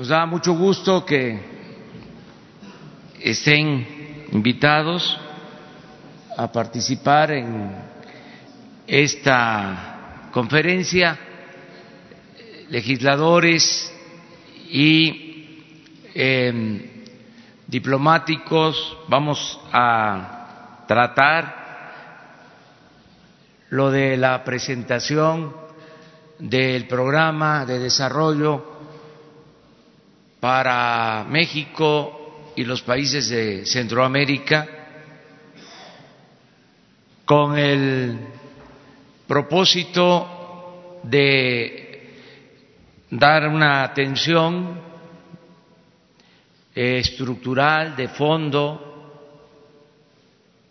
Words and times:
Nos 0.00 0.08
da 0.08 0.24
mucho 0.24 0.54
gusto 0.54 1.04
que 1.04 1.38
estén 3.20 3.84
invitados 4.32 5.20
a 6.38 6.50
participar 6.50 7.32
en 7.32 7.76
esta 8.86 10.30
conferencia 10.32 11.18
legisladores 12.70 13.92
y 14.70 16.08
eh, 16.14 17.04
diplomáticos. 17.66 18.96
Vamos 19.06 19.60
a 19.70 20.86
tratar 20.88 21.54
lo 23.68 23.90
de 23.90 24.16
la 24.16 24.42
presentación 24.44 25.54
del 26.38 26.86
programa 26.86 27.66
de 27.66 27.78
desarrollo 27.78 28.69
para 30.40 31.24
México 31.28 32.52
y 32.56 32.64
los 32.64 32.82
países 32.82 33.28
de 33.28 33.64
Centroamérica 33.66 34.66
con 37.24 37.56
el 37.56 38.18
propósito 39.26 40.98
de 41.04 42.16
dar 43.10 43.48
una 43.48 43.84
atención 43.84 44.80
estructural 46.74 47.94
de 47.94 48.08
fondo 48.08 48.90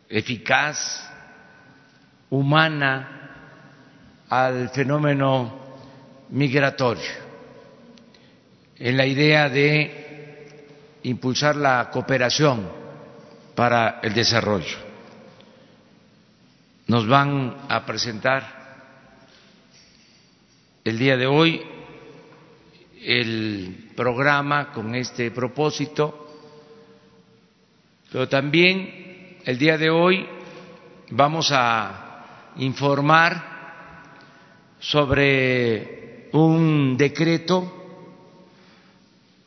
eficaz 0.09 1.09
humana 2.29 3.15
al 4.29 4.69
fenómeno 4.69 5.59
migratorio, 6.29 7.28
en 8.79 8.95
la 8.95 9.05
idea 9.05 9.49
de 9.49 10.47
impulsar 11.03 11.55
la 11.57 11.89
cooperación 11.91 12.67
para 13.53 13.99
el 14.01 14.13
desarrollo. 14.13 14.77
Nos 16.87 17.07
van 17.07 17.65
a 17.67 17.85
presentar 17.85 18.59
el 20.83 20.97
día 20.97 21.17
de 21.17 21.27
hoy 21.27 21.61
el 23.03 23.91
programa 23.95 24.71
con 24.71 24.95
este 24.95 25.29
propósito, 25.31 26.27
pero 28.11 28.27
también 28.27 29.39
el 29.45 29.57
día 29.57 29.77
de 29.77 29.89
hoy 29.89 30.25
vamos 31.11 31.51
a 31.51 32.51
informar 32.57 33.49
sobre 34.79 36.29
un 36.31 36.95
decreto 36.97 37.78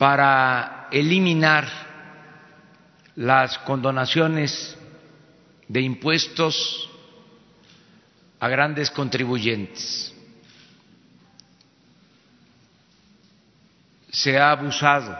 para 0.03 0.89
eliminar 0.91 1.65
las 3.15 3.57
condonaciones 3.59 4.77
de 5.65 5.79
impuestos 5.79 6.89
a 8.37 8.49
grandes 8.49 8.91
contribuyentes. 8.91 10.13
Se 14.11 14.37
ha 14.37 14.51
abusado 14.51 15.17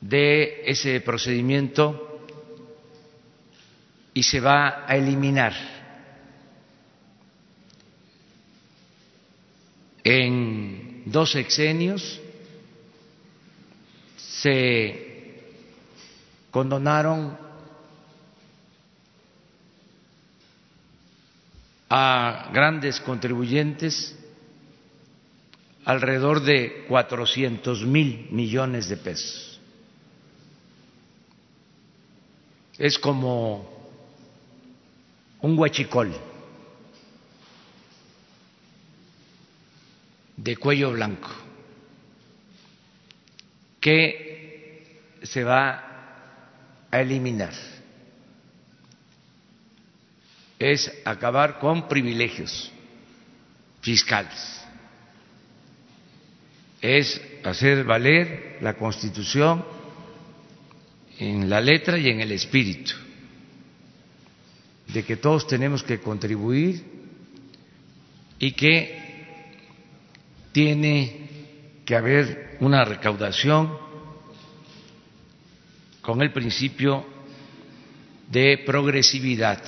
de 0.00 0.64
ese 0.66 1.00
procedimiento 1.00 2.26
y 4.14 4.24
se 4.24 4.40
va 4.40 4.84
a 4.84 4.96
eliminar. 4.96 5.52
En 10.02 11.04
dos 11.06 11.30
sexenios 11.30 12.20
se 14.42 15.40
condonaron 16.50 17.36
a 21.90 22.50
grandes 22.52 23.00
contribuyentes 23.00 24.14
alrededor 25.84 26.42
de 26.42 26.84
cuatrocientos 26.86 27.84
mil 27.84 28.28
millones 28.30 28.88
de 28.88 28.96
pesos. 28.96 29.60
Es 32.76 32.98
como 32.98 33.68
un 35.40 35.58
huachicol 35.58 36.14
de 40.36 40.56
cuello 40.56 40.92
blanco 40.92 41.30
que 43.80 44.27
se 45.22 45.44
va 45.44 46.86
a 46.90 47.00
eliminar. 47.00 47.52
Es 50.58 50.92
acabar 51.04 51.58
con 51.58 51.88
privilegios 51.88 52.72
fiscales. 53.80 54.62
Es 56.80 57.20
hacer 57.44 57.84
valer 57.84 58.58
la 58.60 58.74
Constitución 58.74 59.64
en 61.18 61.48
la 61.48 61.60
letra 61.60 61.98
y 61.98 62.08
en 62.08 62.20
el 62.20 62.32
espíritu 62.32 62.94
de 64.88 65.04
que 65.04 65.16
todos 65.16 65.46
tenemos 65.46 65.82
que 65.82 66.00
contribuir 66.00 66.82
y 68.38 68.52
que 68.52 68.98
tiene 70.52 71.28
que 71.84 71.96
haber 71.96 72.56
una 72.60 72.84
recaudación 72.84 73.87
con 76.08 76.22
el 76.22 76.32
principio 76.32 77.04
de 78.30 78.62
progresividad, 78.64 79.62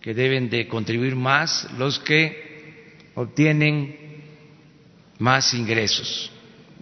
que 0.00 0.14
deben 0.14 0.48
de 0.48 0.66
contribuir 0.66 1.14
más 1.14 1.70
los 1.76 1.98
que 1.98 3.10
obtienen 3.16 3.98
más 5.18 5.52
ingresos. 5.52 6.32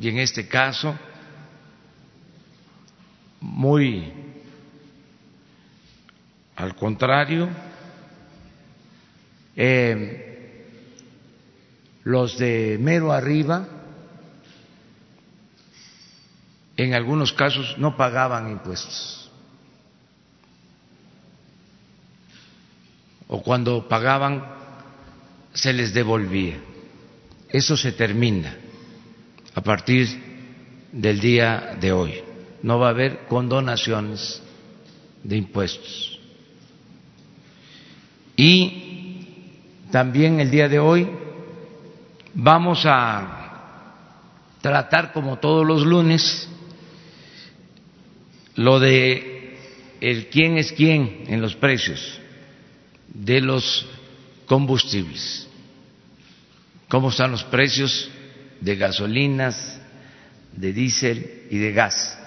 Y 0.01 0.09
en 0.09 0.21
este 0.21 0.47
caso, 0.47 0.97
muy 3.41 4.13
al 6.55 6.77
contrario, 6.77 7.49
eh, 9.57 10.65
los 12.05 12.39
de 12.39 12.79
mero 12.81 13.11
arriba, 13.11 13.76
en 16.77 16.95
algunos 16.95 17.33
casos 17.33 17.77
no 17.79 17.97
pagaban 17.97 18.51
impuestos. 18.51 19.31
O 23.29 23.43
cuando 23.43 23.89
pagaban, 23.89 24.45
se 25.53 25.73
les 25.73 25.93
devolvía. 25.95 26.59
Eso 27.49 27.77
se 27.77 27.93
termina 27.93 28.57
a 29.55 29.61
partir 29.63 30.07
del 30.93 31.19
día 31.19 31.77
de 31.81 31.93
hoy. 31.93 32.23
No 32.63 32.79
va 32.79 32.89
a 32.89 32.91
haber 32.91 33.27
condonaciones 33.27 34.43
de 35.23 35.37
impuestos. 35.37 36.21
Y 38.37 39.27
también 39.91 40.41
el 40.41 40.51
día 40.51 40.69
de 40.69 40.79
hoy 40.79 41.09
vamos 42.35 42.85
a 42.85 43.37
tratar, 44.61 45.13
como 45.13 45.39
todos 45.39 45.67
los 45.67 45.87
lunes, 45.87 46.49
lo 48.57 48.81
de 48.81 49.59
el 50.01 50.29
quién 50.29 50.59
es 50.59 50.73
quién 50.73 51.25
en 51.29 51.41
los 51.41 51.55
precios 51.55 52.21
de 53.09 53.41
los 53.41 53.87
combustibles, 54.47 55.49
cómo 56.89 57.11
están 57.11 57.31
los 57.31 57.45
precios 57.45 58.11
de 58.61 58.77
gasolinas, 58.77 59.81
de 60.53 60.73
diésel 60.73 61.47
y 61.51 61.59
de 61.59 61.73
gas. 61.73 62.19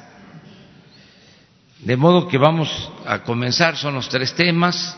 De 1.79 1.95
modo 1.95 2.27
que 2.27 2.37
vamos 2.37 2.91
a 3.05 3.23
comenzar, 3.23 3.77
son 3.77 3.95
los 3.95 4.09
tres 4.09 4.33
temas 4.33 4.97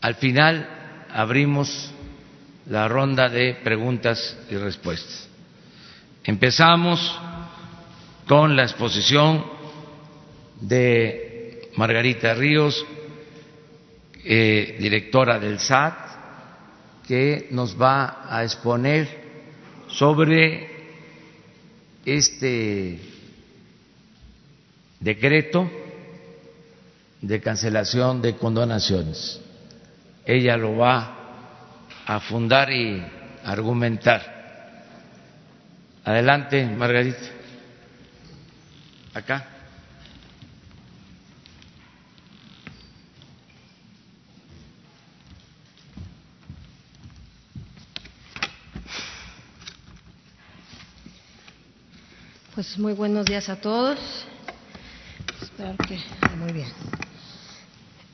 al 0.00 0.14
final 0.14 0.68
abrimos 1.12 1.90
la 2.66 2.86
ronda 2.88 3.28
de 3.28 3.54
preguntas 3.54 4.36
y 4.50 4.56
respuestas. 4.56 5.28
Empezamos 6.24 7.18
con 8.26 8.54
la 8.54 8.62
exposición 8.62 9.44
de 10.60 11.70
Margarita 11.76 12.34
Ríos, 12.34 12.84
eh, 14.24 14.76
directora 14.78 15.38
del 15.38 15.58
SAT, 15.58 15.94
que 17.06 17.48
nos 17.50 17.80
va 17.80 18.26
a 18.28 18.44
exponer 18.44 19.08
sobre 19.88 20.68
este 22.04 22.98
decreto 25.00 25.70
de 27.22 27.40
cancelación 27.40 28.20
de 28.20 28.36
condonaciones 28.36 29.40
ella 30.28 30.58
lo 30.58 30.76
va 30.76 31.14
a 32.04 32.20
fundar 32.20 32.70
y 32.70 33.02
argumentar. 33.44 34.36
Adelante, 36.04 36.66
Margarita. 36.66 37.18
Acá. 39.14 39.57
Pues 52.58 52.76
muy 52.76 52.92
buenos 52.92 53.24
días 53.24 53.48
a 53.50 53.60
todos. 53.60 54.00
Que 55.86 55.96
muy 56.38 56.52
bien. 56.52 56.66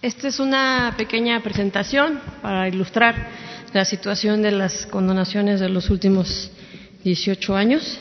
Esta 0.02 0.28
es 0.28 0.38
una 0.38 0.92
pequeña 0.98 1.42
presentación 1.42 2.20
para 2.42 2.68
ilustrar 2.68 3.14
la 3.72 3.86
situación 3.86 4.42
de 4.42 4.50
las 4.50 4.84
condonaciones 4.84 5.60
de 5.60 5.70
los 5.70 5.88
últimos 5.88 6.50
18 7.04 7.56
años, 7.56 7.98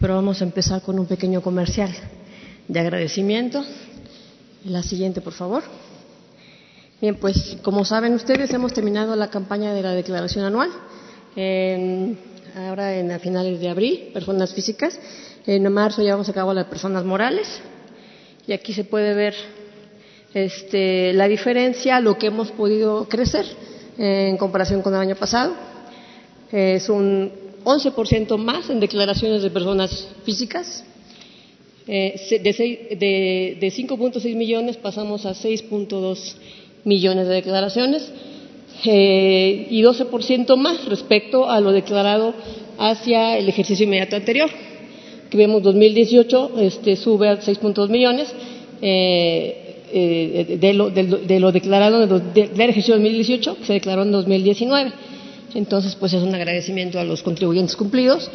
pero 0.00 0.16
vamos 0.16 0.40
a 0.40 0.44
empezar 0.44 0.82
con 0.82 0.98
un 0.98 1.06
pequeño 1.06 1.40
comercial 1.40 1.94
de 2.66 2.80
agradecimiento. 2.80 3.64
La 4.64 4.82
siguiente, 4.82 5.20
por 5.20 5.34
favor. 5.34 5.62
Bien, 7.00 7.14
pues 7.14 7.58
como 7.62 7.84
saben 7.84 8.14
ustedes, 8.14 8.52
hemos 8.52 8.72
terminado 8.72 9.14
la 9.14 9.30
campaña 9.30 9.72
de 9.72 9.82
la 9.82 9.92
declaración 9.92 10.46
anual, 10.46 10.70
ahora 12.56 12.96
en 12.96 13.12
a 13.12 13.20
finales 13.20 13.60
de 13.60 13.68
abril, 13.68 14.10
personas 14.12 14.52
físicas. 14.52 14.98
En 15.46 15.72
marzo 15.72 16.02
llevamos 16.02 16.28
a 16.28 16.32
cabo 16.32 16.52
las 16.52 16.66
personas 16.66 17.04
morales 17.04 17.60
y 18.46 18.52
aquí 18.52 18.72
se 18.72 18.84
puede 18.84 19.14
ver 19.14 19.34
este, 20.34 21.12
la 21.14 21.28
diferencia, 21.28 22.00
lo 22.00 22.18
que 22.18 22.26
hemos 22.26 22.50
podido 22.50 23.08
crecer 23.08 23.46
en 23.98 24.36
comparación 24.36 24.82
con 24.82 24.94
el 24.94 25.00
año 25.00 25.16
pasado. 25.16 25.54
Es 26.52 26.88
un 26.88 27.32
11% 27.64 28.36
más 28.38 28.70
en 28.70 28.80
declaraciones 28.80 29.42
de 29.42 29.50
personas 29.50 30.08
físicas. 30.24 30.84
Eh, 31.86 32.40
de, 32.42 33.56
de 33.60 33.68
5.6 33.68 34.36
millones 34.36 34.76
pasamos 34.76 35.26
a 35.26 35.30
6.2 35.32 36.34
millones 36.84 37.26
de 37.26 37.34
declaraciones 37.34 38.10
eh, 38.84 39.66
y 39.70 39.82
12% 39.82 40.56
más 40.56 40.84
respecto 40.86 41.50
a 41.50 41.60
lo 41.60 41.72
declarado 41.72 42.34
hacia 42.78 43.36
el 43.38 43.48
ejercicio 43.48 43.84
inmediato 43.84 44.16
anterior. 44.16 44.50
Que 45.30 45.38
vemos 45.38 45.62
2018 45.62 46.52
este, 46.60 46.96
sube 46.96 47.28
a 47.28 47.40
6.2 47.40 47.88
millones 47.88 48.34
eh, 49.92 50.58
de, 50.60 50.74
lo, 50.74 50.90
de, 50.90 51.40
lo, 51.40 51.52
declarado 51.52 52.06
del 52.06 52.60
ejercicio 52.60 52.94
2018 52.94 53.56
que 53.58 53.64
se 53.64 53.72
declaró 53.74 54.02
en 54.02 54.12
2019. 54.12 54.92
Entonces, 55.54 55.96
pues 55.96 56.12
es 56.12 56.22
un 56.22 56.34
agradecimiento 56.34 56.98
a 57.00 57.04
los 57.04 57.22
contribuyentes 57.22 57.76
cumplidos, 57.76 58.30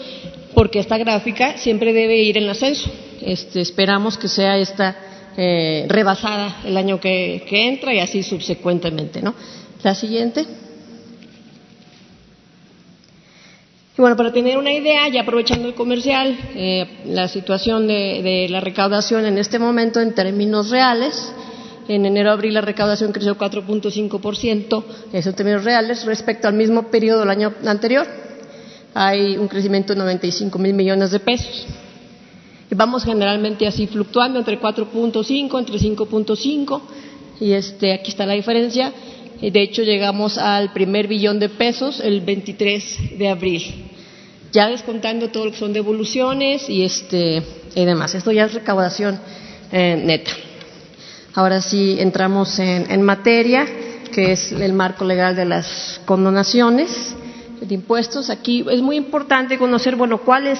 porque 0.54 0.80
esta 0.80 0.98
gráfica 0.98 1.58
siempre 1.58 1.94
debe 1.94 2.18
ir 2.18 2.38
en 2.38 2.50
ascenso. 2.50 2.90
Este, 3.22 3.62
esperamos 3.62 4.18
que 4.18 4.28
sea 4.28 4.58
esta 4.58 4.98
eh, 5.38 5.86
rebasada 5.88 6.62
el 6.66 6.78
año 6.78 7.00
que, 7.00 7.44
entra 7.50 7.94
y 7.94 8.00
así 8.00 8.24
subsecuentemente, 8.24 9.22
¿no? 9.22 9.34
La 9.84 9.96
siguiente. 9.96 10.46
Y 13.98 14.02
bueno, 14.02 14.18
para 14.18 14.34
tener 14.34 14.58
una 14.58 14.74
idea, 14.74 15.08
ya 15.08 15.22
aprovechando 15.22 15.70
el 15.70 15.74
comercial, 15.74 16.38
eh, 16.54 16.86
la 17.06 17.30
situación 17.30 17.88
de, 17.88 18.48
la 18.50 18.60
recaudación 18.60 19.26
en 19.26 19.38
este 19.38 19.58
momento 19.58 20.02
en 20.02 20.14
términos 20.14 20.70
reales, 20.70 21.32
en 21.88 22.06
enero-abril 22.06 22.56
la 22.56 22.62
recaudación 22.62 23.14
creció 23.14 23.38
4.5%, 23.38 24.84
eso 25.14 25.30
en 25.30 25.36
términos 25.36 25.64
reales, 25.64 26.04
respecto 26.04 26.50
al 26.50 26.56
mismo 26.56 26.90
periodo 26.90 27.22
del 27.22 27.30
año 27.30 27.54
anterior. 27.66 28.06
Hay 28.94 29.38
un 29.38 29.48
crecimiento 29.48 29.94
de 29.94 30.00
95 30.00 30.60
mil 30.60 30.74
millones 30.74 31.12
de 31.12 31.20
pesos. 31.22 31.66
Y 32.70 32.76
vamos 32.76 33.06
generalmente 33.06 33.66
así 33.66 33.88
fluctuando 33.88 34.40
entre 34.40 34.60
4.5, 34.60 35.58
entre 35.58 35.78
5.5, 35.78 36.82
y 37.40 37.54
este, 37.54 37.94
aquí 37.94 38.12
está 38.12 38.26
la 38.26 38.34
diferencia. 38.34 38.92
De 39.42 39.62
hecho, 39.62 39.84
llegamos 39.84 40.38
al 40.38 40.72
primer 40.72 41.08
billón 41.08 41.40
de 41.40 41.50
pesos 41.50 42.00
el 42.00 42.22
23 42.22 43.18
de 43.18 43.30
abril, 43.30 43.64
ya 44.52 44.70
descontando 44.70 45.30
todo 45.30 45.46
lo 45.46 45.52
que 45.52 45.58
son 45.58 45.74
devoluciones 45.74 46.70
y, 46.70 46.84
este, 46.84 47.44
y 47.76 47.86
demás. 47.86 48.16
Esto 48.16 48.32
ya 48.32 48.46
es 48.46 48.54
recaudación 48.54 49.20
eh, 49.72 50.02
neta. 50.04 50.32
Ahora 51.34 51.62
sí 51.62 51.98
entramos 52.00 52.58
en, 52.60 53.02
materia, 53.02 53.68
que 54.14 54.32
es 54.32 54.54
el 54.54 54.72
marco 54.72 55.04
legal 55.04 55.36
de 55.36 55.44
las 55.44 56.00
condonaciones 56.06 57.14
de 57.60 57.76
impuestos. 57.76 58.30
Aquí 58.30 58.66
es 58.72 58.82
muy 58.82 58.96
importante 58.96 59.58
conocer, 59.58 59.98
bueno, 59.98 60.20
cuáles, 60.20 60.60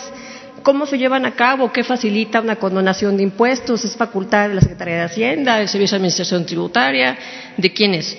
cómo 0.64 0.86
se 0.86 0.98
llevan 0.98 1.26
a 1.26 1.34
cabo, 1.34 1.72
qué 1.72 1.86
facilita 1.86 2.42
una 2.42 2.58
condonación 2.58 3.16
de 3.16 3.24
impuestos, 3.24 3.86
es 3.86 3.96
facultad 3.96 4.50
de 4.50 4.56
la 4.56 4.62
Secretaría 4.62 4.96
de 4.96 5.04
Hacienda, 5.04 5.60
del 5.60 5.70
Servicio 5.70 5.96
de 5.96 6.00
Administración 6.00 6.46
Tributaria, 6.46 7.18
de 7.56 7.72
quién 7.72 7.94
es. 7.94 8.18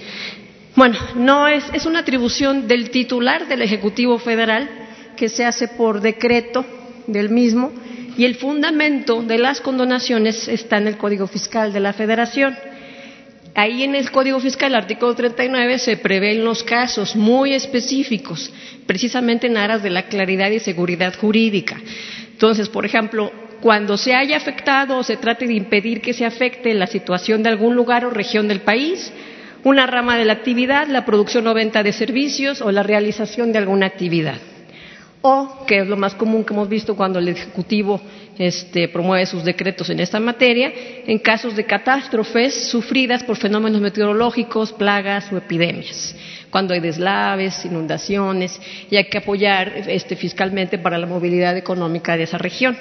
Bueno, 0.77 0.99
no 1.15 1.49
es, 1.49 1.65
es 1.73 1.87
una 1.87 2.01
atribución 2.01 2.69
del 2.69 2.91
titular 2.91 3.49
del 3.49 3.63
Ejecutivo 3.63 4.19
Federal 4.19 4.69
que 5.17 5.31
se 5.31 5.47
hace 5.47 5.69
por 5.69 6.03
decreto 6.03 6.67
del 7.07 7.31
mismo 7.31 7.73
y 8.19 8.27
el 8.27 8.35
fundamento 8.35 9.23
de 9.23 9.39
las 9.39 9.63
condonaciones 9.63 10.49
está 10.49 10.77
en 10.77 10.89
el 10.89 10.99
Código 10.99 11.27
Fiscal 11.29 11.73
de 11.73 11.81
la 11.81 11.95
Federación. 11.95 12.59
Ahí 13.55 13.85
en 13.85 13.95
el 13.95 14.11
Código 14.11 14.39
Fiscal, 14.39 14.75
artículo 14.75 15.15
39, 15.15 15.79
se 15.79 15.97
prevén 15.97 16.45
los 16.45 16.63
casos 16.63 17.17
muy 17.17 17.55
específicos, 17.55 18.53
precisamente 18.87 19.47
en 19.47 19.57
aras 19.57 19.83
de 19.83 19.89
la 19.89 20.09
claridad 20.09 20.51
y 20.51 20.61
seguridad 20.61 21.17
jurídica. 21.17 21.81
Entonces, 22.33 22.69
por 22.69 22.85
ejemplo, 22.85 23.33
cuando 23.63 23.97
se 23.97 24.15
haya 24.15 24.37
afectado 24.37 24.99
o 24.99 25.03
se 25.03 25.17
trate 25.17 25.47
de 25.47 25.55
impedir 25.55 26.03
que 26.03 26.13
se 26.13 26.27
afecte 26.27 26.75
la 26.75 26.87
situación 26.87 27.43
de 27.43 27.49
algún 27.49 27.75
lugar 27.75 28.05
o 28.05 28.11
región 28.11 28.47
del 28.47 28.61
país, 28.61 29.11
una 29.67 29.87
rama 29.87 30.17
de 30.17 30.25
la 30.25 30.33
actividad, 30.33 30.87
la 30.87 31.05
producción 31.05 31.47
o 31.49 31.53
venta 31.55 31.83
de 31.83 31.93
servicios 31.93 32.63
o 32.63 32.71
la 32.71 32.85
realización 32.85 33.53
de 33.53 33.59
alguna 33.59 33.87
actividad 33.87 34.39
o, 35.29 35.65
que 35.67 35.79
es 35.79 35.89
lo 35.89 35.97
más 35.97 36.15
común 36.15 36.45
que 36.45 36.55
hemos 36.55 36.69
visto 36.69 36.95
cuando 36.95 37.19
el 37.19 37.27
Ejecutivo 37.27 38.01
este, 38.39 38.87
promueve 38.87 39.27
sus 39.27 39.43
decretos 39.43 39.91
en 39.91 39.99
esta 39.99 40.21
materia, 40.21 40.73
en 41.05 41.19
casos 41.19 41.57
de 41.57 41.65
catástrofes 41.65 42.69
sufridas 42.71 43.25
por 43.25 43.37
fenómenos 43.37 43.81
meteorológicos, 43.81 44.73
plagas 44.73 45.33
o 45.33 45.37
epidemias, 45.37 46.15
cuando 46.49 46.75
hay 46.75 46.81
deslaves, 46.81 47.65
inundaciones, 47.65 48.61
y 48.89 48.97
hay 48.97 49.07
que 49.07 49.19
apoyar 49.19 49.73
este, 49.89 50.15
fiscalmente 50.15 50.79
para 50.79 50.97
la 50.97 51.07
movilidad 51.07 51.57
económica 51.57 52.17
de 52.17 52.23
esa 52.23 52.39
región. 52.39 52.77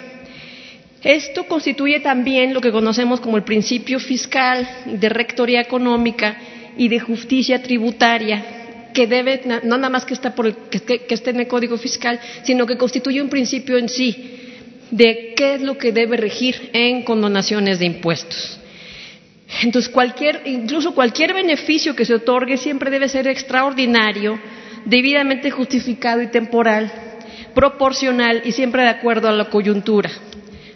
Esto 1.01 1.45
constituye 1.47 1.99
también 1.99 2.53
lo 2.53 2.61
que 2.61 2.71
conocemos 2.71 3.21
como 3.21 3.37
el 3.37 3.43
principio 3.43 3.99
fiscal 3.99 4.67
de 4.85 5.09
rectoría 5.09 5.61
económica 5.61 6.37
y 6.77 6.87
de 6.87 6.99
justicia 6.99 7.61
tributaria 7.61 8.89
que 8.93 9.07
debe, 9.07 9.41
no 9.63 9.77
nada 9.77 9.89
más 9.89 10.05
que, 10.05 10.13
está 10.13 10.33
por 10.33 10.55
que, 10.69 11.05
esté 11.09 11.29
en 11.31 11.41
el 11.41 11.47
Código 11.47 11.77
Fiscal, 11.77 12.19
sino 12.43 12.65
que 12.65 12.77
constituye 12.77 13.21
un 13.21 13.29
principio 13.29 13.77
en 13.77 13.89
sí 13.89 14.39
de 14.89 15.33
qué 15.35 15.55
es 15.55 15.61
lo 15.61 15.77
que 15.77 15.91
debe 15.91 16.15
regir 16.15 16.69
en 16.71 17.03
condonaciones 17.03 17.77
de 17.79 17.85
impuestos. 17.85 18.59
Entonces, 19.61 19.91
cualquier, 19.91 20.41
incluso 20.45 20.95
cualquier 20.95 21.33
beneficio 21.33 21.95
que 21.95 22.05
se 22.05 22.15
otorgue 22.15 22.57
siempre 22.57 22.89
debe 22.89 23.09
ser 23.09 23.27
extraordinario, 23.27 24.39
debidamente 24.85 25.51
justificado 25.51 26.21
y 26.21 26.27
temporal, 26.27 26.91
proporcional 27.53 28.41
y 28.45 28.53
siempre 28.53 28.83
de 28.83 28.89
acuerdo 28.89 29.27
a 29.27 29.33
la 29.33 29.49
coyuntura. 29.49 30.09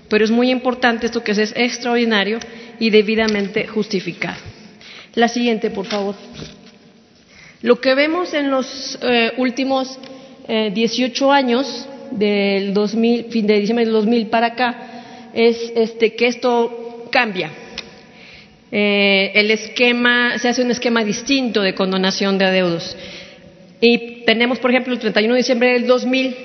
Pero 0.10 0.26
es 0.26 0.32
muy 0.32 0.50
importante 0.50 1.06
esto 1.06 1.24
que 1.24 1.32
es 1.32 1.54
extraordinario 1.56 2.40
y 2.80 2.90
debidamente 2.90 3.68
justificado. 3.68 4.59
La 5.20 5.28
siguiente, 5.28 5.70
por 5.70 5.86
favor. 5.86 6.16
Lo 7.62 7.82
que 7.82 7.94
vemos 7.94 8.34
en 8.34 8.50
los 8.50 8.98
eh, 9.02 9.34
últimos 9.36 10.00
eh, 10.48 10.72
18 10.74 11.32
años, 11.34 11.90
del 12.12 12.74
2000, 12.74 13.26
fin 13.26 13.46
de 13.46 13.60
diciembre 13.60 13.84
del 13.84 13.94
2000 13.96 14.28
para 14.28 14.48
acá, 14.48 14.78
es 15.34 15.74
este, 15.76 16.16
que 16.16 16.28
esto 16.28 17.06
cambia. 17.12 17.52
Eh, 18.72 19.34
el 19.36 19.52
esquema, 19.52 20.40
se 20.40 20.48
hace 20.48 20.62
un 20.62 20.72
esquema 20.72 21.04
distinto 21.04 21.62
de 21.64 21.76
condonación 21.76 22.38
de 22.38 22.46
adeudos. 22.46 22.96
Y 23.82 24.24
tenemos, 24.24 24.60
por 24.60 24.72
ejemplo, 24.72 24.94
el 24.94 25.00
31 25.00 25.34
de 25.34 25.38
diciembre 25.38 25.74
del 25.74 25.86
2000, 25.86 26.36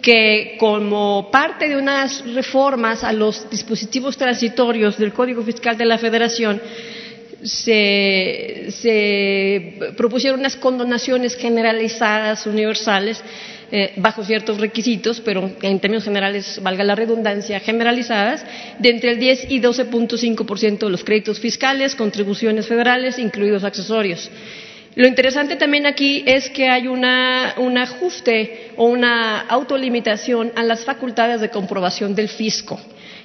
que 0.00 0.54
como 0.60 1.32
parte 1.32 1.68
de 1.68 1.76
unas 1.76 2.24
reformas 2.32 3.02
a 3.02 3.12
los 3.12 3.50
dispositivos 3.50 4.16
transitorios 4.16 4.98
del 4.98 5.12
Código 5.12 5.42
Fiscal 5.42 5.76
de 5.76 5.84
la 5.84 5.98
Federación, 5.98 6.62
se, 7.42 8.68
propusieron 9.96 10.40
unas 10.40 10.56
condonaciones 10.56 11.36
generalizadas, 11.36 12.46
universales, 12.46 13.22
eh, 13.70 13.92
bajo 13.96 14.24
ciertos 14.24 14.58
requisitos, 14.58 15.20
pero 15.20 15.50
en 15.60 15.78
términos 15.78 16.04
generales, 16.04 16.58
valga 16.62 16.84
la 16.84 16.94
redundancia, 16.94 17.60
generalizadas, 17.60 18.44
de 18.78 18.88
entre 18.88 19.10
el 19.12 19.18
10 19.18 19.50
y 19.50 19.60
12.5% 19.60 20.78
de 20.78 20.90
los 20.90 21.04
créditos 21.04 21.38
fiscales, 21.38 21.94
contribuciones 21.94 22.66
federales, 22.66 23.18
incluidos 23.18 23.64
accesorios. 23.64 24.30
Lo 24.94 25.06
interesante 25.06 25.56
también 25.56 25.86
aquí 25.86 26.24
es 26.26 26.48
que 26.50 26.68
hay 26.70 26.88
una, 26.88 27.54
un 27.58 27.76
ajuste 27.78 28.70
o 28.76 28.86
una 28.86 29.40
autolimitación 29.42 30.50
a 30.56 30.62
las 30.64 30.84
facultades 30.84 31.40
de 31.40 31.50
comprobación 31.50 32.14
del 32.14 32.28
fisco 32.28 32.80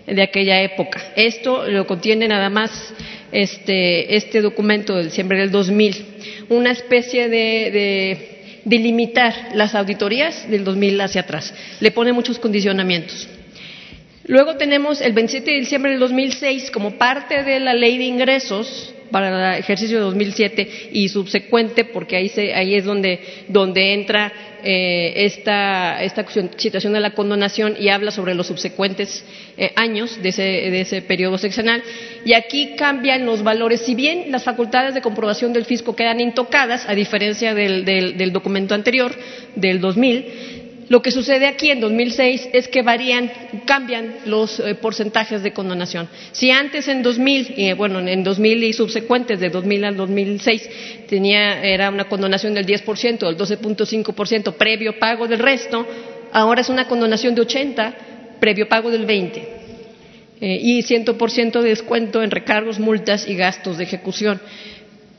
de 0.07 0.21
aquella 0.21 0.61
época. 0.61 1.01
Esto 1.15 1.67
lo 1.67 1.85
contiene 1.87 2.27
nada 2.27 2.49
más 2.49 2.93
este, 3.31 4.15
este 4.15 4.41
documento 4.41 4.95
del 4.95 5.05
diciembre 5.05 5.39
del 5.39 5.51
2000, 5.51 6.05
una 6.49 6.71
especie 6.71 7.29
de, 7.29 7.71
de, 7.71 8.61
de 8.65 8.77
limitar 8.77 9.33
las 9.53 9.75
auditorías 9.75 10.49
del 10.49 10.63
2000 10.63 11.01
hacia 11.01 11.21
atrás. 11.21 11.53
Le 11.79 11.91
pone 11.91 12.13
muchos 12.13 12.39
condicionamientos. 12.39 13.27
Luego 14.25 14.55
tenemos 14.55 15.01
el 15.01 15.11
27 15.13 15.51
de 15.51 15.59
diciembre 15.59 15.91
del 15.91 15.99
2006 15.99 16.71
como 16.71 16.97
parte 16.97 17.43
de 17.43 17.59
la 17.59 17.73
ley 17.73 17.97
de 17.97 18.05
ingresos 18.05 18.93
para 19.13 19.53
el 19.53 19.59
ejercicio 19.59 19.97
de 19.99 20.03
2007 20.05 20.89
y 20.91 21.07
subsecuente, 21.07 21.85
porque 21.85 22.15
ahí, 22.15 22.29
se, 22.29 22.51
ahí 22.55 22.73
es 22.73 22.83
donde, 22.83 23.19
donde 23.47 23.93
entra 23.93 24.33
eh, 24.63 25.25
esta, 25.25 26.01
esta, 26.01 26.25
situación 26.57 26.93
de 26.93 26.99
la 26.99 27.11
condonación 27.11 27.75
y 27.79 27.89
habla 27.89 28.09
sobre 28.09 28.33
los 28.33 28.47
subsecuentes 28.47 29.23
eh, 29.55 29.71
años 29.75 30.19
de 30.23 30.29
ese, 30.29 30.41
de 30.41 30.81
ese 30.81 31.03
periodo 31.03 31.37
seccional. 31.37 31.83
Y 32.25 32.33
aquí 32.33 32.73
cambian 32.75 33.23
los 33.23 33.43
valores. 33.43 33.81
Si 33.81 33.93
bien 33.93 34.31
las 34.31 34.43
facultades 34.43 34.95
de 34.95 35.01
comprobación 35.01 35.53
del 35.53 35.65
fisco 35.65 35.95
quedan 35.95 36.19
intocadas, 36.19 36.89
a 36.89 36.95
diferencia 36.95 37.53
del, 37.53 37.85
del, 37.85 38.17
del 38.17 38.33
documento 38.33 38.73
anterior, 38.73 39.13
del 39.55 39.79
2000, 39.79 40.52
lo 40.89 41.01
que 41.01 41.11
sucede 41.11 41.47
aquí 41.47 41.71
en 41.71 41.79
2006 41.79 42.49
es 42.53 42.67
que 42.67 42.81
varían, 42.81 43.31
cambian 43.65 44.15
los 44.25 44.59
eh, 44.59 44.75
porcentajes 44.75 45.41
de 45.41 45.53
condonación. 45.53 46.09
Si 46.31 46.51
antes 46.51 46.87
en 46.87 47.03
2000, 47.03 47.53
eh, 47.55 47.73
bueno, 47.73 47.99
en 47.99 48.23
2000 48.23 48.63
y 48.63 48.73
subsecuentes, 48.73 49.39
de 49.39 49.49
2000 49.49 49.85
al 49.85 49.97
2006, 49.97 50.69
tenía, 51.07 51.63
era 51.63 51.89
una 51.89 52.05
condonación 52.05 52.53
del 52.53 52.65
10%, 52.65 53.19
del 53.19 53.37
12.5% 53.37 54.53
previo 54.55 54.99
pago 54.99 55.27
del 55.27 55.39
resto, 55.39 55.87
ahora 56.31 56.61
es 56.61 56.69
una 56.69 56.87
condonación 56.87 57.35
de 57.35 57.41
80 57.41 57.95
previo 58.39 58.67
pago 58.67 58.91
del 58.91 59.05
20 59.05 59.39
eh, 60.41 60.59
y 60.61 60.83
100% 60.83 61.61
de 61.61 61.69
descuento 61.69 62.21
en 62.21 62.29
recargos, 62.29 62.77
multas 62.77 63.25
y 63.27 63.35
gastos 63.35 63.77
de 63.77 63.85
ejecución. 63.85 64.41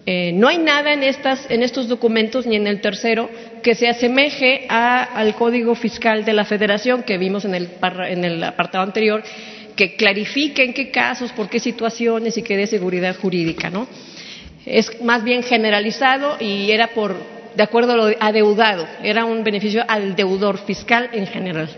Eh, 0.06 0.32
no 0.34 0.48
hay 0.48 0.58
nada 0.58 0.92
en, 0.92 1.02
estas, 1.02 1.50
en, 1.50 1.62
estos 1.62 1.88
documentos 1.88 2.46
ni 2.46 2.56
en 2.56 2.66
el 2.66 2.82
tercero 2.82 3.30
que 3.62 3.74
se 3.74 3.88
asemeje 3.88 4.66
a, 4.68 5.02
al 5.02 5.34
Código 5.34 5.74
Fiscal 5.74 6.26
de 6.26 6.34
la 6.34 6.44
Federación 6.44 7.04
que 7.04 7.16
vimos 7.16 7.46
en 7.46 7.54
el, 7.54 7.70
en 8.08 8.24
el 8.24 8.44
apartado 8.44 8.84
anterior, 8.84 9.22
que 9.74 9.96
clarifique 9.96 10.62
en 10.62 10.74
qué 10.74 10.90
casos, 10.90 11.32
por 11.32 11.48
qué 11.48 11.58
situaciones 11.58 12.36
y 12.36 12.42
que 12.42 12.56
dé 12.56 12.66
seguridad 12.66 13.16
jurídica. 13.16 13.70
¿no? 13.70 13.88
Es 14.66 15.00
más 15.02 15.24
bien 15.24 15.42
generalizado 15.42 16.36
y 16.38 16.70
era 16.70 16.88
por, 16.88 17.16
de 17.56 17.62
acuerdo 17.62 17.92
a 17.92 17.96
lo 17.96 18.16
adeudado, 18.20 18.86
era 19.02 19.24
un 19.24 19.42
beneficio 19.42 19.84
al 19.88 20.14
deudor 20.14 20.58
fiscal 20.58 21.08
en 21.14 21.26
general. 21.26 21.70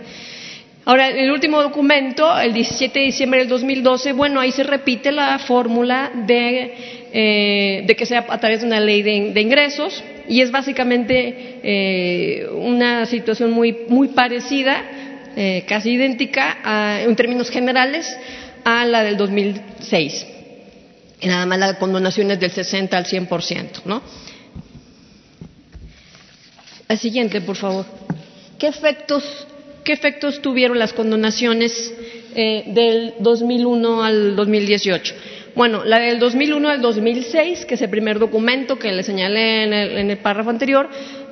Ahora, 0.86 1.08
el 1.10 1.30
último 1.30 1.60
documento, 1.60 2.38
el 2.38 2.54
17 2.54 2.98
de 2.98 3.04
diciembre 3.06 3.40
del 3.40 3.48
2012, 3.48 4.12
bueno, 4.12 4.40
ahí 4.40 4.52
se 4.52 4.62
repite 4.62 5.12
la 5.12 5.38
fórmula 5.38 6.12
de 6.26 6.96
eh, 7.18 7.84
de 7.86 7.96
que 7.96 8.04
sea 8.04 8.26
a 8.28 8.38
través 8.38 8.60
de 8.60 8.66
una 8.66 8.78
ley 8.78 9.00
de, 9.00 9.40
ingresos 9.40 10.04
y 10.28 10.42
es 10.42 10.50
básicamente 10.50 11.60
eh, 11.62 12.46
una 12.52 13.06
situación 13.06 13.52
muy, 13.52 13.74
muy 13.88 14.08
parecida, 14.08 14.84
eh, 15.34 15.64
casi 15.66 15.92
idéntica 15.92 16.58
en 17.02 17.16
términos 17.16 17.48
generales 17.48 18.06
a 18.64 18.84
la 18.84 19.02
del 19.02 19.16
2006. 19.16 20.26
Y 21.22 21.26
nada 21.28 21.46
más 21.46 21.58
la 21.58 21.78
condonación 21.78 22.30
es 22.32 22.38
del 22.38 22.50
60 22.50 22.98
al 22.98 23.06
100%, 23.06 23.84
¿no? 23.86 24.02
La 26.86 26.96
siguiente, 26.96 27.40
por 27.40 27.56
favor. 27.56 27.86
¿Qué 28.58 28.66
efectos, 28.66 29.46
qué 29.86 29.92
efectos 29.92 30.42
tuvieron 30.42 30.78
las 30.78 30.92
condonaciones 30.92 31.94
del 32.34 33.14
2001 33.20 34.04
al 34.04 34.36
2018? 34.36 35.14
Bueno, 35.54 35.84
la 35.84 36.00
del 36.00 36.18
2001 36.18 36.68
al 36.68 36.82
2006, 36.82 37.64
que 37.64 37.76
es 37.76 37.82
el 37.82 37.88
primer 37.88 38.18
documento 38.18 38.78
que 38.78 38.92
le 38.92 39.02
señalé 39.02 39.62
en 39.62 40.10
el, 40.10 40.18
párrafo 40.18 40.50
anterior, 40.50 40.90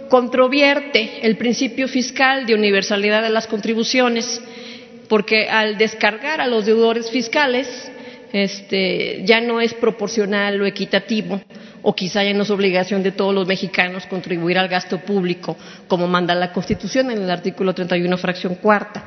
controvierte 0.09 1.19
el 1.23 1.37
principio 1.37 1.89
fiscal 1.89 2.47
de 2.47 2.55
universalidad 2.55 3.23
de 3.23 3.31
las 3.31 3.47
contribuciones, 3.49 4.41
porque 5.09 5.49
al 5.49 5.77
descargar 5.77 6.41
a 6.41 6.47
los 6.47 6.65
deudores 6.65 7.11
fiscales, 7.11 7.69
este, 8.33 9.23
ya 9.25 9.41
no 9.41 9.61
es 9.61 9.75
proporcional 9.75 10.61
o 10.63 10.67
equitativo, 10.67 11.41
o 11.85 11.95
quizá 11.95 12.25
ya 12.25 12.33
no 12.33 12.43
es 12.43 12.51
obligación 12.51 13.03
de 13.03 13.13
todos 13.13 13.35
los 13.35 13.47
mexicanos 13.47 14.07
contribuir 14.07 14.59
al 14.59 14.69
gasto 14.69 14.99
público, 14.99 15.57
como 15.87 16.09
manda 16.09 16.35
la 16.35 16.51
Constitución 16.51 17.11
en 17.11 17.23
el 17.23 17.31
artículo 17.31 17.75
31, 17.75 18.17
fracción 18.17 18.55
cuarta. 18.57 19.05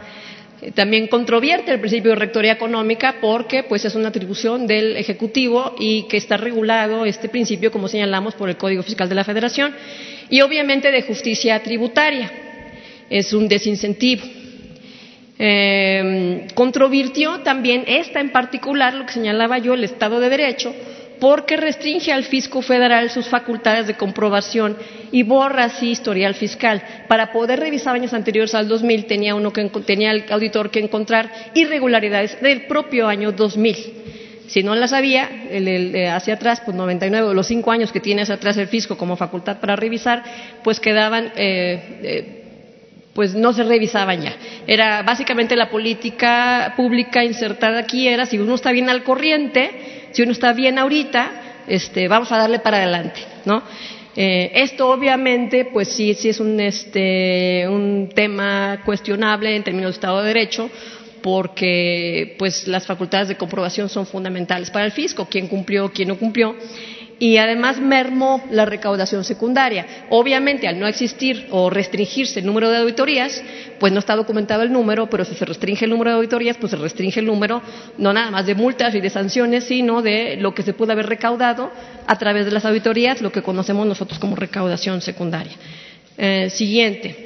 Eh, 0.61 0.71
también 0.71 1.07
controvierte 1.07 1.71
el 1.71 1.79
principio 1.79 2.11
de 2.11 2.17
rectoría 2.17 2.53
económica 2.53 3.15
porque 3.19 3.63
pues 3.63 3.83
es 3.85 3.95
una 3.95 4.09
atribución 4.09 4.67
del 4.67 4.95
Ejecutivo 4.95 5.75
y 5.79 6.03
que 6.03 6.17
está 6.17 6.37
regulado 6.37 7.05
este 7.05 7.29
principio, 7.29 7.71
como 7.71 7.87
señalamos, 7.87 8.35
por 8.35 8.47
el 8.47 8.57
Código 8.57 8.83
Fiscal 8.83 9.09
de 9.09 9.15
la 9.15 9.23
Federación 9.23 9.73
y 10.29 10.41
obviamente 10.41 10.91
de 10.91 11.01
justicia 11.01 11.61
tributaria. 11.63 12.31
Es 13.09 13.33
un 13.33 13.47
desincentivo. 13.47 14.23
Eh, 15.39 16.47
controvirtió 16.53 17.39
también 17.39 17.85
esta 17.87 18.19
en 18.19 18.31
particular, 18.31 18.93
lo 18.93 19.05
que 19.07 19.13
señalaba 19.13 19.57
yo, 19.57 19.73
el 19.73 19.83
Estado 19.83 20.19
de 20.19 20.29
Derecho, 20.29 20.75
porque 21.19 21.57
restringe 21.57 22.11
al 22.11 22.23
fisco 22.23 22.61
federal 22.61 23.09
sus 23.09 23.27
facultades 23.27 23.87
de 23.87 23.95
comprobación 23.95 24.77
y 25.11 25.23
borra 25.23 25.65
así 25.65 25.91
historial 25.91 26.35
fiscal. 26.35 26.81
Para 27.07 27.31
poder 27.31 27.59
revisar 27.59 27.95
años 27.95 28.13
anteriores 28.13 28.53
al 28.55 28.67
2000 28.67 29.05
tenía, 29.05 29.35
uno 29.35 29.51
que, 29.51 29.65
tenía 29.85 30.11
el 30.11 30.25
auditor 30.29 30.69
que 30.69 30.79
encontrar 30.79 31.31
irregularidades 31.53 32.39
del 32.41 32.65
propio 32.67 33.07
año 33.07 33.31
2000. 33.31 33.75
Si 34.47 34.63
no 34.63 34.75
las 34.75 34.93
había, 34.93 35.29
el, 35.51 36.07
hacia 36.07 36.35
atrás, 36.35 36.61
pues 36.63 36.75
99, 36.75 37.33
los 37.33 37.47
cinco 37.47 37.71
años 37.71 37.91
que 37.91 37.99
tiene 37.99 38.21
hacia 38.21 38.35
atrás 38.35 38.57
el 38.57 38.67
fisco 38.67 38.97
como 38.97 39.17
facultad 39.17 39.59
para 39.59 39.75
revisar, 39.75 40.23
pues 40.63 40.79
quedaban 40.79 41.33
eh, 41.35 41.99
eh, 42.03 42.36
pues 43.17 43.33
no 43.33 43.51
se 43.51 43.63
revisaban 43.63 44.21
ya. 44.21 44.35
Era 44.67 45.01
básicamente 45.01 45.55
la 45.55 45.71
política 45.71 46.75
pública 46.77 47.23
insertada 47.23 47.79
aquí 47.79 48.07
era 48.07 48.27
si 48.27 48.37
uno 48.37 48.53
está 48.53 48.71
bien 48.71 48.89
al 48.89 49.03
corriente, 49.03 49.71
si 50.11 50.21
uno 50.21 50.33
está 50.33 50.53
bien 50.53 50.77
ahorita, 50.77 51.31
este, 51.65 52.07
vamos 52.07 52.31
a 52.31 52.37
darle 52.37 52.59
para 52.59 52.77
adelante, 52.77 53.21
¿no? 53.43 53.63
Eh, 54.15 54.51
esto 54.53 54.91
obviamente, 54.91 55.65
pues 55.65 55.87
sí, 55.87 56.13
sí 56.13 56.29
es 56.29 56.39
un, 56.39 56.59
este, 56.59 57.67
un 57.67 58.09
tema 58.13 58.83
cuestionable 58.85 59.55
en 59.55 59.63
términos 59.63 59.93
de 59.93 59.95
Estado 59.95 60.21
de 60.21 60.27
Derecho, 60.27 60.69
porque 61.23 62.35
pues 62.37 62.67
las 62.67 62.85
facultades 62.85 63.29
de 63.29 63.35
comprobación 63.35 63.89
son 63.89 64.05
fundamentales 64.05 64.69
para 64.69 64.85
el 64.85 64.91
fisco, 64.91 65.27
quién 65.27 65.47
cumplió, 65.47 65.91
quién 65.91 66.09
no 66.09 66.19
cumplió, 66.19 66.55
y 67.19 67.37
además 67.37 67.79
mermó 67.79 68.43
la 68.51 68.65
recaudación 68.65 69.23
secundaria. 69.23 69.85
Obviamente, 70.09 70.67
al 70.67 70.79
no 70.79 70.87
existir 70.87 71.47
o 71.51 71.69
restringirse 71.69 72.39
el 72.39 72.45
número 72.45 72.69
de 72.69 72.77
auditorías, 72.77 73.41
pues 73.79 73.91
no 73.91 73.99
está 73.99 74.15
documentado 74.15 74.61
el 74.63 74.71
número, 74.71 75.09
pero 75.09 75.25
si 75.25 75.33
se 75.33 75.45
restringe 75.45 75.85
el 75.85 75.91
número 75.91 76.11
de 76.11 76.17
auditorías, 76.17 76.57
pues 76.57 76.71
se 76.71 76.77
restringe 76.77 77.19
el 77.19 77.25
número 77.25 77.61
no 77.97 78.13
nada 78.13 78.29
más 78.31 78.45
de 78.45 78.55
multas 78.55 78.93
y 78.93 79.01
de 79.01 79.09
sanciones, 79.09 79.65
sino 79.65 80.01
de 80.01 80.37
lo 80.37 80.53
que 80.53 80.63
se 80.63 80.73
puede 80.73 80.91
haber 80.93 81.07
recaudado 81.07 81.71
a 82.05 82.17
través 82.17 82.45
de 82.45 82.51
las 82.51 82.65
auditorías, 82.65 83.21
lo 83.21 83.31
que 83.31 83.41
conocemos 83.41 83.87
nosotros 83.87 84.19
como 84.19 84.35
recaudación 84.35 85.01
secundaria. 85.01 85.53
Eh, 86.17 86.49
siguiente. 86.49 87.25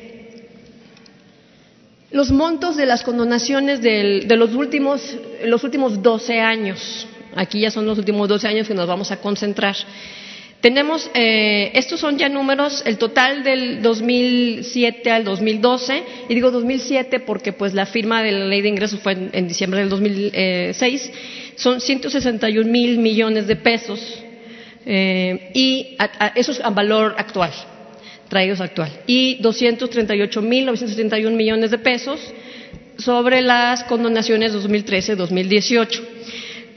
Los 2.11 2.31
montos 2.31 2.75
de 2.75 2.85
las 2.85 3.03
condonaciones 3.03 3.81
de 3.81 4.35
los 4.35 4.53
últimos, 4.53 5.17
los 5.45 5.63
últimos 5.63 6.01
12 6.01 6.39
años. 6.41 7.07
Aquí 7.35 7.61
ya 7.61 7.71
son 7.71 7.85
los 7.85 7.97
últimos 7.97 8.27
12 8.27 8.47
años 8.47 8.67
que 8.67 8.73
nos 8.73 8.87
vamos 8.87 9.11
a 9.11 9.17
concentrar. 9.17 9.75
Tenemos, 10.61 11.09
eh, 11.15 11.71
estos 11.73 11.99
son 11.99 12.19
ya 12.19 12.29
números, 12.29 12.83
el 12.85 12.99
total 12.99 13.43
del 13.43 13.81
2007 13.81 15.09
al 15.09 15.23
2012, 15.23 16.03
y 16.29 16.35
digo 16.35 16.51
2007 16.51 17.19
porque 17.21 17.51
pues 17.51 17.73
la 17.73 17.87
firma 17.87 18.21
de 18.21 18.31
la 18.31 18.45
ley 18.45 18.61
de 18.61 18.69
ingresos 18.69 18.99
fue 18.99 19.17
en, 19.33 19.47
diciembre 19.47 19.79
del 19.79 19.89
2006, 19.89 21.11
son 21.55 21.81
161 21.81 22.69
mil 22.69 22.99
millones 22.99 23.47
de 23.47 23.55
pesos, 23.55 24.23
eh, 24.85 25.49
y 25.55 25.97
eso 26.35 26.51
es 26.51 26.61
a 26.61 26.69
valor 26.69 27.15
actual, 27.17 27.51
traídos 28.29 28.61
actual, 28.61 28.91
y 29.07 29.41
238 29.41 30.41
mil 30.43 30.67
971 30.67 31.35
millones 31.35 31.71
de 31.71 31.79
pesos 31.79 32.19
sobre 33.01 33.41
las 33.41 33.83
condonaciones 33.85 34.53
2013-2018. 34.53 36.01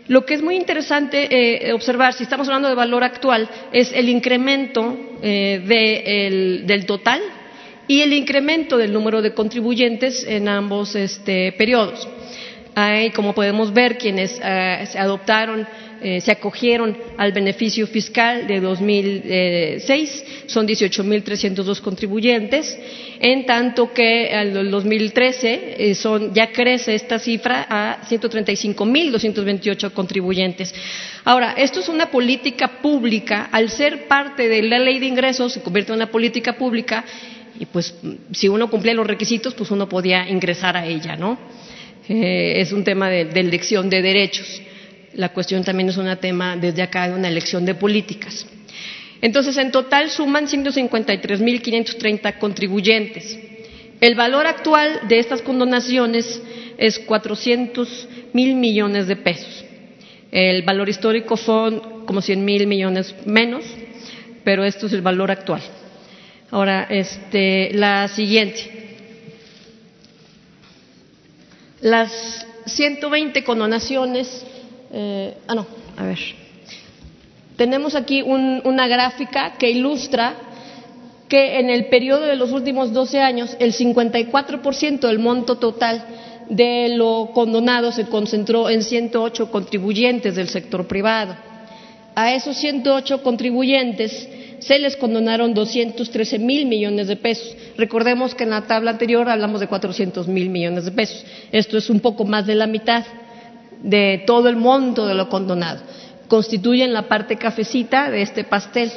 Lo 0.07 0.27
que 0.27 0.35
es 0.35 0.43
muy 0.43 0.57
interesante 0.57 1.29
eh, 1.31 1.73
observar, 1.73 2.13
si 2.13 2.25
estamos 2.25 2.47
hablando 2.49 2.69
de 2.69 2.75
valor 2.75 3.05
actual, 3.05 3.49
es 3.73 3.91
el 3.93 4.09
incremento 4.11 4.99
eh, 5.23 6.63
del 6.67 6.87
total 6.87 7.23
y 7.89 8.03
el 8.03 8.13
incremento 8.13 8.77
del 8.77 8.93
número 8.93 9.23
de 9.23 9.33
contribuyentes 9.33 10.25
en 10.27 10.49
ambos 10.49 10.95
este, 10.95 11.53
periodos. 11.53 12.07
Hay, 12.75 13.11
como 13.11 13.35
podemos 13.35 13.73
ver, 13.73 13.97
quienes 13.97 14.39
eh, 14.43 14.85
se 14.91 14.99
adoptaron 14.99 15.67
se 16.21 16.31
acogieron 16.31 16.95
al 17.17 17.33
beneficio 17.33 17.87
fiscal 17.87 18.47
de 18.47 18.61
2006, 18.61 20.25
son 20.49 20.69
18.302 20.69 21.81
contribuyentes, 21.81 22.79
en 23.21 23.47
tanto 23.47 23.93
que 23.93 24.35
al 24.35 24.71
2013 24.71 25.77
eh, 25.79 25.95
son, 25.95 26.35
ya 26.35 26.53
crece 26.53 26.95
esta 26.95 27.19
cifra 27.19 27.67
a 27.69 28.03
135.228 28.09 29.93
contribuyentes. 29.93 30.75
Ahora, 31.25 31.53
esto 31.53 31.81
es 31.81 31.89
una 31.89 32.11
política 32.11 32.81
pública, 32.83 33.49
al 33.51 33.71
ser 33.71 34.07
parte 34.07 34.49
de 34.49 34.63
la 34.63 34.79
ley 34.79 34.99
de 34.99 35.07
ingresos, 35.07 35.53
se 35.53 35.63
convierte 35.63 35.93
en 35.93 35.97
una 35.97 36.11
política 36.11 36.57
pública 36.57 37.05
y 37.59 37.67
pues 37.67 37.95
si 38.33 38.49
uno 38.49 38.69
cumplía 38.69 38.95
los 38.95 39.07
requisitos, 39.07 39.55
pues 39.55 39.71
uno 39.71 39.89
podía 39.89 40.29
ingresar 40.29 40.77
a 40.77 40.87
ella, 40.87 41.17
¿no? 41.17 41.39
Eh, 42.09 42.61
es 42.61 42.73
un 42.73 42.85
tema 42.85 43.09
de, 43.09 43.25
de 43.27 43.41
elección 43.41 43.89
de 43.89 44.03
derechos 44.03 44.61
la 45.17 45.31
cuestión 45.31 45.65
también 45.65 45.89
es 45.89 45.97
un 45.97 46.15
tema 46.17 46.57
desde 46.57 46.83
acá 46.83 47.09
de 47.09 47.15
una 47.15 47.29
elección 47.29 47.65
de 47.65 47.75
políticas. 47.75 48.47
Entonces, 49.25 49.57
en 49.57 49.71
total 49.71 50.11
suman 50.11 50.47
153.530 50.49 52.39
contribuyentes. 52.39 53.39
El 53.99 54.17
valor 54.17 54.47
actual 54.47 55.01
de 55.09 55.19
estas 55.19 55.41
condonaciones 55.41 56.43
es 56.77 56.99
400 56.99 58.07
mil 58.35 58.55
millones 58.55 59.07
de 59.07 59.17
pesos. 59.17 59.65
El 60.31 60.61
valor 60.61 60.91
histórico 60.91 61.39
son 61.39 62.05
como 62.05 62.21
100 62.21 62.45
mil 62.45 62.67
millones 62.67 63.15
menos, 63.25 63.65
pero 64.45 64.63
esto 64.63 64.89
es 64.89 64.93
el 64.93 65.01
valor 65.01 65.31
actual. 65.31 65.63
Ahora, 66.51 66.87
este, 66.91 67.73
la 67.73 68.09
siguiente. 68.09 68.99
Las 71.81 72.47
120 72.67 73.43
condonaciones 73.43 74.45
eh, 74.93 75.35
ah, 75.49 75.55
no, 75.55 75.67
a 75.97 76.05
ver. 76.05 76.44
Tenemos 77.57 77.95
aquí 77.95 78.23
una 78.23 78.89
gráfica 78.89 79.55
que 79.59 79.71
ilustra 79.71 80.35
que 81.29 81.59
en 81.61 81.71
el 81.71 81.87
periodo 81.87 82.27
de 82.27 82.37
los 82.37 82.53
últimos 82.53 82.93
12 82.93 83.21
años 83.21 83.57
el 83.61 83.73
54% 83.73 85.01
del 85.01 85.19
monto 85.19 85.57
total 85.57 86.05
de 86.49 86.91
lo 86.97 87.31
condonado 87.33 87.93
se 87.93 88.07
concentró 88.07 88.69
en 88.69 88.83
108 88.83 89.51
contribuyentes 89.51 90.35
del 90.35 90.49
sector 90.49 90.87
privado. 90.87 91.35
A 92.15 92.35
esos 92.35 92.57
108 92.57 93.23
contribuyentes 93.23 94.29
se 94.59 94.79
les 94.79 94.97
condonaron 94.97 95.55
213 95.55 96.39
mil 96.39 96.67
millones 96.67 97.09
de 97.09 97.17
pesos. 97.17 97.57
Recordemos 97.77 98.35
que 98.35 98.45
en 98.45 98.51
la 98.51 98.63
tabla 98.63 98.93
anterior 98.93 99.29
hablamos 99.29 99.61
de 99.61 99.67
400 99.67 100.29
mil 100.29 100.51
millones 100.51 100.85
de 100.85 100.93
pesos. 100.93 101.25
Esto 101.53 101.79
es 101.79 101.91
un 101.91 102.01
poco 102.01 102.25
más 102.25 102.47
de 102.47 102.55
la 102.55 102.67
mitad 102.67 103.05
de 103.83 104.23
todo 104.27 104.49
el 104.49 104.57
monto 104.57 105.07
de 105.07 105.15
lo 105.15 105.29
condonado. 105.29 105.81
Constituyen 106.29 106.93
la 106.93 107.09
parte 107.09 107.37
cafecita 107.37 108.11
de 108.11 108.23
este 108.23 108.45
pastel. 108.45 108.91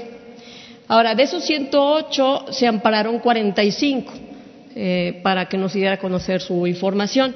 Ahora, 0.88 1.15
de 1.15 1.24
esos 1.24 1.43
108 1.43 2.46
se 2.51 2.67
ampararon 2.67 3.19
45 3.19 4.13
eh, 4.75 5.19
para 5.24 5.50
que 5.50 5.57
nos 5.57 5.74
diera 5.74 5.93
a 5.93 5.98
conocer 5.98 6.41
su 6.41 6.65
información. 6.67 7.36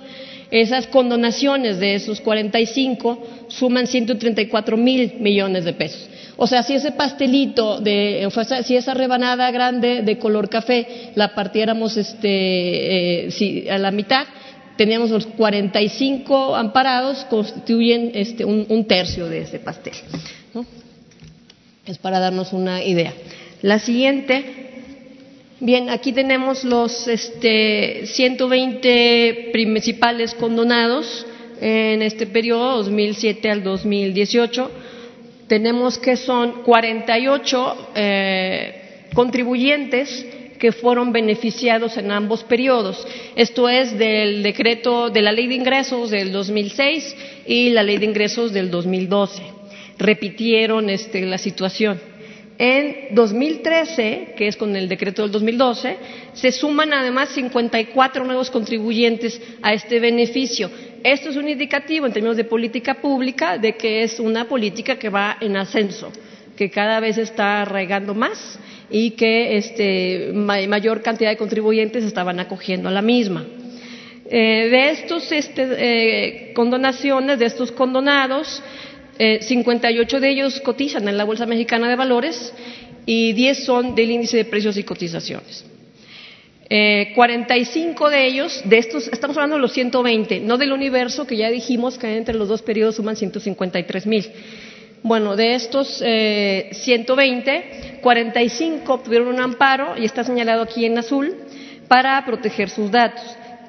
Esas 0.51 0.87
condonaciones 0.87 1.79
de 1.79 1.95
esos 1.95 2.21
45 2.21 3.27
suman 3.47 3.87
134 3.87 4.77
mil 4.77 5.15
millones 5.19 5.65
de 5.65 5.73
pesos. 5.73 6.09
O 6.37 6.47
sea, 6.47 6.63
si 6.63 6.73
ese 6.73 6.91
pastelito, 6.91 7.79
de, 7.79 8.27
si 8.63 8.75
esa 8.75 8.93
rebanada 8.93 9.49
grande 9.51 10.01
de 10.01 10.17
color 10.17 10.49
café 10.49 11.11
la 11.15 11.35
partiéramos 11.35 11.97
este, 11.97 13.27
eh, 13.27 13.71
a 13.71 13.77
la 13.77 13.91
mitad, 13.91 14.25
teníamos 14.81 15.11
los 15.11 15.27
45 15.27 16.55
amparados, 16.55 17.23
constituyen 17.25 18.13
este, 18.15 18.43
un, 18.43 18.85
tercio 18.87 19.27
de 19.27 19.41
ese 19.43 19.59
pastel. 19.59 19.93
Es 21.85 21.99
para 21.99 22.17
darnos 22.17 22.51
una 22.51 22.83
idea. 22.83 23.13
La 23.61 23.77
siguiente, 23.77 24.43
bien, 25.59 25.91
aquí 25.91 26.13
tenemos 26.13 26.63
los 26.63 27.07
este, 27.07 28.07
120 28.07 29.49
principales 29.53 30.33
condonados 30.33 31.27
en 31.61 32.01
este 32.01 32.25
periodo 32.25 32.77
2007 32.77 33.51
al 33.51 33.63
2018. 33.63 34.71
Tenemos 35.45 35.99
que 35.99 36.15
son 36.15 36.63
48 36.63 37.89
eh, 37.93 38.81
contribuyentes 39.13 40.25
que 40.61 40.71
fueron 40.71 41.11
beneficiados 41.11 41.97
en 41.97 42.11
ambos 42.11 42.43
periodos. 42.43 43.07
Esto 43.35 43.67
es 43.67 43.97
del 43.97 44.43
decreto 44.43 45.09
de 45.09 45.23
la 45.23 45.31
Ley 45.31 45.47
de 45.47 45.55
Ingresos 45.55 46.11
del 46.11 46.31
2006 46.31 47.15
y 47.47 47.71
la 47.71 47.81
Ley 47.81 47.97
de 47.97 48.05
Ingresos 48.05 48.53
del 48.53 48.69
2012. 48.69 49.41
Repitieron 49.97 50.91
este, 50.91 51.25
la 51.25 51.39
situación. 51.39 51.99
En 52.59 53.15
2013, 53.15 54.35
que 54.37 54.47
es 54.47 54.55
con 54.55 54.75
el 54.75 54.87
decreto 54.87 55.23
del 55.23 55.31
2012, 55.31 55.97
se 56.33 56.51
suman 56.51 56.93
además 56.93 57.29
54 57.29 58.23
nuevos 58.23 58.51
contribuyentes 58.51 59.41
a 59.63 59.73
este 59.73 59.99
beneficio. 59.99 60.69
Esto 61.03 61.31
es 61.31 61.37
un 61.37 61.49
indicativo 61.49 62.05
en 62.05 62.13
términos 62.13 62.37
de 62.37 62.43
política 62.43 63.01
pública 63.01 63.57
de 63.57 63.75
que 63.77 64.03
es 64.03 64.19
una 64.19 64.47
política 64.47 64.99
que 64.99 65.09
va 65.09 65.37
en 65.41 65.57
ascenso, 65.57 66.11
que 66.55 66.69
cada 66.69 66.99
vez 66.99 67.17
está 67.17 67.63
arraigando 67.63 68.13
más 68.13 68.59
y 68.91 69.11
que 69.11 69.57
este, 69.57 70.31
mayor 70.33 71.01
cantidad 71.01 71.29
de 71.29 71.37
contribuyentes 71.37 72.03
estaban 72.03 72.39
acogiendo 72.39 72.89
a 72.89 72.91
la 72.91 73.01
misma. 73.01 73.45
Eh, 74.33 74.69
de 74.69 74.91
estos 74.91 75.31
este, 75.31 75.67
eh, 75.77 76.53
condonaciones, 76.53 77.39
de 77.39 77.45
estos 77.45 77.71
condonados, 77.71 78.63
58 79.17 80.17
eh, 80.17 80.19
de 80.19 80.29
ellos 80.29 80.61
cotizan 80.61 81.07
en 81.07 81.17
la 81.17 81.25
Bolsa 81.25 81.45
Mexicana 81.45 81.89
de 81.89 81.95
Valores 81.95 82.53
y 83.05 83.33
10 83.33 83.65
son 83.65 83.93
del 83.93 84.09
índice 84.09 84.37
de 84.37 84.45
precios 84.45 84.77
y 84.77 84.83
cotizaciones. 84.83 85.65
45 87.15 88.09
de 88.09 88.25
ellos, 88.27 88.61
de 88.63 88.77
estos, 88.77 89.09
estamos 89.09 89.35
hablando 89.35 89.57
de 89.57 89.61
los 89.61 89.73
120, 89.73 90.39
no 90.39 90.57
del 90.57 90.71
universo, 90.71 91.27
que 91.27 91.35
ya 91.35 91.49
dijimos 91.49 91.97
que 91.97 92.15
entre 92.15 92.33
los 92.33 92.47
dos 92.47 92.61
periodos 92.61 92.95
suman 92.95 93.17
153 93.17 94.07
mil. 94.07 94.31
Bueno, 95.03 95.35
de 95.35 95.55
estos 95.55 96.01
eh, 96.05 96.69
120, 96.73 97.99
45 98.01 98.93
obtuvieron 98.93 99.29
un 99.29 99.39
amparo 99.39 99.97
y 99.97 100.05
está 100.05 100.23
señalado 100.23 100.61
aquí 100.61 100.85
en 100.85 100.97
azul 100.97 101.35
para 101.87 102.23
proteger 102.23 102.69
sus 102.69 102.91
datos. 102.91 103.23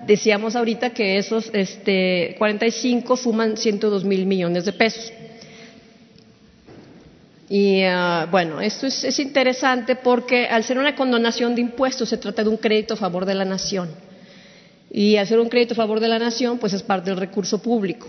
Decíamos 0.07 0.57
ahorita 0.57 0.91
que 0.91 1.17
esos 1.17 1.51
este, 1.55 2.35
45 2.39 3.17
suman 3.17 3.57
102 3.57 4.05
mil 4.05 4.27
millones 4.27 4.67
de 4.67 4.73
pesos. 4.73 5.13
Y 7.49 7.85
uh, 7.85 8.27
bueno, 8.31 8.61
esto 8.61 8.87
es, 8.87 9.05
es, 9.05 9.19
interesante 9.19 9.97
porque 9.97 10.47
al 10.47 10.65
ser 10.65 10.79
una 10.79 10.95
condonación 10.95 11.55
de 11.55 11.61
impuestos 11.61 12.09
se 12.09 12.17
trata 12.17 12.43
de 12.43 12.49
un 12.49 12.57
crédito 12.57 12.95
a 12.95 12.97
favor 12.97 13.25
de 13.25 13.35
la 13.35 13.45
nación. 13.45 13.91
Y 14.91 15.17
al 15.17 15.27
ser 15.27 15.39
un 15.39 15.49
crédito 15.49 15.73
a 15.75 15.77
favor 15.77 16.01
de 16.01 16.09
la 16.09 16.19
nación, 16.19 16.59
pues 16.59 16.73
es 16.73 16.83
parte 16.83 17.11
del 17.11 17.19
recurso 17.19 17.63
público. 17.63 18.09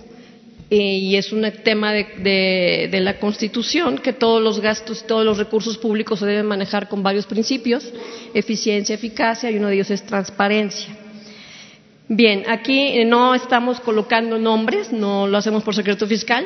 Eh, 0.75 0.97
y 0.97 1.17
es 1.17 1.31
un 1.31 1.43
tema 1.63 1.93
de, 1.93 2.89
la 2.99 3.19
Constitución 3.19 3.99
que 3.99 4.11
todos 4.11 4.41
los 4.41 4.59
gastos, 4.59 5.05
todos 5.05 5.23
los 5.23 5.37
recursos 5.37 5.77
públicos 5.77 6.17
se 6.17 6.25
deben 6.25 6.47
manejar 6.47 6.89
con 6.89 7.03
varios 7.03 7.27
principios, 7.27 7.93
eficiencia, 8.33 8.95
eficacia, 8.95 9.51
y 9.51 9.57
uno 9.57 9.67
de 9.67 9.75
ellos 9.75 9.91
es 9.91 10.01
transparencia. 10.03 10.97
Bien, 12.07 12.45
aquí 12.47 13.05
no 13.05 13.35
estamos 13.35 13.79
colocando 13.81 14.39
nombres, 14.39 14.91
no 14.91 15.27
lo 15.27 15.37
hacemos 15.37 15.61
por 15.61 15.75
secreto 15.75 16.07
fiscal, 16.07 16.43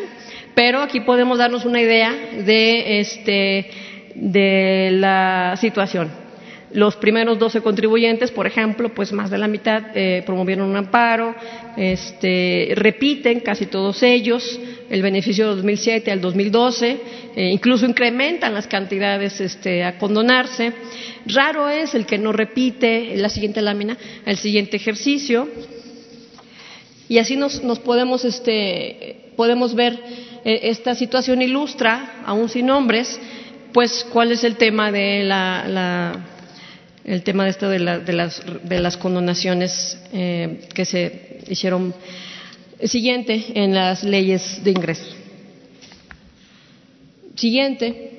pero 0.53 0.81
aquí 0.81 0.99
podemos 0.99 1.37
darnos 1.37 1.63
una 1.63 1.79
idea 1.79 2.11
de, 2.11 2.99
este, 2.99 3.71
de 4.13 4.89
la 4.91 5.55
situación. 5.55 6.26
Los 6.73 6.97
primeros 6.97 7.39
12 7.39 7.62
contribuyentes, 7.62 8.32
por 8.32 8.45
ejemplo, 8.45 8.93
pues 8.93 9.13
más 9.13 9.30
de 9.30 9.38
la 9.38 9.47
mitad 9.47 9.84
eh, 9.95 10.21
promovieron 10.25 10.69
un 10.69 10.75
amparo, 10.75 11.34
este, 11.77 12.73
repiten 12.75 13.39
casi 13.39 13.67
todos 13.67 14.03
ellos 14.03 14.60
el 14.89 15.01
beneficio 15.01 15.47
de 15.49 15.56
2007 15.56 16.12
al 16.12 16.19
2012, 16.19 16.97
eh, 17.36 17.49
incluso 17.51 17.86
incrementan 17.86 18.53
las 18.53 18.67
cantidades 18.67 19.39
este, 19.39 19.84
a 19.84 19.97
condonarse. 19.97 20.73
Raro 21.25 21.69
es 21.69 21.95
el 21.95 22.06
que 22.06 22.17
no 22.17 22.34
repite 22.34 23.15
la 23.15 23.30
siguiente 23.30 23.62
lámina, 23.62 23.97
el 24.25 24.38
siguiente 24.38 24.75
ejercicio. 24.75 25.47
Y 27.08 27.19
así 27.19 27.38
nos, 27.38 27.62
podemos, 27.80 28.25
este, 28.25 29.32
podemos 29.38 29.73
ver 29.73 29.97
eh, 30.43 30.60
esta 30.63 30.95
situación 30.95 31.41
ilustra, 31.41 32.23
aún 32.25 32.49
sin 32.49 32.65
nombres, 32.65 33.19
pues 33.71 34.06
cuál 34.12 34.34
es 34.34 34.43
el 34.43 34.58
tema 34.58 34.91
de 34.91 35.23
la 35.23 36.37
el 37.08 37.24
tema 37.24 37.46
de 37.46 37.50
esto 37.52 37.70
de, 37.70 37.80
las, 37.80 38.06
de 38.06 38.80
las, 38.80 38.98
condonaciones 38.98 39.98
eh, 40.12 40.60
que 40.74 40.84
se 40.84 41.39
hicieron 41.48 41.96
siguiente 42.84 43.46
en 43.56 43.74
las 43.74 44.04
leyes 44.04 44.62
de 44.63 44.72
ingreso. 44.72 45.15
Siguiente. 47.36 48.12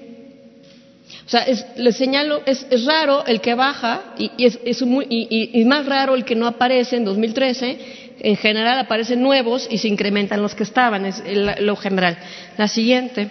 O 1.27 1.31
sea, 1.31 1.47
les 1.77 1.97
señalo, 1.97 2.41
es, 2.47 2.67
raro 2.87 3.27
el 3.27 3.43
que 3.43 3.55
baja 3.55 4.15
y, 4.17 4.31
es, 4.39 4.83
muy, 4.83 5.07
y, 5.11 5.63
más 5.67 5.85
raro 5.85 6.15
el 6.15 6.25
que 6.25 6.35
no 6.35 6.47
aparece 6.47 6.97
en 6.97 7.05
2013 7.05 7.79
en 8.21 8.37
general 8.37 8.79
aparecen 8.79 9.23
nuevos 9.23 9.69
y 9.71 9.79
se 9.79 9.89
incrementan 9.89 10.43
los 10.43 10.55
que 10.55 10.63
estaban, 10.63 11.05
es 11.05 11.23
lo 11.61 11.77
general. 11.77 12.19
La 12.57 12.67
siguiente. 12.67 13.29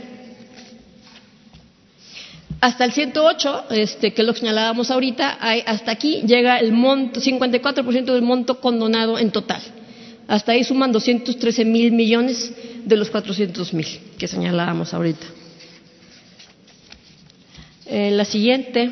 Hasta 2.60 2.86
el 2.86 2.92
108, 2.92 3.66
este, 3.70 4.14
que 4.14 4.24
lo 4.24 4.34
señalábamos 4.34 4.90
ahorita, 4.90 5.38
hasta 5.66 5.92
aquí 5.92 6.24
llega 6.26 6.58
el 6.58 6.72
monto, 6.72 7.22
54% 7.22 8.06
del 8.06 8.24
monto 8.24 8.60
condonado 8.60 9.20
en 9.20 9.32
total. 9.32 9.62
Hasta 10.28 10.54
ahí 10.54 10.64
suman 10.64 10.92
213 10.92 11.66
mil 11.66 11.92
millones 11.92 12.52
de 12.84 12.98
los 12.98 13.10
400 13.10 13.74
mil 13.74 13.88
que 14.18 14.28
señalábamos 14.28 14.94
ahorita. 14.94 15.26
Eh, 17.86 18.12
la 18.12 18.26
siguiente. 18.26 18.90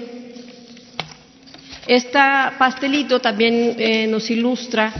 Este 1.87 2.17
pastelito 2.57 3.19
también 3.19 3.75
eh, 3.77 4.07
nos 4.07 4.31
ilustra 4.31 4.91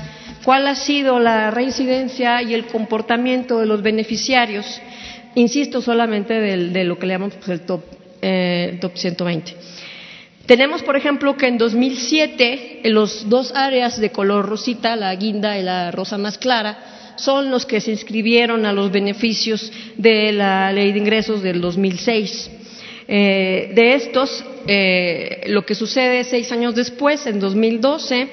cuál 0.44 0.68
ha 0.68 0.76
sido 0.76 1.18
la 1.20 1.50
reincidencia 1.50 2.42
y 2.44 2.54
el 2.54 2.68
comportamiento 2.68 3.60
de 3.60 3.66
los 3.66 3.82
beneficiarios, 3.82 4.80
insisto 5.34 5.82
solamente 5.82 6.34
de, 6.36 6.84
lo 6.84 7.00
que 7.00 7.08
le 7.08 7.14
llamamos 7.14 7.36
pues, 7.36 7.50
el 7.50 7.62
top, 7.62 7.82
eh, 8.28 8.78
top 8.82 8.98
120. 8.98 9.56
Tenemos, 10.48 10.82
por 10.82 10.96
ejemplo, 10.96 11.38
que 11.38 11.46
en 11.46 11.60
2007 11.60 12.82
en 12.84 12.94
los 12.94 13.30
dos 13.30 13.54
áreas 13.56 14.00
de 14.00 14.12
color 14.12 14.48
rosita, 14.48 14.96
la 14.96 15.16
guinda 15.16 15.60
y 15.60 15.64
la 15.64 15.92
rosa 15.92 16.18
más 16.18 16.40
clara, 16.40 17.14
son 17.18 17.52
los 17.52 17.68
que 17.68 17.82
se 17.82 17.92
inscribieron 17.92 18.66
a 18.66 18.74
los 18.74 18.92
beneficios 18.92 19.72
de 19.98 20.32
la 20.32 20.72
ley 20.72 20.92
de 20.92 21.00
ingresos 21.00 21.44
del 21.44 21.62
2006. 21.62 22.52
Eh, 23.08 23.72
de 23.76 23.94
estos, 23.94 24.44
eh, 24.68 25.44
lo 25.48 25.64
que 25.64 25.76
sucede 25.76 26.24
seis 26.24 26.52
años 26.52 26.74
después, 26.74 27.28
en 27.28 27.40
2012, 27.40 28.28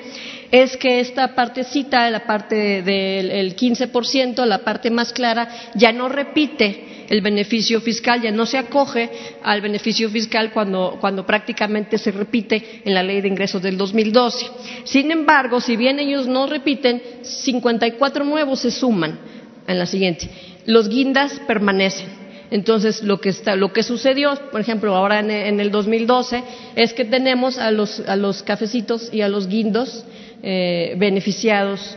es 0.52 0.76
que 0.76 1.00
esta 1.00 1.34
partecita, 1.34 2.10
la 2.10 2.26
parte 2.26 2.82
del 2.82 3.56
15%, 3.56 4.44
la 4.44 4.58
parte 4.58 4.90
más 4.90 5.14
clara, 5.14 5.48
ya 5.74 5.92
no 5.92 6.10
repite 6.10 7.06
el 7.08 7.22
beneficio 7.22 7.80
fiscal, 7.80 8.20
ya 8.20 8.30
no 8.30 8.44
se 8.44 8.58
acoge 8.58 9.08
al 9.42 9.62
beneficio 9.62 10.10
fiscal 10.10 10.52
cuando, 10.52 10.98
cuando 11.00 11.24
prácticamente 11.24 11.96
se 11.96 12.12
repite 12.12 12.82
en 12.84 12.92
la 12.92 13.02
ley 13.02 13.22
de 13.22 13.28
ingresos 13.28 13.62
del 13.62 13.78
2012. 13.78 14.46
Sin 14.84 15.10
embargo, 15.10 15.58
si 15.58 15.74
bien 15.76 15.98
ellos 15.98 16.28
no 16.28 16.46
repiten, 16.46 17.02
54 17.22 18.22
nuevos 18.22 18.60
se 18.60 18.70
suman 18.70 19.18
en 19.66 19.78
la 19.78 19.86
siguiente. 19.86 20.28
Los 20.66 20.90
guindas 20.90 21.40
permanecen. 21.46 22.20
Entonces, 22.50 23.02
lo 23.02 23.18
que, 23.18 23.30
está, 23.30 23.56
lo 23.56 23.72
que 23.72 23.82
sucedió, 23.82 24.34
por 24.50 24.60
ejemplo, 24.60 24.94
ahora 24.94 25.20
en, 25.20 25.58
el 25.58 25.70
2012, 25.70 26.42
es 26.76 26.92
que 26.92 27.06
tenemos 27.06 27.56
a 27.56 27.70
los, 27.70 28.00
a 28.00 28.16
los 28.16 28.42
cafecitos 28.42 29.08
y 29.10 29.22
a 29.22 29.28
los 29.30 29.48
guindos 29.48 30.04
eh, 30.42 30.94
beneficiados 30.96 31.96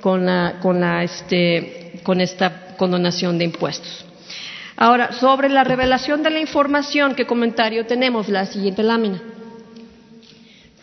con, 0.00 0.26
la, 0.26 0.58
con, 0.60 0.80
la, 0.80 1.02
este, 1.02 2.00
con 2.02 2.20
esta 2.20 2.76
condonación 2.76 3.38
de 3.38 3.44
impuestos. 3.44 4.04
Ahora, 4.76 5.12
sobre 5.12 5.48
la 5.48 5.64
revelación 5.64 6.22
de 6.22 6.30
la 6.30 6.38
información, 6.38 7.14
¿qué 7.14 7.26
comentario 7.26 7.86
tenemos? 7.86 8.28
La 8.28 8.44
siguiente 8.44 8.82
lámina. 8.82 9.22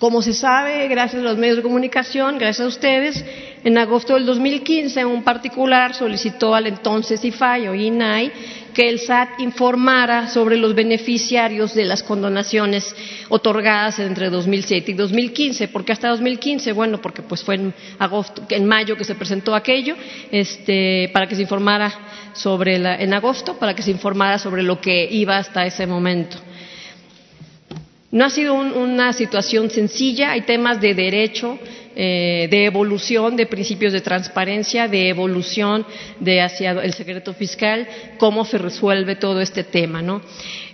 Como 0.04 0.22
se 0.22 0.34
sabe, 0.34 0.86
gracias 0.90 1.22
a 1.22 1.24
los 1.24 1.38
medios 1.38 1.56
de 1.56 1.64
comunicación, 1.64 2.38
gracias 2.38 2.66
a 2.66 2.68
ustedes, 2.68 3.24
en 3.64 3.78
agosto 3.78 4.16
del 4.16 4.26
2015 4.26 5.06
un 5.06 5.24
particular 5.24 5.94
solicitó 5.94 6.54
al 6.54 6.68
entonces 6.68 7.24
IFAI 7.24 7.70
o 7.70 7.74
INAI 7.74 8.30
que 8.74 8.90
el 8.90 9.00
SAT 9.00 9.40
informara 9.40 10.28
sobre 10.28 10.58
los 10.58 10.76
beneficiarios 10.76 11.74
de 11.74 11.86
las 11.86 12.04
condonaciones 12.04 12.94
otorgadas 13.30 13.98
entre 14.00 14.30
2007 14.30 14.92
y 14.92 14.94
2015. 14.94 15.70
¿Por 15.70 15.86
qué 15.86 15.94
hasta 15.94 16.10
2015? 16.10 16.74
Bueno, 16.74 17.00
porque 17.00 17.22
pues 17.22 17.42
fue 17.42 17.56
en 17.56 17.74
agosto, 17.98 18.44
en 18.50 18.66
mayo 18.66 18.98
que 18.98 19.06
se 19.06 19.16
presentó 19.16 19.56
aquello, 19.56 19.96
este, 20.32 21.12
para 21.14 21.28
que 21.28 21.36
se 21.36 21.44
informara 21.44 21.94
sobre 22.34 22.78
la, 22.78 22.98
en 22.98 23.14
agosto, 23.14 23.58
para 23.58 23.74
que 23.74 23.84
se 23.84 23.92
informara 23.92 24.38
sobre 24.38 24.64
lo 24.64 24.82
que 24.82 25.08
iba 25.10 25.38
hasta 25.38 25.66
ese 25.66 25.88
momento. 25.88 26.40
No 28.14 28.26
ha 28.26 28.30
sido 28.30 28.54
una 28.54 29.12
situación 29.12 29.72
sencilla, 29.72 30.34
hay 30.34 30.42
temas 30.42 30.80
de 30.80 30.94
derecho, 30.94 31.58
eh, 31.96 32.48
de 32.52 32.66
evolución 32.66 33.36
de 33.36 33.48
principios 33.48 33.92
de 33.92 34.02
transparencia, 34.02 34.88
de 34.88 35.10
evolución 35.10 35.84
de 36.20 36.40
hacia 36.40 36.74
el 36.74 36.94
secreto 36.94 37.34
fiscal, 37.34 37.88
cómo 38.20 38.46
se 38.46 38.60
resuelve 38.60 39.16
todo 39.16 39.42
este 39.42 39.64
tema, 39.64 40.04
¿no? 40.04 40.22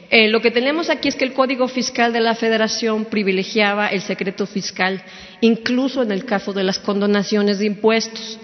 Eh, 0.10 0.28
lo 0.28 0.42
que 0.42 0.52
tenemos 0.52 0.90
aquí 0.90 1.08
es 1.08 1.16
que 1.16 1.24
el 1.24 1.32
Código 1.32 1.70
Fiscal 1.70 2.12
de 2.12 2.20
la 2.20 2.36
Federación 2.36 3.06
privilegiaba 3.06 3.88
el 3.88 4.02
secreto 4.02 4.46
fiscal, 4.46 5.02
incluso 5.40 6.04
en 6.04 6.12
el 6.12 6.26
caso 6.26 6.52
de 6.52 6.66
las 6.66 6.78
condonaciones 6.78 7.60
de 7.60 7.68
impuestos. 7.68 8.38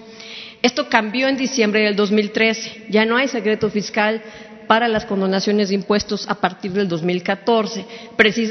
Esto 0.62 0.90
cambió 0.90 1.28
en 1.28 1.38
diciembre 1.38 1.82
del 1.82 1.96
2013. 1.96 2.86
Ya 2.90 3.06
no 3.06 3.18
hay 3.18 3.28
secreto 3.28 3.70
fiscal 3.70 4.24
para 4.68 4.88
las 4.88 5.06
condonaciones 5.06 5.70
de 5.70 5.76
impuestos 5.76 6.28
a 6.30 6.36
partir 6.36 6.72
del 6.72 6.88
2014. 6.88 7.86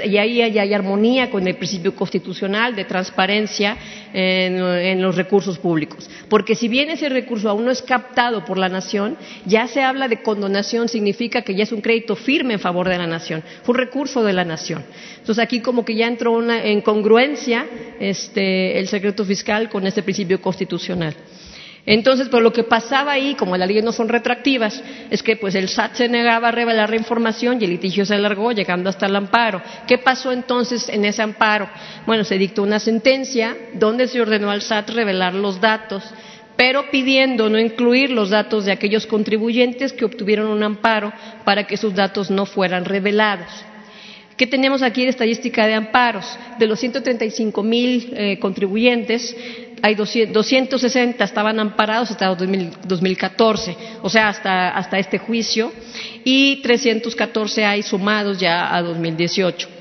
y 0.05 0.17
ahí 0.17 0.41
hay, 0.41 0.75
armonía 0.75 1.31
con 1.31 1.47
el 1.47 1.57
principio 1.57 1.95
constitucional 1.95 2.75
de 2.75 2.85
transparencia 2.85 3.77
en, 4.13 5.01
los 5.03 5.17
recursos 5.17 5.59
públicos. 5.59 6.09
Porque 6.29 6.55
si 6.55 6.69
bien 6.69 6.91
ese 6.91 7.09
recurso 7.09 7.49
aún 7.49 7.65
no 7.65 7.71
es 7.71 7.83
captado 7.83 8.45
por 8.45 8.59
la 8.59 8.69
nación, 8.69 9.17
ya 9.45 9.67
se 9.67 9.83
habla 9.83 10.09
de 10.09 10.23
condonación, 10.23 10.89
significa 10.89 11.43
que 11.43 11.55
ya 11.55 11.65
es 11.65 11.73
un 11.73 11.81
crédito 11.81 12.17
firme 12.17 12.55
en 12.55 12.61
favor 12.61 12.89
de 12.89 12.99
la 12.99 13.07
nación, 13.07 13.43
fue 13.63 13.75
un 13.75 13.81
recurso 13.81 14.23
de 14.23 14.33
la 14.33 14.45
nación. 14.45 14.85
Entonces 15.19 15.43
aquí 15.43 15.61
como 15.61 15.85
que 15.85 15.95
ya 15.95 16.07
entró 16.07 16.33
una, 16.33 16.65
en 16.65 16.81
congruencia 16.81 17.67
este, 18.01 18.79
el 18.79 18.89
secreto 18.89 19.25
fiscal 19.25 19.69
con 19.69 19.87
este 19.87 20.03
principio 20.03 20.41
constitucional. 20.41 21.15
Entonces, 21.87 22.29
pues 22.31 22.43
lo 22.43 22.53
que 22.53 22.65
pasaba 22.65 23.13
ahí, 23.13 23.35
como 23.35 23.57
las 23.59 23.69
leyes 23.69 23.85
no 23.85 23.93
son 23.93 24.09
retractivas, 24.09 24.83
es 25.11 25.23
que 25.23 25.37
pues 25.37 25.55
el 25.55 25.69
SAT 25.69 25.97
se 25.97 26.09
negaba 26.09 26.49
a 26.49 26.53
revelar 26.53 26.89
la 26.89 26.97
información 26.97 27.59
y 27.61 27.65
el 27.65 27.73
litigio 27.73 28.07
se 28.07 28.15
alargó 28.15 28.53
llegando 28.53 28.89
hasta 28.89 29.07
el 29.07 29.17
amparo. 29.17 29.61
¿Qué 29.87 29.99
pasó 29.99 30.33
entonces 30.33 30.89
en 30.89 31.05
ese 31.05 31.21
amparo? 31.21 31.69
Bueno, 32.07 32.25
se 32.25 32.39
dictó 32.39 32.63
una 32.63 32.79
sentencia 32.79 33.55
donde 33.75 34.09
se 34.09 34.21
ordenó 34.21 34.51
al 34.51 34.63
SAT 34.63 34.91
revelar 34.91 35.35
los 35.35 35.61
datos, 35.61 36.03
pero 36.57 36.91
pidiendo 36.91 37.51
no 37.51 37.59
incluir 37.59 38.11
los 38.11 38.31
datos 38.31 38.65
de 38.65 38.73
aquellos 38.73 39.07
contribuyentes 39.07 39.93
que 39.93 40.07
obtuvieron 40.07 40.47
un 40.47 40.63
amparo 40.63 41.13
para 41.45 41.67
que 41.67 41.77
sus 41.77 41.95
datos 41.95 42.31
no 42.31 42.47
fueran 42.47 42.87
revelados. 42.87 43.49
¿Qué 44.37 44.49
tenemos 44.49 44.83
aquí 44.83 45.05
de 45.05 45.11
estadística 45.11 45.67
de 45.67 45.75
amparos? 45.75 46.27
De 46.59 46.67
los 46.67 46.81
135 46.81 47.63
mil 47.63 48.13
eh, 48.17 48.39
contribuyentes, 48.41 49.37
hay 49.83 49.95
260 49.95 51.25
estaban 51.25 51.61
amparados 51.61 52.11
hasta 52.11 52.27
2014, 52.35 53.77
o 54.03 54.11
sea, 54.11 54.29
hasta, 54.29 54.71
hasta 54.71 54.99
este 54.99 55.19
juicio, 55.19 55.73
y 56.25 56.63
314 56.63 57.65
hay 57.65 57.83
sumados 57.83 58.39
ya 58.39 58.75
a 58.75 58.83
2018. 58.83 59.74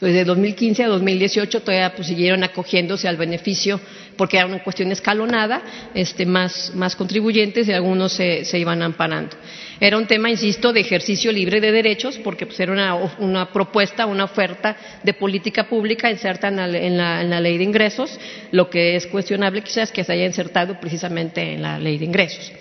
Desde 0.00 0.24
2015 0.24 0.84
a 0.84 0.88
2018 0.88 1.60
todavía 1.60 1.94
pues, 1.94 2.08
siguieron 2.08 2.44
acogiéndose 2.44 3.08
al 3.08 3.16
beneficio 3.16 3.80
porque 4.16 4.36
era 4.36 4.46
una 4.46 4.62
cuestión 4.62 4.92
escalonada, 4.92 5.62
este, 5.94 6.26
más, 6.26 6.72
más 6.74 6.96
contribuyentes 6.96 7.68
y 7.68 7.72
algunos 7.72 8.12
se, 8.12 8.44
se 8.44 8.58
iban 8.58 8.82
amparando. 8.82 9.36
Era 9.80 9.98
un 9.98 10.06
tema, 10.06 10.30
insisto, 10.30 10.72
de 10.72 10.80
ejercicio 10.80 11.32
libre 11.32 11.60
de 11.60 11.72
derechos, 11.72 12.18
porque 12.18 12.46
pues, 12.46 12.58
era 12.60 12.72
una, 13.18 13.52
propuesta, 13.52 14.06
una 14.06 14.24
oferta 14.24 14.76
de 15.02 15.14
política 15.14 15.68
pública 15.68 16.10
inserta 16.10 16.48
en 16.48 16.96
la, 16.96 17.40
ley 17.40 17.58
de 17.58 17.64
ingresos. 17.64 18.18
Lo 18.52 18.70
que 18.70 18.96
es 18.96 19.06
cuestionable 19.06 19.62
quizás 19.62 19.90
que 19.90 20.04
se 20.04 20.12
haya 20.12 20.26
insertado 20.26 20.78
precisamente 20.80 21.54
en 21.54 21.62
la 21.62 21.78
ley 21.78 21.98
de 21.98 22.04
ingresos. 22.04 22.52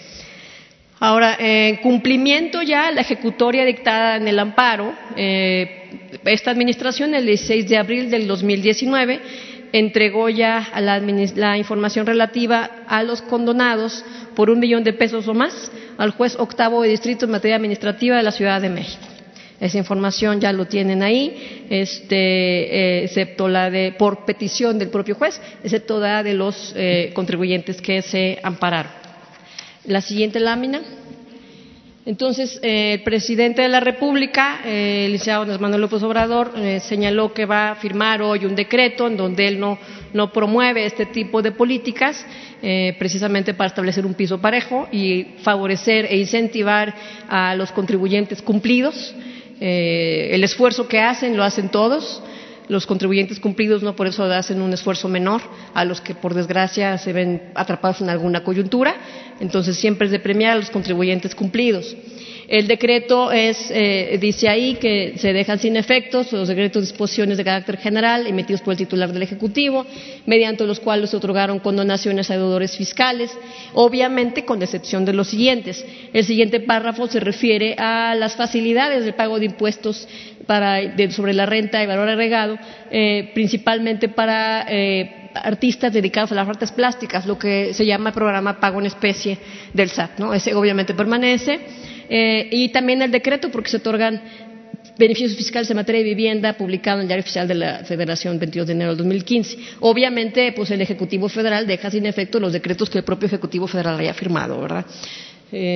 Ahora, 1.04 1.36
en 1.38 1.76
cumplimiento 1.82 2.62
ya 2.62 2.89
la 2.89 3.02
ejecutoria 3.02 3.66
dictada 3.66 4.16
en 4.16 4.26
el 4.26 4.39
amparo, 4.39 4.94
eh, 5.18 5.89
esta 6.24 6.50
administración 6.50 7.13
el 7.13 7.26
16 7.26 7.68
de 7.68 7.76
abril 7.76 8.10
del 8.10 8.26
2019 8.26 9.20
entregó 9.74 10.30
ya 10.30 10.66
la, 10.80 11.58
información 11.58 12.06
relativa 12.06 12.70
a 12.88 13.04
los 13.04 13.22
condonados 13.22 14.06
por 14.34 14.50
un 14.50 14.60
millón 14.60 14.86
de 14.86 14.94
pesos 14.94 15.28
o 15.28 15.34
más 15.34 15.74
al 15.98 16.12
juez 16.12 16.38
octavo 16.39 16.84
de 16.84 16.88
distrito 16.92 17.26
en 17.26 17.32
materia 17.32 17.58
administrativa 17.58 18.16
de 18.16 18.24
la 18.24 18.32
Ciudad 18.32 18.62
de 18.62 18.70
México. 18.70 19.04
Esa 19.60 19.78
información 19.78 20.39
ya 20.39 20.54
lo 20.54 20.68
tienen 20.68 21.04
ahí, 21.04 21.66
este, 21.70 22.16
eh, 22.16 23.04
excepto 23.04 23.50
la 23.50 23.70
de 23.70 23.92
por 23.92 24.24
petición 24.24 24.80
del 24.80 24.88
propio 24.88 25.16
juez, 25.16 25.42
excepto 25.66 26.00
la 26.00 26.24
de 26.24 26.34
los 26.34 26.74
eh, 26.78 27.12
contribuyentes 27.13 27.82
que 27.82 28.02
se 28.02 28.39
ampararon. 28.42 29.03
La 29.86 30.00
siguiente 30.00 30.39
lámina. 30.39 30.82
Entonces, 32.06 32.58
eh, 32.63 32.93
el 32.93 33.04
presidente 33.04 33.62
de 33.62 33.67
la 33.67 33.82
República, 33.82 34.62
eh, 34.65 35.06
el 35.06 35.12
licenciado 35.13 35.60
Manuel 35.60 35.82
López 35.82 36.04
Obrador, 36.04 36.54
eh, 36.56 36.80
señaló 36.80 37.34
que 37.34 37.46
va 37.46 37.72
a 37.72 37.76
firmar 37.76 38.22
hoy 38.22 38.46
un 38.46 38.56
decreto 38.56 39.08
en 39.08 39.17
donde 39.17 39.48
él 39.48 39.60
no, 39.60 39.78
no 40.13 40.32
promueve 40.32 40.86
este 40.86 41.06
tipo 41.06 41.41
de 41.41 41.52
políticas, 41.52 42.26
precisamente 42.98 43.54
para 43.54 43.67
establecer 43.67 44.06
un 44.06 44.13
piso 44.13 44.39
parejo 44.39 44.88
y 44.89 45.36
favorecer 45.41 46.06
e 46.06 46.15
incentivar 46.15 46.96
a 47.28 47.56
los 47.56 47.74
contribuyentes 47.74 48.41
cumplidos. 48.41 49.13
el 49.60 50.41
esfuerzo 50.46 50.88
que 50.88 51.02
hacen 51.02 51.36
lo 51.36 51.43
hacen 51.43 51.67
todos 51.67 52.24
los 52.67 52.86
contribuyentes 52.86 53.39
cumplidos 53.39 53.84
no 53.84 53.95
por 53.95 54.08
eso 54.08 54.23
hacen 54.23 54.62
un 54.62 54.73
esfuerzo 54.73 55.08
menor 55.08 55.41
a 55.73 55.86
los 55.86 56.02
que 56.02 56.15
por 56.15 56.34
desgracia 56.34 56.97
se 56.97 57.13
ven 57.13 57.52
atrapados 57.56 58.02
en 58.02 58.10
alguna 58.10 58.43
coyuntura. 58.43 58.95
Entonces 59.39 59.78
siempre 59.78 60.06
es 60.06 60.12
de 60.12 60.19
premiar 60.19 60.54
a 60.54 60.60
los 60.60 60.69
contribuyentes 60.69 61.36
cumplidos. 61.36 61.95
El 62.47 62.67
decreto 62.67 63.32
es, 63.32 63.71
eh, 63.71 64.17
dice 64.19 64.49
ahí 64.49 64.76
que 64.76 65.13
se 65.17 65.34
dejan 65.34 65.60
sin 65.60 65.78
efectos 65.78 66.32
los 66.34 66.47
decretos 66.47 66.84
disposiciones 66.84 67.38
de 67.38 67.43
carácter 67.43 67.78
general 67.78 68.28
emitidos 68.28 68.62
por 68.62 68.73
el 68.73 68.78
titular 68.78 69.12
del 69.13 69.23
Ejecutivo, 69.23 69.86
mediante 70.26 70.65
los 70.65 70.80
cuales 70.80 71.10
se 71.10 71.17
otorgaron 71.17 71.60
condonaciones 71.60 72.30
a 72.30 72.36
deudores 72.36 72.76
fiscales, 72.76 73.32
obviamente 73.73 74.45
con 74.45 74.62
excepción 74.62 75.06
de 75.06 75.13
los 75.13 75.30
siguientes. 75.30 75.86
El 76.13 76.26
siguiente 76.26 76.60
párrafo 76.60 77.08
se 77.08 77.19
refiere 77.19 77.76
a 77.78 78.13
las 78.15 78.36
facilidades 78.36 79.06
de 79.06 79.13
pago 79.13 79.39
de 79.39 79.45
impuestos 79.45 80.08
sobre 81.12 81.34
la 81.34 81.45
renta 81.45 81.82
y 81.84 81.88
valor 81.88 82.10
agregado, 82.10 82.58
eh, 82.91 83.32
principalmente 83.34 84.10
para 84.10 84.65
eh, 84.69 85.29
artistas 85.34 85.93
dedicados 85.93 86.32
a 86.32 86.36
las 86.36 86.47
artes 86.47 86.71
plásticas, 86.71 87.25
lo 87.25 87.38
que 87.38 87.73
se 87.73 87.86
llama 87.86 88.10
el 88.10 88.13
programa 88.13 88.60
Pago 88.60 88.79
en 88.79 88.88
Especie 88.88 89.38
del 89.73 89.89
SAT. 89.89 90.19
¿no? 90.19 90.34
Ese 90.34 90.53
obviamente 90.53 90.93
permanece. 90.93 91.60
Eh, 92.10 92.49
y 92.51 92.69
también 92.69 93.01
el 93.01 93.12
decreto, 93.12 93.49
porque 93.49 93.69
se 93.69 93.77
otorgan 93.77 94.21
beneficios 94.97 95.36
fiscales 95.36 95.69
en 95.71 95.77
materia 95.77 95.99
de 95.99 96.10
vivienda 96.10 96.53
publicado 96.53 96.97
en 96.97 97.03
el 97.03 97.08
Diario 97.08 97.23
Oficial 97.23 97.47
de 97.47 97.56
la 97.56 97.84
Federación 97.84 98.38
22 98.38 98.67
de 98.67 98.73
enero 98.73 98.89
del 98.91 98.97
2015. 98.97 99.58
Obviamente, 99.79 100.51
pues 100.51 100.69
el 100.71 100.82
Ejecutivo 100.82 101.29
Federal 101.29 101.65
deja 101.65 101.89
sin 101.89 102.06
efecto 102.06 102.39
los 102.39 102.53
decretos 102.53 102.89
que 102.89 102.99
el 102.99 103.03
propio 103.03 103.27
Ejecutivo 103.27 103.65
Federal 103.65 103.99
haya 103.99 104.13
firmado, 104.13 104.62
¿verdad? 104.62 104.86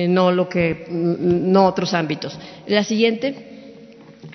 no 0.08 0.32
lo 0.32 0.48
que, 0.48 0.86
no 0.90 1.66
otros 1.66 1.94
ámbitos. 1.94 2.36
La 2.66 2.82
siguiente. 2.82 3.57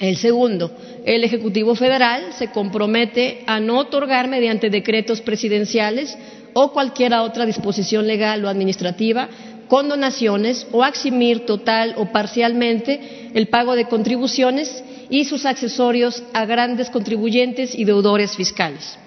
El 0.03 0.17
segundo, 0.17 0.69
el 1.05 1.23
Ejecutivo 1.23 1.75
Federal 1.75 2.33
se 2.33 2.51
compromete 2.51 3.41
a 3.47 3.61
no 3.61 3.77
otorgar 3.77 4.27
mediante 4.27 4.69
decretos 4.69 5.21
presidenciales 5.21 6.17
o 6.51 6.73
cualquier 6.73 7.13
otra 7.13 7.45
disposición 7.45 8.05
legal 8.05 8.43
o 8.43 8.49
administrativa 8.49 9.29
condonaciones 9.69 10.67
o 10.73 10.83
eximir 10.85 11.45
total 11.45 11.93
o 11.95 12.11
parcialmente 12.11 13.29
el 13.33 13.47
pago 13.47 13.77
de 13.77 13.85
contribuciones 13.85 14.83
y 15.09 15.23
sus 15.23 15.45
accesorios 15.45 16.21
a 16.33 16.45
grandes 16.45 16.89
contribuyentes 16.89 17.73
y 17.73 17.85
deudores 17.85 18.35
fiscales. 18.35 18.99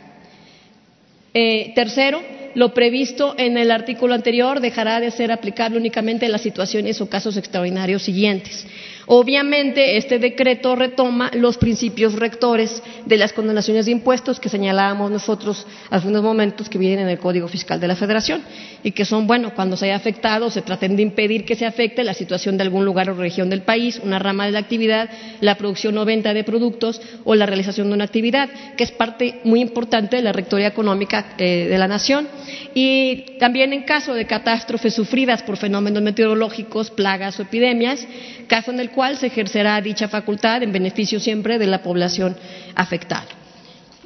Eh, 1.35 1.73
tercero, 1.75 2.23
lo 2.55 2.73
previsto 2.73 3.35
en 3.37 3.59
el 3.59 3.71
artículo 3.71 4.15
anterior 4.15 4.61
dejará 4.61 4.99
de 4.99 5.11
ser 5.11 5.31
aplicable 5.31 5.77
únicamente 5.77 6.25
en 6.25 6.33
las 6.33 6.41
situaciones 6.41 7.03
o 7.03 7.11
casos 7.11 7.37
extraordinarios 7.37 8.03
siguientes. 8.03 8.67
Obviamente, 9.09 9.97
este 9.97 10.19
decreto 10.19 10.75
retoma 10.75 11.31
los 11.33 11.59
principios 11.59 12.15
rectores 12.15 12.83
de 13.05 13.17
las 13.17 13.33
condonaciones 13.33 13.87
de 13.87 13.93
impuestos 13.93 14.41
que 14.41 14.49
señalábamos 14.49 15.13
nosotros 15.13 15.65
hace 15.91 16.09
unos 16.09 16.25
momentos 16.25 16.69
que 16.69 16.77
vienen 16.77 17.01
en 17.01 17.09
el 17.11 17.19
Código 17.19 17.47
Fiscal 17.47 17.79
de 17.79 17.87
la 17.87 17.95
Federación 17.95 18.43
y 18.83 18.91
que 18.91 19.05
son, 19.05 19.29
bueno, 19.29 19.55
cuando 19.55 19.77
se 19.77 19.87
haya 19.87 19.95
afectado, 19.95 20.51
se 20.51 20.63
traten 20.63 20.97
de 20.97 21.03
impedir 21.03 21.45
que 21.45 21.55
se 21.55 21.67
afecte 21.67 22.03
la 22.03 22.15
situación 22.15 22.57
de 22.57 22.65
algún 22.65 22.85
lugar 22.85 23.09
o 23.09 23.15
región 23.15 23.49
del 23.49 23.63
país, 23.63 24.01
una 24.03 24.19
rama 24.19 24.47
de 24.47 24.53
la 24.53 24.59
actividad, 24.59 25.09
la 25.41 25.55
producción 25.55 25.97
o 25.99 26.05
venta 26.05 26.35
de 26.35 26.43
productos 26.43 27.01
o 27.25 27.37
la 27.37 27.47
realización 27.47 27.89
de 27.89 27.95
una 27.95 28.05
actividad, 28.05 28.51
que 28.77 28.83
es 28.83 28.91
parte 28.91 29.41
muy 29.45 29.61
importante 29.61 30.17
de 30.17 30.23
la 30.23 30.33
rectoría 30.33 30.67
económica 30.67 31.35
eh, 31.39 31.69
de 31.71 31.79
la 31.79 31.87
nación. 31.87 32.27
Y 32.75 33.39
también 33.39 33.73
en 33.73 33.85
caso 33.85 34.15
de 34.15 34.27
catástrofes 34.27 34.95
sufridas 34.95 35.45
por 35.45 35.57
fenómenos 35.57 36.03
meteorológicos, 36.03 36.91
plagas 36.91 37.39
o 37.39 37.43
epidemias, 37.43 38.07
caso 38.49 38.73
en 38.73 38.81
el 38.81 38.91
cual 38.97 39.19
se 39.19 39.27
ejercerá 39.27 39.79
dicha 39.83 40.09
facultad 40.09 40.63
en 40.63 40.73
beneficio 40.73 41.21
siempre 41.21 41.59
de 41.59 41.67
la 41.67 41.83
población 41.83 42.35
afectada. 42.75 43.27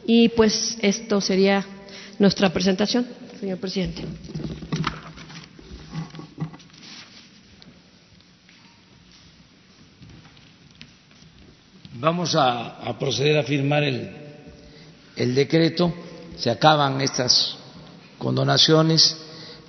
Y 0.04 0.30
pues 0.30 0.76
esto 0.82 1.20
sería 1.20 1.64
nuestra 2.18 2.50
presentación, 2.52 3.06
señor 3.38 3.58
presidente. 3.58 4.02
Vamos 11.94 12.34
a, 12.34 12.96
proceder 12.98 13.38
a 13.38 13.44
firmar 13.44 13.84
el, 13.84 14.10
el 15.14 15.34
decreto. 15.36 15.94
Se 16.36 16.50
acaban 16.50 17.00
estas 17.00 17.56
condonaciones 18.18 19.16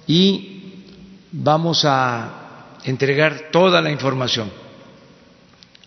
y 0.07 0.73
vamos 1.31 1.85
a 1.85 2.77
entregar 2.85 3.51
toda 3.51 3.81
la 3.81 3.91
información 3.91 4.60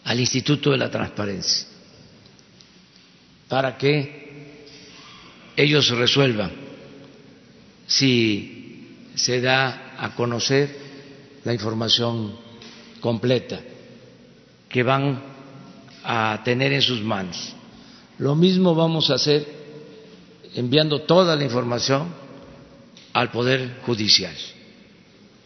al 0.05 0.21
Instituto 0.21 0.71
de 0.71 0.79
la 0.79 0.91
Transparencia 0.91 1.67
para 3.49 3.77
que 3.77 4.65
ellos 5.57 5.89
resuelvan 5.91 6.51
si 7.87 9.11
se 9.15 9.41
da 9.41 9.95
a 9.99 10.15
conocer 10.15 10.77
la 11.45 11.53
información 11.53 12.37
completa 13.01 13.61
que 14.69 14.83
van 14.83 15.23
a 16.03 16.41
tener 16.45 16.73
en 16.73 16.83
sus 16.83 17.01
manos. 17.01 17.55
Lo 18.19 18.35
mismo 18.35 18.75
vamos 18.75 19.11
a 19.11 19.15
hacer 19.15 19.47
enviando 20.55 21.03
toda 21.03 21.37
la 21.37 21.45
información 21.45 22.09
al 23.13 23.31
Poder 23.31 23.81
Judicial 23.83 24.35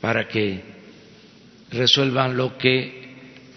para 0.01 0.27
que 0.29 0.62
resuelvan 1.71 2.37
lo 2.37 2.57
que 2.57 2.98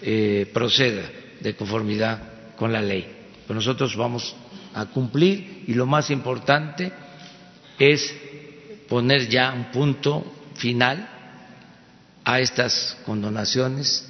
eh, 0.02 0.50
proceda 0.54 1.10
de 1.40 1.56
conformidad 1.56 2.56
con 2.56 2.72
la 2.72 2.82
ley. 2.82 3.08
Pero 3.48 3.56
nosotros 3.56 3.96
vamos 3.96 4.36
a 4.74 4.86
cumplir 4.86 5.66
y 5.68 5.74
lo 5.74 5.86
más 5.86 6.10
importante 6.10 6.92
es 7.78 8.14
poner 8.88 9.28
ya 9.28 9.52
un 9.54 9.66
punto 9.72 10.24
final 10.56 11.08
a 12.24 12.40
estas 12.40 12.98
condonaciones 13.06 14.08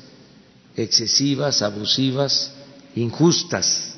excesivas, 0.75 1.61
abusivas, 1.61 2.53
injustas, 2.95 3.97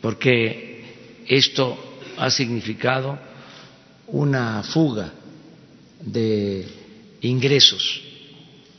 porque 0.00 1.24
esto 1.26 1.78
ha 2.18 2.30
significado 2.30 3.18
una 4.08 4.62
fuga 4.62 5.12
de 6.00 6.66
ingresos 7.20 8.09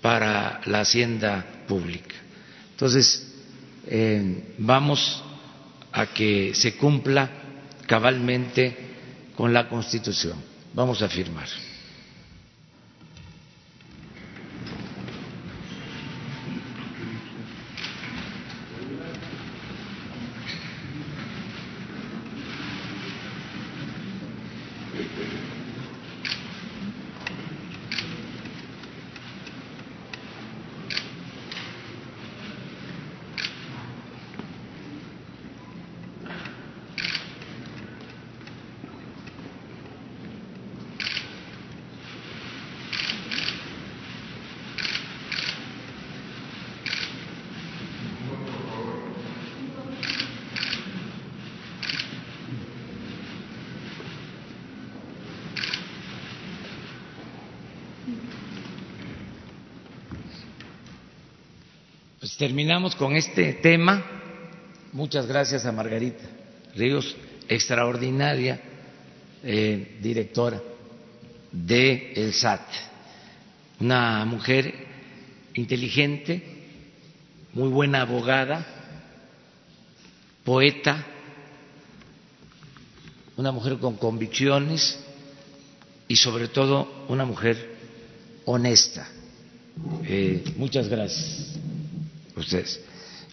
para 0.01 0.61
la 0.65 0.81
hacienda 0.81 1.45
pública. 1.67 2.15
Entonces, 2.71 3.31
eh, 3.87 4.53
vamos 4.57 5.23
a 5.91 6.07
que 6.07 6.53
se 6.55 6.75
cumpla 6.75 7.29
cabalmente 7.85 8.75
con 9.35 9.53
la 9.53 9.67
Constitución. 9.67 10.37
Vamos 10.73 11.01
a 11.01 11.09
firmar. 11.09 11.47
Terminamos 62.41 62.95
con 62.95 63.15
este 63.15 63.53
tema. 63.53 64.03
Muchas 64.93 65.27
gracias 65.27 65.63
a 65.63 65.71
Margarita 65.71 66.23
Ríos, 66.75 67.15
extraordinaria 67.47 68.59
eh, 69.43 69.99
directora 70.01 70.59
de 71.51 72.13
el 72.15 72.33
SAT, 72.33 72.61
una 73.79 74.25
mujer 74.25 74.73
inteligente, 75.53 76.41
muy 77.53 77.69
buena 77.69 78.01
abogada, 78.01 78.65
poeta, 80.43 81.05
una 83.37 83.51
mujer 83.51 83.77
con 83.77 83.97
convicciones 83.97 84.99
y 86.07 86.15
sobre 86.15 86.47
todo 86.47 87.05
una 87.07 87.23
mujer 87.23 87.75
honesta. 88.45 89.07
Eh, 90.07 90.43
muchas 90.57 90.87
gracias 90.87 91.50
ustedes. 92.41 92.81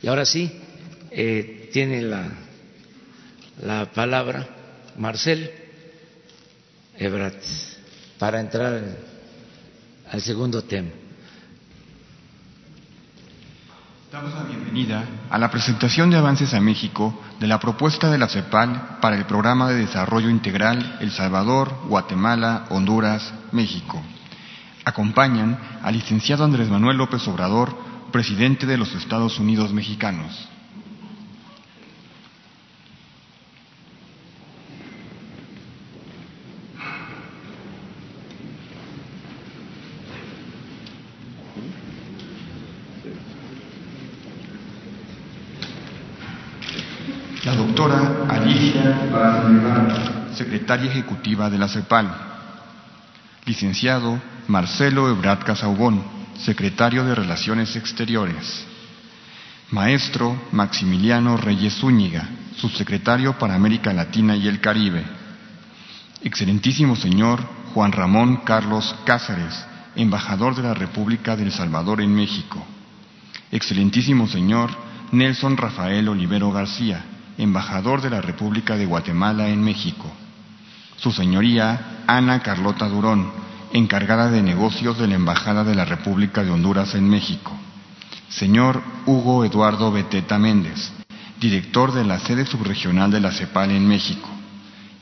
Y 0.03 0.07
ahora 0.07 0.25
sí, 0.25 0.51
eh, 1.11 1.71
tiene 1.73 2.03
la 2.03 2.29
la 3.63 3.87
palabra 3.87 4.47
Marcel 4.97 5.51
Ebrat 6.97 7.35
para 8.19 8.41
entrar 8.41 8.83
al 10.11 10.21
segundo 10.21 10.63
tema. 10.63 10.91
Damos 14.11 14.33
la 14.35 14.45
bienvenida 14.45 15.05
a 15.29 15.39
la 15.39 15.51
presentación 15.51 16.11
de 16.11 16.17
avances 16.17 16.55
a 16.55 16.61
México 16.61 17.21
de 17.39 17.47
la 17.47 17.61
propuesta 17.61 18.11
de 18.11 18.17
la 18.17 18.29
CEPAL 18.29 18.99
para 19.03 19.17
el 19.17 19.27
Programa 19.27 19.69
de 19.69 19.81
Desarrollo 19.81 20.31
Integral 20.31 20.97
El 21.01 21.11
Salvador, 21.11 21.75
Guatemala, 21.89 22.67
Honduras, 22.71 23.35
México. 23.53 24.03
Acompañan 24.85 25.59
al 25.83 25.95
licenciado 25.95 26.45
Andrés 26.45 26.71
Manuel 26.71 26.97
López 26.97 27.27
Obrador, 27.29 27.77
presidente 28.11 28.67
de 28.67 28.77
los 28.77 28.95
Estados 28.95 29.39
Unidos 29.39 29.73
Mexicanos. 29.73 30.49
La 47.45 47.55
doctora 47.55 48.27
Alicia 48.29 49.09
Barragán, 49.11 50.35
secretaria 50.35 50.91
ejecutiva 50.91 51.49
de 51.49 51.59
la 51.59 51.69
CEPAL. 51.69 52.11
Licenciado 53.47 54.21
Marcelo 54.49 55.09
Ebrat 55.09 55.45
Casaubón, 55.45 56.18
secretario 56.41 57.05
de 57.05 57.15
Relaciones 57.15 57.75
Exteriores. 57.77 58.65
Maestro 59.71 60.41
Maximiliano 60.53 61.37
Reyes 61.37 61.75
Zúñiga, 61.75 62.29
subsecretario 62.57 63.39
para 63.39 63.55
América 63.55 63.93
Latina 63.93 64.37
y 64.37 64.49
el 64.49 64.61
Caribe. 64.61 65.05
Excelentísimo 66.23 66.97
señor 66.97 67.41
Juan 67.75 67.93
Ramón 67.93 68.39
Carlos 68.45 68.95
Cáceres, 69.05 69.67
embajador 69.95 70.55
de 70.55 70.63
la 70.63 70.75
República 70.75 71.37
de 71.37 71.45
El 71.45 71.53
Salvador 71.53 72.01
en 72.01 72.15
México. 72.15 72.65
Excelentísimo 73.51 74.27
señor 74.27 74.71
Nelson 75.13 75.57
Rafael 75.57 76.09
Olivero 76.09 76.51
García, 76.51 77.05
embajador 77.37 78.01
de 78.01 78.11
la 78.11 78.21
República 78.21 78.77
de 78.77 78.87
Guatemala 78.87 79.49
en 79.49 79.63
México. 79.63 80.11
Su 80.97 81.13
señoría 81.13 82.03
Ana 82.07 82.41
Carlota 82.41 82.89
Durón, 82.89 83.48
encargada 83.73 84.31
de 84.31 84.43
negocios 84.43 84.99
de 84.99 85.07
la 85.07 85.15
Embajada 85.15 85.65
de 85.65 85.75
la 85.75 85.85
República 85.85 86.43
de 86.43 86.51
Honduras 86.51 86.95
en 86.95 87.09
México. 87.09 87.53
Señor 88.29 88.83
Hugo 89.07 89.45
Eduardo 89.45 89.91
Beteta 89.91 90.39
Méndez, 90.39 90.93
director 91.41 91.93
de 91.93 92.05
la 92.05 92.19
sede 92.21 92.47
subregional 92.47 93.11
de 93.11 93.21
la 93.21 93.33
CEPAL 93.33 93.71
en 93.71 93.87
México. 93.87 94.29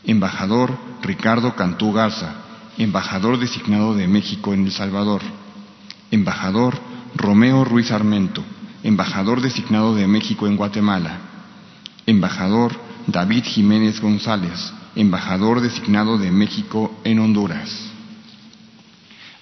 Embajador 0.05 0.79
Ricardo 1.03 1.55
Cantú 1.57 1.93
Garza, 1.93 2.35
embajador 2.79 3.39
designado 3.39 3.95
de 3.95 4.07
México 4.07 4.55
en 4.55 4.65
El 4.65 4.73
Salvador. 4.73 5.23
Embajador 6.11 6.79
Romeo 7.15 7.65
Ruiz 7.65 7.91
Armento, 7.91 8.45
embajador 8.83 9.41
designado 9.41 9.95
de 9.95 10.07
México 10.07 10.47
en 10.47 10.57
Guatemala. 10.57 11.19
Embajador 12.07 12.79
David 13.07 13.45
Jiménez 13.45 14.01
González, 14.01 14.73
embajador 14.95 15.61
designado 15.61 16.19
de 16.19 16.31
México 16.31 16.95
en 17.05 17.19
Honduras. 17.19 17.96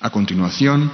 A 0.05 0.11
continuación, 0.11 0.91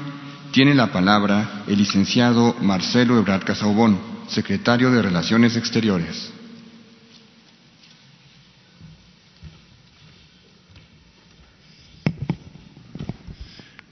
tiene 0.52 0.72
la 0.72 0.92
palabra 0.92 1.64
el 1.66 1.78
licenciado 1.78 2.54
Marcelo 2.60 3.18
Ebrard 3.18 3.42
Casaubón, 3.42 3.98
secretario 4.28 4.88
de 4.92 5.02
Relaciones 5.02 5.56
Exteriores. 5.56 6.30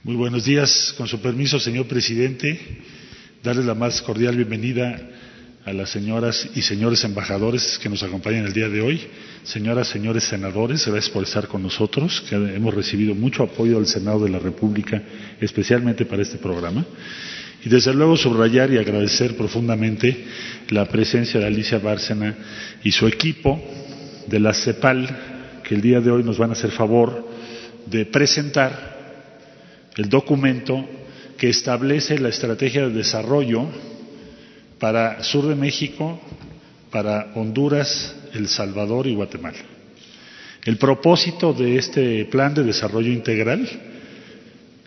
Muy 0.05 0.15
buenos 0.15 0.45
días. 0.45 0.95
Con 0.97 1.09
su 1.09 1.21
permiso, 1.21 1.59
señor 1.59 1.89
presidente, 1.89 2.85
darles 3.43 3.65
la 3.65 3.75
más 3.75 4.01
cordial 4.03 4.37
bienvenida 4.37 5.01
a 5.65 5.73
las 5.73 5.91
señoras 5.91 6.49
y 6.55 6.63
señores 6.63 7.03
embajadores 7.03 7.81
que 7.83 7.89
nos 7.89 8.05
acompañan 8.05 8.47
el 8.47 8.53
día 8.53 8.69
de 8.69 8.83
hoy, 8.83 9.05
señoras, 9.49 9.89
señores 9.89 10.25
senadores, 10.25 10.87
gracias 10.87 11.11
por 11.11 11.23
estar 11.23 11.49
con 11.49 11.63
nosotros, 11.63 12.23
que 12.29 12.35
hemos 12.35 12.75
recibido 12.75 13.15
mucho 13.15 13.43
apoyo 13.43 13.77
del 13.77 13.87
Senado 13.87 14.25
de 14.25 14.29
la 14.29 14.39
República, 14.39 15.03
especialmente 15.41 16.05
para 16.05 16.21
este 16.21 16.37
programa. 16.37 16.85
Y 17.65 17.71
desde 17.71 17.95
luego 17.95 18.15
subrayar 18.15 18.71
y 18.71 18.77
agradecer 18.77 19.37
profundamente 19.37 20.27
la 20.69 20.87
presencia 20.87 21.41
de 21.41 21.47
Alicia 21.47 21.79
Bárcena 21.79 22.37
y 22.85 22.93
su 22.93 23.07
equipo 23.07 23.59
de 24.27 24.39
la 24.39 24.53
CEPAL, 24.53 25.09
que 25.65 25.75
el 25.75 25.81
día 25.81 26.01
de 26.03 26.11
hoy 26.11 26.23
nos 26.23 26.37
van 26.37 26.51
a 26.51 26.53
hacer 26.53 26.71
favor 26.71 27.27
de 27.87 28.05
presentar 28.05 28.99
el 29.97 30.11
documento 30.11 30.87
que 31.39 31.49
establece 31.49 32.19
la 32.19 32.29
estrategia 32.29 32.87
de 32.87 32.95
desarrollo 32.95 33.67
para 34.79 35.23
sur 35.25 35.49
de 35.49 35.55
México, 35.55 36.21
para 36.91 37.33
Honduras, 37.35 38.15
El 38.35 38.49
Salvador 38.49 39.07
y 39.07 39.15
Guatemala. 39.15 39.59
El 40.65 40.77
propósito 40.77 41.53
de 41.53 41.77
este 41.77 42.25
plan 42.27 42.55
de 42.55 42.65
desarrollo 42.65 43.13
integral, 43.13 43.69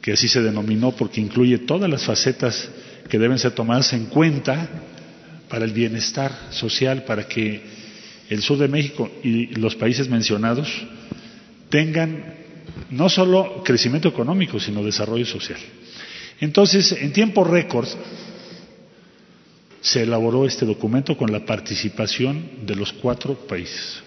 que 0.02 0.14
así 0.14 0.28
se 0.28 0.42
denominó 0.42 0.92
porque 0.92 1.22
incluye 1.22 1.60
todas 1.60 1.90
las 1.90 2.04
facetas 2.04 2.70
que 3.10 3.20
deben 3.20 3.40
ser 3.40 3.52
tomadas 3.52 3.94
en 3.94 4.06
cuenta 4.06 4.70
para 5.50 5.66
el 5.66 5.72
bienestar 5.72 6.32
social, 6.52 7.04
para 7.04 7.28
que 7.28 7.62
el 8.30 8.42
sur 8.42 8.58
de 8.58 8.68
México 8.68 9.12
y 9.24 9.48
los 9.56 9.76
países 9.76 10.08
mencionados 10.08 10.70
tengan 11.70 12.36
no 12.90 13.10
solo 13.10 13.62
crecimiento 13.64 14.08
económico, 14.08 14.60
sino 14.60 14.84
desarrollo 14.84 15.26
social. 15.26 15.60
Entonces, 16.40 16.92
en 16.94 17.12
tiempo 17.12 17.44
récord, 17.44 17.88
se 19.82 20.04
elaboró 20.04 20.46
este 20.46 20.66
documento 20.66 21.18
con 21.18 21.32
la 21.32 21.46
participación 21.46 22.66
de 22.66 22.76
los 22.76 22.94
cuatro 22.94 23.34
países. 23.34 24.02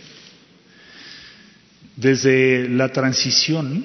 Desde 1.97 2.69
la 2.69 2.89
transición, 2.89 3.85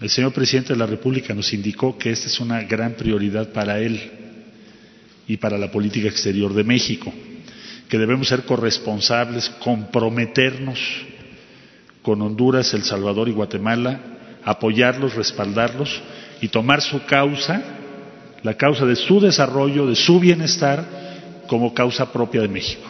el 0.00 0.10
señor 0.10 0.32
presidente 0.32 0.74
de 0.74 0.78
la 0.78 0.86
República 0.86 1.34
nos 1.34 1.52
indicó 1.52 1.96
que 1.96 2.10
esta 2.10 2.26
es 2.26 2.38
una 2.40 2.62
gran 2.64 2.94
prioridad 2.94 3.52
para 3.52 3.78
él 3.78 4.00
y 5.26 5.38
para 5.38 5.56
la 5.56 5.70
política 5.70 6.08
exterior 6.08 6.52
de 6.52 6.64
México, 6.64 7.12
que 7.88 7.98
debemos 7.98 8.28
ser 8.28 8.44
corresponsables, 8.44 9.48
comprometernos 9.60 10.78
con 12.02 12.20
Honduras, 12.20 12.74
El 12.74 12.82
Salvador 12.82 13.28
y 13.28 13.32
Guatemala, 13.32 14.00
apoyarlos, 14.44 15.14
respaldarlos 15.14 16.02
y 16.40 16.48
tomar 16.48 16.82
su 16.82 17.04
causa, 17.04 17.62
la 18.42 18.54
causa 18.54 18.84
de 18.84 18.96
su 18.96 19.20
desarrollo, 19.20 19.86
de 19.86 19.94
su 19.94 20.18
bienestar, 20.18 21.01
como 21.46 21.74
causa 21.74 22.12
propia 22.12 22.40
de 22.42 22.48
México. 22.48 22.88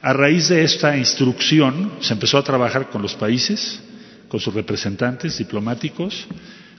A 0.00 0.12
raíz 0.12 0.48
de 0.48 0.62
esta 0.62 0.96
instrucción 0.96 1.92
se 2.00 2.12
empezó 2.14 2.38
a 2.38 2.44
trabajar 2.44 2.88
con 2.90 3.02
los 3.02 3.14
países, 3.14 3.80
con 4.28 4.38
sus 4.38 4.54
representantes 4.54 5.38
diplomáticos, 5.38 6.26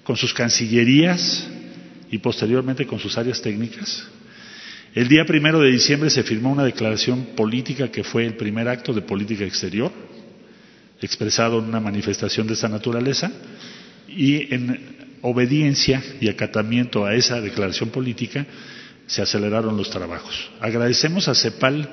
con 0.04 0.16
sus 0.16 0.34
cancillerías 0.34 1.48
y 2.12 2.18
posteriormente 2.20 2.88
con 2.88 3.00
sus 3.00 3.18
áreas 3.18 3.42
técnicas. 3.42 4.08
El 4.96 5.08
día 5.08 5.26
primero 5.26 5.60
de 5.60 5.70
diciembre 5.72 6.10
se 6.10 6.24
firmó 6.24 6.52
una 6.52 6.64
declaración 6.64 7.28
política 7.36 7.92
que 7.92 8.04
fue 8.04 8.26
el 8.26 8.36
primer 8.36 8.68
acto 8.68 8.94
de 8.94 9.02
política 9.02 9.44
exterior, 9.46 9.92
expresado 11.02 11.60
en 11.60 11.66
una 11.66 11.80
manifestación 11.80 12.48
de 12.48 12.54
esta 12.54 12.68
naturaleza, 12.70 13.32
y 14.08 14.54
en 14.54 15.18
obediencia 15.22 16.02
y 16.20 16.30
acatamiento 16.30 17.06
a 17.06 17.14
esa 17.14 17.40
declaración 17.42 17.90
política 17.90 18.46
se 19.10 19.24
aceleraron 19.24 19.76
los 19.76 19.90
trabajos. 19.90 20.52
Agradecemos 20.62 21.28
a 21.28 21.34
CEPAL 21.34 21.90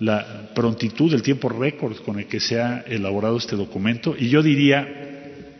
la 0.00 0.50
prontitud, 0.54 1.12
el 1.14 1.22
tiempo 1.22 1.48
récord 1.48 1.96
con 2.02 2.18
el 2.18 2.26
que 2.26 2.40
se 2.40 2.60
ha 2.60 2.84
elaborado 2.86 3.38
este 3.38 3.56
documento 3.56 4.14
y 4.16 4.28
yo 4.28 4.42
diría, 4.42 4.86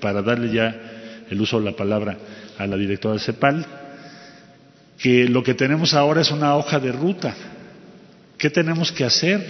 para 0.03 0.21
darle 0.21 0.53
ya 0.53 1.25
el 1.31 1.41
uso 1.41 1.59
de 1.59 1.65
la 1.65 1.77
palabra 1.77 2.19
a 2.59 2.67
la 2.67 2.77
directora 2.77 3.15
de 3.15 3.21
CEPAL, 3.21 3.67
que 4.99 5.27
lo 5.31 5.43
que 5.43 5.55
tenemos 5.55 5.95
ahora 5.95 6.21
es 6.21 6.31
una 6.31 6.55
hoja 6.57 6.79
de 6.79 6.93
ruta. 6.93 7.35
¿Qué 8.37 8.51
tenemos 8.51 8.93
que 8.93 9.05
hacer 9.05 9.47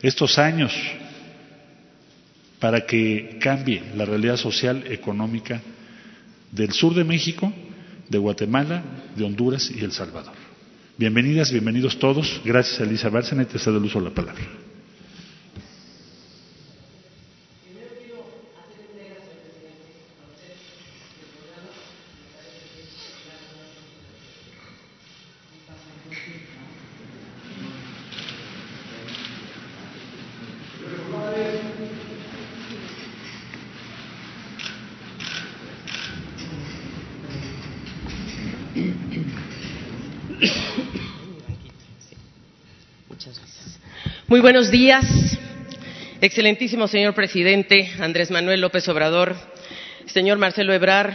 estos 0.00 0.38
años 0.38 0.72
para 2.60 2.86
que 2.86 3.38
cambie 3.40 3.82
la 3.96 4.04
realidad 4.04 4.36
social, 4.36 4.84
económica 4.88 5.60
del 6.52 6.72
sur 6.72 6.94
de 6.94 7.02
México, 7.02 7.52
de 8.08 8.18
Guatemala, 8.18 8.82
de 9.16 9.24
Honduras 9.24 9.70
y 9.70 9.84
El 9.84 9.92
Salvador? 9.92 10.32
Bienvenidas, 10.96 11.52
bienvenidos 11.52 11.98
todos. 11.98 12.40
Gracias 12.44 12.80
a 12.80 12.84
Elisa 12.84 13.08
Bárcena 13.08 13.42
y 13.42 13.46
te 13.46 13.58
cedo 13.58 13.78
el 13.78 13.84
uso 13.84 14.00
de 14.00 14.06
la 14.06 14.14
palabra. 14.14 14.42
Muy 44.28 44.40
buenos 44.40 44.70
días, 44.70 45.06
excelentísimo 46.20 46.86
señor 46.86 47.14
presidente 47.14 47.90
Andrés 47.98 48.30
Manuel 48.30 48.60
López 48.60 48.86
Obrador, 48.90 49.34
señor 50.04 50.36
Marcelo 50.36 50.74
Ebrar, 50.74 51.14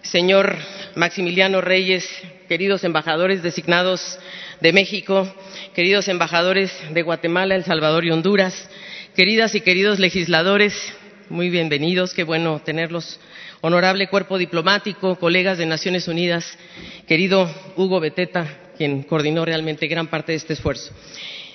señor 0.00 0.56
Maximiliano 0.94 1.60
Reyes, 1.60 2.08
queridos 2.48 2.82
embajadores 2.82 3.42
designados 3.42 4.18
de 4.62 4.72
México, 4.72 5.30
queridos 5.74 6.08
embajadores 6.08 6.72
de 6.94 7.02
Guatemala, 7.02 7.56
El 7.56 7.64
Salvador 7.64 8.06
y 8.06 8.10
Honduras, 8.10 8.70
queridas 9.14 9.54
y 9.54 9.60
queridos 9.60 9.98
legisladores, 9.98 10.72
muy 11.28 11.50
bienvenidos, 11.50 12.14
qué 12.14 12.24
bueno 12.24 12.62
tenerlos. 12.64 13.20
Honorable 13.60 14.08
cuerpo 14.08 14.38
diplomático, 14.38 15.16
colegas 15.16 15.58
de 15.58 15.66
Naciones 15.66 16.08
Unidas, 16.08 16.56
querido 17.06 17.50
Hugo 17.76 18.00
Beteta, 18.00 18.46
quien 18.78 19.02
coordinó 19.02 19.44
realmente 19.44 19.88
gran 19.88 20.06
parte 20.06 20.32
de 20.32 20.36
este 20.36 20.54
esfuerzo. 20.54 20.90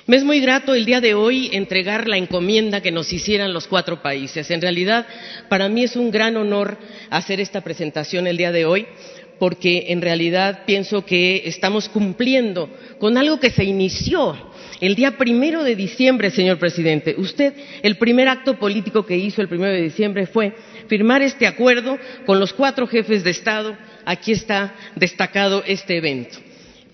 Me 0.10 0.16
es 0.16 0.24
muy 0.24 0.40
grato 0.40 0.74
el 0.74 0.86
día 0.86 1.02
de 1.02 1.14
hoy 1.14 1.52
entregar 1.54 2.08
la 2.08 2.18
encomienda 2.18 2.82
que 2.82 2.92
nos 2.92 3.14
hicieran 3.14 3.54
los 3.54 3.68
cuatro 3.68 4.02
países. 4.02 4.50
En 4.50 4.60
realidad, 4.60 5.06
para 5.50 5.70
mí 5.70 5.84
es 5.84 5.96
un 5.96 6.10
gran 6.10 6.36
honor 6.36 6.80
hacer 7.12 7.40
esta 7.40 7.62
presentación 7.62 8.26
el 8.26 8.36
día 8.36 8.52
de 8.52 8.66
hoy, 8.66 8.88
porque 9.38 9.86
en 9.90 10.02
realidad 10.02 10.64
pienso 10.66 11.06
que 11.06 11.44
estamos 11.46 11.90
cumpliendo 11.90 12.72
con 12.98 13.20
algo 13.20 13.40
que 13.40 13.52
se 13.52 13.64
inició 13.64 14.36
el 14.82 14.96
día 14.96 15.16
primero 15.16 15.64
de 15.64 15.76
diciembre, 15.76 16.32
señor 16.32 16.58
presidente. 16.58 17.14
Usted, 17.16 17.54
el 17.84 17.98
primer 17.98 18.30
acto 18.30 18.58
político 18.58 19.06
que 19.06 19.16
hizo 19.16 19.44
el 19.44 19.48
primero 19.48 19.74
de 19.74 19.84
diciembre 19.84 20.26
fue 20.26 20.56
firmar 20.88 21.22
este 21.22 21.46
acuerdo 21.46 22.00
con 22.26 22.40
los 22.40 22.52
cuatro 22.52 22.88
jefes 22.88 23.24
de 23.24 23.30
Estado. 23.30 23.78
Aquí 24.06 24.32
está 24.32 24.74
destacado 24.96 25.64
este 25.68 25.98
evento. 25.98 26.49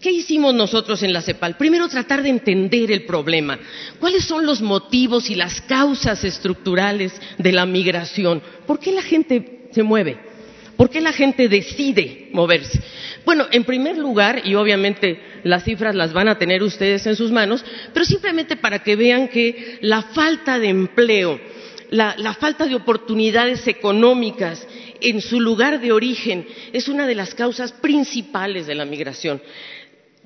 ¿Qué 0.06 0.12
hicimos 0.12 0.54
nosotros 0.54 1.02
en 1.02 1.14
la 1.14 1.24
CEPAL? 1.24 1.58
Primero, 1.58 1.88
tratar 1.88 2.22
de 2.22 2.30
entender 2.30 2.92
el 2.92 3.06
problema. 3.06 3.58
¿Cuáles 4.00 4.24
son 4.24 4.46
los 4.46 4.62
motivos 4.62 5.32
y 5.32 5.36
las 5.36 5.62
causas 5.62 6.24
estructurales 6.24 7.12
de 7.40 7.52
la 7.52 7.66
migración? 7.66 8.40
¿Por 8.68 8.80
qué 8.80 8.92
la 8.92 9.02
gente 9.02 9.64
se 9.72 9.82
mueve? 9.82 10.20
¿Por 10.78 10.92
qué 10.92 11.02
la 11.02 11.12
gente 11.12 11.50
decide 11.50 12.30
moverse? 12.34 12.80
Bueno, 13.26 13.48
en 13.50 13.64
primer 13.64 13.98
lugar, 13.98 14.44
y 14.46 14.54
obviamente 14.54 15.20
las 15.44 15.64
cifras 15.64 15.96
las 15.96 16.14
van 16.14 16.28
a 16.28 16.38
tener 16.38 16.62
ustedes 16.62 17.08
en 17.08 17.16
sus 17.16 17.32
manos, 17.32 17.66
pero 17.92 18.06
simplemente 18.06 18.58
para 18.58 18.84
que 18.84 18.96
vean 18.96 19.28
que 19.28 19.80
la 19.82 20.04
falta 20.04 20.60
de 20.60 20.70
empleo, 20.70 21.42
la, 21.90 22.14
la 22.20 22.36
falta 22.36 22.68
de 22.68 22.76
oportunidades 22.76 23.68
económicas 23.68 24.68
en 25.02 25.20
su 25.22 25.40
lugar 25.40 25.82
de 25.82 25.92
origen 25.92 26.48
es 26.74 26.90
una 26.90 27.08
de 27.08 27.16
las 27.16 27.34
causas 27.34 27.72
principales 27.72 28.68
de 28.68 28.76
la 28.76 28.86
migración 28.86 29.42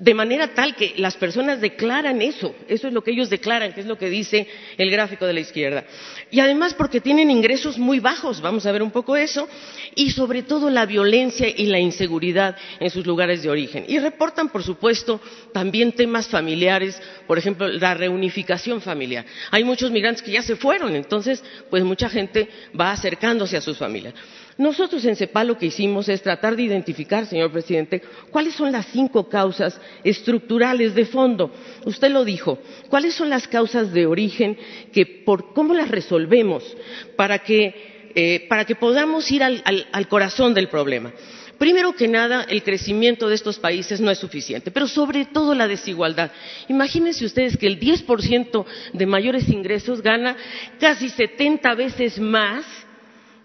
de 0.00 0.14
manera 0.14 0.54
tal 0.54 0.74
que 0.74 0.94
las 0.96 1.14
personas 1.16 1.60
declaran 1.60 2.22
eso, 2.22 2.54
eso 2.68 2.88
es 2.88 2.94
lo 2.94 3.04
que 3.04 3.10
ellos 3.10 3.28
declaran, 3.28 3.74
que 3.74 3.82
es 3.82 3.86
lo 3.86 3.98
que 3.98 4.08
dice 4.08 4.48
el 4.78 4.90
gráfico 4.90 5.26
de 5.26 5.34
la 5.34 5.40
izquierda. 5.40 5.84
Y 6.30 6.40
además 6.40 6.72
porque 6.72 7.02
tienen 7.02 7.30
ingresos 7.30 7.76
muy 7.76 8.00
bajos, 8.00 8.40
vamos 8.40 8.64
a 8.64 8.72
ver 8.72 8.82
un 8.82 8.90
poco 8.90 9.14
eso, 9.14 9.46
y 9.94 10.10
sobre 10.12 10.42
todo 10.42 10.70
la 10.70 10.86
violencia 10.86 11.46
y 11.54 11.66
la 11.66 11.78
inseguridad 11.78 12.56
en 12.80 12.88
sus 12.88 13.06
lugares 13.06 13.42
de 13.42 13.50
origen. 13.50 13.84
Y 13.88 13.98
reportan, 13.98 14.48
por 14.48 14.62
supuesto, 14.62 15.20
también 15.52 15.92
temas 15.92 16.28
familiares, 16.28 16.98
por 17.26 17.36
ejemplo, 17.36 17.68
la 17.68 17.92
reunificación 17.92 18.80
familiar. 18.80 19.26
Hay 19.50 19.64
muchos 19.64 19.90
migrantes 19.90 20.22
que 20.22 20.32
ya 20.32 20.42
se 20.42 20.56
fueron, 20.56 20.96
entonces, 20.96 21.44
pues 21.68 21.84
mucha 21.84 22.08
gente 22.08 22.48
va 22.78 22.92
acercándose 22.92 23.58
a 23.58 23.60
sus 23.60 23.76
familias. 23.76 24.14
Nosotros 24.60 25.02
en 25.06 25.16
CEPAL 25.16 25.46
lo 25.46 25.56
que 25.56 25.64
hicimos 25.64 26.06
es 26.10 26.20
tratar 26.20 26.54
de 26.54 26.64
identificar, 26.64 27.24
señor 27.24 27.50
presidente, 27.50 28.02
cuáles 28.30 28.52
son 28.52 28.70
las 28.70 28.84
cinco 28.88 29.26
causas 29.26 29.80
estructurales 30.04 30.94
de 30.94 31.06
fondo. 31.06 31.50
Usted 31.86 32.10
lo 32.10 32.26
dijo, 32.26 32.58
cuáles 32.90 33.14
son 33.14 33.30
las 33.30 33.48
causas 33.48 33.90
de 33.94 34.04
origen 34.04 34.58
que 34.92 35.06
por 35.06 35.54
cómo 35.54 35.72
las 35.72 35.88
resolvemos 35.88 36.76
para 37.16 37.38
que, 37.38 38.12
eh, 38.14 38.44
para 38.50 38.66
que 38.66 38.74
podamos 38.74 39.30
ir 39.30 39.42
al, 39.42 39.62
al, 39.64 39.86
al 39.92 40.08
corazón 40.08 40.52
del 40.52 40.68
problema. 40.68 41.10
Primero 41.56 41.94
que 41.94 42.06
nada, 42.06 42.44
el 42.46 42.62
crecimiento 42.62 43.30
de 43.30 43.36
estos 43.36 43.58
países 43.58 43.98
no 43.98 44.10
es 44.10 44.18
suficiente, 44.18 44.70
pero 44.70 44.86
sobre 44.86 45.24
todo 45.24 45.54
la 45.54 45.68
desigualdad. 45.68 46.32
Imagínense 46.68 47.24
ustedes 47.24 47.56
que 47.56 47.66
el 47.66 47.80
10% 47.80 48.66
de 48.92 49.06
mayores 49.06 49.48
ingresos 49.48 50.02
gana 50.02 50.36
casi 50.78 51.08
70 51.08 51.74
veces 51.76 52.20
más 52.20 52.66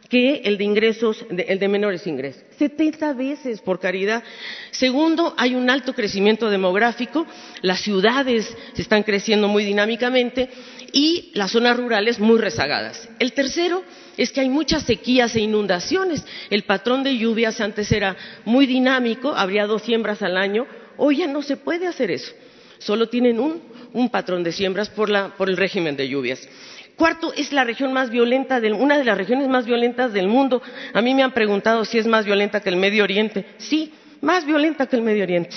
que 0.09 0.41
el 0.43 0.57
de 0.57 0.63
ingresos, 0.63 1.25
el 1.29 1.59
de 1.59 1.67
menores 1.67 2.05
ingresos. 2.07 2.43
70 2.57 3.13
veces, 3.13 3.61
por 3.61 3.79
caridad. 3.79 4.23
Segundo, 4.71 5.33
hay 5.37 5.55
un 5.55 5.69
alto 5.69 5.93
crecimiento 5.93 6.49
demográfico, 6.49 7.25
las 7.61 7.81
ciudades 7.81 8.55
se 8.73 8.81
están 8.81 9.03
creciendo 9.03 9.47
muy 9.47 9.65
dinámicamente 9.65 10.49
y 10.91 11.31
las 11.33 11.51
zonas 11.51 11.77
rurales 11.77 12.19
muy 12.19 12.39
rezagadas. 12.39 13.09
El 13.19 13.33
tercero 13.33 13.83
es 14.17 14.31
que 14.31 14.41
hay 14.41 14.49
muchas 14.49 14.83
sequías 14.83 15.35
e 15.35 15.41
inundaciones. 15.41 16.25
El 16.49 16.63
patrón 16.63 17.03
de 17.03 17.17
lluvias 17.17 17.59
antes 17.59 17.91
era 17.91 18.15
muy 18.45 18.65
dinámico, 18.65 19.35
habría 19.35 19.65
dos 19.65 19.81
siembras 19.81 20.21
al 20.21 20.37
año, 20.37 20.67
hoy 20.97 21.17
ya 21.17 21.27
no 21.27 21.41
se 21.41 21.57
puede 21.57 21.87
hacer 21.87 22.11
eso. 22.11 22.31
Solo 22.77 23.09
tienen 23.09 23.39
un, 23.39 23.61
un 23.93 24.09
patrón 24.09 24.43
de 24.43 24.51
siembras 24.51 24.89
por, 24.89 25.09
la, 25.09 25.35
por 25.35 25.49
el 25.49 25.57
régimen 25.57 25.95
de 25.95 26.07
lluvias. 26.07 26.47
Cuarto, 26.95 27.33
es 27.33 27.51
la 27.51 27.63
región 27.63 27.91
más 27.91 28.09
violenta, 28.09 28.61
del, 28.61 28.73
una 28.73 28.97
de 28.97 29.03
las 29.03 29.17
regiones 29.17 29.49
más 29.49 29.65
violentas 29.65 30.13
del 30.13 30.27
mundo. 30.27 30.61
A 30.93 31.01
mí 31.01 31.13
me 31.13 31.23
han 31.23 31.33
preguntado 31.33 31.83
si 31.83 31.97
es 31.97 32.07
más 32.07 32.25
violenta 32.25 32.61
que 32.61 32.69
el 32.69 32.77
Medio 32.77 33.03
Oriente. 33.03 33.45
Sí, 33.57 33.93
más 34.21 34.45
violenta 34.45 34.87
que 34.87 34.95
el 34.95 35.01
Medio 35.01 35.23
Oriente. 35.23 35.55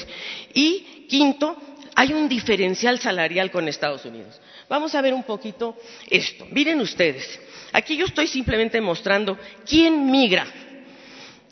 Y 0.52 1.06
quinto, 1.08 1.56
hay 1.94 2.12
un 2.12 2.28
diferencial 2.28 2.98
salarial 2.98 3.50
con 3.50 3.68
Estados 3.68 4.04
Unidos. 4.04 4.40
Vamos 4.68 4.94
a 4.94 5.00
ver 5.00 5.14
un 5.14 5.22
poquito 5.22 5.76
esto. 6.10 6.46
Miren 6.50 6.80
ustedes, 6.80 7.40
aquí 7.72 7.96
yo 7.96 8.06
estoy 8.06 8.26
simplemente 8.26 8.80
mostrando 8.80 9.38
quién 9.66 10.10
migra. 10.10 10.46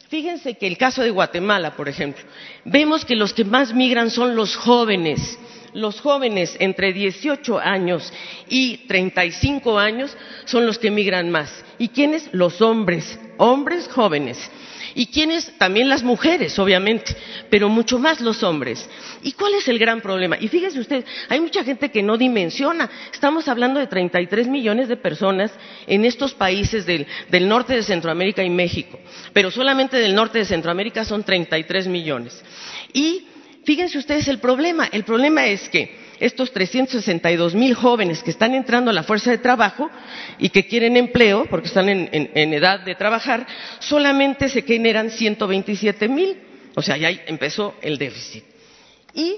Fíjense 0.08 0.54
que 0.54 0.66
el 0.66 0.78
caso 0.78 1.02
de 1.02 1.10
Guatemala, 1.10 1.74
por 1.74 1.88
ejemplo, 1.88 2.22
vemos 2.64 3.04
que 3.04 3.16
los 3.16 3.32
que 3.32 3.44
más 3.44 3.72
migran 3.72 4.10
son 4.10 4.36
los 4.36 4.54
jóvenes 4.54 5.38
los 5.76 6.00
jóvenes 6.00 6.56
entre 6.58 6.92
18 6.92 7.58
años 7.58 8.12
y 8.48 8.78
35 8.88 9.78
años 9.78 10.16
son 10.46 10.66
los 10.66 10.78
que 10.78 10.90
migran 10.90 11.30
más. 11.30 11.64
¿Y 11.78 11.88
quiénes? 11.88 12.28
Los 12.32 12.62
hombres, 12.62 13.18
hombres 13.36 13.88
jóvenes. 13.88 14.50
¿Y 14.94 15.08
quiénes? 15.08 15.52
También 15.58 15.90
las 15.90 16.02
mujeres, 16.02 16.58
obviamente, 16.58 17.14
pero 17.50 17.68
mucho 17.68 17.98
más 17.98 18.22
los 18.22 18.42
hombres. 18.42 18.88
¿Y 19.22 19.32
cuál 19.32 19.52
es 19.52 19.68
el 19.68 19.78
gran 19.78 20.00
problema? 20.00 20.38
Y 20.40 20.48
fíjese 20.48 20.80
usted, 20.80 21.04
hay 21.28 21.38
mucha 21.38 21.62
gente 21.62 21.90
que 21.90 22.02
no 22.02 22.16
dimensiona. 22.16 22.88
Estamos 23.12 23.46
hablando 23.46 23.78
de 23.78 23.88
33 23.88 24.48
millones 24.48 24.88
de 24.88 24.96
personas 24.96 25.52
en 25.86 26.06
estos 26.06 26.32
países 26.32 26.86
del, 26.86 27.06
del 27.28 27.46
norte 27.46 27.74
de 27.74 27.82
Centroamérica 27.82 28.42
y 28.42 28.48
México, 28.48 28.98
pero 29.34 29.50
solamente 29.50 29.98
del 29.98 30.14
norte 30.14 30.38
de 30.38 30.46
Centroamérica 30.46 31.04
son 31.04 31.22
33 31.22 31.88
millones. 31.88 32.42
Y 32.94 33.26
Fíjense 33.66 33.98
ustedes 33.98 34.28
el 34.28 34.38
problema. 34.38 34.88
El 34.92 35.02
problema 35.02 35.44
es 35.46 35.68
que 35.68 35.90
estos 36.20 36.52
362 36.52 37.56
mil 37.56 37.74
jóvenes 37.74 38.22
que 38.22 38.30
están 38.30 38.54
entrando 38.54 38.92
a 38.92 38.94
la 38.94 39.02
fuerza 39.02 39.32
de 39.32 39.38
trabajo 39.38 39.90
y 40.38 40.50
que 40.50 40.68
quieren 40.68 40.96
empleo, 40.96 41.46
porque 41.50 41.66
están 41.66 41.88
en, 41.88 42.54
edad 42.54 42.80
de 42.84 42.94
trabajar, 42.94 43.44
solamente 43.80 44.48
se 44.48 44.62
generan 44.62 45.10
127 45.10 46.08
mil. 46.08 46.36
O 46.76 46.82
sea, 46.82 46.96
ya 46.96 47.10
empezó 47.10 47.74
el 47.82 47.98
déficit. 47.98 48.44
Y 49.14 49.34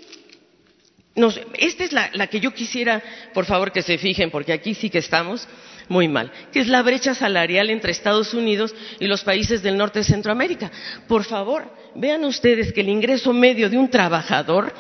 esta 1.55 1.85
es 1.85 1.93
la, 1.95 2.11
la 2.13 2.27
que 2.27 2.39
yo 2.41 2.53
quisiera, 2.53 3.03
por 3.33 3.47
favor, 3.47 3.73
que 3.73 3.81
se 3.81 3.97
fijen, 3.97 4.31
porque 4.31 4.53
aquí 4.53 4.75
sí 4.75 4.91
que 4.91 4.99
estamos 4.99 5.49
muy 5.89 6.09
mal, 6.09 6.31
que 6.53 6.61
es 6.61 6.69
la 6.69 6.83
brecha 6.83 7.15
salarial 7.15 7.71
entre 7.71 7.93
Estados 7.93 8.35
Unidos 8.35 8.75
y 8.99 9.07
los 9.07 9.23
países 9.25 9.63
del 9.63 9.77
norte 9.77 10.01
de 10.01 10.05
Centroamérica. 10.05 10.71
Por 11.07 11.25
favor, 11.25 11.71
vean 11.95 12.25
ustedes 12.25 12.73
que 12.73 12.81
el 12.81 12.89
ingreso 12.89 13.33
medio 13.33 13.69
de 13.71 13.79
un 13.79 13.89
trabajador 13.89 14.73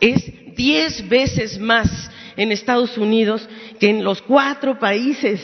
es 0.00 0.22
diez 0.54 1.08
veces 1.08 1.58
más 1.58 2.10
en 2.36 2.52
Estados 2.52 2.96
Unidos 2.98 3.48
que 3.78 3.90
en 3.90 4.04
los 4.04 4.22
cuatro 4.22 4.78
países 4.78 5.40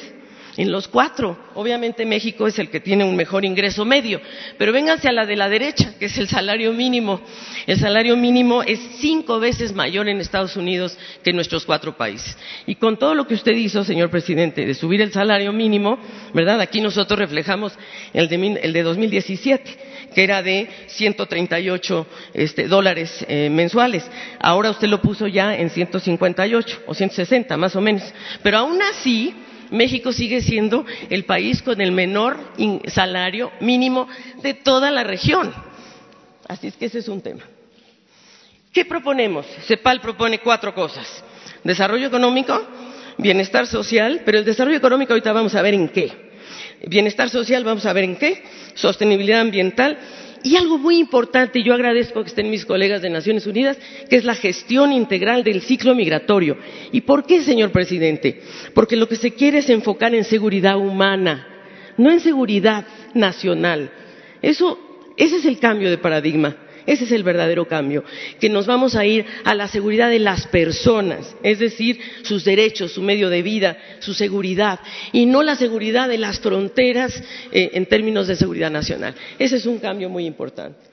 en 0.56 0.70
los 0.70 0.88
cuatro. 0.88 1.38
Obviamente 1.54 2.04
México 2.04 2.46
es 2.46 2.58
el 2.58 2.70
que 2.70 2.80
tiene 2.80 3.04
un 3.04 3.16
mejor 3.16 3.44
ingreso 3.44 3.84
medio, 3.84 4.20
pero 4.58 4.72
vénganse 4.72 5.08
a 5.08 5.12
la 5.12 5.26
de 5.26 5.36
la 5.36 5.48
derecha, 5.48 5.94
que 5.98 6.06
es 6.06 6.18
el 6.18 6.28
salario 6.28 6.72
mínimo. 6.72 7.20
El 7.66 7.78
salario 7.78 8.16
mínimo 8.16 8.62
es 8.62 8.80
cinco 8.98 9.40
veces 9.40 9.74
mayor 9.74 10.08
en 10.08 10.20
Estados 10.20 10.56
Unidos 10.56 10.96
que 11.22 11.30
en 11.30 11.36
nuestros 11.36 11.64
cuatro 11.64 11.96
países. 11.96 12.36
Y 12.66 12.76
con 12.76 12.98
todo 12.98 13.14
lo 13.14 13.26
que 13.26 13.34
usted 13.34 13.52
hizo, 13.52 13.84
señor 13.84 14.10
presidente, 14.10 14.64
de 14.64 14.74
subir 14.74 15.00
el 15.00 15.12
salario 15.12 15.52
mínimo, 15.52 15.98
¿verdad? 16.34 16.60
Aquí 16.60 16.80
nosotros 16.80 17.18
reflejamos 17.18 17.72
el 18.12 18.28
de, 18.28 18.60
el 18.62 18.72
de 18.72 18.82
2017 18.82 19.90
que 20.14 20.24
era 20.24 20.42
de 20.42 20.68
138 20.88 22.06
este, 22.34 22.68
dólares 22.68 23.24
eh, 23.28 23.48
mensuales. 23.50 24.04
Ahora 24.40 24.70
usted 24.70 24.88
lo 24.88 25.00
puso 25.00 25.26
ya 25.26 25.56
en 25.56 25.70
158 25.70 26.82
o 26.86 26.94
160, 26.94 27.56
más 27.56 27.76
o 27.76 27.80
menos. 27.80 28.02
Pero 28.42 28.58
aún 28.58 28.80
así, 28.82 29.34
México 29.70 30.12
sigue 30.12 30.42
siendo 30.42 30.84
el 31.08 31.24
país 31.24 31.62
con 31.62 31.80
el 31.80 31.92
menor 31.92 32.38
salario 32.86 33.52
mínimo 33.60 34.08
de 34.42 34.54
toda 34.54 34.90
la 34.90 35.04
región. 35.04 35.52
Así 36.48 36.66
es 36.66 36.76
que 36.76 36.86
ese 36.86 36.98
es 36.98 37.08
un 37.08 37.20
tema. 37.20 37.42
¿Qué 38.72 38.84
proponemos? 38.84 39.46
CEPAL 39.66 40.00
propone 40.00 40.38
cuatro 40.40 40.74
cosas. 40.74 41.24
Desarrollo 41.64 42.06
económico, 42.06 42.60
bienestar 43.18 43.66
social, 43.66 44.22
pero 44.24 44.38
el 44.38 44.44
desarrollo 44.44 44.76
económico 44.76 45.12
ahorita 45.12 45.32
vamos 45.32 45.54
a 45.54 45.62
ver 45.62 45.74
en 45.74 45.88
qué. 45.88 46.30
Bienestar 46.86 47.28
social 47.28 47.64
vamos 47.64 47.84
a 47.86 47.92
ver 47.92 48.04
en 48.04 48.16
qué. 48.16 48.42
Sostenibilidad 48.74 49.40
ambiental 49.40 49.98
y 50.42 50.56
algo 50.56 50.78
muy 50.78 50.98
importante, 50.98 51.58
y 51.58 51.64
yo 51.64 51.74
agradezco 51.74 52.22
que 52.22 52.28
estén 52.28 52.50
mis 52.50 52.64
colegas 52.64 53.02
de 53.02 53.10
Naciones 53.10 53.46
Unidas, 53.46 53.76
que 54.08 54.16
es 54.16 54.24
la 54.24 54.34
gestión 54.34 54.92
integral 54.92 55.44
del 55.44 55.62
ciclo 55.62 55.94
migratorio. 55.94 56.56
¿Y 56.92 57.02
por 57.02 57.26
qué, 57.26 57.42
señor 57.42 57.70
presidente? 57.70 58.40
Porque 58.74 58.96
lo 58.96 59.08
que 59.08 59.16
se 59.16 59.32
quiere 59.32 59.58
es 59.58 59.68
enfocar 59.68 60.14
en 60.14 60.24
seguridad 60.24 60.78
humana, 60.78 61.46
no 61.96 62.10
en 62.10 62.20
seguridad 62.20 62.86
nacional. 63.14 63.90
Eso, 64.40 64.78
ese 65.16 65.36
es 65.36 65.44
el 65.44 65.58
cambio 65.58 65.90
de 65.90 65.98
paradigma. 65.98 66.56
Ese 66.86 67.04
es 67.04 67.12
el 67.12 67.22
verdadero 67.22 67.66
cambio, 67.66 68.04
que 68.40 68.48
nos 68.48 68.66
vamos 68.66 68.96
a 68.96 69.04
ir 69.04 69.24
a 69.44 69.54
la 69.54 69.68
seguridad 69.68 70.10
de 70.10 70.18
las 70.18 70.46
personas, 70.46 71.34
es 71.42 71.58
decir, 71.58 72.00
sus 72.22 72.44
derechos, 72.44 72.92
su 72.92 73.02
medio 73.02 73.30
de 73.30 73.42
vida, 73.42 73.76
su 74.00 74.14
seguridad, 74.14 74.80
y 75.12 75.26
no 75.26 75.42
la 75.42 75.56
seguridad 75.56 76.08
de 76.08 76.18
las 76.18 76.40
fronteras 76.40 77.22
eh, 77.52 77.70
en 77.74 77.86
términos 77.86 78.28
de 78.28 78.36
seguridad 78.36 78.70
nacional. 78.70 79.14
Ese 79.38 79.56
es 79.56 79.66
un 79.66 79.78
cambio 79.78 80.08
muy 80.08 80.26
importante. 80.26 80.90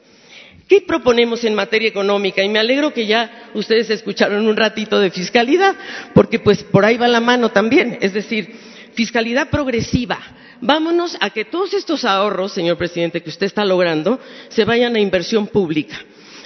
¿Qué 0.68 0.82
proponemos 0.82 1.46
en 1.46 1.56
materia 1.56 1.88
económica? 1.88 2.44
Y 2.44 2.50
me 2.50 2.60
alegro 2.60 2.94
que 2.94 3.06
ya 3.06 3.50
ustedes 3.54 3.90
escucharon 3.90 4.46
un 4.46 4.58
ratito 4.58 5.00
de 5.00 5.12
fiscalidad, 5.12 5.76
porque 6.14 6.40
pues 6.40 6.64
por 6.64 6.84
ahí 6.84 6.98
va 6.98 7.08
la 7.08 7.22
mano 7.22 7.52
también, 7.52 7.98
es 8.02 8.14
decir, 8.14 8.54
fiscalidad 8.98 9.50
progresiva 9.50 10.20
vámonos 10.62 11.18
a 11.20 11.30
que 11.30 11.46
todos 11.46 11.74
estos 11.74 12.04
ahorros, 12.06 12.54
señor 12.54 12.78
presidente, 12.78 13.22
que 13.22 13.30
usted 13.30 13.46
está 13.46 13.66
logrando, 13.66 14.20
se 14.50 14.66
vayan 14.66 14.96
a 14.96 15.00
inversión 15.00 15.48
pública 15.48 15.98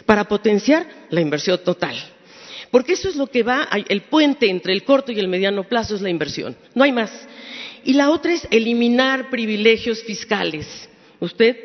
para 0.05 0.25
potenciar 0.25 0.85
la 1.09 1.21
inversión 1.21 1.59
total. 1.63 1.95
Porque 2.69 2.93
eso 2.93 3.09
es 3.09 3.15
lo 3.15 3.27
que 3.27 3.43
va, 3.43 3.67
el 3.71 4.01
puente 4.01 4.49
entre 4.49 4.73
el 4.73 4.83
corto 4.83 5.11
y 5.11 5.19
el 5.19 5.27
mediano 5.27 5.63
plazo 5.63 5.95
es 5.95 6.01
la 6.01 6.09
inversión, 6.09 6.55
no 6.73 6.83
hay 6.83 6.91
más. 6.91 7.11
Y 7.83 7.93
la 7.93 8.09
otra 8.09 8.33
es 8.33 8.47
eliminar 8.51 9.29
privilegios 9.29 10.03
fiscales. 10.03 10.89
Usted 11.19 11.57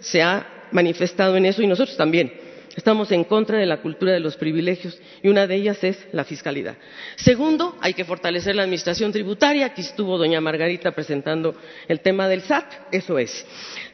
se 0.00 0.22
ha 0.22 0.66
manifestado 0.72 1.36
en 1.36 1.46
eso 1.46 1.62
y 1.62 1.66
nosotros 1.66 1.96
también. 1.96 2.43
Estamos 2.76 3.12
en 3.12 3.22
contra 3.24 3.58
de 3.58 3.66
la 3.66 3.80
cultura 3.80 4.12
de 4.12 4.20
los 4.20 4.36
privilegios 4.36 4.98
y 5.22 5.28
una 5.28 5.46
de 5.46 5.54
ellas 5.54 5.82
es 5.84 5.96
la 6.12 6.24
fiscalidad. 6.24 6.76
Segundo, 7.14 7.76
hay 7.80 7.94
que 7.94 8.04
fortalecer 8.04 8.56
la 8.56 8.64
administración 8.64 9.12
tributaria. 9.12 9.66
Aquí 9.66 9.82
estuvo 9.82 10.18
doña 10.18 10.40
Margarita 10.40 10.90
presentando 10.90 11.54
el 11.86 12.00
tema 12.00 12.26
del 12.26 12.42
SAT, 12.42 12.72
eso 12.90 13.18
es. 13.18 13.46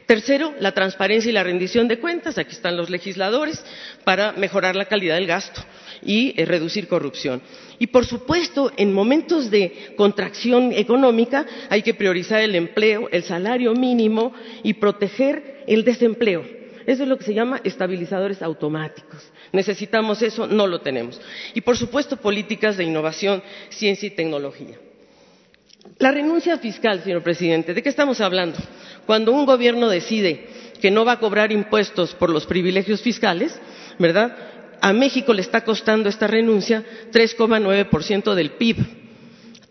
Tercero, 0.07 0.55
la 0.59 0.71
transparencia 0.71 1.29
y 1.29 1.33
la 1.33 1.43
rendición 1.43 1.87
de 1.87 1.99
cuentas. 1.99 2.39
Aquí 2.39 2.53
están 2.53 2.75
los 2.75 2.89
legisladores 2.89 3.63
para 4.03 4.31
mejorar 4.31 4.75
la 4.75 4.85
calidad 4.85 5.15
del 5.15 5.27
gasto 5.27 5.61
y 6.01 6.33
eh, 6.35 6.45
reducir 6.45 6.87
corrupción. 6.87 7.41
Y, 7.77 7.87
por 7.87 8.05
supuesto, 8.07 8.71
en 8.77 8.93
momentos 8.93 9.51
de 9.51 9.93
contracción 9.95 10.73
económica 10.73 11.45
hay 11.69 11.83
que 11.83 11.93
priorizar 11.93 12.41
el 12.41 12.55
empleo, 12.55 13.09
el 13.11 13.23
salario 13.23 13.73
mínimo 13.73 14.33
y 14.63 14.73
proteger 14.73 15.63
el 15.67 15.83
desempleo 15.83 16.60
eso 16.85 17.03
es 17.03 17.09
lo 17.09 17.17
que 17.17 17.25
se 17.25 17.33
llama 17.33 17.61
estabilizadores 17.63 18.41
automáticos. 18.41 19.21
Necesitamos 19.51 20.21
eso, 20.21 20.47
no 20.47 20.67
lo 20.67 20.81
tenemos. 20.81 21.19
Y, 21.53 21.61
por 21.61 21.77
supuesto, 21.77 22.17
políticas 22.17 22.77
de 22.77 22.83
innovación, 22.83 23.43
ciencia 23.69 24.07
y 24.07 24.11
tecnología. 24.11 24.77
La 25.97 26.11
renuncia 26.11 26.57
fiscal, 26.57 27.01
señor 27.03 27.23
presidente, 27.23 27.73
¿de 27.73 27.81
qué 27.81 27.89
estamos 27.89 28.21
hablando? 28.21 28.57
Cuando 29.05 29.31
un 29.31 29.45
gobierno 29.45 29.89
decide 29.89 30.47
que 30.79 30.91
no 30.91 31.05
va 31.05 31.13
a 31.13 31.19
cobrar 31.19 31.51
impuestos 31.51 32.13
por 32.15 32.29
los 32.29 32.45
privilegios 32.45 33.01
fiscales, 33.01 33.59
¿verdad? 33.99 34.35
A 34.81 34.93
México 34.93 35.33
le 35.33 35.41
está 35.41 35.63
costando 35.63 36.09
esta 36.09 36.27
renuncia 36.27 36.83
3,9% 37.11 38.33
del 38.33 38.51
PIB. 38.51 38.77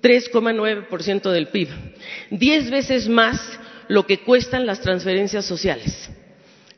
3,9% 0.03 1.31
del 1.31 1.49
PIB. 1.49 1.69
Diez 2.31 2.71
veces 2.71 3.09
más 3.09 3.59
lo 3.89 4.07
que 4.07 4.21
cuestan 4.21 4.67
las 4.67 4.81
transferencias 4.81 5.45
sociales. 5.45 6.11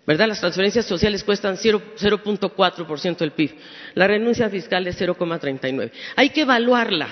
¿Verdad? 0.07 0.29
Las 0.29 0.41
transferencias 0.41 0.87
sociales 0.87 1.23
cuestan 1.25 1.57
0.4% 1.57 3.17
del 3.19 3.33
PIB. 3.33 3.55
La 3.95 4.07
renuncia 4.07 4.49
fiscal 4.51 4.87
es 4.87 5.01
0,39. 5.01 5.91
Hay 6.17 6.31
que 6.31 6.43
evaluarla, 6.43 7.09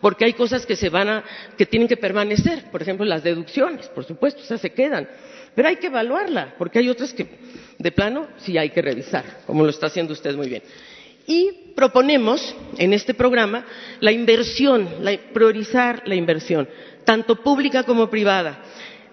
porque 0.00 0.24
hay 0.24 0.32
cosas 0.32 0.64
que 0.66 0.76
se 0.76 0.88
van 0.88 1.08
a, 1.08 1.24
que 1.56 1.66
tienen 1.66 1.88
que 1.88 1.96
permanecer. 1.96 2.70
Por 2.70 2.82
ejemplo, 2.82 3.04
las 3.04 3.22
deducciones, 3.22 3.88
por 3.88 4.04
supuesto, 4.04 4.42
esas 4.42 4.60
se 4.60 4.70
quedan. 4.70 5.08
Pero 5.54 5.68
hay 5.68 5.76
que 5.76 5.86
evaluarla, 5.86 6.54
porque 6.58 6.78
hay 6.78 6.88
otras 6.88 7.12
que, 7.12 7.26
de 7.78 7.92
plano, 7.92 8.28
sí 8.38 8.58
hay 8.58 8.70
que 8.70 8.82
revisar, 8.82 9.24
como 9.46 9.62
lo 9.64 9.70
está 9.70 9.86
haciendo 9.86 10.12
usted 10.12 10.34
muy 10.34 10.48
bien. 10.48 10.62
Y 11.26 11.72
proponemos 11.74 12.54
en 12.76 12.92
este 12.92 13.14
programa 13.14 13.64
la 14.00 14.12
inversión, 14.12 14.88
priorizar 15.32 16.02
la 16.06 16.14
inversión, 16.14 16.68
tanto 17.04 17.36
pública 17.36 17.84
como 17.84 18.10
privada 18.10 18.62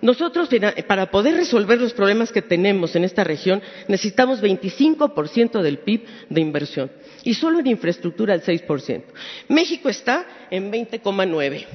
nosotros, 0.02 0.50
para 0.88 1.12
poder 1.12 1.36
resolver 1.36 1.80
los 1.80 1.94
problemas 1.94 2.32
que 2.32 2.42
tenemos 2.42 2.96
en 2.96 3.04
esta 3.04 3.24
región, 3.24 3.62
necesitamos 3.88 4.42
25% 4.42 5.62
del 5.62 5.80
PIB 5.80 6.06
de 6.30 6.42
inversión 6.42 6.92
y 7.24 7.34
solo 7.34 7.60
en 7.60 7.68
infraestructura 7.68 8.34
el 8.34 8.42
6%. 8.42 9.04
México 9.50 9.90
está 9.90 10.26
en 10.50 10.72
20,9%. 10.72 11.66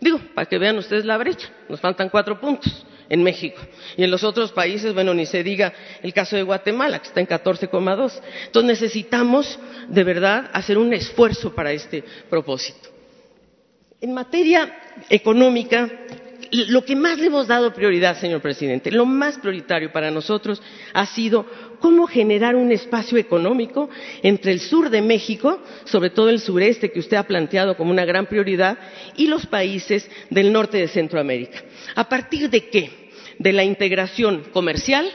Digo, 0.00 0.20
para 0.34 0.48
que 0.48 0.58
vean 0.58 0.76
ustedes 0.78 1.04
la 1.04 1.16
brecha, 1.16 1.48
nos 1.68 1.80
faltan 1.80 2.08
cuatro 2.08 2.40
puntos 2.40 2.84
en 3.08 3.22
México. 3.22 3.60
Y 3.96 4.02
en 4.02 4.10
los 4.10 4.24
otros 4.24 4.52
países, 4.52 4.92
bueno, 4.94 5.14
ni 5.14 5.26
se 5.26 5.42
diga 5.42 5.72
el 6.02 6.12
caso 6.12 6.34
de 6.34 6.42
Guatemala, 6.42 6.98
que 6.98 7.08
está 7.08 7.20
en 7.20 7.28
14,2. 7.28 8.20
Entonces 8.46 8.80
necesitamos, 8.80 9.58
de 9.88 10.02
verdad, 10.02 10.50
hacer 10.52 10.76
un 10.76 10.92
esfuerzo 10.92 11.54
para 11.54 11.72
este 11.72 12.02
propósito. 12.28 12.88
En 14.00 14.12
materia 14.12 14.76
económica, 15.08 15.88
lo 16.50 16.84
que 16.84 16.96
más 16.96 17.18
le 17.18 17.26
hemos 17.26 17.46
dado 17.46 17.72
prioridad, 17.72 18.18
señor 18.18 18.40
presidente, 18.40 18.90
lo 18.90 19.06
más 19.06 19.38
prioritario 19.38 19.92
para 19.92 20.10
nosotros 20.10 20.62
ha 20.92 21.06
sido 21.06 21.46
cómo 21.80 22.06
generar 22.06 22.56
un 22.56 22.72
espacio 22.72 23.18
económico 23.18 23.88
entre 24.22 24.52
el 24.52 24.60
sur 24.60 24.90
de 24.90 25.02
México, 25.02 25.60
sobre 25.84 26.10
todo 26.10 26.30
el 26.30 26.40
sureste 26.40 26.90
que 26.90 27.00
usted 27.00 27.16
ha 27.16 27.26
planteado 27.26 27.76
como 27.76 27.90
una 27.90 28.04
gran 28.04 28.26
prioridad, 28.26 28.78
y 29.16 29.26
los 29.26 29.46
países 29.46 30.08
del 30.30 30.52
norte 30.52 30.78
de 30.78 30.88
Centroamérica. 30.88 31.62
¿A 31.94 32.08
partir 32.08 32.50
de 32.50 32.68
qué? 32.68 32.90
De 33.38 33.52
la 33.52 33.64
integración 33.64 34.44
comercial, 34.52 35.06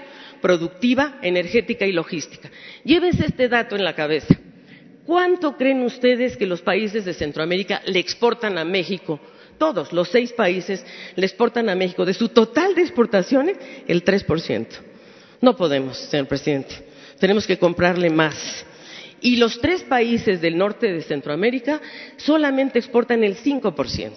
productiva, 0.42 1.20
energética 1.22 1.86
y 1.86 1.92
logística. 1.92 2.50
Llévense 2.84 3.26
este 3.26 3.48
dato 3.48 3.76
en 3.76 3.84
la 3.84 3.96
cabeza. 3.96 4.36
¿Cuánto 5.06 5.56
creen 5.56 5.84
ustedes 5.84 6.36
que 6.36 6.46
los 6.46 6.62
países 6.62 7.06
de 7.06 7.14
Centroamérica 7.14 7.82
le 7.86 8.00
exportan 8.00 8.58
a 8.58 8.66
México 8.66 9.22
todos 9.58 9.94
los 9.94 10.10
seis 10.10 10.34
países 10.34 10.86
le 11.16 11.26
exportan 11.26 11.70
a 11.70 11.76
México 11.76 12.06
de 12.06 12.14
su 12.14 12.30
total 12.30 12.76
de 12.76 12.82
exportaciones 12.82 13.58
el 13.88 14.04
3%. 14.04 14.68
No 15.42 15.56
podemos, 15.56 15.98
señor 15.98 16.28
presidente. 16.28 16.76
Tenemos 17.20 17.46
que 17.46 17.58
comprarle 17.58 18.10
más. 18.10 18.66
Y 19.20 19.38
los 19.38 19.60
tres 19.60 19.84
países 19.84 20.42
del 20.42 20.58
norte 20.58 20.92
de 20.92 21.02
Centroamérica 21.02 21.82
solamente 22.18 22.80
exportan 22.80 23.24
el 23.24 23.36
5%. 23.36 24.12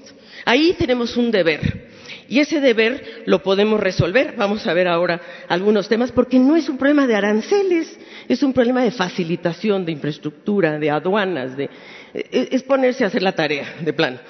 Ahí 0.44 0.74
tenemos 0.78 1.16
un 1.16 1.30
deber. 1.30 1.88
Y 2.28 2.38
ese 2.38 2.60
deber 2.60 3.24
lo 3.26 3.42
podemos 3.42 3.80
resolver. 3.80 4.34
Vamos 4.36 4.66
a 4.66 4.74
ver 4.74 4.86
ahora 4.88 5.20
algunos 5.48 5.88
temas, 5.88 6.12
porque 6.12 6.38
no 6.38 6.54
es 6.54 6.68
un 6.68 6.78
problema 6.78 7.06
de 7.06 7.16
aranceles, 7.16 7.98
es 8.28 8.42
un 8.42 8.52
problema 8.52 8.84
de 8.84 8.92
facilitación, 8.92 9.84
de 9.84 9.92
infraestructura, 9.92 10.78
de 10.78 10.90
aduanas, 10.90 11.56
de, 11.56 11.68
es 12.14 12.62
ponerse 12.62 13.02
a 13.02 13.08
hacer 13.08 13.22
la 13.22 13.32
tarea 13.32 13.74
de 13.80 13.92
plano. 13.92 14.20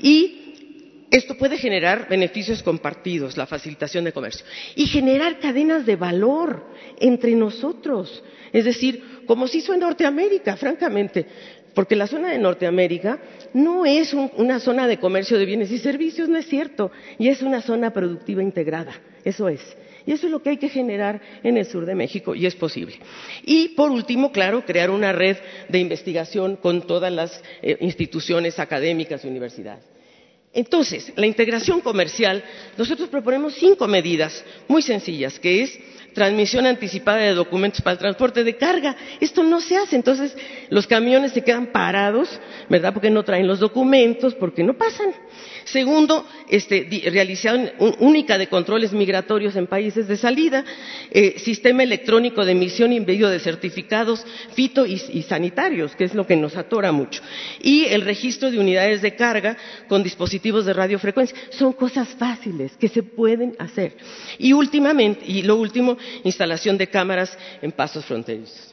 Y 0.00 0.39
esto 1.10 1.36
puede 1.36 1.58
generar 1.58 2.08
beneficios 2.08 2.62
compartidos, 2.62 3.36
la 3.36 3.46
facilitación 3.46 4.04
de 4.04 4.12
comercio, 4.12 4.46
y 4.76 4.86
generar 4.86 5.38
cadenas 5.40 5.84
de 5.84 5.96
valor 5.96 6.64
entre 6.98 7.34
nosotros. 7.34 8.22
Es 8.52 8.64
decir, 8.64 9.24
como 9.26 9.48
se 9.48 9.58
hizo 9.58 9.74
en 9.74 9.80
Norteamérica, 9.80 10.56
francamente, 10.56 11.26
porque 11.74 11.96
la 11.96 12.06
zona 12.06 12.30
de 12.30 12.38
Norteamérica 12.38 13.18
no 13.54 13.86
es 13.86 14.14
una 14.14 14.60
zona 14.60 14.86
de 14.86 14.98
comercio 14.98 15.38
de 15.38 15.46
bienes 15.46 15.70
y 15.70 15.78
servicios, 15.78 16.28
no 16.28 16.38
es 16.38 16.46
cierto, 16.46 16.90
y 17.18 17.28
es 17.28 17.42
una 17.42 17.62
zona 17.62 17.92
productiva 17.92 18.42
integrada, 18.42 18.92
eso 19.24 19.48
es. 19.48 19.60
Y 20.06 20.12
eso 20.12 20.26
es 20.26 20.32
lo 20.32 20.42
que 20.42 20.50
hay 20.50 20.56
que 20.56 20.70
generar 20.70 21.20
en 21.42 21.58
el 21.58 21.66
sur 21.66 21.84
de 21.84 21.94
México 21.94 22.34
y 22.34 22.46
es 22.46 22.54
posible. 22.54 22.98
Y 23.44 23.68
por 23.70 23.90
último, 23.90 24.32
claro, 24.32 24.64
crear 24.64 24.90
una 24.90 25.12
red 25.12 25.36
de 25.68 25.78
investigación 25.78 26.56
con 26.56 26.86
todas 26.86 27.12
las 27.12 27.42
eh, 27.62 27.76
instituciones 27.80 28.58
académicas 28.58 29.24
y 29.24 29.28
universidades. 29.28 29.89
Entonces, 30.52 31.12
la 31.14 31.26
integración 31.26 31.80
comercial, 31.80 32.42
nosotros 32.76 33.08
proponemos 33.08 33.54
cinco 33.54 33.86
medidas 33.86 34.44
muy 34.66 34.82
sencillas, 34.82 35.38
que 35.38 35.62
es 35.62 35.78
transmisión 36.12 36.66
anticipada 36.66 37.18
de 37.18 37.34
documentos 37.34 37.80
para 37.80 37.92
el 37.92 37.98
transporte 37.98 38.42
de 38.42 38.56
carga. 38.56 38.96
Esto 39.20 39.44
no 39.44 39.60
se 39.60 39.76
hace, 39.76 39.94
entonces 39.94 40.36
los 40.68 40.88
camiones 40.88 41.32
se 41.32 41.42
quedan 41.42 41.68
parados, 41.68 42.28
¿verdad? 42.68 42.92
Porque 42.92 43.10
no 43.10 43.22
traen 43.22 43.46
los 43.46 43.60
documentos, 43.60 44.34
porque 44.34 44.64
no 44.64 44.76
pasan. 44.76 45.14
Segundo, 45.72 46.26
este, 46.48 46.86
realización 47.12 47.70
única 48.00 48.38
de 48.38 48.48
controles 48.48 48.92
migratorios 48.92 49.54
en 49.54 49.66
países 49.66 50.08
de 50.08 50.16
salida, 50.16 50.64
eh, 51.10 51.38
sistema 51.38 51.82
electrónico 51.84 52.44
de 52.44 52.52
emisión 52.52 52.92
y 52.92 52.96
envío 52.96 53.28
de 53.28 53.38
certificados 53.38 54.26
fito 54.52 54.84
y, 54.84 54.98
sanitarios, 55.22 55.94
que 55.94 56.04
es 56.04 56.14
lo 56.14 56.26
que 56.26 56.36
nos 56.36 56.56
atora 56.56 56.90
mucho, 56.90 57.22
y 57.62 57.84
el 57.84 58.02
registro 58.02 58.50
de 58.50 58.58
unidades 58.58 59.00
de 59.00 59.14
carga 59.14 59.56
con 59.88 60.02
dispositivos 60.02 60.64
de 60.64 60.72
radiofrecuencia. 60.72 61.36
Son 61.50 61.72
cosas 61.72 62.08
fáciles 62.08 62.72
que 62.76 62.88
se 62.88 63.02
pueden 63.02 63.54
hacer. 63.58 63.96
Y 64.38 64.52
últimamente, 64.52 65.24
y 65.26 65.42
lo 65.42 65.56
último, 65.56 65.96
instalación 66.24 66.78
de 66.78 66.88
cámaras 66.88 67.38
en 67.62 67.70
pasos 67.70 68.04
fronterizos. 68.04 68.69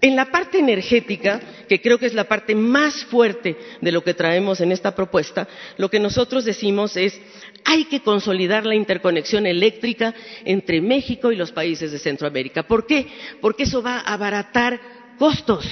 En 0.00 0.14
la 0.14 0.26
parte 0.30 0.58
energética, 0.58 1.40
que 1.68 1.80
creo 1.80 1.98
que 1.98 2.06
es 2.06 2.14
la 2.14 2.24
parte 2.28 2.54
más 2.54 3.04
fuerte 3.06 3.56
de 3.80 3.92
lo 3.92 4.02
que 4.04 4.14
traemos 4.14 4.60
en 4.60 4.70
esta 4.72 4.94
propuesta, 4.94 5.48
lo 5.76 5.90
que 5.90 5.98
nosotros 5.98 6.44
decimos 6.44 6.96
es 6.96 7.20
hay 7.64 7.84
que 7.86 8.00
consolidar 8.00 8.64
la 8.64 8.74
interconexión 8.76 9.46
eléctrica 9.46 10.14
entre 10.44 10.80
México 10.80 11.32
y 11.32 11.36
los 11.36 11.52
países 11.52 11.90
de 11.90 11.98
Centroamérica. 11.98 12.62
¿Por 12.62 12.86
qué? 12.86 13.08
Porque 13.40 13.64
eso 13.64 13.82
va 13.82 13.98
a 13.98 14.12
abaratar 14.14 14.80
costos 15.18 15.66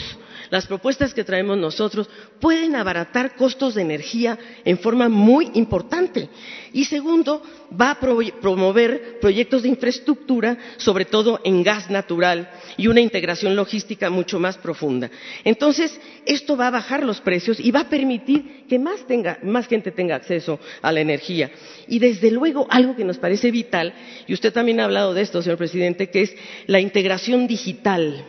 las 0.50 0.66
propuestas 0.66 1.14
que 1.14 1.24
traemos 1.24 1.58
nosotros 1.58 2.08
pueden 2.40 2.76
abaratar 2.76 3.34
costos 3.36 3.74
de 3.74 3.82
energía 3.82 4.38
en 4.64 4.78
forma 4.78 5.08
muy 5.08 5.50
importante. 5.54 6.28
Y 6.72 6.84
segundo, 6.84 7.42
va 7.78 7.92
a 7.92 8.00
promover 8.00 9.18
proyectos 9.20 9.62
de 9.62 9.68
infraestructura, 9.68 10.58
sobre 10.76 11.04
todo 11.04 11.40
en 11.44 11.62
gas 11.62 11.90
natural 11.90 12.50
y 12.76 12.86
una 12.86 13.00
integración 13.00 13.56
logística 13.56 14.10
mucho 14.10 14.38
más 14.38 14.58
profunda. 14.58 15.10
Entonces, 15.44 15.98
esto 16.24 16.56
va 16.56 16.68
a 16.68 16.72
bajar 16.72 17.04
los 17.04 17.20
precios 17.20 17.58
y 17.60 17.70
va 17.70 17.80
a 17.80 17.88
permitir 17.88 18.66
que 18.68 18.78
más, 18.78 19.04
más 19.42 19.66
gente 19.66 19.90
tenga 19.90 20.16
acceso 20.16 20.60
a 20.82 20.92
la 20.92 21.00
energía. 21.00 21.50
Y 21.88 21.98
desde 21.98 22.30
luego, 22.30 22.66
algo 22.70 22.94
que 22.96 23.04
nos 23.04 23.18
parece 23.18 23.50
vital, 23.50 23.94
y 24.26 24.34
usted 24.34 24.52
también 24.52 24.80
ha 24.80 24.84
hablado 24.84 25.14
de 25.14 25.22
esto, 25.22 25.42
señor 25.42 25.58
presidente, 25.58 26.10
que 26.10 26.22
es 26.22 26.36
la 26.66 26.80
integración 26.80 27.46
digital 27.46 28.24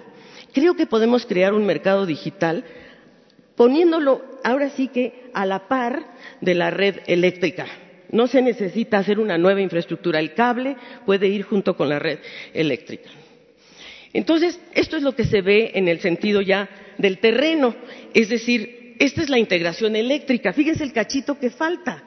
creo 0.53 0.75
que 0.75 0.85
podemos 0.85 1.25
crear 1.25 1.53
un 1.53 1.65
mercado 1.65 2.05
digital 2.05 2.63
poniéndolo 3.55 4.23
ahora 4.43 4.69
sí 4.69 4.87
que 4.87 5.29
a 5.33 5.45
la 5.45 5.67
par 5.67 6.05
de 6.41 6.53
la 6.55 6.69
red 6.69 6.97
eléctrica. 7.07 7.65
No 8.11 8.27
se 8.27 8.41
necesita 8.41 8.99
hacer 8.99 9.19
una 9.19 9.37
nueva 9.37 9.61
infraestructura, 9.61 10.19
el 10.19 10.33
cable 10.33 10.77
puede 11.05 11.27
ir 11.27 11.43
junto 11.43 11.75
con 11.75 11.89
la 11.89 11.99
red 11.99 12.19
eléctrica. 12.53 13.09
Entonces, 14.13 14.59
esto 14.73 14.95
es 14.95 15.03
lo 15.03 15.15
que 15.15 15.25
se 15.25 15.41
ve 15.41 15.71
en 15.75 15.87
el 15.87 15.99
sentido 15.99 16.41
ya 16.41 16.69
del 16.97 17.19
terreno, 17.19 17.75
es 18.13 18.29
decir, 18.29 18.95
esta 18.99 19.21
es 19.21 19.29
la 19.29 19.37
integración 19.37 19.95
eléctrica. 19.95 20.53
Fíjense 20.53 20.83
el 20.83 20.93
cachito 20.93 21.37
que 21.37 21.49
falta. 21.49 22.03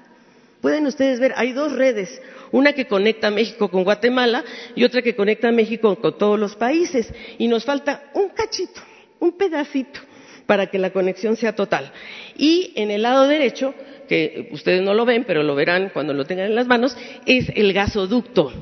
Pueden 0.61 0.86
ustedes 0.86 1.20
ver, 1.20 1.32
hay 1.36 1.53
dos 1.53 1.72
redes, 1.72 2.20
una 2.53 2.72
que 2.72 2.86
conecta 2.86 3.30
México 3.30 3.70
con 3.70 3.84
Guatemala 3.84 4.44
y 4.74 4.84
otra 4.84 5.03
que 5.03 5.14
conecta 5.14 5.51
México 5.53 5.96
con 5.96 6.18
todos 6.18 6.38
los 6.38 6.57
países. 6.57 7.12
Y 7.38 7.48
nos 7.48 7.64
falta 7.64 8.11
un 8.14 8.30
cachito, 8.30 8.80
un 9.18 9.36
pedacito, 9.36 10.01
para 10.46 10.66
que 10.66 10.78
la 10.78 10.90
conexión 10.90 11.36
sea 11.36 11.55
total. 11.55 11.92
Y 12.36 12.72
en 12.76 12.90
el 12.90 13.03
lado 13.03 13.26
derecho, 13.26 13.74
que 14.09 14.48
ustedes 14.53 14.82
no 14.82 14.94
lo 14.94 15.05
ven, 15.05 15.24
pero 15.24 15.42
lo 15.42 15.55
verán 15.55 15.90
cuando 15.92 16.12
lo 16.12 16.24
tengan 16.24 16.46
en 16.46 16.55
las 16.55 16.66
manos, 16.66 16.96
es 17.26 17.51
el 17.55 17.72
gasoducto. 17.72 18.53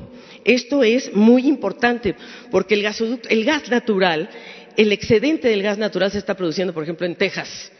Esto 0.45 0.83
es 0.83 1.13
muy 1.15 1.47
importante, 1.47 2.15
porque 2.51 2.75
el 2.75 2.83
gasoducto, 2.83 3.27
el 3.29 3.43
gas 3.43 3.69
natural, 3.69 4.29
el 4.77 4.91
excedente 4.91 5.47
del 5.49 5.63
gas 5.63 5.77
natural 5.77 6.11
se 6.11 6.19
está 6.19 6.35
produciendo, 6.35 6.73
por 6.73 6.83
ejemplo, 6.83 7.05
en 7.05 7.15
Texas. 7.15 7.71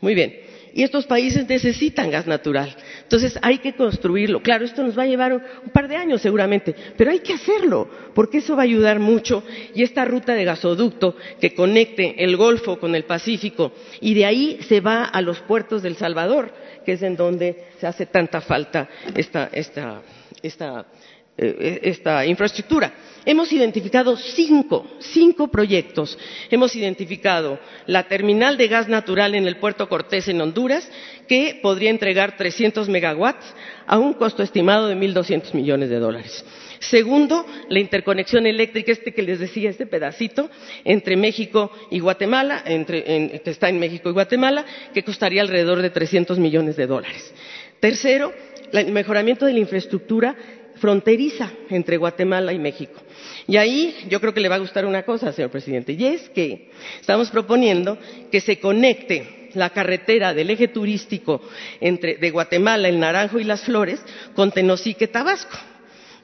Muy 0.00 0.14
bien 0.14 0.47
y 0.74 0.82
estos 0.82 1.06
países 1.06 1.48
necesitan 1.48 2.10
gas 2.10 2.26
natural. 2.26 2.74
Entonces 3.02 3.38
hay 3.42 3.58
que 3.58 3.74
construirlo. 3.74 4.42
Claro, 4.42 4.64
esto 4.64 4.82
nos 4.82 4.98
va 4.98 5.02
a 5.02 5.06
llevar 5.06 5.32
un 5.32 5.70
par 5.72 5.88
de 5.88 5.96
años 5.96 6.22
seguramente, 6.22 6.74
pero 6.96 7.10
hay 7.10 7.20
que 7.20 7.34
hacerlo, 7.34 7.88
porque 8.14 8.38
eso 8.38 8.56
va 8.56 8.62
a 8.62 8.64
ayudar 8.64 8.98
mucho. 8.98 9.42
Y 9.74 9.82
esta 9.82 10.04
ruta 10.04 10.34
de 10.34 10.44
gasoducto 10.44 11.16
que 11.40 11.54
conecte 11.54 12.22
el 12.22 12.36
Golfo 12.36 12.78
con 12.78 12.94
el 12.94 13.04
Pacífico 13.04 13.72
y 14.00 14.14
de 14.14 14.26
ahí 14.26 14.58
se 14.68 14.80
va 14.80 15.04
a 15.04 15.20
los 15.22 15.40
puertos 15.40 15.82
del 15.82 15.96
Salvador, 15.96 16.52
que 16.84 16.92
es 16.92 17.02
en 17.02 17.16
donde 17.16 17.64
se 17.80 17.86
hace 17.86 18.06
tanta 18.06 18.40
falta 18.40 18.88
esta, 19.14 19.48
esta, 19.52 20.02
esta 20.42 20.86
esta 21.38 22.26
infraestructura. 22.26 22.92
Hemos 23.24 23.52
identificado 23.52 24.16
cinco, 24.16 24.86
cinco 25.00 25.48
proyectos. 25.48 26.18
Hemos 26.50 26.74
identificado 26.74 27.60
la 27.86 28.08
terminal 28.08 28.56
de 28.56 28.68
gas 28.68 28.88
natural 28.88 29.34
en 29.34 29.46
el 29.46 29.56
puerto 29.56 29.88
Cortés 29.88 30.28
en 30.28 30.40
Honduras, 30.40 30.90
que 31.28 31.60
podría 31.62 31.90
entregar 31.90 32.36
300 32.36 32.88
megawatts 32.88 33.54
a 33.86 33.98
un 33.98 34.14
costo 34.14 34.42
estimado 34.42 34.88
de 34.88 34.96
1.200 34.96 35.54
millones 35.54 35.90
de 35.90 35.98
dólares. 35.98 36.44
Segundo, 36.80 37.44
la 37.68 37.80
interconexión 37.80 38.46
eléctrica, 38.46 38.92
este 38.92 39.12
que 39.12 39.22
les 39.22 39.40
decía, 39.40 39.70
este 39.70 39.86
pedacito, 39.86 40.48
entre 40.84 41.16
México 41.16 41.70
y 41.90 42.00
Guatemala, 42.00 42.62
que 42.64 43.42
está 43.44 43.68
en 43.68 43.78
México 43.78 44.08
y 44.08 44.12
Guatemala, 44.12 44.64
que 44.94 45.02
costaría 45.02 45.42
alrededor 45.42 45.82
de 45.82 45.90
300 45.90 46.38
millones 46.38 46.76
de 46.76 46.86
dólares. 46.86 47.32
Tercero, 47.80 48.32
el 48.72 48.92
mejoramiento 48.92 49.46
de 49.46 49.52
la 49.52 49.60
infraestructura 49.60 50.36
fronteriza 50.78 51.50
entre 51.70 51.96
Guatemala 51.96 52.52
y 52.52 52.58
México. 52.58 53.00
Y 53.46 53.56
ahí 53.56 53.94
yo 54.08 54.20
creo 54.20 54.34
que 54.34 54.40
le 54.40 54.48
va 54.48 54.56
a 54.56 54.60
gustar 54.60 54.84
una 54.86 55.02
cosa, 55.02 55.32
señor 55.32 55.50
presidente, 55.50 55.92
y 55.92 56.04
es 56.04 56.28
que 56.30 56.70
estamos 57.00 57.30
proponiendo 57.30 57.98
que 58.30 58.40
se 58.40 58.58
conecte 58.58 59.50
la 59.54 59.70
carretera 59.70 60.34
del 60.34 60.50
eje 60.50 60.68
turístico 60.68 61.40
entre, 61.80 62.16
de 62.16 62.30
Guatemala, 62.30 62.88
el 62.88 63.00
Naranjo 63.00 63.38
y 63.38 63.44
las 63.44 63.62
Flores 63.62 64.00
con 64.34 64.52
Tenosique, 64.52 65.08
Tabasco. 65.08 65.56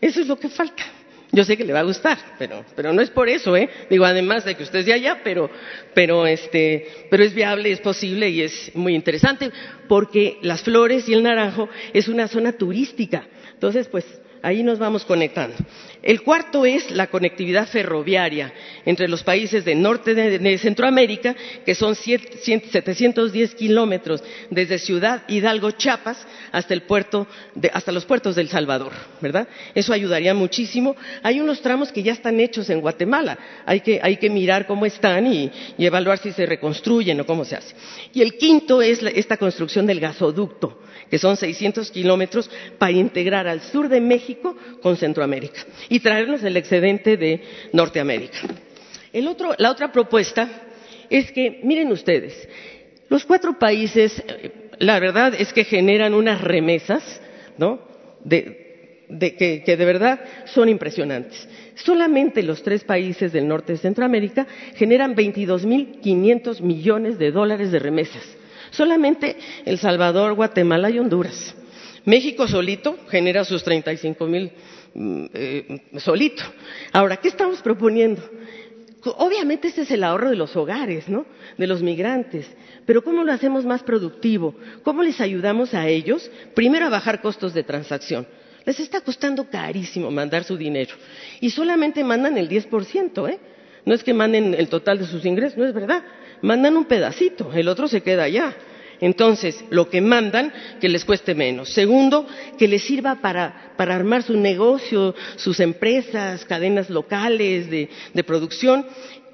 Eso 0.01 0.21
es 0.21 0.27
lo 0.27 0.39
que 0.39 0.49
falta. 0.49 0.85
Yo 1.33 1.43
sé 1.43 1.57
que 1.57 1.65
le 1.65 1.73
va 1.73 1.81
a 1.81 1.85
gustar, 1.85 2.17
pero, 2.39 2.65
pero 2.77 2.93
no 2.93 3.03
es 3.03 3.11
por 3.11 3.29
eso, 3.29 3.57
¿eh? 3.57 3.69
Digo, 3.91 4.05
además 4.05 4.45
de 4.45 4.55
que 4.55 4.63
usted 4.63 4.81
es 4.81 4.87
de 4.87 4.93
allá, 4.93 5.21
pero, 5.25 5.51
pero, 5.93 6.29
este, 6.29 6.87
pero 7.11 7.25
es 7.25 7.35
viable, 7.35 7.73
es 7.73 7.81
posible 7.81 8.31
y 8.31 8.43
es 8.43 8.71
muy 8.75 8.95
interesante, 8.95 9.51
porque 9.89 10.39
las 10.43 10.63
flores 10.63 11.09
y 11.09 11.13
el 11.13 11.25
naranjo 11.25 11.69
es 11.93 12.07
una 12.07 12.29
zona 12.29 12.53
turística. 12.53 13.27
Entonces, 13.53 13.89
pues, 13.89 14.05
ahí 14.45 14.63
nos 14.63 14.79
vamos 14.79 15.05
conectando. 15.05 15.57
El 16.03 16.23
cuarto 16.23 16.67
es 16.67 16.91
la 16.91 17.07
conectividad 17.07 17.67
ferroviaria 17.67 18.53
entre 18.85 19.09
los 19.09 19.23
países 19.23 19.65
del 19.65 19.81
norte 19.81 20.15
de, 20.15 20.59
Centroamérica, 20.59 21.35
que 21.65 21.75
son 21.75 21.95
710 21.95 23.55
kilómetros 23.55 24.23
desde 24.51 24.79
Ciudad 24.79 25.23
Hidalgo, 25.29 25.71
Chiapas, 25.71 26.27
hasta, 26.53 26.75
el 26.75 26.83
puerto 26.83 27.27
hasta 27.73 27.91
los 27.91 28.05
puertos 28.05 28.37
del 28.37 28.51
Salvador, 28.51 28.93
¿verdad? 29.23 29.49
Eso 29.75 29.95
ayudaría 29.95 30.35
muchísimo. 30.35 30.95
Hay 31.23 31.41
unos 31.41 31.63
tramos 31.63 31.91
que 31.91 32.03
ya 32.03 32.13
están 32.13 32.39
hechos 32.39 32.69
en 32.69 32.83
Guatemala. 32.83 33.39
Hay 33.65 33.81
que, 33.81 33.99
hay 34.03 34.19
que 34.19 34.29
mirar 34.29 34.67
cómo 34.67 34.85
están 34.85 35.27
y, 35.27 35.51
evaluar 35.79 36.19
si 36.19 36.33
se 36.33 36.45
reconstruyen 36.45 37.19
o 37.21 37.27
cómo 37.27 37.47
se 37.47 37.57
hace. 37.57 37.75
Y 38.13 38.21
el 38.21 38.37
quinto 38.37 38.83
es 38.83 39.03
esta 39.03 39.39
construcción 39.39 39.87
del 39.87 40.01
gasoducto 40.01 40.81
que 41.15 41.19
son 41.21 41.37
600 41.37 41.93
kilómetros, 41.93 42.51
para 42.77 42.91
integrar 42.91 43.47
al 43.47 43.61
sur 43.61 43.89
de 43.89 44.01
México 44.01 44.57
con 44.83 44.97
Centroamérica 44.97 45.65
y 45.89 46.01
traernos 46.01 46.43
el 46.43 46.57
excedente 46.57 47.17
de 47.17 47.41
Norteamérica. 47.73 48.39
la 49.59 49.71
otra 49.71 49.93
propuesta 49.93 50.51
es 51.09 51.31
que, 51.31 51.61
miren 51.63 51.93
ustedes, 51.93 52.49
los 53.09 53.25
cuatro 53.25 53.57
países, 53.61 54.25
eh, 54.27 54.51
la 54.81 54.99
verdad 54.99 55.35
es 55.39 55.53
que 55.53 55.63
generan 55.63 56.15
unas 56.15 56.41
remesas, 56.41 57.23
¿no? 57.59 57.79
que, 58.29 59.63
que, 59.65 59.77
de 59.77 59.85
verdad 59.85 60.19
son 60.47 60.69
impresionantes. 60.69 61.49
Solamente 61.77 62.43
los 62.43 62.61
tres 62.65 62.83
países 62.83 63.33
del 63.33 63.47
norte 63.47 63.75
de 63.75 63.79
Centroamérica 63.79 64.49
generan 64.75 65.15
22.500 65.15 66.61
millones 66.61 67.21
de 67.21 67.31
dólares 67.31 67.71
de 67.71 67.79
remesas. 67.79 68.44
Solamente 68.75 69.37
El 69.65 69.79
Salvador, 69.79 70.35
Guatemala 70.35 70.91
y 70.91 70.99
Honduras. 70.99 71.55
México 72.05 72.47
solito 72.49 72.99
genera 73.09 73.45
sus 73.45 73.63
35 73.63 74.27
mil 74.27 74.51
mm, 74.95 75.25
eh, 75.33 75.83
solito. 75.99 76.43
Ahora, 76.93 77.17
¿qué 77.17 77.29
estamos 77.29 77.63
proponiendo? 77.63 78.23
Obviamente 79.19 79.69
ese 79.69 79.83
es 79.83 79.91
el 79.91 80.03
ahorro 80.03 80.31
de 80.31 80.37
los 80.37 80.57
hogares, 80.57 81.09
¿no? 81.09 81.27
De 81.57 81.67
los 81.67 81.83
migrantes. 81.83 82.47
Pero 82.87 83.05
¿cómo 83.05 83.23
lo 83.23 83.33
hacemos 83.33 83.65
más 83.65 83.83
productivo? 83.83 84.55
¿Cómo 84.83 85.03
les 85.03 85.21
ayudamos 85.21 85.73
a 85.75 85.87
ellos? 85.89 86.31
Primero 86.55 86.87
a 86.87 86.91
bajar 86.91 87.21
costos 87.21 87.55
de 87.55 87.63
transacción. 87.63 88.27
Les 88.65 88.81
está 88.81 89.03
costando 89.03 89.49
carísimo 89.49 90.11
mandar 90.11 90.45
su 90.45 90.57
dinero. 90.57 90.95
Y 91.41 91.51
solamente 91.51 92.03
mandan 92.03 92.39
el 92.39 92.49
10%, 92.49 93.31
¿eh? 93.31 93.39
No 93.85 93.95
es 93.95 94.03
que 94.03 94.15
manden 94.15 94.55
el 94.55 94.69
total 94.69 94.99
de 94.99 95.07
sus 95.07 95.25
ingresos, 95.25 95.59
no 95.59 95.67
es 95.67 95.75
verdad 95.75 96.03
mandan 96.45 96.77
un 96.77 96.85
pedacito, 96.85 97.53
el 97.53 97.69
otro 97.69 97.89
se 97.89 98.03
queda 98.03 98.25
allá. 98.25 98.55
Entonces, 99.01 99.65
lo 99.71 99.91
que 99.91 100.01
mandan, 100.01 100.53
que 100.81 100.89
les 100.89 101.05
cueste 101.05 101.35
menos. 101.35 101.71
Segundo, 101.71 102.27
que 102.57 102.69
les 102.69 102.85
sirva 102.85 103.17
para, 103.17 103.73
armar 103.77 104.23
su 104.23 104.37
negocio, 104.37 105.15
sus 105.37 105.59
empresas, 105.61 106.45
cadenas 106.45 106.89
locales 106.91 107.69
de, 107.69 108.25
producción, 108.25 108.87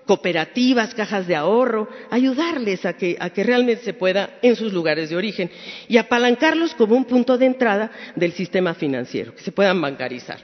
cooperativas, 0.07 0.95
cajas 0.95 1.27
de 1.27 1.37
ahorro, 1.37 1.89
ayudarles 2.11 2.87
a 2.87 2.95
que, 2.95 3.17
a 3.21 3.31
que 3.31 3.45
realmente 3.45 3.85
se 3.85 3.93
pueda 3.93 4.39
en 4.41 4.57
sus 4.57 4.73
lugares 4.73 5.11
de 5.11 5.17
origen 5.17 5.51
y 5.89 5.99
apalancarlos 5.99 6.75
como 6.75 6.97
un 6.97 7.05
punto 7.05 7.37
de 7.37 7.47
entrada 7.47 7.93
del 8.17 8.33
sistema 8.33 8.75
financiero, 8.75 9.35
que 9.35 9.43
se 9.43 9.53
puedan 9.53 9.81
bancarizar. 9.81 10.39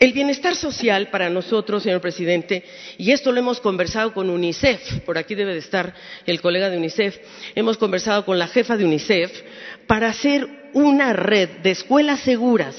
El 0.00 0.12
bienestar 0.12 0.56
social 0.56 1.08
para 1.10 1.30
nosotros, 1.30 1.84
señor 1.84 2.00
presidente, 2.00 2.64
y 2.98 3.12
esto 3.12 3.30
lo 3.30 3.38
hemos 3.38 3.60
conversado 3.60 4.12
con 4.12 4.28
UNICEF, 4.28 5.00
por 5.00 5.18
aquí 5.18 5.36
debe 5.36 5.52
de 5.52 5.60
estar 5.60 5.94
el 6.26 6.40
colega 6.40 6.68
de 6.68 6.76
UNICEF, 6.76 7.16
hemos 7.54 7.78
conversado 7.78 8.24
con 8.24 8.38
la 8.38 8.48
jefa 8.48 8.76
de 8.76 8.84
UNICEF 8.84 9.30
para 9.86 10.08
hacer 10.08 10.48
una 10.72 11.12
red 11.12 11.48
de 11.62 11.70
escuelas 11.70 12.20
seguras, 12.20 12.74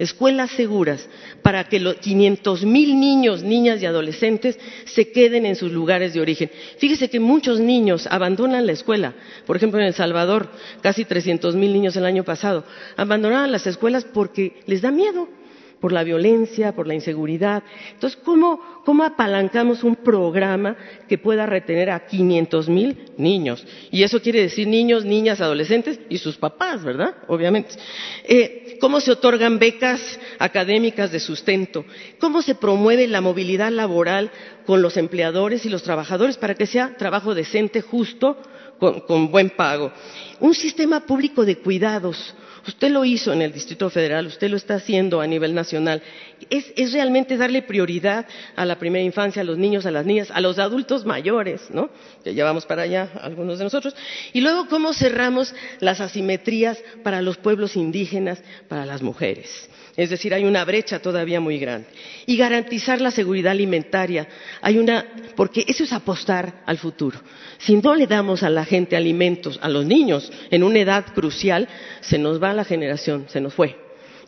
escuelas 0.00 0.50
seguras, 0.50 1.08
para 1.42 1.68
que 1.68 1.78
los 1.78 1.94
500 1.94 2.64
mil 2.64 2.98
niños, 2.98 3.44
niñas 3.44 3.80
y 3.80 3.86
adolescentes 3.86 4.58
se 4.84 5.12
queden 5.12 5.46
en 5.46 5.54
sus 5.54 5.70
lugares 5.70 6.12
de 6.12 6.20
origen. 6.20 6.50
Fíjese 6.78 7.08
que 7.08 7.20
muchos 7.20 7.60
niños 7.60 8.08
abandonan 8.10 8.66
la 8.66 8.72
escuela. 8.72 9.14
Por 9.46 9.56
ejemplo, 9.56 9.78
en 9.78 9.86
El 9.86 9.94
Salvador, 9.94 10.50
casi 10.82 11.04
300 11.04 11.54
mil 11.54 11.72
niños 11.72 11.94
el 11.94 12.04
año 12.04 12.24
pasado, 12.24 12.64
abandonaban 12.96 13.52
las 13.52 13.68
escuelas 13.68 14.04
porque 14.04 14.60
les 14.66 14.82
da 14.82 14.90
miedo 14.90 15.37
por 15.80 15.92
la 15.92 16.02
violencia, 16.02 16.72
por 16.72 16.86
la 16.86 16.94
inseguridad. 16.94 17.62
Entonces, 17.92 18.18
¿cómo, 18.24 19.02
apalancamos 19.02 19.84
un 19.84 19.96
programa 19.96 20.76
que 21.08 21.18
pueda 21.18 21.46
retener 21.46 21.90
a 21.90 22.06
500 22.06 22.68
mil 22.68 22.96
niños? 23.16 23.66
Y 23.90 24.02
eso 24.02 24.20
quiere 24.20 24.40
decir 24.42 24.66
niños, 24.66 25.04
niñas, 25.04 25.40
adolescentes 25.40 26.00
y 26.08 26.18
sus 26.18 26.36
papás, 26.36 26.82
¿verdad? 26.82 27.14
Obviamente. 27.28 27.76
Eh, 28.24 28.76
¿Cómo 28.80 29.00
se 29.00 29.12
otorgan 29.12 29.58
becas 29.58 30.18
académicas 30.38 31.10
de 31.10 31.20
sustento? 31.20 31.84
¿Cómo 32.18 32.42
se 32.42 32.54
promueve 32.54 33.06
la 33.08 33.20
movilidad 33.20 33.70
laboral 33.70 34.30
con 34.66 34.82
los 34.82 34.96
empleadores 34.96 35.64
y 35.64 35.68
los 35.68 35.82
trabajadores 35.82 36.36
para 36.36 36.54
que 36.54 36.66
sea 36.66 36.96
trabajo 36.96 37.34
decente, 37.34 37.82
justo, 37.82 38.36
con 38.78 39.30
buen 39.30 39.50
pago? 39.50 39.92
Un 40.40 40.54
sistema 40.54 41.00
público 41.00 41.44
de 41.44 41.58
cuidados 41.58 42.34
Usted 42.68 42.90
lo 42.90 43.02
hizo 43.02 43.32
en 43.32 43.40
el 43.40 43.50
Distrito 43.50 43.88
Federal, 43.88 44.26
usted 44.26 44.50
lo 44.50 44.58
está 44.58 44.74
haciendo 44.74 45.22
a 45.22 45.26
nivel 45.26 45.54
nacional. 45.54 46.02
Es, 46.50 46.92
realmente 46.92 47.38
darle 47.38 47.62
prioridad 47.62 48.26
a 48.56 48.66
la 48.66 48.78
primera 48.78 49.02
infancia, 49.02 49.40
a 49.40 49.44
los 49.46 49.56
niños, 49.56 49.86
a 49.86 49.90
las 49.90 50.04
niñas, 50.04 50.30
a 50.30 50.42
los 50.42 50.58
adultos 50.58 51.06
mayores, 51.06 51.70
¿no? 51.70 51.88
Que 52.22 52.34
llevamos 52.34 52.66
para 52.66 52.82
allá 52.82 53.10
algunos 53.22 53.56
de 53.56 53.64
nosotros. 53.64 53.96
Y 54.34 54.42
luego, 54.42 54.68
¿cómo 54.68 54.92
cerramos 54.92 55.54
las 55.80 56.02
asimetrías 56.02 56.78
para 57.02 57.22
los 57.22 57.38
pueblos 57.38 57.74
indígenas, 57.74 58.42
para 58.68 58.84
las 58.84 59.00
mujeres? 59.00 59.70
Es 59.98 60.10
decir, 60.10 60.32
hay 60.32 60.44
una 60.44 60.64
brecha 60.64 61.00
todavía 61.00 61.40
muy 61.40 61.58
grande. 61.58 61.88
Y 62.24 62.36
garantizar 62.36 63.00
la 63.00 63.10
seguridad 63.10 63.50
alimentaria. 63.50 64.28
Hay 64.60 64.78
una, 64.78 65.04
porque 65.34 65.64
eso 65.66 65.82
es 65.82 65.92
apostar 65.92 66.62
al 66.66 66.78
futuro. 66.78 67.20
Si 67.58 67.74
no 67.74 67.96
le 67.96 68.06
damos 68.06 68.44
a 68.44 68.48
la 68.48 68.64
gente 68.64 68.94
alimentos, 68.94 69.58
a 69.60 69.68
los 69.68 69.84
niños, 69.84 70.30
en 70.52 70.62
una 70.62 70.78
edad 70.78 71.04
crucial, 71.12 71.66
se 72.00 72.16
nos 72.16 72.40
va 72.40 72.54
la 72.54 72.64
generación, 72.64 73.26
se 73.28 73.40
nos 73.40 73.54
fue. 73.54 73.76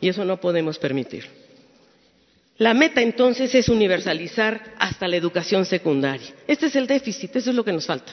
Y 0.01 0.09
eso 0.09 0.25
no 0.25 0.41
podemos 0.41 0.77
permitir. 0.77 1.23
La 2.57 2.73
meta 2.73 3.01
entonces 3.01 3.55
es 3.55 3.69
universalizar 3.69 4.73
hasta 4.77 5.07
la 5.07 5.15
educación 5.15 5.63
secundaria. 5.63 6.33
Este 6.47 6.65
es 6.65 6.75
el 6.75 6.85
déficit, 6.85 7.33
eso 7.33 7.51
es 7.51 7.55
lo 7.55 7.63
que 7.63 7.71
nos 7.71 7.85
falta 7.85 8.11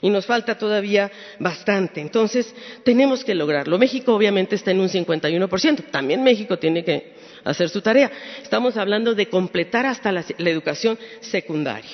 y 0.00 0.10
nos 0.10 0.26
falta 0.26 0.58
todavía 0.58 1.10
bastante. 1.38 2.00
Entonces, 2.00 2.54
tenemos 2.84 3.24
que 3.24 3.34
lograrlo. 3.34 3.78
México 3.78 4.14
obviamente 4.14 4.56
está 4.56 4.70
en 4.70 4.80
un 4.80 4.88
51%, 4.88 5.90
también 5.90 6.22
México 6.22 6.58
tiene 6.58 6.84
que 6.84 7.14
hacer 7.44 7.68
su 7.68 7.80
tarea. 7.80 8.10
Estamos 8.42 8.76
hablando 8.76 9.14
de 9.14 9.28
completar 9.28 9.86
hasta 9.86 10.12
la, 10.12 10.24
educación 10.38 10.98
secundaria. 11.20 11.90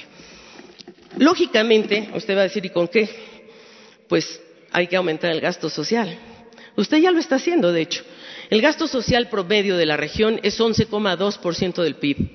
Lógicamente, 1.19 2.09
usted 2.15 2.37
va 2.37 2.41
a 2.41 2.45
decir, 2.45 2.65
¿y 2.65 2.71
con 2.71 2.89
qué? 2.89 3.09
Pues 4.09 4.41
hay 4.73 4.87
que 4.87 4.97
aumentar 4.97 5.31
el 5.31 5.41
gasto 5.41 5.69
social. 5.69 6.19
Usted 6.77 6.99
ya 6.99 7.11
lo 7.11 7.19
está 7.19 7.37
haciendo, 7.37 7.73
de 7.73 7.83
hecho. 7.83 8.03
El 8.49 8.63
gasto 8.63 8.87
social 8.87 9.29
promedio 9.29 9.77
de 9.77 9.87
la 9.87 9.97
región 9.97 10.41
es 10.43 10.59
11,2% 10.59 11.83
del 11.83 11.97
PIB. 11.97 12.31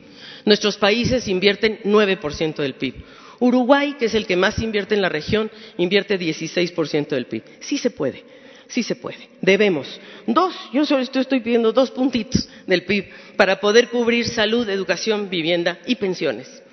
Nuestros 0.45 0.77
países 0.77 1.27
invierten 1.27 1.79
9% 1.83 2.55
del 2.55 2.75
PIB. 2.75 3.03
Uruguay, 3.39 3.95
que 3.99 4.05
es 4.05 4.15
el 4.15 4.25
que 4.25 4.35
más 4.35 4.59
invierte 4.59 4.95
en 4.95 5.01
la 5.01 5.09
región, 5.09 5.51
invierte 5.77 6.19
16% 6.19 7.09
del 7.09 7.27
PIB. 7.27 7.43
Sí 7.59 7.77
se 7.77 7.91
puede, 7.91 8.23
sí 8.67 8.83
se 8.83 8.95
puede. 8.95 9.29
Debemos. 9.41 9.99
Dos, 10.25 10.55
yo 10.73 10.85
solo 10.85 11.01
estoy, 11.01 11.39
pidiendo 11.41 11.71
dos 11.71 11.91
puntitos 11.91 12.49
del 12.65 12.83
PIB 12.83 13.09
para 13.35 13.59
poder 13.59 13.89
cubrir 13.89 14.27
salud, 14.27 14.67
educación, 14.69 15.29
vivienda 15.29 15.79
y 15.85 15.95
pensiones. 15.95 16.63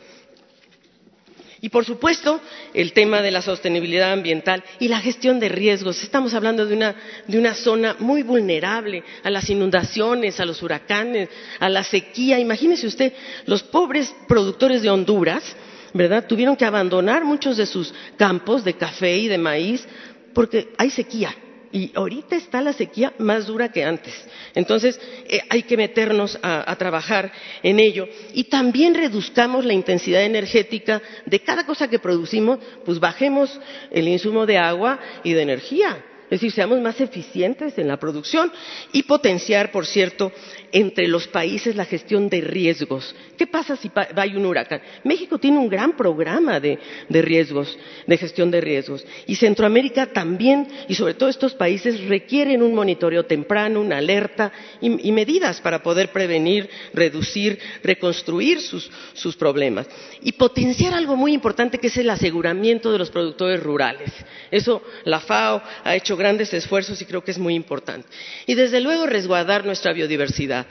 Y 1.60 1.70
por 1.70 1.86
supuesto, 1.86 2.42
el 2.74 2.92
tema 2.92 3.22
de 3.22 3.30
la 3.30 3.40
sostenibilidad 3.40 4.12
ambiental 4.12 4.62
y 4.80 4.88
la 4.88 5.00
gestión 5.00 5.40
de 5.40 5.48
riesgos. 5.48 6.02
Estamos 6.02 6.34
hablando 6.34 6.66
de 6.66 6.74
una, 6.74 6.94
de 7.26 7.38
una, 7.38 7.54
zona 7.54 7.96
muy 7.98 8.22
vulnerable 8.22 9.02
a 9.22 9.30
las 9.30 9.48
inundaciones, 9.48 10.40
a 10.40 10.44
los 10.44 10.62
huracanes, 10.62 11.30
a 11.58 11.70
la 11.70 11.82
sequía. 11.82 12.38
Imagínese 12.38 12.86
usted, 12.86 13.14
los 13.46 13.62
pobres 13.62 14.14
productores 14.28 14.82
de 14.82 14.90
Honduras 14.90 15.56
¿verdad? 15.94 16.26
Tuvieron 16.26 16.56
que 16.56 16.64
abandonar 16.64 17.24
muchos 17.24 17.56
de 17.56 17.66
sus 17.66 17.94
campos 18.18 18.64
de 18.64 18.74
café 18.74 19.16
y 19.16 19.28
de 19.28 19.38
maíz 19.38 19.86
porque 20.34 20.68
hay 20.76 20.90
sequía. 20.90 21.34
Y 21.72 21.90
ahorita 21.94 22.36
está 22.36 22.60
la 22.60 22.72
sequía 22.72 23.14
más 23.18 23.46
dura 23.46 23.72
que 23.72 23.82
antes. 23.82 24.14
Entonces, 24.54 25.00
eh, 25.26 25.40
hay 25.48 25.64
que 25.64 25.76
meternos 25.76 26.38
a, 26.40 26.70
a, 26.70 26.76
trabajar 26.76 27.32
en 27.64 27.80
ello. 27.80 28.06
Y 28.32 28.44
también 28.44 28.94
reduzcamos 28.94 29.64
la 29.64 29.72
intensidad 29.72 30.22
energética 30.22 31.02
de 31.26 31.40
cada 31.40 31.66
cosa 31.66 31.88
que 31.88 31.98
producimos, 31.98 32.60
pues 32.84 33.00
bajemos 33.00 33.58
el 33.90 34.06
insumo 34.06 34.46
de 34.46 34.58
agua 34.58 35.00
y 35.24 35.32
de 35.32 35.42
energía. 35.42 36.04
Es 36.24 36.40
decir, 36.40 36.52
seamos 36.52 36.80
más 36.80 37.00
eficientes 37.00 37.76
en 37.76 37.86
la 37.86 37.98
producción 37.98 38.50
y 38.92 39.02
potenciar, 39.02 39.70
por 39.70 39.84
cierto, 39.84 40.32
entre 40.72 41.08
los 41.08 41.28
países 41.28 41.76
la 41.76 41.84
gestión 41.84 42.28
de 42.28 42.40
riesgos. 42.40 43.14
¿Qué 43.36 43.46
pasa 43.46 43.76
si 43.76 43.90
hay 44.16 44.36
un 44.36 44.46
huracán? 44.46 44.80
México 45.04 45.38
tiene 45.38 45.58
un 45.58 45.68
gran 45.68 45.96
programa 45.96 46.60
de, 46.60 46.78
riesgos, 47.08 47.78
de 48.06 48.16
gestión 48.16 48.50
de 48.50 48.60
riesgos. 48.60 49.04
Y 49.26 49.36
Centroamérica 49.36 50.06
también, 50.06 50.66
y 50.88 50.94
sobre 50.94 51.14
todo 51.14 51.28
estos 51.28 51.54
países, 51.54 52.04
requieren 52.08 52.62
un 52.62 52.74
monitoreo 52.74 53.24
temprano, 53.24 53.80
una 53.80 53.98
alerta 53.98 54.52
y, 54.80 55.12
medidas 55.14 55.60
para 55.60 55.82
poder 55.82 56.10
prevenir, 56.10 56.68
reducir, 56.92 57.58
reconstruir 57.82 58.60
sus, 58.60 58.90
sus 59.12 59.36
problemas. 59.36 59.86
Y 60.22 60.32
potenciar 60.32 60.94
algo 60.94 61.16
muy 61.16 61.32
importante 61.32 61.78
que 61.78 61.86
es 61.86 61.96
el 61.96 62.10
aseguramiento 62.10 62.90
de 62.90 62.98
los 62.98 63.10
productores 63.10 63.62
rurales. 63.62 64.10
Eso 64.50 64.82
la 65.04 65.20
FAO 65.20 65.62
ha 65.84 65.94
hecho 65.94 66.16
grandes 66.16 66.52
esfuerzos 66.52 67.00
y 67.00 67.04
creo 67.04 67.22
que 67.22 67.30
es 67.30 67.38
muy 67.38 67.54
importante. 67.54 68.08
Y 68.46 68.54
desde 68.54 68.80
luego 68.80 69.06
resguardar 69.06 69.64
nuestra 69.64 69.92
biodiversidad 69.92 70.63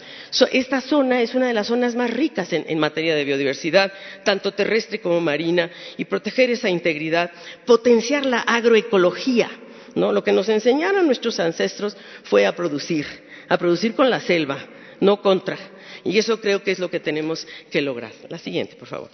esta 0.52 0.82
zona 0.82 1.22
es 1.22 1.36
una 1.36 1.48
de 1.48 1.54
las 1.54 1.68
zonas 1.68 1.96
más 1.96 2.10
ricas 2.10 2.52
en, 2.54 2.80
materia 2.80 3.16
de 3.16 3.24
biodiversidad, 3.24 3.91
tanto 4.24 4.54
terrestre 4.54 5.00
como 5.00 5.22
marina, 5.22 5.70
y 5.98 6.06
proteger 6.06 6.50
esa 6.50 6.70
integridad, 6.70 7.32
potenciar 7.66 8.26
la 8.26 8.39
agroecología. 8.39 9.50
Lo 9.96 10.24
que 10.24 10.32
nos 10.32 10.50
enseñaron 10.50 11.06
nuestros 11.06 11.39
ancestros 11.39 11.96
fue 12.24 12.46
a 12.46 12.56
producir, 12.56 13.06
a 13.48 13.58
producir 13.58 13.94
con 13.94 14.10
la 14.10 14.20
selva, 14.20 14.58
no 15.00 15.22
contra. 15.22 15.58
Y 16.04 16.18
eso 16.18 16.41
creo 16.41 16.64
que 16.64 16.72
es 16.72 16.80
lo 16.80 16.89
que 16.89 17.00
tenemos 17.00 17.48
que 17.70 17.82
lograr. 17.82 18.12
La 18.30 18.38
siguiente, 18.38 18.76
por 18.76 18.88
favor. 18.88 19.10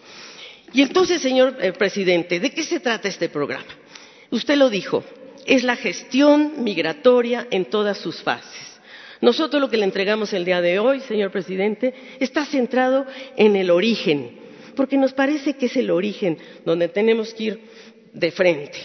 Y 0.74 0.82
entonces, 0.82 1.22
señor 1.22 1.58
eh, 1.60 1.74
presidente, 1.74 2.40
¿de 2.40 2.52
qué 2.52 2.64
se 2.64 2.80
trata 2.80 3.08
este 3.08 3.30
programa? 3.30 3.66
Usted 4.32 4.56
lo 4.56 4.70
dijo, 4.70 5.04
es 5.46 5.64
la 5.64 5.76
gestión 5.76 6.64
migratoria 6.64 7.48
en 7.50 7.66
todas 7.66 7.98
sus 7.98 8.22
fases. 8.22 8.69
Nosotros 9.22 9.62
lo 9.62 9.70
que 9.70 9.78
le 9.78 9.86
entregamos 9.86 10.32
el 10.34 10.46
día 10.46 10.62
de 10.62 10.80
hoy, 10.80 11.02
señor 11.02 11.32
presidente, 11.32 11.94
está 12.20 12.46
centrado 12.46 13.06
en 13.36 13.56
el 13.56 13.70
origen, 13.70 14.32
porque 14.76 14.98
nos 14.98 15.14
parece 15.14 15.56
que 15.56 15.66
es 15.66 15.76
el 15.76 15.92
origen 15.92 16.38
donde 16.66 16.88
tenemos 16.88 17.34
que 17.34 17.44
ir 17.44 17.60
de 18.14 18.32
frente 18.32 18.78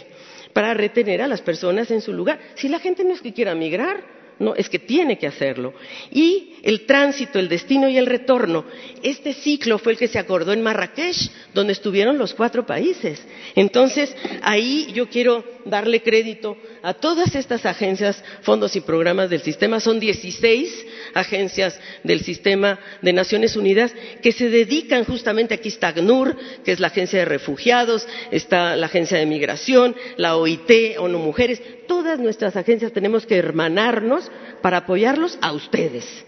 para 0.53 0.75
retener 0.75 1.23
a 1.23 1.29
las 1.29 1.43
personas 1.43 1.91
en 1.91 2.01
su 2.01 2.13
lugar. 2.13 2.41
Si 2.55 2.69
la 2.69 2.79
gente 2.79 3.05
no 3.05 3.13
es 3.13 3.21
que 3.21 3.33
quiera 3.33 3.55
migrar, 3.55 4.15
no, 4.39 4.55
es 4.55 4.69
que 4.69 4.79
tiene 4.79 5.19
que 5.19 5.27
hacerlo. 5.27 5.75
Y 6.11 6.55
el 6.63 6.87
tránsito, 6.87 7.39
el 7.39 7.49
destino 7.49 7.89
y 7.89 7.99
el 7.99 8.07
retorno. 8.07 8.65
Este 9.03 9.33
ciclo 9.33 9.79
fue 9.79 9.93
el 9.93 9.99
que 9.99 10.09
se 10.09 10.19
acordó 10.19 10.53
en 10.53 10.63
Marrakech, 10.63 11.31
donde 11.53 11.73
estuvieron 11.73 12.19
los 12.19 12.35
cuatro 12.35 12.67
países. 12.67 13.25
Entonces, 13.55 14.15
ahí 14.43 14.91
yo 14.93 15.09
quiero 15.09 15.45
darle 15.65 16.03
crédito 16.03 16.57
a 16.83 16.95
todas 16.95 17.35
estas 17.35 17.67
agencias, 17.67 18.23
fondos 18.43 18.77
y 18.77 18.81
programas 18.81 19.31
del 19.31 19.43
sistema. 19.43 19.81
Son 19.81 20.01
16 20.01 20.87
agencias 21.15 21.79
del 22.03 22.21
sistema 22.21 22.79
de 23.03 23.13
Naciones 23.13 23.57
Unidas 23.57 23.95
que 24.23 24.33
se 24.33 24.51
dedican 24.51 25.05
justamente, 25.05 25.55
aquí 25.55 25.69
está 25.69 25.89
ACNUR, 25.89 26.37
que 26.65 26.73
es 26.73 26.81
la 26.81 26.89
Agencia 26.89 27.19
de 27.21 27.25
Refugiados, 27.25 28.07
está 28.31 28.77
la 28.77 28.87
Agencia 28.87 29.19
de 29.19 29.27
Migración, 29.27 29.97
la 30.17 30.37
OIT, 30.37 30.99
ONU 30.99 31.19
Mujeres, 31.19 31.63
todas 31.87 32.19
nuestras 32.19 32.57
agencias 32.57 32.93
tenemos 32.93 33.27
que 33.27 33.37
hermanarnos 33.37 34.31
para 34.63 34.79
apoyarlos 34.79 35.39
a 35.41 35.53
ustedes. 35.53 36.25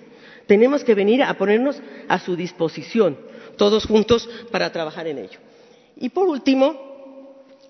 Tenemos 0.47 0.85
que 0.85 0.95
venir 0.95 1.23
a 1.23 1.35
ponernos 1.35 1.81
a 2.09 2.19
su 2.19 2.37
disposición, 2.37 3.19
todos 3.57 3.85
juntos, 3.85 4.29
para 4.51 4.71
trabajar 4.71 5.07
en 5.09 5.19
ello. 5.19 5.41
Y 5.99 6.11
por 6.11 6.29
último, 6.29 6.86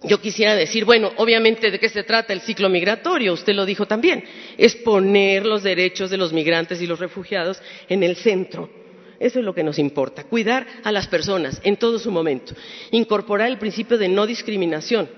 yo 0.02 0.20
quisiera 0.20 0.54
decir, 0.54 0.84
bueno, 0.84 1.12
obviamente 1.16 1.70
de 1.70 1.78
qué 1.78 1.88
se 1.88 2.02
trata 2.02 2.32
el 2.32 2.40
ciclo 2.40 2.68
migratorio, 2.68 3.32
usted 3.32 3.54
lo 3.54 3.64
dijo 3.64 3.86
también, 3.86 4.24
es 4.56 4.76
poner 4.76 5.46
los 5.46 5.62
derechos 5.62 6.10
de 6.10 6.16
los 6.16 6.32
migrantes 6.32 6.80
y 6.80 6.86
los 6.86 7.00
refugiados 7.00 7.60
en 7.88 8.02
el 8.02 8.16
centro. 8.16 8.70
Eso 9.18 9.38
es 9.38 9.44
lo 9.44 9.54
que 9.54 9.64
nos 9.64 9.78
importa, 9.78 10.24
cuidar 10.24 10.66
a 10.84 10.92
las 10.92 11.06
personas 11.08 11.60
en 11.64 11.76
todo 11.76 11.98
su 11.98 12.10
momento, 12.10 12.54
incorporar 12.90 13.48
el 13.48 13.58
principio 13.58 13.96
de 13.96 14.08
no 14.08 14.26
discriminación 14.26 15.08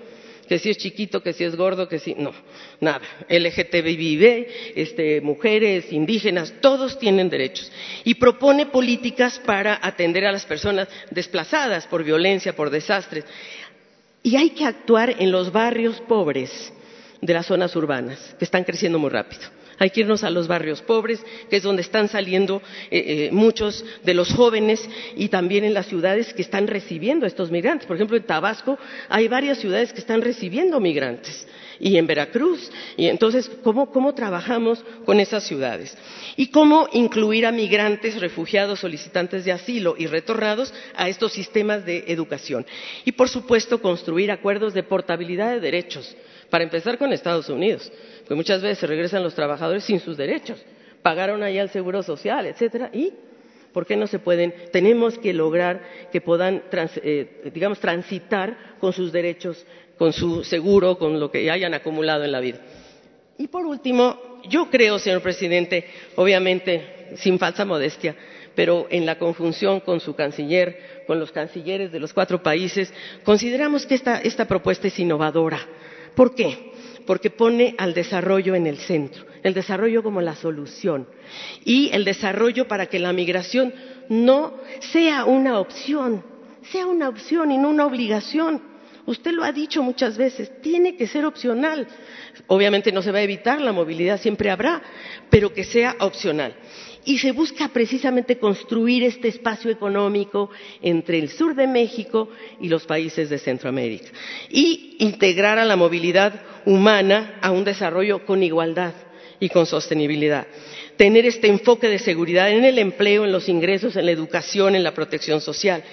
que 0.49 0.59
si 0.59 0.71
es 0.71 0.79
chiquito, 0.79 1.23
que 1.23 1.35
si 1.35 1.45
es 1.45 1.55
gordo, 1.55 1.89
que 1.89 1.99
si 1.99 2.15
no, 2.15 2.33
nada. 2.81 3.03
LGTBI, 3.29 4.47
este, 4.75 5.21
mujeres, 5.21 5.93
indígenas, 5.93 6.55
todos 6.61 6.99
tienen 6.99 7.29
derechos. 7.29 7.71
Y 8.03 8.15
propone 8.15 8.67
políticas 8.67 9.39
para 9.45 9.79
atender 9.81 10.25
a 10.25 10.33
las 10.33 10.47
personas 10.47 10.89
desplazadas 11.11 11.87
por 11.87 12.03
violencia, 12.03 12.57
por 12.57 12.71
desastres. 12.71 13.25
Y 14.29 14.37
hay 14.37 14.51
que 14.51 14.67
actuar 14.67 15.15
en 15.21 15.33
los 15.33 15.51
barrios 15.51 16.03
pobres 16.03 16.51
de 17.23 17.33
las 17.33 17.47
zonas 17.47 17.75
urbanas, 17.75 18.37
que 18.39 18.45
están 18.45 18.63
creciendo 18.63 18.99
muy 18.99 19.09
rápido 19.09 19.41
hay 19.79 19.91
que 19.91 20.01
irnos 20.01 20.25
a 20.25 20.31
los 20.31 20.49
barrios 20.49 20.83
pobres, 20.83 21.25
que 21.49 21.57
es 21.57 21.63
donde 21.63 21.83
están 21.83 22.09
saliendo 22.09 22.63
eh, 22.91 23.29
eh, 23.29 23.31
muchos 23.33 23.85
de 24.05 24.15
los 24.15 24.33
jóvenes 24.33 24.89
y 25.17 25.29
también 25.29 25.65
en 25.65 25.75
las 25.75 25.87
ciudades 25.87 26.33
que 26.35 26.43
están 26.43 26.67
recibiendo 26.67 27.25
a 27.25 27.29
estos 27.29 27.51
migrantes. 27.51 27.87
Por 27.87 27.97
ejemplo, 27.97 28.17
en 28.17 28.25
Tabasco 28.25 28.79
hay 29.09 29.29
varias 29.29 29.59
ciudades 29.59 29.93
que 29.93 30.01
están 30.01 30.23
recibiendo 30.23 30.81
migrantes 30.81 31.47
y 31.81 31.97
en 31.97 32.07
Veracruz. 32.07 32.71
Y 32.97 33.07
entonces, 33.07 33.51
¿cómo, 33.63 33.91
¿cómo, 33.91 34.15
trabajamos 34.15 34.85
con 35.05 35.21
esas 35.21 35.45
ciudades? 35.45 35.97
Y 36.37 36.49
cómo 36.49 36.89
incluir 36.93 37.47
a 37.47 37.53
migrantes, 37.53 38.21
refugiados, 38.21 38.81
solicitantes 38.81 39.45
de 39.45 39.53
asilo 39.53 39.95
y 39.99 40.07
retornados 40.07 40.73
a 40.97 41.09
estos 41.09 41.33
sistemas 41.33 41.85
de 41.85 42.05
educación. 42.09 42.67
Y, 43.05 43.13
por 43.13 43.29
supuesto, 43.29 43.81
construir 43.81 44.31
acuerdos 44.31 44.75
de 44.75 44.83
portabilidad 44.83 45.53
de 45.53 45.61
derechos, 45.61 46.17
para 46.51 46.65
empezar 46.65 46.99
con 46.99 47.13
Estados 47.13 47.49
Unidos. 47.49 47.91
Porque 48.21 48.35
muchas 48.35 48.63
veces 48.63 48.89
regresan 48.89 49.23
los 49.23 49.35
trabajadores 49.35 49.85
sin 49.85 50.01
sus 50.01 50.17
derechos. 50.17 50.63
Pagaron 51.03 51.43
allá 51.43 51.63
el 51.63 51.71
seguro 51.71 52.03
social, 52.03 52.47
etcétera, 52.47 52.91
y 52.93 53.13
¿por 53.73 53.87
qué 53.87 53.97
no 53.97 54.07
se 54.07 54.19
pueden? 54.19 54.55
Tenemos 54.73 55.19
que 55.19 55.33
lograr 55.33 55.83
que 56.11 56.21
puedan, 56.21 56.63
eh, 57.03 57.51
digamos, 57.55 57.79
transitar 57.79 58.77
con 58.81 58.93
sus 58.93 59.13
derechos, 59.13 59.65
con 59.97 60.13
su 60.13 60.45
seguro, 60.45 60.99
con 60.99 61.21
lo 61.21 61.31
que 61.31 61.51
hayan 61.51 61.75
acumulado 61.75 62.25
en 62.25 62.33
la 62.33 62.41
vida. 62.41 62.61
Y 63.39 63.47
por 63.47 63.65
último, 63.65 64.41
yo 64.49 64.69
creo, 64.71 64.99
señor 64.99 65.23
presidente, 65.23 65.87
obviamente, 66.17 67.11
sin 67.17 67.39
falsa 67.39 67.65
modestia, 67.65 68.17
pero 68.55 68.89
en 68.91 69.07
la 69.07 69.19
conjunción 69.19 69.81
con 69.81 70.01
su 70.01 70.17
canciller, 70.17 71.05
con 71.07 71.21
los 71.21 71.31
cancilleres 71.31 71.93
de 71.93 72.01
los 72.01 72.13
cuatro 72.13 72.43
países, 72.43 72.93
consideramos 73.23 73.87
que 73.87 73.95
esta, 73.95 74.21
esta 74.21 74.47
propuesta 74.47 74.89
es 74.89 74.99
innovadora. 74.99 75.61
¿Por 76.15 76.35
qué? 76.35 76.69
porque 77.09 77.31
pone 77.31 77.75
al 77.79 77.95
desarrollo 77.95 78.55
en 78.55 78.67
el 78.67 78.77
centro, 78.77 79.25
el 79.43 79.55
desarrollo 79.55 80.03
como 80.03 80.21
la 80.21 80.37
solución 80.37 81.09
y 81.65 81.89
el 81.95 82.05
desarrollo 82.05 82.69
para 82.69 82.85
que 82.85 82.99
la 82.99 83.15
migración 83.15 83.73
no 84.11 84.59
sea 84.93 85.25
una 85.25 85.59
opción, 85.59 86.23
sea 86.71 86.85
una 86.85 87.09
opción 87.09 87.51
y 87.51 87.57
no 87.57 87.71
una 87.71 87.87
obligación. 87.87 88.61
Usted 89.07 89.31
lo 89.31 89.43
ha 89.43 89.53
dicho 89.53 89.83
muchas 89.83 90.19
veces, 90.19 90.61
tiene 90.61 90.97
que 90.97 91.07
ser 91.07 91.25
opcional. 91.25 91.89
Obviamente 92.47 92.93
no 92.93 93.01
se 93.01 93.11
va 93.11 93.21
a 93.21 93.23
evitar, 93.23 93.59
la 93.59 93.73
movilidad 93.73 94.21
siempre 94.21 94.51
habrá, 94.51 94.83
pero 95.31 95.55
que 95.55 95.65
sea 95.65 95.97
opcional 96.01 96.57
y 97.05 97.19
se 97.19 97.33
busca 97.33 97.69
precisamente 97.69 98.39
construir 98.39 99.05
este 99.05 99.29
espacio 99.29 99.71
económico 99.71 100.51
entre 100.83 101.19
el 101.19 101.31
sur 101.31 101.55
de 101.55 101.67
México 101.67 102.29
y 102.61 102.69
los 102.69 102.85
países 102.85 103.31
de 103.31 103.39
Centroamérica 103.39 104.09
y 104.51 104.97
integrar 104.99 105.59
a 105.59 105.65
la 105.65 105.77
movilidad 105.77 106.43
humana 106.67 107.39
a 107.41 107.51
un 107.51 107.65
desarrollo 107.65 108.25
con 108.27 108.43
igualdad 108.43 108.95
y 109.41 109.49
con 109.49 109.67
sostenibilidad. 109.67 110.47
Tener 110.97 111.27
este 111.27 111.47
enfoque 111.47 111.89
de 111.89 111.99
seguridad 111.99 112.51
en 112.51 112.65
el 112.65 112.79
empleo, 112.79 113.25
en 113.25 113.33
los 113.33 113.49
ingresos, 113.49 113.97
en 113.97 114.07
la 114.07 114.13
educación, 114.13 114.75
en 114.75 114.83
la 114.83 114.95
protección 114.95 115.41
social. 115.41 115.85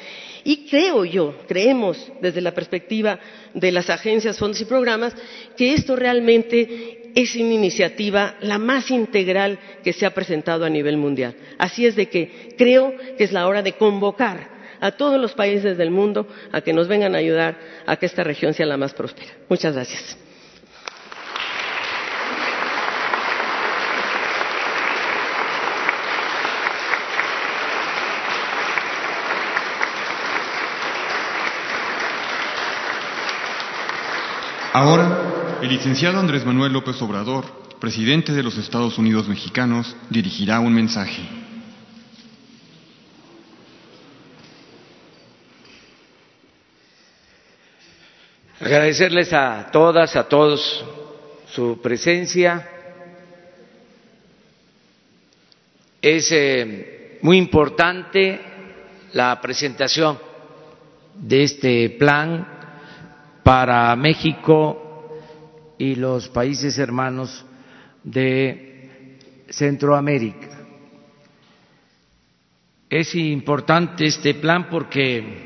Y 0.43 0.67
creo 0.67 1.05
yo, 1.05 1.35
creemos 1.47 2.11
desde 2.21 2.41
la 2.41 2.53
perspectiva 2.53 3.19
de 3.53 3.71
las 3.71 3.89
agencias, 3.89 4.37
fondos 4.37 4.61
y 4.61 4.65
programas, 4.65 5.15
que 5.57 5.73
esto 5.73 5.95
realmente 5.95 7.04
es 7.15 7.35
una 7.35 7.53
iniciativa 7.53 8.35
la 8.41 8.59
más 8.59 8.91
integral 8.91 9.57
que 9.83 9.93
se 9.93 10.05
ha 10.05 10.13
presentado 10.13 10.65
a 10.65 10.69
nivel 10.69 10.97
mundial. 10.97 11.33
Así 11.57 11.85
es 11.85 11.95
de 11.95 12.09
que 12.09 12.53
creo 12.57 12.93
que 13.17 13.23
es 13.23 13.31
la 13.31 13.47
hora 13.47 13.63
de 13.63 13.73
convocar 13.73 14.53
a 14.81 14.91
todos 14.91 15.19
los 15.19 15.33
países 15.33 15.77
del 15.77 15.89
mundo 15.89 16.27
a 16.51 16.59
que 16.61 16.73
nos 16.73 16.89
vengan 16.89 17.15
a 17.15 17.19
ayudar 17.19 17.57
a 17.85 17.95
que 17.95 18.05
esta 18.05 18.23
región 18.23 18.53
sea 18.53 18.65
la 18.65 18.77
más 18.77 18.93
próspera. 18.93 19.31
Muchas 19.47 19.73
gracias. 19.73 20.17
Ahora, 34.73 35.24
el 35.65 35.71
licenciado 35.71 36.19
Andrés 36.19 36.45
Manuel 36.45 36.71
López 36.73 37.01
Obrador, 37.01 37.43
presidente 37.79 38.31
de 38.33 38.43
los 38.43 38.55
Estados 38.55 38.99
Unidos 38.99 39.27
mexicanos, 39.27 39.95
dirigirá 40.11 40.59
un 40.59 40.71
mensaje. 40.71 41.23
Agradecerles 48.61 49.33
a 49.33 49.69
todas, 49.71 50.15
a 50.15 50.27
todos 50.27 50.85
su 51.51 51.81
presencia. 51.81 52.69
Es 55.99 56.31
eh, 56.31 57.17
muy 57.23 57.37
importante 57.39 58.39
la 59.13 59.41
presentación 59.41 60.19
de 61.15 61.43
este 61.43 61.89
plan 61.89 62.47
para 63.41 63.95
México 63.95 64.84
y 65.77 65.95
los 65.95 66.29
países 66.29 66.77
hermanos 66.77 67.45
de 68.03 69.19
Centroamérica. 69.49 70.49
Es 72.89 73.15
importante 73.15 74.05
este 74.05 74.35
plan 74.35 74.69
porque 74.69 75.45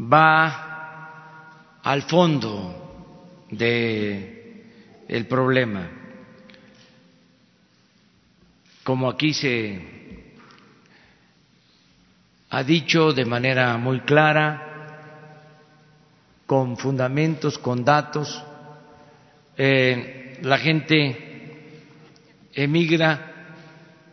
va 0.00 1.80
al 1.82 2.02
fondo 2.02 3.46
del 3.50 5.26
problema. 5.28 5.90
Como 8.82 9.08
aquí 9.10 9.32
se 9.34 9.94
ha 12.50 12.62
dicho 12.62 13.12
de 13.12 13.24
manera 13.24 13.76
muy 13.78 14.00
clara, 14.00 14.74
con 16.46 16.76
fundamentos, 16.76 17.58
con 17.58 17.84
datos. 17.84 18.42
Eh, 19.56 20.38
la 20.42 20.58
gente 20.58 21.16
emigra 22.52 23.32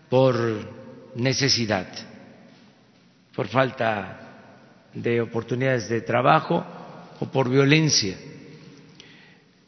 por 0.10 0.36
necesidad, 1.16 1.88
por 3.36 3.48
falta 3.48 4.20
de 4.94 5.22
oportunidades 5.22 5.90
de 5.90 6.02
trabajo 6.02 6.66
o 7.20 7.26
por 7.32 7.50
violencia. 7.50 8.18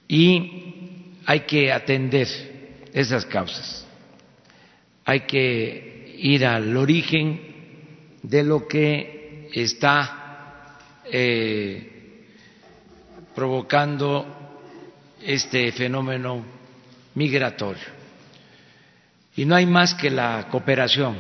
Y 0.08 1.14
hay 1.26 1.42
que 1.42 1.72
atender 1.72 2.28
esas 2.94 3.26
causas. 3.26 3.88
Hay 5.06 5.22
que 5.22 6.16
ir 6.20 6.46
al 6.46 6.76
origen 6.78 7.42
de 8.22 8.44
lo 8.44 8.68
que 8.68 9.50
está 9.54 10.80
eh, 11.06 12.26
provocando 13.36 14.43
este 15.26 15.72
fenómeno 15.72 16.44
migratorio. 17.16 18.04
Y 19.36 19.46
no 19.46 19.56
hay 19.56 19.66
más 19.66 19.94
que 19.96 20.10
la 20.10 20.48
cooperación 20.50 21.18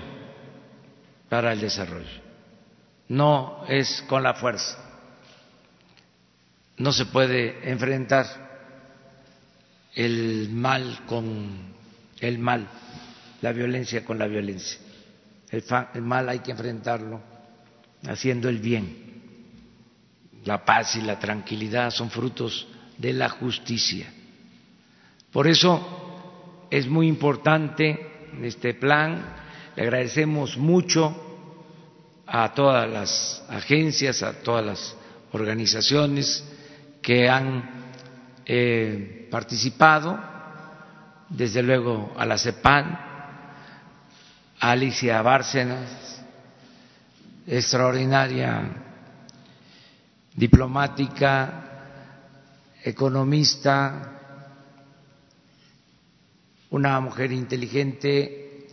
para 1.29 1.53
el 1.53 1.61
desarrollo. 1.61 2.21
No 3.07 3.65
es 3.67 4.03
con 4.07 4.23
la 4.23 4.33
fuerza. 4.33 4.77
no 6.77 6.91
se 6.91 7.05
puede 7.05 7.69
enfrentar 7.69 8.25
el 9.95 10.49
mal 10.51 11.01
con 11.05 11.73
el 12.19 12.39
mal, 12.39 12.67
la 13.41 13.51
violencia 13.51 14.03
con 14.03 14.17
la 14.17 14.27
violencia. 14.27 14.79
El, 15.51 16.01
mal 16.01 16.29
hay 16.29 16.39
que 16.39 16.51
enfrentarlo 16.51 17.21
haciendo 18.07 18.49
el 18.49 18.57
bien. 18.59 19.03
La 20.45 20.65
paz 20.65 20.95
y 20.95 21.01
la 21.01 21.19
tranquilidad 21.19 21.91
son 21.91 22.09
frutos 22.09 22.67
de 23.03 23.11
la 23.11 23.27
justicia. 23.27 24.07
Por 25.29 25.45
eso 25.45 26.65
es 26.71 26.87
muy 26.87 27.07
importante 27.09 28.31
este 28.41 28.75
plan. 28.75 29.21
Le 29.75 29.83
agradecemos 29.83 30.57
mucho 30.57 31.13
a 32.25 32.53
todas 32.53 32.89
las 32.89 33.43
agencias, 33.49 34.23
a 34.23 34.41
todas 34.41 34.65
las 34.65 34.95
organizaciones 35.33 36.45
que 37.01 37.27
han 37.27 37.91
eh, 38.45 39.27
participado, 39.29 40.17
desde 41.27 41.61
luego 41.61 42.13
a 42.17 42.25
la 42.25 42.37
CEPAN, 42.37 42.85
a 44.61 44.71
Alicia 44.71 45.21
Bárcenas, 45.21 46.23
extraordinaria 47.45 48.61
diplomática, 50.35 51.62
economista, 52.83 54.19
una 56.69 56.99
mujer 56.99 57.31
inteligente 57.31 58.67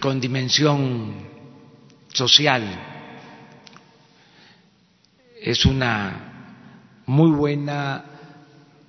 con 0.00 0.20
dimensión 0.20 1.14
social. 2.08 2.62
Es 5.40 5.64
una 5.66 7.02
muy 7.06 7.30
buena 7.30 8.04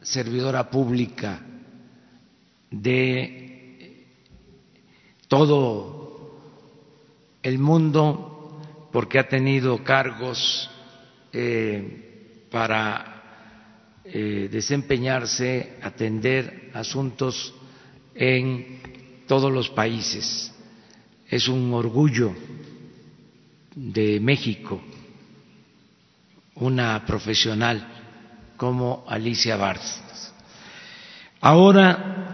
servidora 0.01 0.70
pública 0.70 1.41
de 2.72 4.07
todo 5.28 6.39
el 7.41 7.60
mundo 7.60 8.89
porque 8.91 9.20
ha 9.20 9.28
tenido 9.28 9.84
cargos 9.84 10.70
eh, 11.32 12.45
para 12.51 13.18
eh, 14.12 14.49
desempeñarse, 14.51 15.78
atender 15.82 16.72
asuntos 16.74 17.53
en 18.16 19.24
todos 19.28 19.51
los 19.51 19.70
países. 19.70 20.51
Es 21.28 21.47
un 21.47 21.74
orgullo 21.74 22.34
de 23.76 24.20
México, 24.20 24.82
una 26.55 27.05
profesional 27.05 27.88
como 28.57 29.05
Alicia 29.07 29.55
Bárcenas. 29.55 30.34
Ahora 31.41 32.34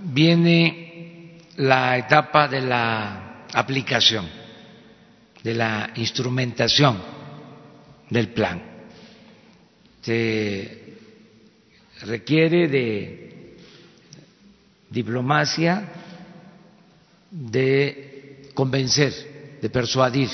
viene 0.00 1.38
la 1.56 1.96
etapa 1.98 2.48
de 2.48 2.60
la 2.62 3.44
aplicación, 3.52 4.28
de 5.42 5.54
la 5.54 5.90
instrumentación 5.94 7.00
del 8.10 8.28
plan. 8.30 8.62
Requiere 12.04 12.68
de 12.68 13.56
diplomacia, 14.90 15.88
de 17.30 18.50
convencer, 18.54 19.58
de 19.60 19.70
persuadir 19.70 20.28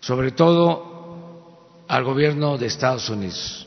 sobre 0.00 0.32
todo 0.32 1.84
al 1.86 2.04
gobierno 2.04 2.56
de 2.56 2.66
Estados 2.66 3.08
Unidos, 3.10 3.66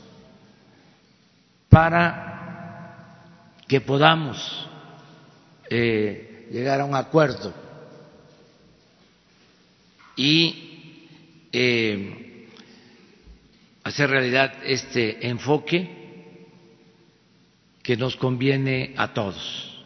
para 1.68 2.24
que 3.68 3.80
podamos 3.80 4.68
eh, 5.70 6.48
llegar 6.50 6.80
a 6.80 6.84
un 6.84 6.94
acuerdo 6.94 7.52
y 10.16 11.08
eh, 11.52 12.48
hacer 13.84 14.10
realidad 14.10 14.54
este 14.64 15.26
enfoque 15.28 16.03
que 17.84 17.96
nos 17.98 18.16
conviene 18.16 18.94
a 18.96 19.12
todos. 19.12 19.84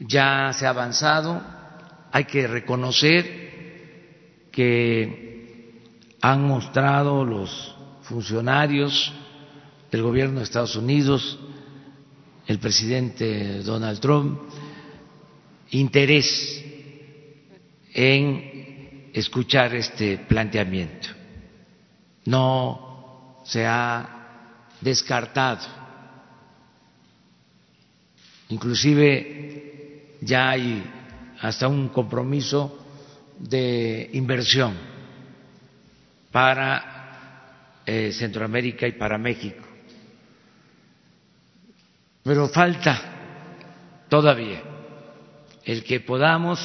Ya 0.00 0.52
se 0.52 0.66
ha 0.66 0.70
avanzado, 0.70 1.40
hay 2.12 2.24
que 2.24 2.46
reconocer 2.48 4.48
que 4.50 5.80
han 6.20 6.42
mostrado 6.42 7.24
los 7.24 7.74
funcionarios 8.02 9.12
del 9.92 10.02
gobierno 10.02 10.40
de 10.40 10.44
Estados 10.44 10.74
Unidos, 10.74 11.38
el 12.48 12.58
presidente 12.58 13.62
Donald 13.62 14.00
Trump, 14.00 14.40
interés 15.70 16.64
en 17.94 19.10
escuchar 19.12 19.72
este 19.74 20.18
planteamiento. 20.18 21.08
No 22.24 23.40
se 23.44 23.64
ha 23.64 24.64
descartado. 24.80 25.75
Inclusive 28.48 30.16
ya 30.20 30.50
hay 30.50 30.82
hasta 31.40 31.68
un 31.68 31.88
compromiso 31.88 32.84
de 33.38 34.10
inversión 34.12 34.74
para 36.30 37.82
eh, 37.84 38.12
Centroamérica 38.12 38.86
y 38.86 38.92
para 38.92 39.18
México. 39.18 39.64
Pero 42.22 42.48
falta 42.48 44.06
todavía 44.08 44.62
el 45.64 45.84
que 45.84 46.00
podamos 46.00 46.60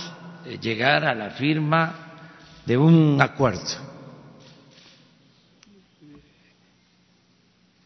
eh, 0.46 0.58
llegar 0.60 1.06
a 1.06 1.16
la 1.16 1.32
firma 1.32 1.96
de 2.66 2.78
un 2.78 3.20
acuerdo. 3.22 3.92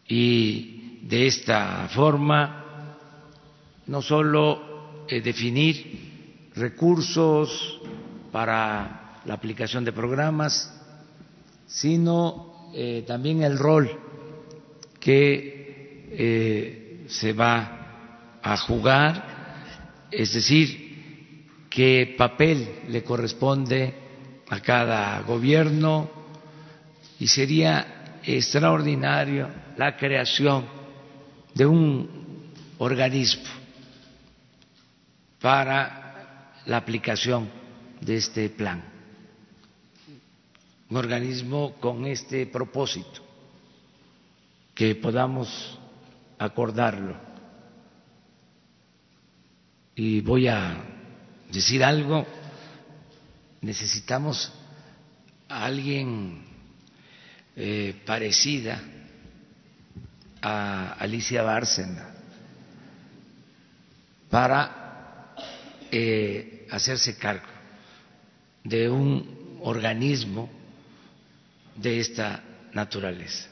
Y 0.07 0.99
de 1.03 1.27
esta 1.27 1.87
forma 1.89 2.64
no 3.87 4.01
solo 4.01 5.05
eh, 5.07 5.21
definir 5.21 6.49
recursos 6.55 7.79
para 8.31 9.21
la 9.25 9.33
aplicación 9.33 9.85
de 9.85 9.91
programas, 9.91 10.73
sino 11.67 12.71
eh, 12.73 13.03
también 13.05 13.43
el 13.43 13.57
rol 13.57 13.89
que 14.99 16.09
eh, 16.11 17.05
se 17.07 17.33
va 17.33 18.39
a 18.41 18.57
jugar, 18.57 20.07
es 20.11 20.33
decir, 20.33 21.67
qué 21.69 22.15
papel 22.17 22.83
le 22.89 23.03
corresponde 23.03 23.93
a 24.49 24.59
cada 24.61 25.21
gobierno. 25.21 26.09
Y 27.19 27.27
sería 27.27 28.19
extraordinario 28.23 29.47
la 29.77 29.95
creación 29.95 30.65
de 31.53 31.65
un 31.65 32.09
organismo 32.77 33.54
para 35.45 36.55
la 36.65 36.77
aplicación 36.77 37.47
de 38.01 38.15
este 38.15 38.49
plan, 38.49 38.83
un 40.89 40.97
organismo 40.97 41.75
con 41.79 42.07
este 42.07 42.47
propósito, 42.47 43.21
que 44.73 44.95
podamos 44.95 45.77
acordarlo. 46.39 47.15
Y 49.93 50.21
voy 50.21 50.47
a 50.47 50.83
decir 51.51 51.83
algo, 51.83 52.25
necesitamos 53.61 54.51
a 55.47 55.65
alguien 55.65 56.43
eh, 57.55 58.01
parecida 58.03 58.81
a 60.41 60.93
Alicia 60.93 61.43
Bárcena 61.43 62.15
para 64.27 64.84
eh, 65.91 66.67
hacerse 66.71 67.17
cargo 67.17 67.47
de 68.63 68.89
un 68.89 69.59
organismo 69.61 70.49
de 71.75 71.99
esta 71.99 72.43
naturaleza. 72.73 73.49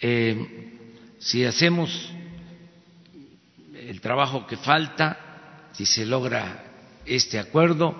Eh, 0.00 0.72
si 1.18 1.44
hacemos 1.44 2.12
el 3.74 4.00
trabajo 4.00 4.46
que 4.46 4.56
falta, 4.56 5.70
si 5.72 5.86
se 5.86 6.04
logra 6.04 6.64
este 7.06 7.38
acuerdo, 7.38 7.94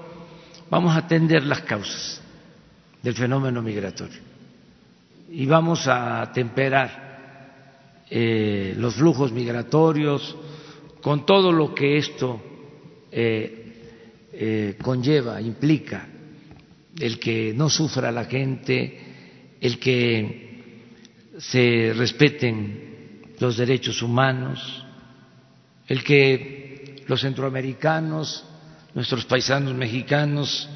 vamos 0.71 0.95
a 0.95 0.99
atender 0.99 1.45
las 1.45 1.61
causas 1.63 2.21
del 3.03 3.15
fenómeno 3.15 3.63
migratorio 3.63 4.21
y 5.31 5.47
vamos 5.47 5.87
a 5.89 6.31
temperar 6.33 8.05
eh, 8.11 8.75
los 8.77 8.95
flujos 8.95 9.33
migratorios 9.33 10.37
con 11.05 11.27
todo 11.27 11.53
lo 11.53 11.75
que 11.75 11.99
esto 11.99 12.41
eh, 13.13 14.31
eh, 14.33 14.79
conlleva, 14.81 15.39
implica. 15.39 16.09
El 16.99 17.19
que 17.19 17.53
no 17.55 17.69
sufra 17.69 18.11
la 18.11 18.25
gente, 18.25 19.59
el 19.61 19.79
que 19.79 20.63
se 21.37 21.93
respeten 21.95 23.35
los 23.39 23.59
derechos 23.59 24.01
humanos, 24.01 24.83
el 25.89 26.03
que 26.03 27.05
los 27.07 27.21
centroamericanos, 27.21 28.43
nuestros 28.95 29.27
paisanos 29.27 29.75
mexicanos 29.75 30.71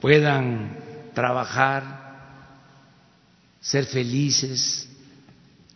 puedan 0.00 1.12
trabajar, 1.14 2.56
ser 3.60 3.84
felices 3.84 4.90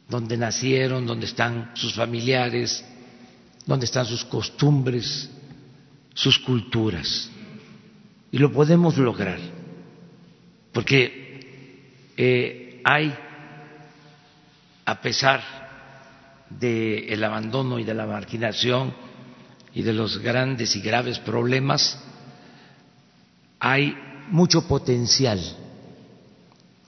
donde 0.09 0.37
nacieron, 0.37 1.07
donde 1.07 1.27
están 1.27 1.71
sus 1.75 1.95
familiares, 1.95 2.85
donde 3.67 3.87
están 3.87 4.07
sus 4.07 4.25
costumbres, 4.25 5.31
sus 6.15 6.39
culturas. 6.39 7.31
Y 8.31 8.39
lo 8.39 8.53
podemos 8.53 8.97
lograr, 8.99 9.39
porque 10.73 12.11
eh, 12.17 12.81
hay, 12.85 13.15
a 14.85 15.01
pesar 15.01 15.43
del 16.51 17.25
abandono 17.25 17.79
y 17.79 17.85
de 17.85 17.95
la 17.95 18.07
marginación 18.07 18.93
y 19.73 19.83
de 19.83 19.93
los 19.93 20.19
grandes 20.19 20.77
y 20.77 20.81
graves 20.81 21.19
problemas, 21.19 21.99
hay 23.59 23.97
mucho 24.31 24.67
potencial 24.69 25.41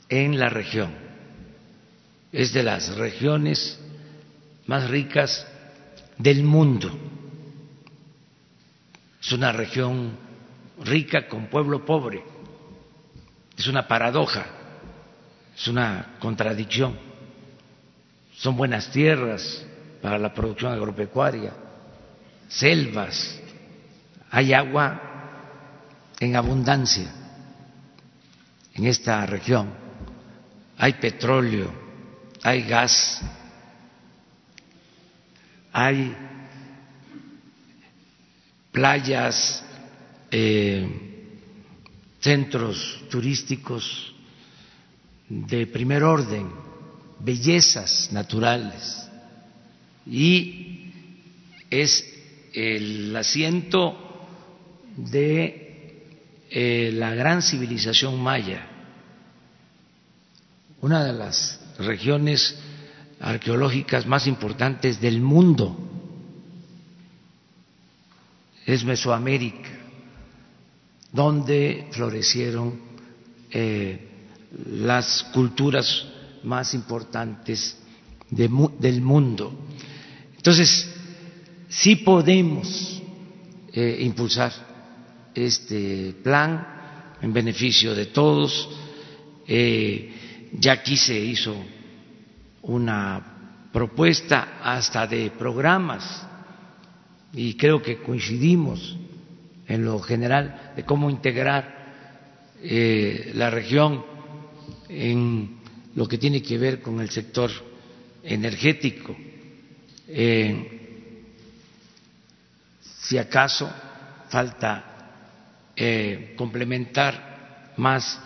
en 0.08 0.38
la 0.38 0.48
región. 0.48 0.94
Es 2.32 2.52
de 2.52 2.62
las 2.62 2.94
regiones 2.96 3.78
más 4.66 4.88
ricas 4.90 5.46
del 6.18 6.42
mundo. 6.42 6.90
Es 9.20 9.32
una 9.32 9.52
región 9.52 10.16
rica 10.84 11.28
con 11.28 11.46
pueblo 11.46 11.84
pobre. 11.84 12.22
Es 13.56 13.66
una 13.66 13.88
paradoja, 13.88 14.46
es 15.56 15.66
una 15.68 16.16
contradicción. 16.20 16.98
Son 18.36 18.56
buenas 18.56 18.90
tierras 18.90 19.64
para 20.02 20.18
la 20.18 20.32
producción 20.34 20.72
agropecuaria, 20.72 21.52
selvas, 22.48 23.40
hay 24.30 24.52
agua 24.52 25.00
en 26.20 26.36
abundancia 26.36 27.10
en 28.74 28.86
esta 28.86 29.24
región, 29.24 29.72
hay 30.76 30.92
petróleo, 30.94 31.72
hay 32.42 32.62
gas, 32.62 33.22
hay 35.78 36.16
playas, 38.72 39.62
eh, 40.30 40.88
centros 42.18 43.04
turísticos 43.10 44.14
de 45.28 45.66
primer 45.66 46.02
orden, 46.02 46.50
bellezas 47.20 48.10
naturales. 48.10 49.06
Y 50.06 50.92
es 51.68 52.02
el 52.54 53.14
asiento 53.14 54.24
de 54.96 56.08
eh, 56.48 56.90
la 56.94 57.14
gran 57.14 57.42
civilización 57.42 58.18
maya, 58.18 58.66
una 60.80 61.04
de 61.04 61.12
las 61.12 61.60
regiones 61.78 62.58
arqueológicas 63.20 64.06
más 64.06 64.26
importantes 64.26 65.00
del 65.00 65.20
mundo. 65.20 65.76
Es 68.64 68.84
Mesoamérica, 68.84 69.70
donde 71.12 71.88
florecieron 71.92 72.80
eh, 73.50 74.08
las 74.70 75.24
culturas 75.32 76.06
más 76.42 76.74
importantes 76.74 77.76
del 78.30 79.00
mundo. 79.00 79.52
Entonces, 80.36 80.88
sí 81.68 81.96
podemos 81.96 83.02
eh, 83.72 83.98
impulsar 84.00 84.52
este 85.34 86.14
plan 86.22 87.14
en 87.20 87.32
beneficio 87.32 87.94
de 87.94 88.06
todos. 88.06 88.68
Eh, 89.46 90.48
ya 90.52 90.72
aquí 90.72 90.96
se 90.96 91.18
hizo 91.18 91.54
una 92.66 93.68
propuesta 93.72 94.58
hasta 94.62 95.06
de 95.06 95.30
programas 95.30 96.26
y 97.32 97.54
creo 97.54 97.82
que 97.82 97.98
coincidimos 97.98 98.96
en 99.66 99.84
lo 99.84 99.98
general 100.00 100.72
de 100.76 100.84
cómo 100.84 101.10
integrar 101.10 101.76
eh, 102.62 103.32
la 103.34 103.50
región 103.50 104.04
en 104.88 105.58
lo 105.94 106.06
que 106.08 106.18
tiene 106.18 106.42
que 106.42 106.58
ver 106.58 106.80
con 106.80 107.00
el 107.00 107.10
sector 107.10 107.50
energético. 108.22 109.16
Eh, 110.08 111.22
si 112.80 113.18
acaso 113.18 113.70
falta 114.28 115.72
eh, 115.76 116.34
complementar 116.36 117.74
más 117.76 118.18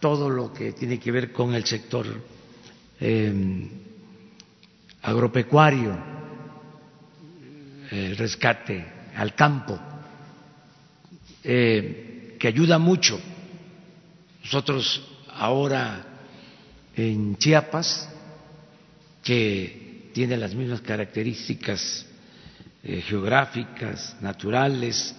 todo 0.00 0.28
lo 0.28 0.52
que 0.52 0.72
tiene 0.72 0.98
que 0.98 1.12
ver 1.12 1.32
con 1.32 1.54
el 1.54 1.64
sector 1.64 2.06
eh, 3.00 3.68
agropecuario, 5.02 5.96
el 7.90 8.16
rescate 8.16 8.84
al 9.14 9.34
campo, 9.34 9.78
eh, 11.42 12.36
que 12.38 12.48
ayuda 12.48 12.78
mucho. 12.78 13.20
Nosotros 14.42 15.02
ahora 15.28 16.04
en 16.96 17.36
Chiapas, 17.36 18.08
que 19.22 20.10
tiene 20.12 20.36
las 20.36 20.54
mismas 20.54 20.80
características 20.80 22.06
eh, 22.82 23.02
geográficas, 23.02 24.16
naturales, 24.20 25.14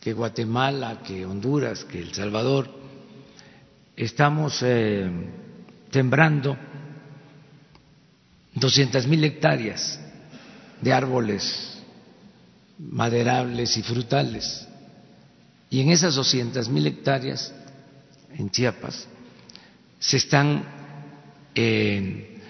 que 0.00 0.12
Guatemala, 0.12 1.02
que 1.04 1.24
Honduras, 1.26 1.84
que 1.84 2.00
El 2.00 2.12
Salvador, 2.12 2.68
estamos 3.96 4.60
eh, 4.62 5.10
sembrando 5.92 6.56
doscientas 8.54 9.06
mil 9.06 9.22
hectáreas 9.22 10.00
de 10.80 10.92
árboles 10.92 11.78
maderables 12.78 13.76
y 13.76 13.82
frutales. 13.82 14.66
Y 15.70 15.80
en 15.80 15.90
esas 15.90 16.14
doscientas 16.14 16.68
mil 16.68 16.86
hectáreas 16.86 17.54
en 18.30 18.50
Chiapas 18.50 19.06
se 19.98 20.16
están 20.16 20.64
eh, 21.54 22.40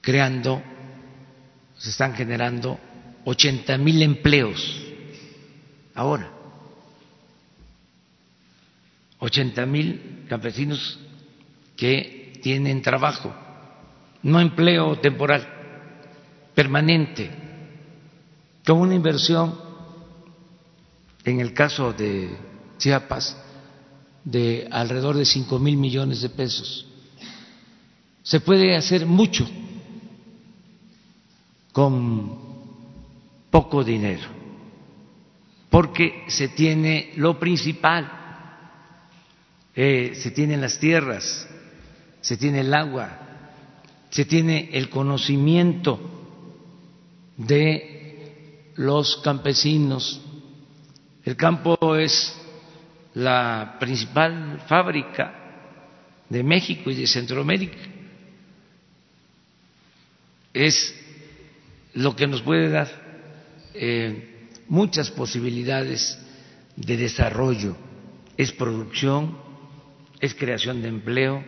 creando, 0.00 0.62
se 1.78 1.90
están 1.90 2.14
generando 2.14 2.78
ochenta 3.24 3.78
mil 3.78 4.02
empleos 4.02 4.82
ahora. 5.94 6.30
ochenta 9.18 9.64
mil 9.64 10.24
campesinos 10.28 10.98
que 11.76 12.38
tienen 12.42 12.82
trabajo, 12.82 13.32
no 14.22 14.40
empleo 14.40 14.98
temporal, 14.98 15.46
permanente, 16.54 17.30
con 18.64 18.78
una 18.78 18.94
inversión, 18.94 19.58
en 21.24 21.40
el 21.40 21.52
caso 21.52 21.92
de 21.92 22.36
Chiapas, 22.78 23.36
de 24.24 24.68
alrededor 24.70 25.16
de 25.16 25.24
cinco 25.24 25.58
mil 25.58 25.76
millones 25.76 26.22
de 26.22 26.28
pesos. 26.28 26.86
Se 28.22 28.40
puede 28.40 28.76
hacer 28.76 29.04
mucho 29.06 29.48
con 31.72 32.38
poco 33.50 33.82
dinero, 33.82 34.28
porque 35.70 36.24
se 36.28 36.48
tiene 36.48 37.12
lo 37.16 37.38
principal, 37.38 38.10
eh, 39.74 40.12
se 40.14 40.30
tienen 40.30 40.60
las 40.60 40.78
tierras, 40.78 41.48
se 42.22 42.36
tiene 42.36 42.60
el 42.60 42.72
agua, 42.72 43.18
se 44.10 44.24
tiene 44.24 44.70
el 44.72 44.88
conocimiento 44.88 46.00
de 47.36 48.72
los 48.76 49.16
campesinos. 49.18 50.20
El 51.24 51.36
campo 51.36 51.96
es 51.96 52.34
la 53.14 53.76
principal 53.78 54.62
fábrica 54.68 55.34
de 56.28 56.42
México 56.42 56.90
y 56.90 56.94
de 56.94 57.06
Centroamérica. 57.06 57.78
Es 60.54 60.94
lo 61.94 62.14
que 62.14 62.26
nos 62.26 62.40
puede 62.42 62.70
dar 62.70 62.88
eh, 63.74 64.48
muchas 64.68 65.10
posibilidades 65.10 66.18
de 66.76 66.96
desarrollo. 66.96 67.76
Es 68.36 68.52
producción, 68.52 69.36
es 70.20 70.34
creación 70.34 70.82
de 70.82 70.88
empleo, 70.88 71.44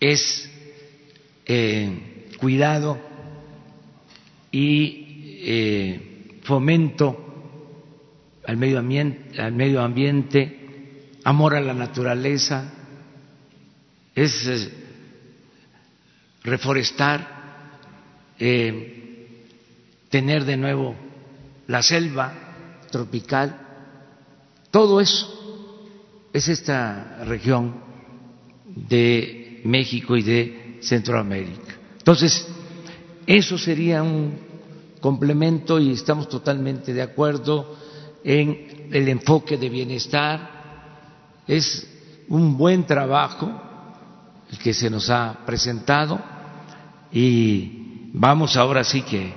es 0.00 0.50
eh, 1.46 2.28
cuidado 2.38 2.98
y 4.50 5.40
eh, 5.40 6.40
fomento 6.42 7.24
al 8.46 8.56
medio 8.56 8.78
ambiente, 8.78 9.40
al 9.40 9.52
medio 9.52 9.82
ambiente, 9.82 11.10
amor 11.24 11.54
a 11.54 11.60
la 11.60 11.74
naturaleza, 11.74 12.72
es 14.14 14.70
reforestar, 16.42 17.38
eh, 18.38 19.44
tener 20.08 20.44
de 20.44 20.56
nuevo 20.56 20.94
la 21.66 21.82
selva 21.82 22.32
tropical, 22.90 23.68
todo 24.70 25.00
eso 25.00 25.34
es 26.32 26.48
esta 26.48 27.24
región 27.24 27.74
de 28.66 29.37
México 29.64 30.16
y 30.16 30.22
de 30.22 30.78
Centroamérica. 30.80 31.74
Entonces, 31.98 32.46
eso 33.26 33.58
sería 33.58 34.02
un 34.02 34.38
complemento 35.00 35.78
y 35.78 35.92
estamos 35.92 36.28
totalmente 36.28 36.92
de 36.92 37.02
acuerdo 37.02 37.76
en 38.24 38.88
el 38.92 39.08
enfoque 39.08 39.56
de 39.56 39.68
bienestar. 39.68 41.42
Es 41.46 41.86
un 42.28 42.56
buen 42.56 42.84
trabajo 42.86 43.50
el 44.50 44.58
que 44.58 44.72
se 44.72 44.90
nos 44.90 45.10
ha 45.10 45.44
presentado 45.44 46.18
y 47.12 48.10
vamos 48.12 48.56
ahora 48.56 48.84
sí 48.84 49.02
que 49.02 49.32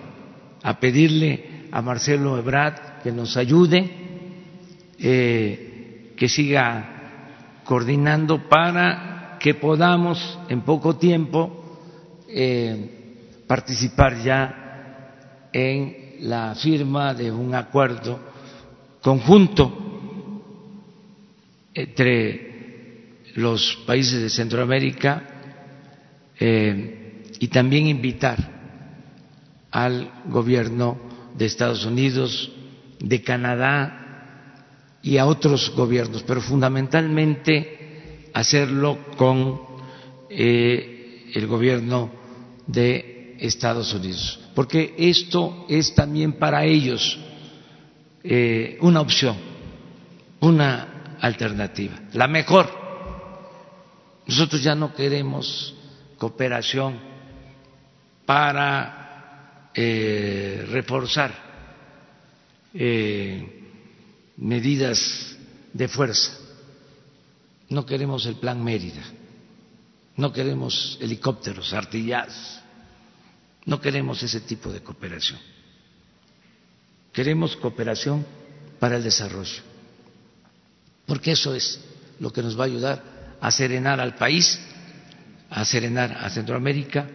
a 0.63 0.79
pedirle 0.79 1.67
a 1.71 1.81
Marcelo 1.81 2.37
Ebrard 2.37 3.01
que 3.03 3.11
nos 3.11 3.37
ayude, 3.37 3.89
eh, 4.99 6.13
que 6.15 6.29
siga 6.29 7.61
coordinando 7.63 8.47
para 8.47 9.10
que 9.41 9.55
podamos 9.55 10.37
en 10.49 10.61
poco 10.61 10.95
tiempo 10.95 11.49
eh, 12.27 13.41
participar 13.47 14.21
ya 14.23 15.49
en 15.51 16.17
la 16.21 16.53
firma 16.55 17.13
de 17.13 17.31
un 17.31 17.55
acuerdo 17.55 18.19
conjunto 19.01 19.73
entre 21.73 23.23
los 23.35 23.77
países 23.87 24.21
de 24.21 24.29
Centroamérica 24.29 25.23
eh, 26.39 27.23
y 27.39 27.47
también 27.47 27.87
invitar 27.87 28.37
al 29.71 30.11
gobierno 30.27 30.99
de 31.35 31.45
Estados 31.45 31.85
Unidos, 31.85 32.51
de 32.99 33.23
Canadá 33.23 34.99
y 35.01 35.17
a 35.17 35.25
otros 35.25 35.73
gobiernos, 35.75 36.21
pero 36.23 36.41
fundamentalmente 36.41 37.80
hacerlo 38.33 38.97
con 39.17 39.61
eh, 40.29 41.31
el 41.33 41.47
gobierno 41.47 42.11
de 42.67 43.35
Estados 43.39 43.93
Unidos, 43.93 44.39
porque 44.55 44.93
esto 44.97 45.65
es 45.67 45.93
también 45.95 46.33
para 46.33 46.63
ellos 46.65 47.19
eh, 48.23 48.77
una 48.81 49.01
opción, 49.01 49.35
una 50.39 51.17
alternativa, 51.19 51.99
la 52.13 52.27
mejor 52.27 52.81
nosotros 54.27 54.63
ya 54.63 54.75
no 54.75 54.93
queremos 54.93 55.73
cooperación 56.17 56.99
para 58.25 59.69
eh, 59.73 60.65
reforzar 60.71 61.51
medidas 64.37 65.37
de 65.73 65.87
fuerza. 65.89 66.40
No 67.71 67.85
queremos 67.85 68.25
el 68.25 68.35
plan 68.35 68.61
Mérida, 68.61 69.01
no 70.17 70.33
queremos 70.33 70.97
helicópteros, 70.99 71.71
artillados, 71.71 72.59
no 73.65 73.79
queremos 73.79 74.21
ese 74.21 74.41
tipo 74.41 74.73
de 74.73 74.83
cooperación. 74.83 75.39
Queremos 77.13 77.55
cooperación 77.55 78.25
para 78.77 78.97
el 78.97 79.03
desarrollo, 79.03 79.61
porque 81.05 81.31
eso 81.31 81.55
es 81.55 81.79
lo 82.19 82.33
que 82.33 82.43
nos 82.43 82.59
va 82.59 82.63
a 82.63 82.67
ayudar 82.67 83.03
a 83.39 83.49
serenar 83.51 84.01
al 84.01 84.15
país, 84.15 84.59
a 85.49 85.63
serenar 85.63 86.11
a 86.11 86.29
Centroamérica 86.29 87.07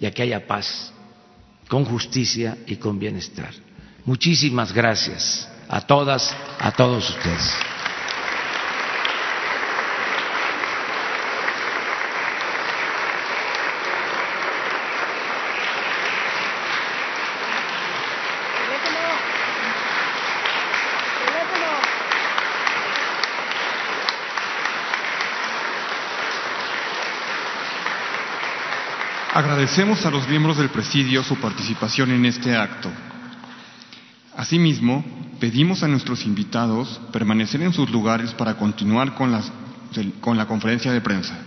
y 0.00 0.06
a 0.06 0.10
que 0.10 0.22
haya 0.22 0.44
paz, 0.44 0.92
con 1.68 1.84
justicia 1.84 2.58
y 2.66 2.76
con 2.76 2.98
bienestar. 2.98 3.54
Muchísimas 4.04 4.72
gracias 4.72 5.48
a 5.68 5.86
todas, 5.86 6.34
a 6.58 6.72
todos 6.72 7.10
ustedes. 7.10 7.69
Agradecemos 29.40 30.04
a 30.04 30.10
los 30.10 30.28
miembros 30.28 30.58
del 30.58 30.68
presidio 30.68 31.22
su 31.22 31.34
participación 31.36 32.10
en 32.10 32.26
este 32.26 32.54
acto. 32.54 32.90
Asimismo, 34.36 35.02
pedimos 35.40 35.82
a 35.82 35.88
nuestros 35.88 36.26
invitados 36.26 37.00
permanecer 37.10 37.62
en 37.62 37.72
sus 37.72 37.88
lugares 37.88 38.34
para 38.34 38.58
continuar 38.58 39.14
con, 39.14 39.34
con 40.20 40.36
la 40.36 40.44
conferencia 40.46 40.92
de 40.92 41.00
prensa. 41.00 41.38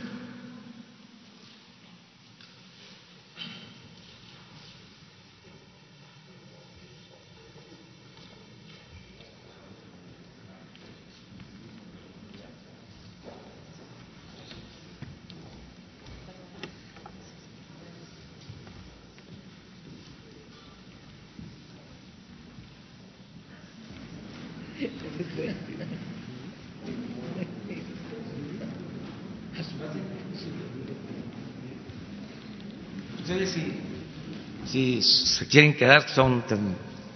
Si 34.74 35.04
se 35.04 35.46
quieren 35.46 35.76
quedar, 35.76 36.10
son 36.10 36.44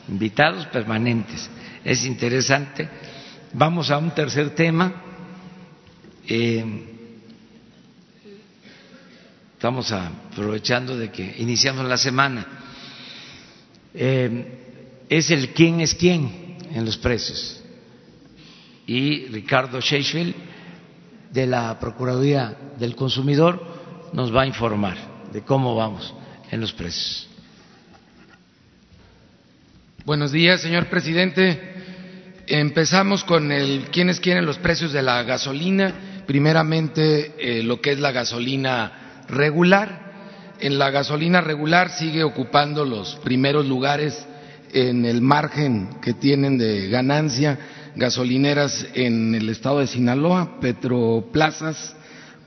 invitados 0.07 0.67
permanentes. 0.67 1.49
Es 1.83 2.05
interesante. 2.05 2.87
Vamos 3.53 3.89
a 3.89 3.97
un 3.97 4.11
tercer 4.11 4.51
tema. 4.51 4.93
Eh, 6.27 6.63
estamos 9.53 9.91
aprovechando 9.91 10.95
de 10.95 11.11
que 11.11 11.35
iniciamos 11.39 11.87
la 11.87 11.97
semana. 11.97 12.45
Eh, 13.91 15.05
es 15.09 15.31
el 15.31 15.49
quién 15.49 15.81
es 15.81 15.95
quién 15.95 16.57
en 16.71 16.85
los 16.85 16.97
precios. 16.97 17.59
Y 18.85 19.25
Ricardo 19.29 19.81
Sheffield, 19.81 20.35
de 21.31 21.47
la 21.47 21.79
Procuraduría 21.79 22.55
del 22.77 22.95
Consumidor, 22.95 24.11
nos 24.13 24.33
va 24.33 24.43
a 24.43 24.45
informar 24.45 24.95
de 25.33 25.41
cómo 25.41 25.73
vamos 25.75 26.13
en 26.51 26.61
los 26.61 26.71
precios. 26.71 27.27
Buenos 30.07 30.31
días, 30.31 30.61
señor 30.61 30.85
presidente. 30.85 31.59
Empezamos 32.47 33.25
con 33.25 33.51
el 33.51 33.87
quiénes 33.91 34.21
quieren 34.21 34.45
los 34.45 34.57
precios 34.57 34.93
de 34.93 35.01
la 35.01 35.21
gasolina. 35.23 36.23
Primeramente, 36.25 37.33
eh, 37.37 37.61
lo 37.61 37.81
que 37.81 37.91
es 37.91 37.99
la 37.99 38.13
gasolina 38.13 39.25
regular. 39.27 40.53
En 40.61 40.79
la 40.79 40.91
gasolina 40.91 41.41
regular 41.41 41.89
sigue 41.89 42.23
ocupando 42.23 42.85
los 42.85 43.17
primeros 43.17 43.65
lugares 43.65 44.25
en 44.71 45.03
el 45.03 45.21
margen 45.21 45.99
que 46.01 46.13
tienen 46.13 46.57
de 46.57 46.87
ganancia 46.87 47.59
gasolineras 47.97 48.87
en 48.93 49.35
el 49.35 49.49
estado 49.49 49.79
de 49.79 49.87
Sinaloa, 49.87 50.61
Petroplazas, 50.61 51.96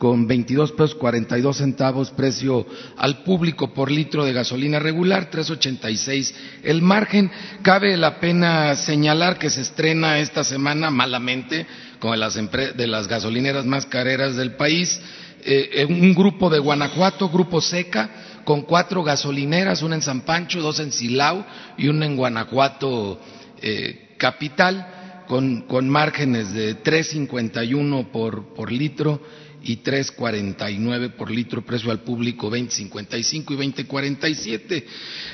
con 0.01 0.27
22 0.27 0.72
pesos 0.72 0.94
42 0.94 1.59
centavos 1.59 2.10
precio 2.12 2.66
al 2.97 3.22
público 3.22 3.74
por 3.74 3.90
litro 3.90 4.24
de 4.24 4.32
gasolina 4.32 4.78
regular, 4.78 5.31
3.86 5.31 6.32
el 6.62 6.81
margen. 6.81 7.31
Cabe 7.60 7.98
la 7.98 8.18
pena 8.18 8.74
señalar 8.77 9.39
que 9.39 9.51
se 9.51 9.60
estrena 9.60 10.18
esta 10.18 10.43
semana 10.43 10.90
malamente 10.90 11.66
con 11.98 12.18
las 12.18 12.35
de 12.35 12.86
las 12.86 13.09
gasolineras 13.09 13.66
más 13.66 13.85
careras 13.85 14.36
del 14.36 14.56
país, 14.56 14.98
eh, 15.44 15.85
un 15.86 16.14
grupo 16.14 16.48
de 16.48 16.60
Guanajuato, 16.60 17.28
Grupo 17.28 17.60
Seca, 17.60 18.40
con 18.44 18.62
cuatro 18.62 19.02
gasolineras, 19.02 19.82
una 19.82 19.97
en 19.97 20.02
San 20.02 20.22
Pancho, 20.22 20.62
dos 20.62 20.81
en 20.81 20.93
Silao 20.93 21.44
y 21.77 21.89
una 21.89 22.06
en 22.06 22.16
Guanajuato 22.16 23.20
eh, 23.60 24.14
capital, 24.16 25.24
con, 25.28 25.66
con 25.66 25.90
márgenes 25.90 26.55
de 26.55 26.82
3.51 26.82 28.10
por, 28.10 28.55
por 28.55 28.72
litro 28.72 29.20
y 29.62 29.82
3.49 29.82 31.12
por 31.12 31.31
litro, 31.31 31.62
precio 31.62 31.91
al 31.91 32.01
público 32.01 32.51
20.55 32.51 33.24
y 33.53 33.85
20.47. 33.85 34.85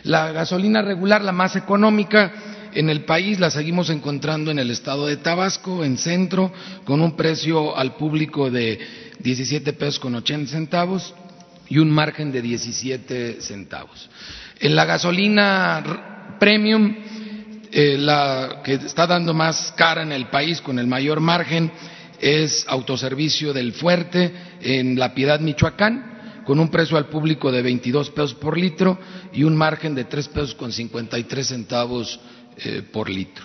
La 0.05 0.33
gasolina 0.33 0.83
regular, 0.83 1.23
la 1.23 1.33
más 1.33 1.57
económica 1.57 2.33
en 2.75 2.91
el 2.91 3.05
país, 3.05 3.39
la 3.41 3.51
seguimos 3.51 3.89
encontrando 3.91 4.51
en 4.51 4.59
el 4.59 4.71
estado 4.71 5.07
de 5.07 5.17
Tabasco, 5.17 5.85
en 5.85 5.97
centro, 5.97 6.53
con 6.85 7.01
un 7.01 7.17
precio 7.17 7.77
al 7.77 7.97
público 7.97 8.51
de 8.51 8.79
17 9.21 9.73
pesos 9.73 9.99
con 9.99 10.15
80 10.15 10.51
centavos 10.51 11.15
y 11.69 11.79
un 11.79 11.91
margen 11.91 12.33
de 12.33 12.43
17 12.43 13.41
centavos. 13.41 14.11
En 14.61 14.75
la 14.75 14.85
gasolina 14.85 16.37
premium, 16.39 16.95
eh, 17.73 17.97
la 17.99 18.61
que 18.65 18.75
está 18.75 19.07
dando 19.07 19.35
más 19.35 19.73
cara 19.77 20.03
en 20.03 20.13
el 20.13 20.27
país 20.29 20.61
con 20.61 20.79
el 20.79 20.87
mayor 20.87 21.21
margen 21.21 21.71
es 22.21 22.65
Autoservicio 22.69 23.53
del 23.53 23.73
Fuerte 23.73 24.33
en 24.61 24.99
La 24.99 25.15
Piedad, 25.15 25.41
Michoacán, 25.41 26.43
con 26.45 26.61
un 26.61 26.71
precio 26.71 26.97
al 26.97 27.09
público 27.09 27.51
de 27.51 27.63
22 27.63 28.11
pesos 28.11 28.35
por 28.35 28.57
litro 28.57 28.99
y 29.33 29.43
un 29.43 29.57
margen 29.57 29.95
de 29.95 30.05
3 30.05 30.29
pesos 30.29 30.55
con 30.55 30.73
53 30.73 31.47
centavos 31.47 32.21
eh, 32.59 32.83
por 32.93 33.11
litro. 33.11 33.45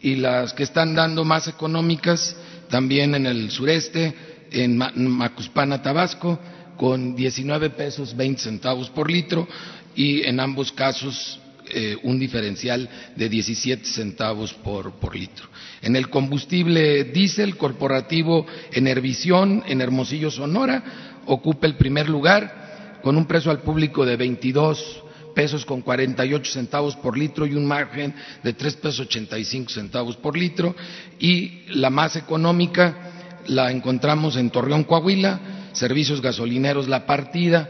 Y 0.00 0.16
las 0.16 0.52
que 0.52 0.64
están 0.64 0.94
dando 0.94 1.24
más 1.24 1.48
económicas 1.48 2.36
también 2.68 3.14
en 3.14 3.26
el 3.26 3.50
sureste, 3.50 4.14
en 4.50 4.76
Macuspana, 4.76 5.82
Tabasco, 5.82 6.38
con 6.76 7.14
19 7.14 7.70
pesos 7.70 8.16
20 8.16 8.42
centavos 8.42 8.90
por 8.90 9.10
litro 9.10 9.46
y 9.94 10.22
en 10.22 10.40
ambos 10.40 10.72
casos 10.72 11.38
eh, 11.74 11.96
un 12.02 12.18
diferencial 12.18 12.88
de 13.16 13.28
17 13.28 13.84
centavos 13.86 14.52
por, 14.52 14.92
litro. 15.16 15.46
En 15.80 15.96
el 15.96 16.10
combustible 16.10 17.04
diésel 17.04 17.56
corporativo 17.56 18.46
Enervisión 18.72 19.62
en 19.66 19.80
Hermosillo, 19.80 20.30
Sonora, 20.30 21.22
ocupa 21.26 21.66
el 21.66 21.76
primer 21.76 22.10
lugar 22.10 23.00
con 23.02 23.16
un 23.16 23.26
precio 23.26 23.50
al 23.50 23.62
público 23.62 24.04
de 24.04 24.16
22 24.16 25.02
pesos 25.34 25.64
con 25.64 25.80
48 25.80 26.52
centavos 26.52 26.94
por 26.96 27.16
litro 27.16 27.46
y 27.46 27.54
un 27.54 27.64
margen 27.64 28.14
de 28.42 28.52
3 28.52 28.76
pesos 28.76 29.00
85 29.06 29.70
centavos 29.70 30.16
por 30.16 30.36
litro 30.36 30.76
y 31.18 31.62
la 31.68 31.88
más 31.88 32.16
económica 32.16 33.38
la 33.46 33.70
encontramos 33.70 34.36
en 34.36 34.50
Torreón, 34.50 34.84
Coahuila, 34.84 35.70
servicios 35.72 36.20
gasolineros 36.20 36.86
La 36.86 37.06
Partida 37.06 37.68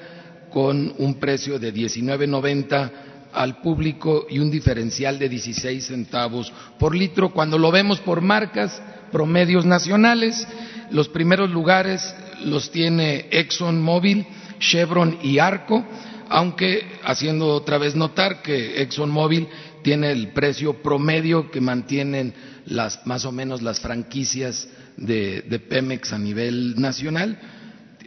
con 0.51 0.93
un 0.99 1.15
precio 1.15 1.59
de 1.59 1.73
19.90 1.73 3.12
al 3.33 3.61
público 3.61 4.27
y 4.29 4.39
un 4.39 4.51
diferencial 4.51 5.19
de 5.19 5.29
16 5.29 5.87
centavos 5.87 6.53
por 6.79 6.95
litro. 6.95 7.31
Cuando 7.31 7.59
lo 7.59 7.71
vemos 7.71 8.01
por 8.01 8.21
marcas, 8.21 8.83
promedios 9.11 9.65
nacionales, 9.65 10.47
los 10.91 11.09
primeros 11.09 11.51
lugares 11.51 12.15
los 12.45 12.71
tiene 12.71 13.29
ExxonMobil, 13.31 14.27
Chevron 14.59 15.19
y 15.23 15.39
Arco, 15.39 15.85
aunque 16.29 16.99
haciendo 17.05 17.49
otra 17.49 17.79
vez 17.79 17.95
notar 17.95 18.43
que 18.43 18.83
ExxonMobil 18.83 19.49
tiene 19.83 20.13
el 20.13 20.29
precio 20.29 20.83
promedio 20.83 21.51
que 21.51 21.61
mantienen 21.61 22.35
las, 22.67 23.07
más 23.07 23.25
o 23.25 23.33
menos 23.33 23.63
las 23.63 23.81
franquicias 23.81 24.69
de, 24.97 25.43
de 25.43 25.59
Pemex 25.59 26.13
a 26.13 26.19
nivel 26.19 26.81
nacional 26.81 27.39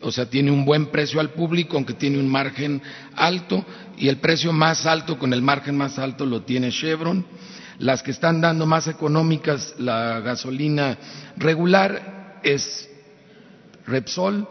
o 0.02 0.12
sea, 0.12 0.30
tiene 0.30 0.52
un 0.52 0.66
buen 0.66 0.88
precio 0.88 1.20
al 1.20 1.32
público, 1.32 1.78
aunque 1.78 1.94
tiene 1.94 2.20
un 2.20 2.30
margen 2.30 2.82
alto, 3.16 3.66
y 3.98 4.08
el 4.08 4.18
precio 4.18 4.52
más 4.52 4.86
alto 4.86 5.18
con 5.18 5.34
el 5.34 5.42
margen 5.42 5.78
más 5.78 6.00
alto 6.00 6.26
lo 6.26 6.44
tiene 6.44 6.72
Chevron. 6.72 7.26
Las 7.80 8.02
que 8.02 8.12
están 8.12 8.40
dando 8.40 8.66
más 8.66 8.88
económicas 8.88 9.76
la 9.78 10.22
gasolina 10.22 10.98
regular 11.36 12.40
es 12.44 12.90
Repsol, 13.86 14.48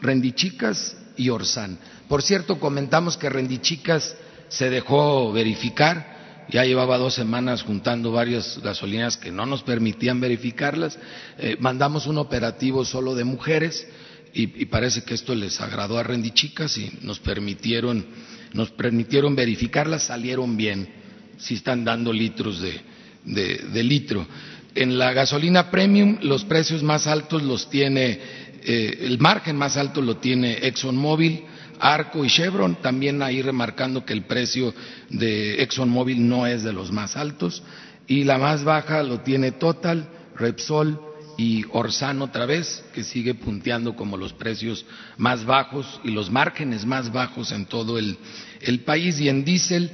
Rendichicas 0.00 0.96
y 1.16 1.30
Orsan. 1.30 1.78
Por 2.08 2.22
cierto, 2.22 2.58
comentamos 2.58 3.16
que 3.16 3.30
Rendichicas 3.30 4.16
se 4.48 4.70
dejó 4.70 5.32
verificar, 5.32 6.46
ya 6.48 6.64
llevaba 6.64 6.98
dos 6.98 7.14
semanas 7.14 7.62
juntando 7.62 8.12
varias 8.12 8.60
gasolineras 8.62 9.16
que 9.16 9.32
no 9.32 9.46
nos 9.46 9.62
permitían 9.62 10.20
verificarlas. 10.20 10.98
Eh, 11.38 11.56
mandamos 11.58 12.06
un 12.06 12.18
operativo 12.18 12.84
solo 12.84 13.14
de 13.14 13.24
mujeres 13.24 13.86
y, 14.36 14.66
parece 14.66 15.02
que 15.02 15.14
esto 15.14 15.34
les 15.34 15.60
agradó 15.62 15.98
a 15.98 16.02
Rendichicas 16.02 16.76
y 16.76 16.92
nos 17.00 17.18
permitieron, 17.20 18.04
nos 18.52 18.70
permitieron 18.70 19.34
verificarlas, 19.34 20.04
salieron 20.04 20.56
bien, 20.56 20.88
si 21.38 21.54
están 21.54 21.84
dando 21.84 22.12
litros 22.12 22.60
de, 22.60 23.82
litro. 23.82 24.26
En 24.74 24.98
la 24.98 25.14
gasolina 25.14 25.70
premium 25.70 26.18
los 26.20 26.44
precios 26.44 26.82
más 26.82 27.06
altos 27.06 27.42
los 27.42 27.70
tiene, 27.70 28.20
eh, 28.62 28.98
el 29.02 29.18
margen 29.18 29.56
más 29.56 29.78
alto 29.78 30.02
lo 30.02 30.18
tiene 30.18 30.58
ExxonMobil, 30.66 31.42
Arco 31.78 32.22
y 32.22 32.28
Chevron, 32.28 32.76
también 32.82 33.22
ahí 33.22 33.40
remarcando 33.40 34.04
que 34.04 34.12
el 34.12 34.24
precio 34.24 34.74
de 35.08 35.62
ExxonMobil 35.62 36.28
no 36.28 36.46
es 36.46 36.62
de 36.62 36.74
los 36.74 36.92
más 36.92 37.16
altos, 37.16 37.62
y 38.06 38.24
la 38.24 38.36
más 38.36 38.64
baja 38.64 39.02
lo 39.02 39.20
tiene 39.20 39.52
Total, 39.52 40.08
Repsol, 40.36 41.05
y 41.36 41.64
Orsan 41.72 42.22
otra 42.22 42.46
vez, 42.46 42.84
que 42.94 43.04
sigue 43.04 43.34
punteando 43.34 43.94
como 43.94 44.16
los 44.16 44.32
precios 44.32 44.84
más 45.18 45.44
bajos 45.44 46.00
y 46.02 46.10
los 46.10 46.30
márgenes 46.30 46.86
más 46.86 47.12
bajos 47.12 47.52
en 47.52 47.66
todo 47.66 47.98
el, 47.98 48.16
país. 48.84 49.20
Y 49.20 49.28
en 49.28 49.44
diésel, 49.44 49.90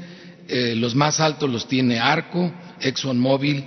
eh, 0.48 0.74
los 0.76 0.94
más 0.94 1.20
altos 1.20 1.50
los 1.50 1.66
tiene 1.66 1.98
Arco, 1.98 2.52
ExxonMobil 2.80 3.64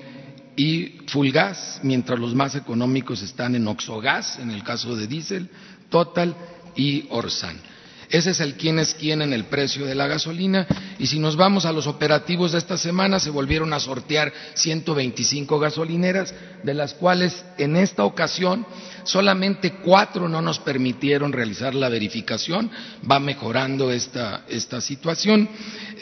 y 0.55 0.99
Fulgas, 1.07 1.81
mientras 1.83 2.17
los 2.17 2.33
más 2.33 2.55
económicos 2.55 3.21
están 3.21 3.55
en 3.55 3.67
Oxogas, 3.67 4.39
en 4.39 4.51
el 4.51 4.63
caso 4.63 4.95
de 4.95 5.07
diésel, 5.07 5.49
Total 5.89 6.35
y 6.75 7.05
Orsan. 7.09 7.74
Ese 8.09 8.31
es 8.31 8.39
el 8.39 8.55
quién 8.55 8.79
es 8.79 8.93
quién 8.93 9.21
en 9.21 9.33
el 9.33 9.45
precio 9.45 9.85
de 9.85 9.95
la 9.95 10.07
gasolina. 10.07 10.67
Y 10.99 11.07
si 11.07 11.19
nos 11.19 11.35
vamos 11.35 11.65
a 11.65 11.71
los 11.71 11.87
operativos 11.87 12.51
de 12.51 12.59
esta 12.59 12.77
semana, 12.77 13.19
se 13.19 13.29
volvieron 13.29 13.73
a 13.73 13.79
sortear 13.79 14.31
125 14.53 15.59
gasolineras, 15.59 16.33
de 16.63 16.73
las 16.73 16.93
cuales 16.93 17.43
en 17.57 17.75
esta 17.75 18.05
ocasión 18.05 18.65
solamente 19.03 19.73
cuatro 19.83 20.27
no 20.27 20.41
nos 20.41 20.59
permitieron 20.59 21.31
realizar 21.31 21.75
la 21.75 21.89
verificación. 21.89 22.69
Va 23.09 23.19
mejorando 23.19 23.91
esta, 23.91 24.45
esta 24.47 24.81
situación. 24.81 25.49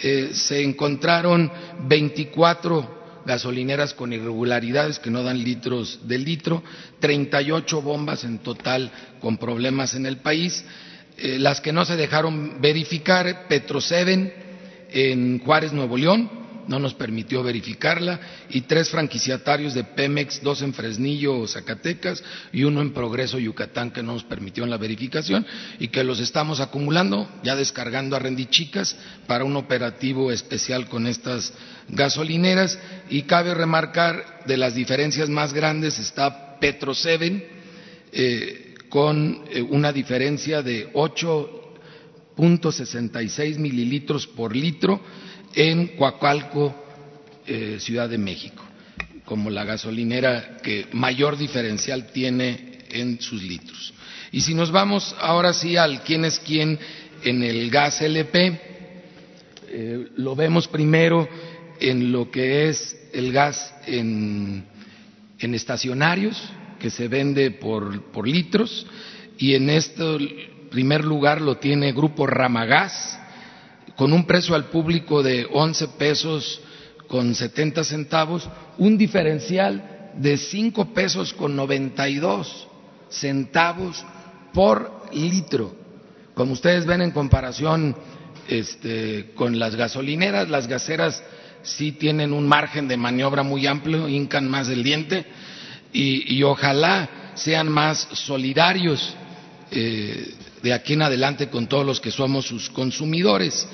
Eh, 0.01 0.31
se 0.33 0.63
encontraron 0.63 1.51
24 1.87 3.03
gasolineras 3.25 3.93
con 3.93 4.13
irregularidades 4.13 4.99
que 4.99 5.09
no 5.09 5.23
dan 5.23 5.43
litros 5.43 5.99
de 6.03 6.17
litro, 6.17 6.63
38 6.99 7.81
bombas 7.81 8.23
en 8.23 8.39
total 8.39 8.91
con 9.19 9.37
problemas 9.37 9.95
en 9.95 10.05
el 10.05 10.17
país. 10.17 10.63
Eh, 11.17 11.37
las 11.39 11.61
que 11.61 11.73
no 11.73 11.85
se 11.85 11.95
dejaron 11.95 12.61
verificar, 12.61 13.47
Petroseven 13.47 14.33
en 14.91 15.39
Juárez, 15.39 15.73
Nuevo 15.73 15.97
León, 15.97 16.43
no 16.67 16.79
nos 16.79 16.93
permitió 16.93 17.43
verificarla, 17.43 18.19
y 18.49 18.61
tres 18.61 18.89
franquiciatarios 18.89 19.73
de 19.73 19.83
Pemex, 19.83 20.41
dos 20.41 20.61
en 20.61 20.73
Fresnillo, 20.73 21.47
Zacatecas, 21.47 22.23
y 22.51 22.63
uno 22.63 22.81
en 22.81 22.93
Progreso, 22.93 23.39
Yucatán, 23.39 23.91
que 23.91 24.03
no 24.03 24.13
nos 24.13 24.23
permitió 24.23 24.65
la 24.65 24.77
verificación, 24.77 25.45
y 25.79 25.89
que 25.89 26.03
los 26.03 26.19
estamos 26.19 26.59
acumulando, 26.59 27.29
ya 27.43 27.55
descargando 27.55 28.15
a 28.15 28.19
Rendichicas 28.19 28.95
para 29.27 29.43
un 29.43 29.55
operativo 29.55 30.31
especial 30.31 30.87
con 30.87 31.07
estas 31.07 31.53
gasolineras, 31.89 32.79
y 33.09 33.23
cabe 33.23 33.53
remarcar, 33.53 34.43
de 34.45 34.57
las 34.57 34.75
diferencias 34.75 35.29
más 35.29 35.53
grandes 35.53 35.99
está 35.99 36.59
Petroseven, 36.59 37.45
eh, 38.11 38.62
con 38.93 39.41
eh, 39.49 39.59
una 39.59 39.91
diferencia 39.91 40.61
de 40.61 40.93
8.66 40.93 43.57
mililitros 43.57 44.27
por 44.27 44.55
litro 44.55 45.01
en 45.55 45.97
Coacalco, 45.97 46.75
eh, 47.47 47.77
Ciudad 47.79 48.07
de 48.07 48.19
México, 48.19 48.63
como 49.25 49.49
la 49.49 49.63
gasolinera 49.63 50.57
que 50.61 50.85
mayor 50.91 51.39
diferencial 51.39 52.11
tiene 52.11 52.83
en 52.91 53.19
sus 53.19 53.41
litros. 53.41 53.95
Y 54.31 54.41
si 54.41 54.53
nos 54.53 54.69
vamos 54.69 55.15
ahora 55.19 55.53
sí 55.53 55.75
al 55.75 56.03
quién 56.03 56.25
es 56.25 56.37
quién 56.37 56.77
en 57.23 57.41
el 57.41 57.71
gas 57.71 57.99
LP, 57.99 58.61
eh, 59.69 60.07
lo 60.17 60.35
vemos 60.35 60.67
primero 60.67 61.27
en 61.79 62.11
lo 62.11 62.29
que 62.29 62.69
es 62.69 62.95
el 63.11 63.33
gas 63.33 63.73
en 63.87 64.67
estacionarios, 65.39 66.39
que 66.83 66.89
se 66.89 67.07
vende 67.07 67.49
por, 67.51 68.27
litros 68.27 68.85
y 69.37 69.55
en 69.55 69.69
este 69.69 70.03
primer 70.69 71.05
lugar 71.05 71.39
lo 71.39 71.55
tiene 71.55 71.93
Grupo 71.93 72.27
Ramagás 72.27 73.17
con 73.95 74.11
un 74.11 74.25
precio 74.25 74.53
al 74.53 74.65
público 74.65 75.23
de 75.23 75.47
11 75.49 75.87
pesos 75.97 76.59
con 77.07 77.35
70 77.35 77.85
centavos, 77.85 78.49
un 78.77 78.97
diferencial 78.97 80.11
de 80.17 80.35
5 80.35 80.93
pesos 80.93 81.33
con 81.33 81.55
92 81.55 82.67
centavos 83.07 84.05
por 84.53 85.05
litro. 85.13 85.73
Como 86.33 86.51
ustedes 86.51 86.85
ven 86.85 86.99
en 86.99 87.11
comparación 87.11 87.95
este, 88.49 89.31
con 89.35 89.57
las 89.57 89.77
gasolineras, 89.77 90.49
las 90.49 90.67
gaseras 90.67 91.23
sí 91.61 91.93
tienen 91.93 92.33
un 92.33 92.45
margen 92.45 92.89
de 92.89 92.97
maniobra 92.97 93.41
muy 93.41 93.67
amplio, 93.67 94.09
hincan 94.09 94.49
más 94.49 94.67
el 94.67 94.83
diente, 94.83 95.25
y, 95.93 96.41
ojalá 96.43 97.31
sean 97.35 97.69
más 97.69 98.07
solidarios 98.13 99.15
eh, 99.71 100.33
de 100.61 100.73
aquí 100.73 100.93
en 100.93 101.03
adelante 101.03 101.49
con 101.49 101.67
todos 101.67 101.85
los 101.85 102.01
que 102.01 102.11
somos 102.11 102.45
sus 102.45 102.69
consumidores. 102.69 103.67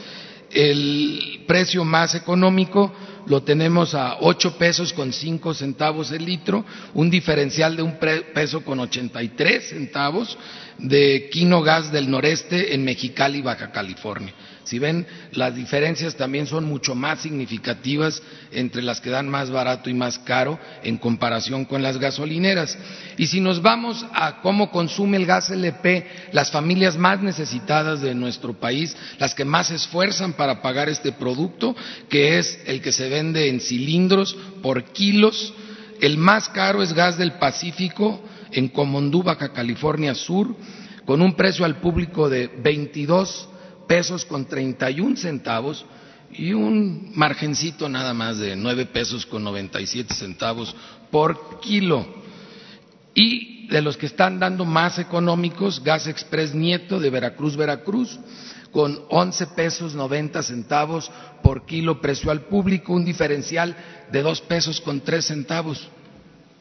El 0.51 1.43
precio 1.47 1.85
más 1.85 2.15
económico 2.15 2.91
lo 3.27 3.43
tenemos 3.43 3.93
a 3.93 4.17
8 4.21 4.57
pesos 4.57 4.91
con 4.93 5.13
5 5.13 5.53
centavos 5.53 6.11
el 6.11 6.25
litro, 6.25 6.65
un 6.95 7.09
diferencial 7.09 7.75
de 7.75 7.83
un 7.83 7.97
peso 8.33 8.61
con 8.63 8.79
83 8.79 9.69
centavos 9.69 10.37
de 10.79 11.29
Quino 11.31 11.61
Gas 11.61 11.91
del 11.91 12.09
Noreste 12.09 12.73
en 12.73 12.83
Mexicali, 12.83 13.41
Baja 13.41 13.71
California. 13.71 14.33
Si 14.69 14.77
ven, 14.77 15.07
las 15.31 15.55
diferencias 15.55 16.15
también 16.15 16.45
son 16.45 16.65
mucho 16.65 16.93
más 16.93 17.21
significativas 17.21 18.21
entre 18.51 18.83
las 18.83 19.01
que 19.01 19.09
dan 19.09 19.27
más 19.27 19.49
barato 19.49 19.89
y 19.89 19.95
más 19.95 20.19
caro 20.19 20.59
en 20.83 20.99
comparación 20.99 21.65
con 21.65 21.81
las 21.81 21.97
gasolineras. 21.97 22.77
Y 23.17 23.25
si 23.25 23.41
nos 23.41 23.63
vamos 23.63 24.05
a 24.13 24.41
cómo 24.41 24.69
consume 24.69 25.17
el 25.17 25.25
gas 25.25 25.49
LP 25.49 26.05
las 26.33 26.51
familias 26.51 26.97
más 26.97 27.19
necesitadas 27.19 28.01
de 28.01 28.13
nuestro 28.13 28.59
país, 28.59 28.95
las 29.17 29.33
que 29.33 29.43
más 29.43 29.69
se 29.69 29.75
esfuerzan 29.75 30.33
para 30.33 30.61
pagar 30.61 30.87
este 30.87 31.13
producto, 31.13 31.75
que 32.07 32.37
es 32.37 32.59
el 32.67 32.79
que 32.79 32.91
se 32.91 33.09
vende 33.09 33.49
en 33.49 33.61
cilindros 33.61 34.37
por 34.61 34.83
kilos, 34.83 35.51
el 35.99 36.19
más 36.19 36.47
caro 36.49 36.83
es 36.83 36.93
gas 36.93 37.17
del 37.17 37.39
Pacífico 37.39 38.21
en 38.51 38.67
Comondú, 38.67 39.23
Baja 39.23 39.51
California 39.51 40.13
Sur, 40.13 40.55
con 41.05 41.23
un 41.23 41.33
precio 41.33 41.65
al 41.65 41.77
público 41.77 42.29
de 42.29 42.45
22 42.61 43.49
pesos 43.89 44.23
con 44.23 44.45
31 44.45 45.17
centavos 45.17 45.83
y 46.31 46.53
un 46.53 47.11
margencito 47.15 47.89
nada 47.89 48.13
más 48.13 48.37
de 48.37 48.55
9 48.55 48.85
pesos 48.85 49.25
con 49.25 49.43
97 49.43 50.13
centavos 50.13 50.75
por 51.09 51.59
kilo. 51.59 52.05
Y 53.15 53.67
de 53.67 53.81
los 53.81 53.97
que 53.97 54.05
están 54.05 54.39
dando 54.39 54.63
más 54.63 54.99
económicos, 54.99 55.83
Gas 55.83 56.05
Express 56.05 56.53
Nieto 56.53 56.99
de 56.99 57.09
Veracruz, 57.09 57.55
Veracruz, 57.55 58.19
con 58.71 58.99
11 59.09 59.47
pesos 59.47 59.95
90 59.95 60.43
centavos 60.43 61.11
por 61.41 61.65
kilo 61.65 61.99
precio 61.99 62.29
al 62.29 62.41
público, 62.41 62.93
un 62.93 63.03
diferencial 63.03 63.75
de 64.11 64.21
2 64.21 64.41
pesos 64.41 64.79
con 64.81 65.01
3 65.01 65.25
centavos. 65.25 65.89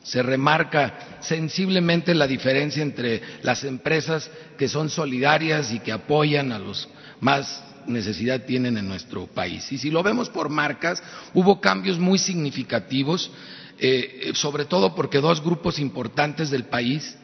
Se 0.02 0.22
remarca 0.22 1.18
sensiblemente 1.20 2.14
la 2.14 2.26
diferencia 2.26 2.82
entre 2.82 3.20
las 3.42 3.64
empresas 3.64 4.30
que 4.56 4.66
son 4.66 4.88
solidarias 4.88 5.70
y 5.72 5.80
que 5.80 5.92
apoyan 5.92 6.52
a 6.52 6.59
los 6.59 6.88
más 7.20 7.62
necesidad 7.86 8.45
tienen 8.45 8.77
en 8.77 8.86
nuestro 8.86 9.27
país. 9.27 9.70
Y 9.73 9.78
si 9.78 9.90
lo 9.90 10.03
vemos 10.03 10.28
por 10.28 10.49
marcas, 10.49 11.03
hubo 11.35 11.61
cambios 11.61 11.99
muy 11.99 12.19
significativos, 12.19 13.31
eh, 13.78 14.32
sobre 14.35 14.65
todo 14.65 14.95
porque 14.95 15.20
dos 15.20 15.43
grupos 15.43 15.78
importantes 15.78 16.51
del 16.51 16.65
país, 16.65 17.16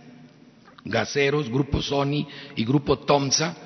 gaseros, 0.85 1.49
Grupo 1.49 1.83
Sony 1.83 2.27
y 2.57 2.65
Grupo 2.65 2.99
Tomsa, 2.99 3.57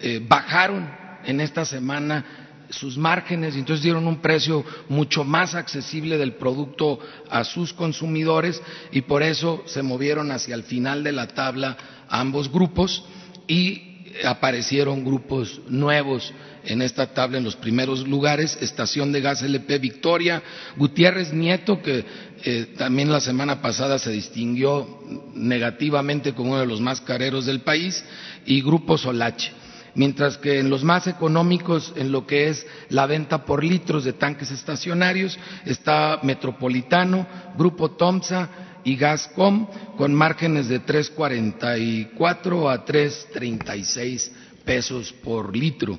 eh, 0.00 0.24
bajaron 0.26 0.90
en 1.24 1.40
esta 1.40 1.64
semana 1.64 2.24
sus 2.70 2.98
márgenes 2.98 3.56
y 3.56 3.60
entonces 3.60 3.82
dieron 3.82 4.06
un 4.06 4.20
precio 4.20 4.64
mucho 4.88 5.24
más 5.24 5.54
accesible 5.54 6.18
del 6.18 6.34
producto 6.34 6.98
a 7.30 7.42
sus 7.44 7.72
consumidores 7.72 8.62
y 8.92 9.02
por 9.02 9.22
eso 9.22 9.62
se 9.66 9.82
movieron 9.82 10.30
hacia 10.30 10.54
el 10.54 10.64
final 10.64 11.02
de 11.02 11.12
la 11.12 11.28
tabla 11.28 11.76
ambos 12.08 12.52
grupos 12.52 13.04
y 13.46 13.87
aparecieron 14.24 15.04
grupos 15.04 15.60
nuevos 15.68 16.32
en 16.64 16.82
esta 16.82 17.06
tabla 17.14 17.38
en 17.38 17.44
los 17.44 17.56
primeros 17.56 18.06
lugares, 18.06 18.58
Estación 18.60 19.12
de 19.12 19.20
Gas 19.20 19.42
LP 19.42 19.78
Victoria, 19.78 20.42
Gutiérrez 20.76 21.32
Nieto, 21.32 21.80
que 21.82 22.04
eh, 22.44 22.74
también 22.76 23.10
la 23.10 23.20
semana 23.20 23.62
pasada 23.62 23.98
se 23.98 24.10
distinguió 24.10 25.00
negativamente 25.34 26.34
como 26.34 26.50
uno 26.50 26.60
de 26.60 26.66
los 26.66 26.80
más 26.80 27.00
careros 27.00 27.46
del 27.46 27.60
país, 27.60 28.04
y 28.44 28.62
Grupo 28.62 28.98
Solache. 28.98 29.52
Mientras 29.94 30.38
que 30.38 30.60
en 30.60 30.70
los 30.70 30.84
más 30.84 31.06
económicos, 31.06 31.92
en 31.96 32.12
lo 32.12 32.26
que 32.26 32.48
es 32.48 32.66
la 32.88 33.06
venta 33.06 33.44
por 33.44 33.64
litros 33.64 34.04
de 34.04 34.12
tanques 34.12 34.50
estacionarios, 34.50 35.38
está 35.64 36.20
Metropolitano, 36.22 37.26
Grupo 37.56 37.92
Tomsa, 37.92 38.67
y 38.88 38.96
Gascom 38.96 39.66
con 39.98 40.14
márgenes 40.14 40.68
de 40.68 40.80
3.44 40.80 42.72
a 42.72 42.86
3.36 42.86 44.30
pesos 44.64 45.12
por 45.12 45.54
litro. 45.54 45.98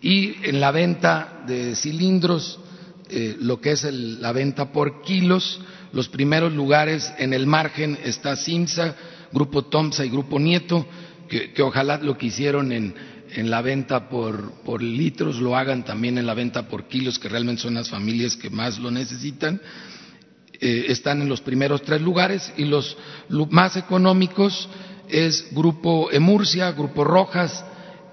Y 0.00 0.36
en 0.48 0.58
la 0.58 0.70
venta 0.70 1.44
de 1.46 1.76
cilindros, 1.76 2.58
eh, 3.10 3.36
lo 3.38 3.60
que 3.60 3.72
es 3.72 3.84
la 3.84 4.32
venta 4.32 4.72
por 4.72 5.02
kilos, 5.02 5.60
los 5.92 6.08
primeros 6.08 6.54
lugares 6.54 7.12
en 7.18 7.34
el 7.34 7.46
margen 7.46 7.98
está 8.02 8.34
Simsa, 8.34 8.96
Grupo 9.30 9.66
Tomsa 9.66 10.06
y 10.06 10.08
Grupo 10.08 10.40
Nieto, 10.40 10.86
que, 11.28 11.62
ojalá 11.62 11.98
lo 11.98 12.16
que 12.16 12.26
hicieron 12.26 12.72
en, 12.72 12.94
en 13.34 13.50
la 13.50 13.60
venta 13.60 14.08
por, 14.08 14.52
por, 14.64 14.82
litros 14.82 15.38
lo 15.38 15.56
hagan 15.56 15.84
también 15.84 16.16
en 16.16 16.26
la 16.26 16.34
venta 16.34 16.66
por 16.68 16.88
kilos, 16.88 17.18
que 17.18 17.28
realmente 17.28 17.62
son 17.62 17.74
las 17.74 17.90
familias 17.90 18.36
que 18.36 18.48
más 18.48 18.78
lo 18.78 18.90
necesitan. 18.90 19.60
Eh, 20.64 20.92
están 20.92 21.20
en 21.20 21.28
los 21.28 21.40
primeros 21.40 21.82
tres 21.82 22.00
lugares 22.00 22.52
y 22.56 22.66
los 22.66 22.96
más 23.50 23.76
económicos 23.76 24.68
es 25.08 25.48
Grupo 25.50 26.08
Emurcia, 26.12 26.70
Grupo 26.70 27.02
Rojas 27.02 27.64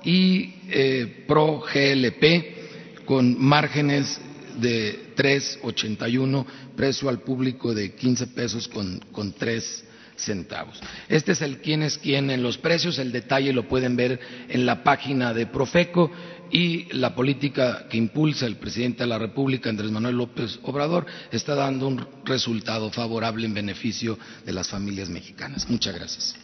y 0.04 0.56
eh, 0.68 1.26
Pro 1.28 1.62
GLP 1.62 3.06
con 3.06 3.40
márgenes 3.40 4.20
de 4.60 5.14
3.81, 5.16 6.44
precio 6.76 7.08
al 7.10 7.20
público 7.20 7.76
de 7.76 7.94
15 7.94 8.26
pesos 8.28 8.68
con, 8.68 9.00
con 9.12 9.32
3 9.34 9.86
centavos. 10.16 10.82
Este 11.08 11.34
es 11.34 11.44
el 11.44 11.60
quién 11.60 11.84
es 11.84 12.00
quién 12.00 12.32
en 12.32 12.42
los 12.42 12.58
precios, 12.58 12.98
el 12.98 13.12
detalle 13.12 13.54
lo 13.54 13.68
pueden 13.68 13.96
ver 13.96 14.20
en 14.50 14.66
la 14.66 14.84
página 14.84 15.36
de 15.36 15.46
Profeco 15.46 16.10
y 16.52 16.92
la 16.94 17.14
política 17.16 17.86
que 17.90 17.98
impulsa 17.98 18.46
el 18.46 18.58
presidente 18.58 19.04
de 19.04 19.08
la 19.08 19.18
República, 19.18 19.70
Andrés 19.70 19.92
Manuel 19.92 20.16
López 20.16 20.60
Obrador, 20.64 21.06
está 21.32 21.56
dando 21.56 21.88
un 21.88 22.06
resultado 22.26 22.92
favorable 22.92 23.46
en 23.46 23.54
beneficio 23.54 24.18
de 24.46 24.54
las 24.54 24.70
familias 24.70 25.10
mexicanas. 25.10 25.70
Muchas 25.70 25.96
gracias. 25.96 26.36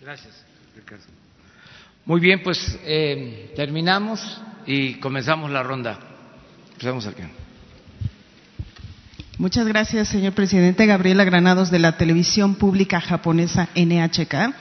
Gracias, 0.00 0.44
Ricardo. 0.74 1.04
Muy 2.04 2.20
bien, 2.20 2.42
pues 2.42 2.78
eh, 2.84 3.52
terminamos 3.54 4.40
y 4.66 4.94
comenzamos 4.94 5.50
la 5.50 5.62
ronda. 5.62 5.98
Empezamos 6.72 7.06
aquí. 7.06 7.22
Muchas 9.36 9.66
gracias, 9.66 10.08
señor 10.08 10.32
presidente. 10.32 10.86
Gabriela 10.86 11.24
Granados 11.24 11.70
de 11.70 11.78
la 11.78 11.96
televisión 11.96 12.54
pública 12.54 13.00
japonesa 13.00 13.68
NHK. 13.74 14.54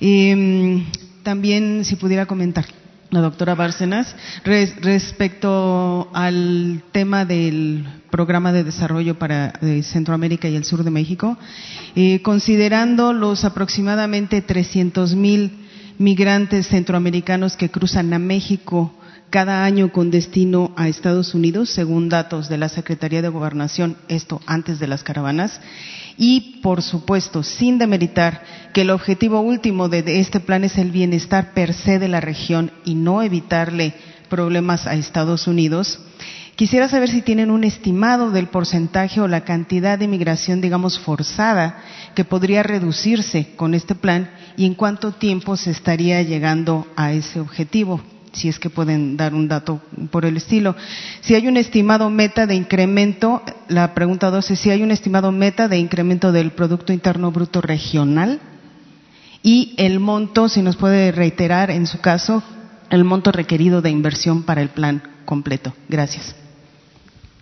Eh, 0.00 0.84
también, 1.22 1.84
si 1.84 1.96
pudiera 1.96 2.26
comentar 2.26 2.66
la 3.10 3.20
doctora 3.20 3.54
Bárcenas, 3.54 4.14
respecto 4.44 6.08
al 6.12 6.82
tema 6.92 7.24
del 7.24 7.84
programa 8.10 8.52
de 8.52 8.64
desarrollo 8.64 9.18
para 9.18 9.52
Centroamérica 9.82 10.48
y 10.48 10.56
el 10.56 10.64
sur 10.64 10.84
de 10.84 10.90
México, 10.90 11.36
eh, 11.96 12.22
considerando 12.22 13.12
los 13.12 13.44
aproximadamente 13.44 14.42
300 14.42 15.14
mil 15.16 15.66
migrantes 15.98 16.68
centroamericanos 16.68 17.56
que 17.56 17.70
cruzan 17.70 18.12
a 18.12 18.18
México 18.18 18.94
cada 19.30 19.64
año 19.64 19.92
con 19.92 20.10
destino 20.10 20.72
a 20.76 20.88
Estados 20.88 21.34
Unidos, 21.34 21.70
según 21.70 22.08
datos 22.08 22.48
de 22.48 22.58
la 22.58 22.68
Secretaría 22.68 23.22
de 23.22 23.28
Gobernación, 23.28 23.96
esto 24.08 24.40
antes 24.46 24.78
de 24.78 24.88
las 24.88 25.04
caravanas, 25.04 25.60
y, 26.16 26.60
por 26.62 26.82
supuesto, 26.82 27.42
sin 27.42 27.78
demeritar 27.78 28.42
que 28.72 28.82
el 28.82 28.90
objetivo 28.90 29.40
último 29.40 29.88
de 29.88 30.20
este 30.20 30.40
plan 30.40 30.64
es 30.64 30.78
el 30.78 30.90
bienestar 30.90 31.52
per 31.52 31.74
se 31.74 31.98
de 31.98 32.08
la 32.08 32.20
región 32.20 32.70
y 32.84 32.94
no 32.94 33.22
evitarle 33.22 33.94
problemas 34.28 34.86
a 34.86 34.94
Estados 34.94 35.46
Unidos, 35.46 35.98
quisiera 36.56 36.88
saber 36.88 37.10
si 37.10 37.22
tienen 37.22 37.50
un 37.50 37.64
estimado 37.64 38.30
del 38.30 38.48
porcentaje 38.48 39.20
o 39.20 39.28
la 39.28 39.44
cantidad 39.44 39.98
de 39.98 40.08
migración, 40.08 40.60
digamos, 40.60 40.98
forzada 40.98 41.82
que 42.14 42.24
podría 42.24 42.62
reducirse 42.62 43.54
con 43.56 43.74
este 43.74 43.94
plan 43.94 44.30
y 44.56 44.66
en 44.66 44.74
cuánto 44.74 45.12
tiempo 45.12 45.56
se 45.56 45.70
estaría 45.70 46.22
llegando 46.22 46.86
a 46.96 47.12
ese 47.12 47.40
objetivo 47.40 48.00
si 48.32 48.48
es 48.48 48.58
que 48.58 48.70
pueden 48.70 49.16
dar 49.16 49.34
un 49.34 49.48
dato 49.48 49.80
por 50.10 50.24
el 50.24 50.36
estilo. 50.36 50.76
Si 51.20 51.34
hay 51.34 51.48
un 51.48 51.56
estimado 51.56 52.10
meta 52.10 52.46
de 52.46 52.54
incremento, 52.54 53.42
la 53.68 53.94
pregunta 53.94 54.30
dos 54.30 54.50
es 54.50 54.58
si 54.58 54.70
hay 54.70 54.82
un 54.82 54.90
estimado 54.90 55.32
meta 55.32 55.68
de 55.68 55.78
incremento 55.78 56.32
del 56.32 56.52
Producto 56.52 56.92
Interno 56.92 57.30
Bruto 57.32 57.60
Regional 57.60 58.40
y 59.42 59.74
el 59.78 60.00
monto, 60.00 60.48
si 60.48 60.62
nos 60.62 60.76
puede 60.76 61.12
reiterar 61.12 61.70
en 61.70 61.86
su 61.86 62.00
caso, 62.00 62.42
el 62.90 63.04
monto 63.04 63.32
requerido 63.32 63.82
de 63.82 63.90
inversión 63.90 64.42
para 64.42 64.62
el 64.62 64.68
plan 64.68 65.02
completo. 65.24 65.74
Gracias. 65.88 66.34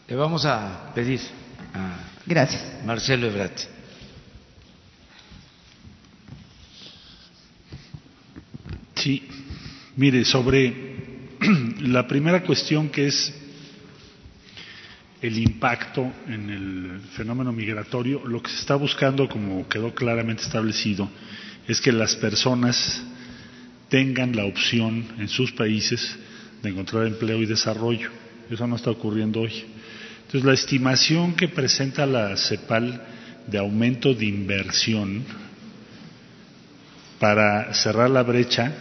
Le 0.07 0.17
vamos 0.17 0.45
a 0.45 0.93
pedir 0.95 1.21
a 1.75 2.09
Gracias. 2.29 2.63
Marcelo 2.85 3.27
Ebrat. 3.27 3.59
Sí, 8.95 9.27
Mire, 9.99 10.25
sobre 10.25 10.73
la 11.81 12.07
primera 12.07 12.45
cuestión 12.45 12.89
que 12.89 13.09
es 13.09 13.35
el 15.21 15.37
impacto 15.37 16.13
en 16.29 16.51
el 16.51 17.01
fenómeno 17.17 17.51
migratorio, 17.51 18.25
lo 18.25 18.41
que 18.41 18.49
se 18.49 18.61
está 18.61 18.77
buscando, 18.77 19.29
como 19.29 19.69
quedó 19.69 19.93
claramente 19.93 20.45
establecido, 20.45 21.11
es 21.67 21.81
que 21.81 21.91
las 21.91 22.15
personas 22.15 23.03
tengan 23.89 24.37
la 24.37 24.45
opción 24.45 25.05
en 25.19 25.27
sus 25.27 25.51
países 25.51 26.17
de 26.63 26.71
encontrar 26.71 27.05
empleo 27.09 27.43
y 27.43 27.47
desarrollo. 27.47 28.11
Eso 28.49 28.69
no 28.69 28.77
está 28.77 28.93
ocurriendo 28.93 29.41
hoy. 29.41 29.65
Entonces, 30.27 30.45
la 30.45 30.55
estimación 30.55 31.35
que 31.35 31.49
presenta 31.49 32.07
la 32.07 32.37
CEPAL 32.37 33.03
de 33.49 33.59
aumento 33.59 34.15
de 34.15 34.27
inversión 34.27 35.25
para 37.19 37.75
cerrar 37.75 38.11
la 38.11 38.23
brecha 38.23 38.73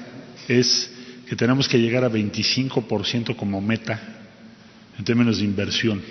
es 0.48 0.92
que 1.28 1.36
tenemos 1.36 1.68
que 1.68 1.78
llegar 1.78 2.04
a 2.04 2.10
25% 2.10 3.36
como 3.36 3.62
meta 3.62 4.00
en 4.98 5.06
términos 5.06 5.40
de 5.40 5.46
inversión, 5.46 6.02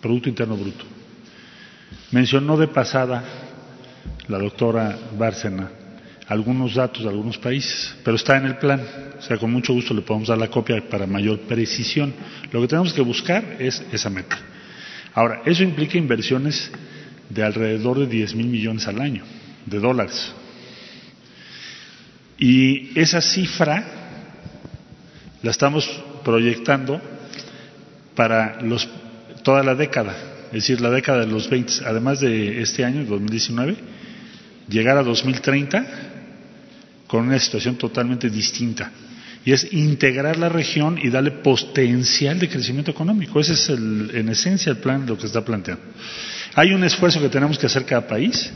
Producto 0.00 0.28
Interno 0.28 0.56
Bruto. 0.56 0.84
Mencionó 2.12 2.56
de 2.56 2.68
pasada 2.68 3.24
la 4.28 4.38
doctora 4.38 4.96
Bárcena 5.18 5.70
algunos 6.28 6.74
datos 6.74 7.04
de 7.04 7.08
algunos 7.08 7.38
países, 7.38 7.94
pero 8.04 8.16
está 8.16 8.36
en 8.36 8.46
el 8.46 8.56
plan, 8.56 8.82
o 9.18 9.22
sea, 9.22 9.38
con 9.38 9.50
mucho 9.52 9.72
gusto 9.72 9.94
le 9.94 10.02
podemos 10.02 10.28
dar 10.28 10.38
la 10.38 10.48
copia 10.48 10.82
para 10.88 11.06
mayor 11.06 11.40
precisión. 11.40 12.12
Lo 12.50 12.60
que 12.60 12.68
tenemos 12.68 12.92
que 12.92 13.02
buscar 13.02 13.56
es 13.60 13.82
esa 13.92 14.10
meta. 14.10 14.36
Ahora, 15.14 15.42
eso 15.46 15.62
implica 15.62 15.96
inversiones 15.96 16.70
de 17.30 17.42
alrededor 17.44 18.00
de 18.00 18.06
10 18.06 18.34
mil 18.34 18.48
millones 18.48 18.86
al 18.88 19.00
año 19.00 19.24
de 19.64 19.78
dólares. 19.78 20.34
Y 22.38 22.98
esa 22.98 23.20
cifra 23.20 23.84
la 25.42 25.50
estamos 25.50 25.88
proyectando 26.24 27.00
para 28.14 28.60
los, 28.62 28.88
toda 29.42 29.62
la 29.62 29.74
década, 29.74 30.14
es 30.46 30.52
decir, 30.52 30.80
la 30.80 30.90
década 30.90 31.20
de 31.20 31.26
los 31.26 31.48
20, 31.48 31.84
además 31.84 32.20
de 32.20 32.62
este 32.62 32.84
año, 32.84 33.04
2019, 33.04 33.76
llegar 34.68 34.96
a 34.98 35.02
2030 35.02 35.86
con 37.06 37.26
una 37.26 37.38
situación 37.38 37.76
totalmente 37.76 38.28
distinta. 38.28 38.90
Y 39.44 39.52
es 39.52 39.72
integrar 39.72 40.38
la 40.38 40.48
región 40.48 40.98
y 41.00 41.08
darle 41.08 41.30
potencial 41.30 42.38
de 42.40 42.48
crecimiento 42.48 42.90
económico. 42.90 43.38
Ese 43.38 43.52
es 43.52 43.68
el, 43.68 44.10
en 44.12 44.28
esencia 44.28 44.70
el 44.70 44.78
plan, 44.78 45.06
lo 45.06 45.16
que 45.16 45.26
está 45.26 45.44
planteando. 45.44 45.84
Hay 46.56 46.72
un 46.72 46.82
esfuerzo 46.82 47.20
que 47.20 47.28
tenemos 47.28 47.56
que 47.56 47.66
hacer 47.66 47.84
cada 47.84 48.08
país 48.08 48.50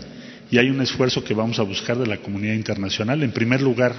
y 0.51 0.59
hay 0.59 0.68
un 0.68 0.81
esfuerzo 0.81 1.22
que 1.22 1.35
vamos 1.35 1.59
a 1.59 1.62
buscar 1.62 1.97
de 1.97 2.06
la 2.06 2.18
comunidad 2.18 2.55
internacional, 2.55 3.22
en 3.22 3.32
primer 3.32 3.62
lugar 3.62 3.94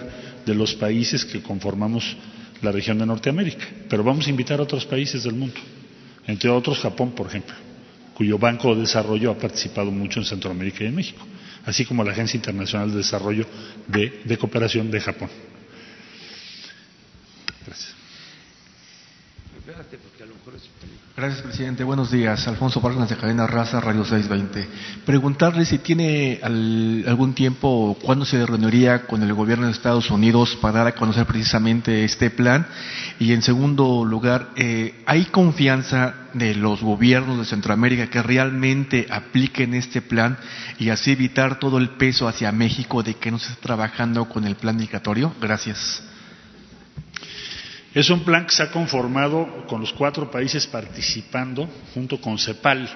de 0.45 0.53
los 0.53 0.75
países 0.75 1.23
que 1.23 1.41
conformamos 1.41 2.17
la 2.61 2.71
región 2.71 2.97
de 2.99 3.05
Norteamérica, 3.05 3.65
pero 3.89 4.03
vamos 4.03 4.27
a 4.27 4.29
invitar 4.29 4.59
a 4.59 4.63
otros 4.63 4.85
países 4.85 5.23
del 5.23 5.33
mundo, 5.33 5.59
entre 6.27 6.49
otros 6.49 6.79
Japón, 6.79 7.13
por 7.13 7.27
ejemplo, 7.27 7.55
cuyo 8.13 8.37
Banco 8.37 8.75
de 8.75 8.81
Desarrollo 8.81 9.31
ha 9.31 9.37
participado 9.37 9.91
mucho 9.91 10.19
en 10.19 10.25
Centroamérica 10.25 10.83
y 10.83 10.87
en 10.87 10.95
México, 10.95 11.25
así 11.65 11.85
como 11.85 12.03
la 12.03 12.11
Agencia 12.11 12.37
Internacional 12.37 12.91
de 12.91 12.97
Desarrollo 12.97 13.45
de, 13.87 14.21
de 14.25 14.37
Cooperación 14.37 14.91
de 14.91 14.99
Japón. 14.99 15.29
Gracias. 17.65 17.95
Gracias, 21.15 21.41
presidente. 21.41 21.83
Buenos 21.83 22.09
días. 22.09 22.47
Alfonso 22.47 22.79
Vargas 22.79 23.09
de 23.09 23.17
Cadena 23.17 23.45
Raza, 23.45 23.81
Radio 23.81 24.05
620. 24.05 24.65
Preguntarle 25.05 25.65
si 25.65 25.79
tiene 25.79 26.39
algún 26.41 27.33
tiempo, 27.33 27.97
cuándo 28.01 28.23
se 28.23 28.45
reuniría 28.45 29.05
con 29.07 29.21
el 29.21 29.33
gobierno 29.33 29.65
de 29.65 29.73
Estados 29.73 30.09
Unidos 30.09 30.57
para 30.61 30.79
dar 30.79 30.87
a 30.87 30.95
conocer 30.95 31.25
precisamente 31.25 32.05
este 32.05 32.29
plan. 32.29 32.65
Y 33.19 33.33
en 33.33 33.41
segundo 33.41 34.05
lugar, 34.05 34.51
eh, 34.55 35.03
¿hay 35.05 35.25
confianza 35.25 36.15
de 36.33 36.55
los 36.55 36.81
gobiernos 36.81 37.39
de 37.39 37.45
Centroamérica 37.45 38.07
que 38.07 38.23
realmente 38.23 39.07
apliquen 39.11 39.73
este 39.73 40.01
plan 40.01 40.37
y 40.79 40.91
así 40.91 41.11
evitar 41.11 41.59
todo 41.59 41.77
el 41.77 41.89
peso 41.89 42.25
hacia 42.25 42.53
México 42.53 43.03
de 43.03 43.15
que 43.15 43.31
no 43.31 43.37
se 43.37 43.51
está 43.51 43.61
trabajando 43.61 44.29
con 44.29 44.45
el 44.45 44.55
plan 44.55 44.75
indicatorio? 44.75 45.33
Gracias. 45.41 46.03
Es 47.93 48.09
un 48.09 48.21
plan 48.23 48.45
que 48.45 48.53
se 48.55 48.63
ha 48.63 48.71
conformado 48.71 49.65
con 49.67 49.81
los 49.81 49.91
cuatro 49.91 50.31
países 50.31 50.65
participando 50.65 51.67
junto 51.93 52.21
con 52.21 52.37
CEPAL. 52.37 52.87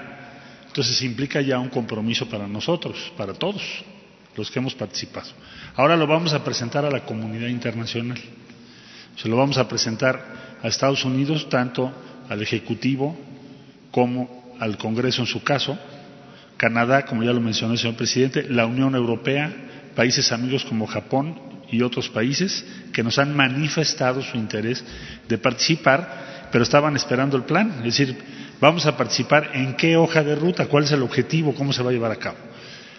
Entonces 0.68 1.02
implica 1.02 1.42
ya 1.42 1.60
un 1.60 1.70
compromiso 1.70 2.30
para 2.30 2.48
nosotros, 2.48 3.12
para 3.18 3.34
todos 3.34 3.62
los 4.38 4.50
que 4.50 4.60
hemos 4.60 4.74
participado. 4.74 5.28
Ahora 5.76 5.98
lo 5.98 6.08
vamos 6.08 6.34
a 6.34 6.44
presentar 6.44 6.86
a 6.86 6.92
la 6.92 7.02
comunidad 7.06 7.48
internacional. 7.50 8.18
Se 9.18 9.28
lo 9.28 9.36
vamos 9.36 9.58
a 9.58 9.68
presentar 9.68 10.58
a 10.64 10.68
Estados 10.68 11.04
Unidos, 11.04 11.48
tanto 11.50 11.92
al 12.30 12.42
Ejecutivo 12.42 13.18
como 13.92 14.56
al 14.60 14.78
Congreso 14.78 15.22
en 15.22 15.28
su 15.28 15.44
caso, 15.44 15.78
Canadá, 16.58 17.06
como 17.06 17.24
ya 17.24 17.34
lo 17.34 17.42
mencionó 17.42 17.74
el 17.74 17.80
señor 17.80 17.96
presidente, 17.98 18.44
la 18.50 18.66
Unión 18.66 18.96
Europea, 18.96 19.54
países 19.94 20.32
amigos 20.32 20.64
como 20.64 20.88
Japón 20.88 21.45
y 21.72 21.82
otros 21.82 22.10
países 22.10 22.66
que 22.94 23.04
nos 23.04 23.20
han 23.20 23.36
manifestado 23.36 24.22
su 24.22 24.38
interés 24.38 24.84
de 25.28 25.38
participar, 25.38 26.48
pero 26.52 26.64
estaban 26.64 26.96
esperando 26.96 27.38
el 27.38 27.44
plan. 27.44 27.70
Es 27.80 27.98
decir, 27.98 28.18
vamos 28.60 28.86
a 28.86 28.96
participar 28.96 29.52
en 29.54 29.76
qué 29.76 29.98
hoja 29.98 30.24
de 30.24 30.36
ruta, 30.36 30.68
cuál 30.68 30.84
es 30.84 30.92
el 30.92 31.02
objetivo, 31.02 31.54
cómo 31.54 31.74
se 31.74 31.84
va 31.84 31.90
a 31.90 31.94
llevar 31.94 32.12
a 32.12 32.18
cabo. 32.18 32.38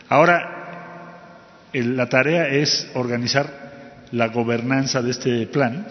Ahora, 0.09 1.41
la 1.73 2.09
tarea 2.09 2.49
es 2.49 2.89
organizar 2.95 4.07
la 4.13 4.29
gobernanza 4.29 5.03
de 5.03 5.11
este 5.11 5.47
plan 5.47 5.87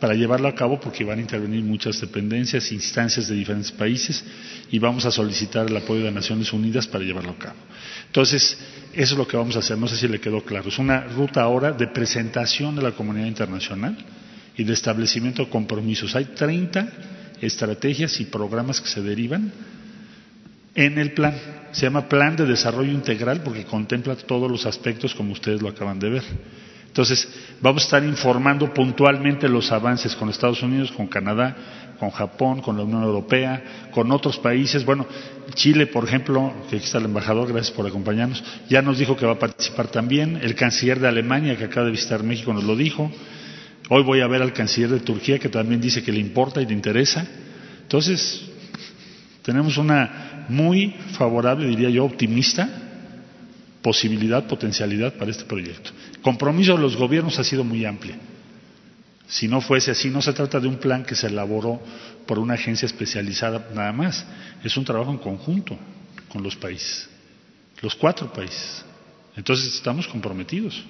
para 0.00 0.14
llevarlo 0.14 0.48
a 0.48 0.54
cabo 0.54 0.78
porque 0.78 1.04
van 1.04 1.18
a 1.18 1.22
intervenir 1.22 1.62
muchas 1.62 2.00
dependencias, 2.00 2.70
instancias 2.72 3.28
de 3.28 3.34
diferentes 3.34 3.72
países 3.72 4.24
y 4.70 4.78
vamos 4.78 5.06
a 5.06 5.10
solicitar 5.10 5.66
el 5.66 5.76
apoyo 5.76 6.04
de 6.04 6.10
Naciones 6.10 6.52
Unidas 6.52 6.86
para 6.86 7.04
llevarlo 7.04 7.32
a 7.32 7.38
cabo. 7.38 7.56
Entonces, 8.06 8.58
eso 8.96 9.12
es 9.12 9.18
lo 9.18 9.28
que 9.28 9.36
vamos 9.36 9.54
a 9.56 9.58
hacer, 9.58 9.76
no 9.76 9.86
sé 9.86 9.96
si 9.96 10.08
le 10.08 10.18
quedó 10.18 10.40
claro. 10.42 10.70
Es 10.70 10.78
una 10.78 11.02
ruta 11.02 11.42
ahora 11.42 11.72
de 11.72 11.86
presentación 11.86 12.74
de 12.74 12.82
la 12.82 12.92
comunidad 12.92 13.26
internacional 13.26 13.96
y 14.56 14.64
de 14.64 14.72
establecimiento 14.72 15.44
de 15.44 15.50
compromisos. 15.50 16.16
Hay 16.16 16.24
30 16.24 16.88
estrategias 17.42 18.18
y 18.20 18.24
programas 18.24 18.80
que 18.80 18.88
se 18.88 19.02
derivan 19.02 19.52
en 20.74 20.98
el 20.98 21.12
plan. 21.12 21.34
Se 21.72 21.82
llama 21.82 22.08
Plan 22.08 22.36
de 22.36 22.46
Desarrollo 22.46 22.90
Integral 22.90 23.42
porque 23.42 23.64
contempla 23.64 24.16
todos 24.16 24.50
los 24.50 24.64
aspectos 24.64 25.14
como 25.14 25.32
ustedes 25.32 25.60
lo 25.60 25.68
acaban 25.68 25.98
de 25.98 26.08
ver. 26.08 26.24
Entonces, 26.96 27.28
vamos 27.60 27.82
a 27.82 27.84
estar 27.84 28.04
informando 28.04 28.72
puntualmente 28.72 29.50
los 29.50 29.70
avances 29.70 30.16
con 30.16 30.30
Estados 30.30 30.62
Unidos, 30.62 30.90
con 30.92 31.06
Canadá, 31.06 31.54
con 32.00 32.10
Japón, 32.10 32.62
con 32.62 32.78
la 32.78 32.84
Unión 32.84 33.02
Europea, 33.02 33.90
con 33.90 34.10
otros 34.10 34.38
países. 34.38 34.82
Bueno, 34.82 35.06
Chile, 35.52 35.88
por 35.88 36.04
ejemplo, 36.04 36.54
que 36.70 36.76
aquí 36.76 36.86
está 36.86 36.96
el 36.96 37.04
embajador, 37.04 37.52
gracias 37.52 37.76
por 37.76 37.86
acompañarnos, 37.86 38.42
ya 38.70 38.80
nos 38.80 38.96
dijo 38.96 39.14
que 39.14 39.26
va 39.26 39.32
a 39.32 39.38
participar 39.38 39.88
también. 39.88 40.38
El 40.40 40.54
canciller 40.54 40.98
de 40.98 41.08
Alemania, 41.08 41.54
que 41.58 41.64
acaba 41.64 41.84
de 41.84 41.92
visitar 41.92 42.22
México, 42.22 42.54
nos 42.54 42.64
lo 42.64 42.74
dijo. 42.74 43.12
Hoy 43.90 44.02
voy 44.02 44.22
a 44.22 44.26
ver 44.26 44.40
al 44.40 44.54
canciller 44.54 44.88
de 44.88 45.00
Turquía, 45.00 45.38
que 45.38 45.50
también 45.50 45.82
dice 45.82 46.02
que 46.02 46.12
le 46.12 46.18
importa 46.20 46.62
y 46.62 46.66
le 46.66 46.72
interesa. 46.72 47.26
Entonces, 47.82 48.42
tenemos 49.42 49.76
una 49.76 50.46
muy 50.48 50.94
favorable, 51.12 51.68
diría 51.68 51.90
yo, 51.90 52.06
optimista 52.06 52.84
posibilidad, 53.86 54.44
potencialidad 54.48 55.14
para 55.14 55.30
este 55.30 55.44
proyecto. 55.44 55.92
Compromiso 56.22 56.74
de 56.74 56.82
los 56.82 56.96
gobiernos 56.96 57.38
ha 57.38 57.44
sido 57.44 57.64
muy 57.64 57.84
amplio. 57.84 58.14
Si 59.28 59.48
no 59.48 59.60
fuese 59.60 59.90
así, 59.90 60.08
no 60.08 60.22
se 60.22 60.32
trata 60.32 60.60
de 60.60 60.68
un 60.68 60.78
plan 60.78 61.04
que 61.04 61.14
se 61.14 61.26
elaboró 61.26 61.80
por 62.26 62.38
una 62.38 62.54
agencia 62.54 62.86
especializada 62.86 63.68
nada 63.74 63.92
más, 63.92 64.24
es 64.62 64.76
un 64.76 64.84
trabajo 64.84 65.10
en 65.10 65.18
conjunto 65.18 65.78
con 66.28 66.42
los 66.42 66.56
países, 66.56 67.08
los 67.80 67.94
cuatro 67.94 68.32
países. 68.32 68.84
Entonces 69.36 69.74
estamos 69.74 70.06
comprometidos 70.08 70.82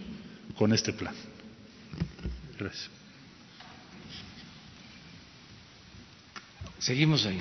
con 0.56 0.72
este 0.72 0.92
plan. 0.92 1.14
Gracias. 2.58 2.90
Seguimos 6.78 7.26
ahí. 7.26 7.40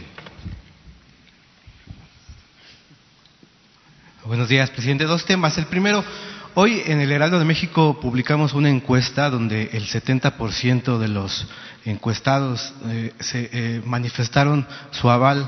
Buenos 4.25 4.49
días, 4.49 4.71
presidente. 4.71 5.03
Dos 5.03 5.23
temas. 5.23 5.55
El 5.57 5.67
primero, 5.67 6.03
hoy 6.55 6.81
en 6.85 7.01
el 7.01 7.11
Heraldo 7.11 7.37
de 7.37 7.45
México 7.45 7.99
publicamos 8.01 8.53
una 8.53 8.69
encuesta 8.69 9.29
donde 9.29 9.69
el 9.73 9.87
70% 9.87 10.97
de 10.97 11.07
los 11.07 11.47
encuestados 11.85 12.73
eh, 12.87 13.13
se 13.19 13.49
eh, 13.51 13.81
manifestaron 13.85 14.65
su 14.91 15.09
aval 15.09 15.47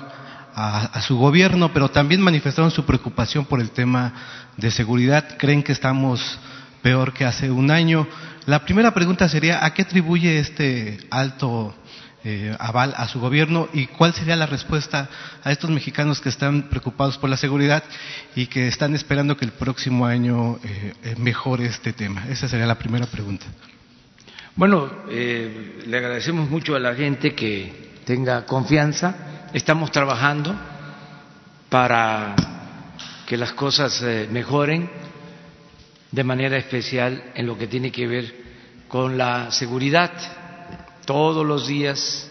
a, 0.53 0.85
a, 0.85 1.01
su 1.01 1.17
gobierno, 1.17 1.73
pero 1.73 1.89
también 1.89 2.21
manifestaron 2.21 2.71
su 2.71 2.85
preocupación 2.85 3.45
por 3.45 3.61
el 3.61 3.71
tema 3.71 4.13
de 4.57 4.69
seguridad. 4.69 5.38
Creen 5.38 5.63
que 5.63 5.71
estamos 5.71 6.39
peor 6.81 7.13
que 7.13 7.25
hace 7.25 7.49
un 7.49 7.71
año. 7.71 8.07
La 8.45 8.63
primera 8.63 8.93
pregunta 8.93 9.27
sería, 9.27 9.65
¿a 9.65 9.73
qué 9.73 9.84
atribuye 9.84 10.39
este 10.39 10.99
alto 11.09 11.75
eh, 12.30 12.54
aval 12.60 12.94
a 12.98 13.08
su 13.08 13.22
gobierno 13.22 13.70
y 13.72 13.88
cuál 13.88 14.14
sería 14.14 14.36
la 14.36 14.48
respuesta 14.48 15.08
a 15.45 15.49
estos 15.49 15.70
mexicanos 15.70 16.20
que 16.20 16.28
están 16.28 16.64
preocupados 16.64 17.18
por 17.18 17.30
la 17.30 17.38
seguridad 17.38 17.86
y 18.36 18.48
que 18.48 18.68
están 18.68 18.94
esperando 18.95 19.38
que 19.38 19.45
el 19.45 19.54
próximo 19.54 20.06
año 20.06 20.60
eh, 20.62 21.16
mejore 21.18 21.68
este 21.68 21.94
tema. 21.94 22.26
Esa 22.28 22.49
sería 22.49 22.66
la 22.66 22.78
primera 22.78 23.06
pregunta. 23.06 23.45
Bueno, 24.58 24.91
eh, 25.10 25.84
le 25.88 25.98
agradecemos 25.98 26.49
mucho 26.49 26.76
a 26.76 26.82
la 26.82 26.94
gente 26.95 27.34
que 27.34 27.94
tenga 28.04 28.45
confianza. 28.45 29.48
Estamos 29.54 29.90
trabajando 29.90 30.54
para 31.70 32.36
que 33.26 33.38
las 33.38 33.54
cosas 33.54 34.04
mejoren 34.32 34.90
de 36.12 36.24
manera 36.26 36.58
especial 36.58 37.32
en 37.36 37.48
lo 37.48 37.58
que 37.58 37.68
tiene 37.68 37.90
que 37.90 38.06
ver 38.06 38.36
con 38.90 39.18
la 39.18 39.49
seguridad 39.49 40.12
todos 41.07 41.45
los 41.45 41.67
días 41.67 42.29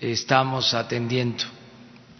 estamos 0.00 0.74
atendiendo 0.74 1.44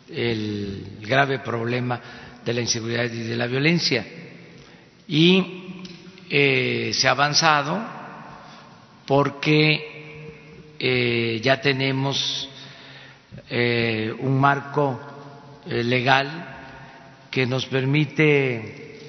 el 0.09 1.01
grave 1.01 1.41
problema 1.41 2.01
de 2.45 2.53
la 2.55 2.61
inseguridad 2.61 3.07
y 3.07 3.25
de 3.25 3.37
la 3.37 3.49
violencia. 3.49 4.07
Y 5.09 5.83
eh, 6.31 6.93
se 6.95 7.09
ha 7.09 7.11
avanzado 7.11 7.85
porque 9.05 10.77
eh, 10.79 11.41
ya 11.43 11.61
tenemos 11.61 12.49
eh, 13.51 14.15
un 14.17 14.41
marco 14.41 15.01
legal 15.67 16.57
que 17.33 17.47
nos 17.47 17.67
permite 17.67 19.01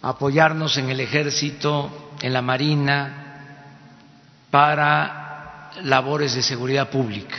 apoyarnos 0.00 0.78
en 0.78 0.88
el 0.88 1.00
ejército, 1.00 2.14
en 2.22 2.32
la 2.32 2.40
marina, 2.40 3.66
para 4.50 5.27
labores 5.84 6.34
de 6.34 6.42
seguridad 6.42 6.90
pública. 6.90 7.36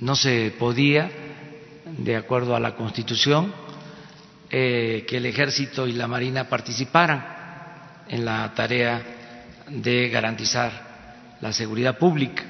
No 0.00 0.16
se 0.16 0.54
podía, 0.58 1.10
de 1.98 2.16
acuerdo 2.16 2.56
a 2.56 2.60
la 2.60 2.74
Constitución, 2.74 3.52
eh, 4.50 5.04
que 5.08 5.16
el 5.16 5.26
ejército 5.26 5.86
y 5.86 5.92
la 5.92 6.06
marina 6.06 6.48
participaran 6.48 7.24
en 8.08 8.24
la 8.24 8.52
tarea 8.54 9.02
de 9.68 10.08
garantizar 10.08 11.36
la 11.40 11.52
seguridad 11.52 11.98
pública. 11.98 12.42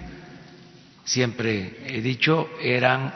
Siempre 1.05 1.79
he 1.87 2.01
dicho, 2.01 2.49
eran 2.61 3.13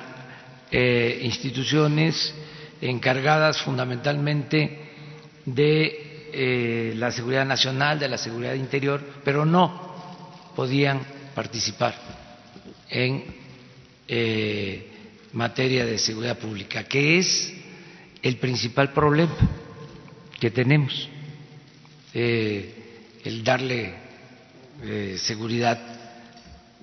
eh, 0.70 1.20
instituciones 1.22 2.34
encargadas 2.80 3.62
fundamentalmente 3.62 4.78
de 5.44 6.30
eh, 6.32 6.92
la 6.96 7.10
seguridad 7.10 7.44
nacional, 7.46 7.98
de 7.98 8.08
la 8.08 8.18
seguridad 8.18 8.54
interior, 8.54 9.02
pero 9.24 9.44
no 9.44 9.88
podían 10.54 11.17
participar 11.38 11.94
en 12.90 13.24
eh, 14.08 14.90
materia 15.34 15.86
de 15.86 15.96
seguridad 15.96 16.36
pública, 16.36 16.82
que 16.82 17.16
es 17.20 17.54
el 18.20 18.38
principal 18.38 18.92
problema 18.92 19.36
que 20.40 20.50
tenemos, 20.50 21.08
eh, 22.12 23.20
el 23.22 23.44
darle 23.44 24.08
seguridad 25.16 25.78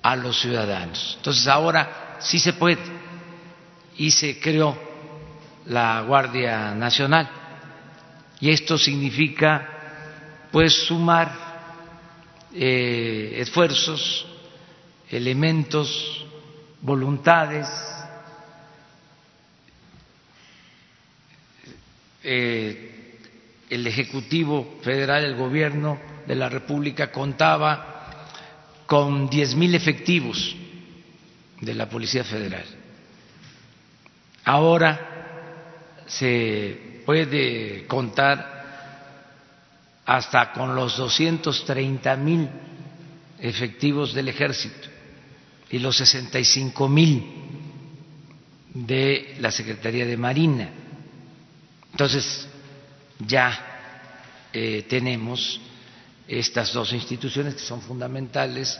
a 0.00 0.16
los 0.16 0.40
ciudadanos. 0.40 1.16
Entonces 1.18 1.46
ahora 1.48 2.16
sí 2.20 2.38
se 2.38 2.54
puede 2.54 2.78
y 3.98 4.10
se 4.10 4.40
creó 4.40 4.74
la 5.66 6.00
Guardia 6.00 6.74
Nacional. 6.74 7.28
Y 8.40 8.48
esto 8.48 8.78
significa, 8.78 10.48
pues, 10.50 10.72
sumar 10.86 11.30
eh, 12.54 13.34
esfuerzos, 13.36 14.26
elementos, 15.10 16.26
voluntades, 16.80 17.68
eh, 22.22 23.18
el 23.70 23.86
Ejecutivo 23.86 24.78
Federal, 24.82 25.24
el 25.24 25.36
Gobierno 25.36 25.98
de 26.26 26.34
la 26.34 26.48
República 26.48 27.10
contaba 27.10 27.94
con 28.86 29.28
diez 29.28 29.54
mil 29.54 29.74
efectivos 29.74 30.54
de 31.60 31.74
la 31.74 31.88
Policía 31.88 32.24
Federal. 32.24 32.64
Ahora 34.44 36.04
se 36.06 37.02
puede 37.04 37.86
contar 37.86 38.54
hasta 40.04 40.52
con 40.52 40.76
los 40.76 40.96
230 40.96 42.16
mil 42.16 42.48
efectivos 43.40 44.14
del 44.14 44.28
ejército 44.28 44.95
y 45.70 45.78
los 45.78 45.96
65 45.96 46.88
mil 46.88 47.24
de 48.74 49.36
la 49.40 49.50
Secretaría 49.50 50.06
de 50.06 50.16
Marina. 50.16 50.68
Entonces, 51.92 52.46
ya 53.26 54.48
eh, 54.52 54.84
tenemos 54.88 55.60
estas 56.28 56.72
dos 56.72 56.92
instituciones 56.92 57.54
que 57.54 57.60
son 57.60 57.80
fundamentales 57.80 58.78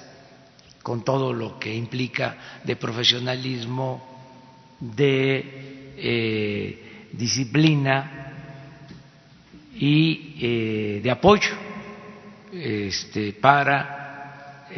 con 0.82 1.04
todo 1.04 1.32
lo 1.32 1.58
que 1.58 1.74
implica 1.74 2.60
de 2.62 2.76
profesionalismo, 2.76 4.76
de 4.78 5.94
eh, 5.96 7.08
disciplina 7.12 8.32
y 9.74 10.36
eh, 10.40 11.00
de 11.02 11.10
apoyo 11.10 11.54
este, 12.52 13.32
para 13.32 14.68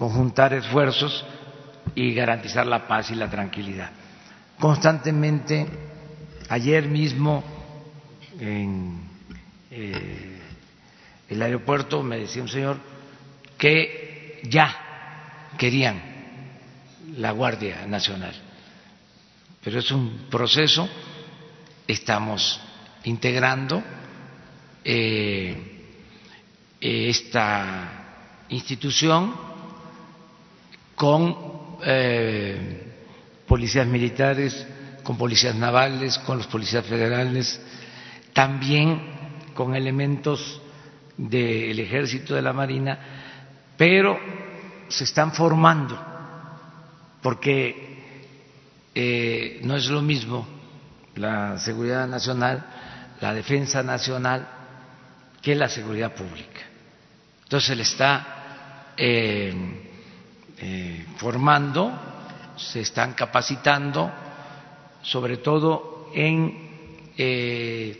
conjuntar 0.00 0.52
esfuerzos 0.54 1.24
y 1.94 2.12
garantizar 2.12 2.66
la 2.66 2.88
paz 2.88 3.12
y 3.12 3.14
la 3.14 3.30
tranquilidad. 3.30 3.90
Constantemente, 4.58 5.64
ayer 6.48 6.88
mismo 6.88 7.44
en 8.40 8.98
eh, 9.70 10.40
el 11.28 11.40
aeropuerto 11.40 12.02
me 12.02 12.16
decía 12.16 12.42
un 12.42 12.48
señor 12.48 12.78
que 13.56 14.40
ya 14.44 14.74
querían 15.56 16.02
la 17.16 17.30
Guardia 17.30 17.86
Nacional 17.86 18.34
pero 19.62 19.78
es 19.78 19.90
un 19.90 20.26
proceso, 20.30 20.88
estamos 21.86 22.60
integrando 23.04 23.82
eh, 24.82 25.54
esta 26.80 28.44
institución 28.48 29.49
con 31.00 31.34
eh, 31.82 32.92
policías 33.46 33.86
militares, 33.86 34.66
con 35.02 35.16
policías 35.16 35.54
navales, 35.54 36.18
con 36.18 36.36
los 36.36 36.46
policías 36.46 36.84
federales, 36.84 37.58
también 38.34 39.00
con 39.54 39.74
elementos 39.74 40.60
del 41.16 41.80
ejército 41.80 42.34
de 42.34 42.42
la 42.42 42.52
marina, 42.52 42.98
pero 43.78 44.20
se 44.88 45.04
están 45.04 45.32
formando 45.32 45.98
porque 47.22 48.02
eh, 48.94 49.60
no 49.64 49.76
es 49.76 49.88
lo 49.88 50.02
mismo 50.02 50.46
la 51.14 51.56
seguridad 51.56 52.06
nacional, 52.08 52.66
la 53.22 53.32
defensa 53.32 53.82
nacional, 53.82 54.46
que 55.40 55.54
la 55.54 55.70
seguridad 55.70 56.14
pública. 56.14 56.60
Entonces 57.44 57.68
se 57.68 57.74
le 57.74 57.84
está 57.84 58.92
eh, 58.98 59.86
eh, 60.60 61.06
formando, 61.16 61.92
se 62.56 62.80
están 62.80 63.14
capacitando, 63.14 64.10
sobre 65.02 65.38
todo 65.38 66.10
en 66.14 66.70
el 67.16 67.98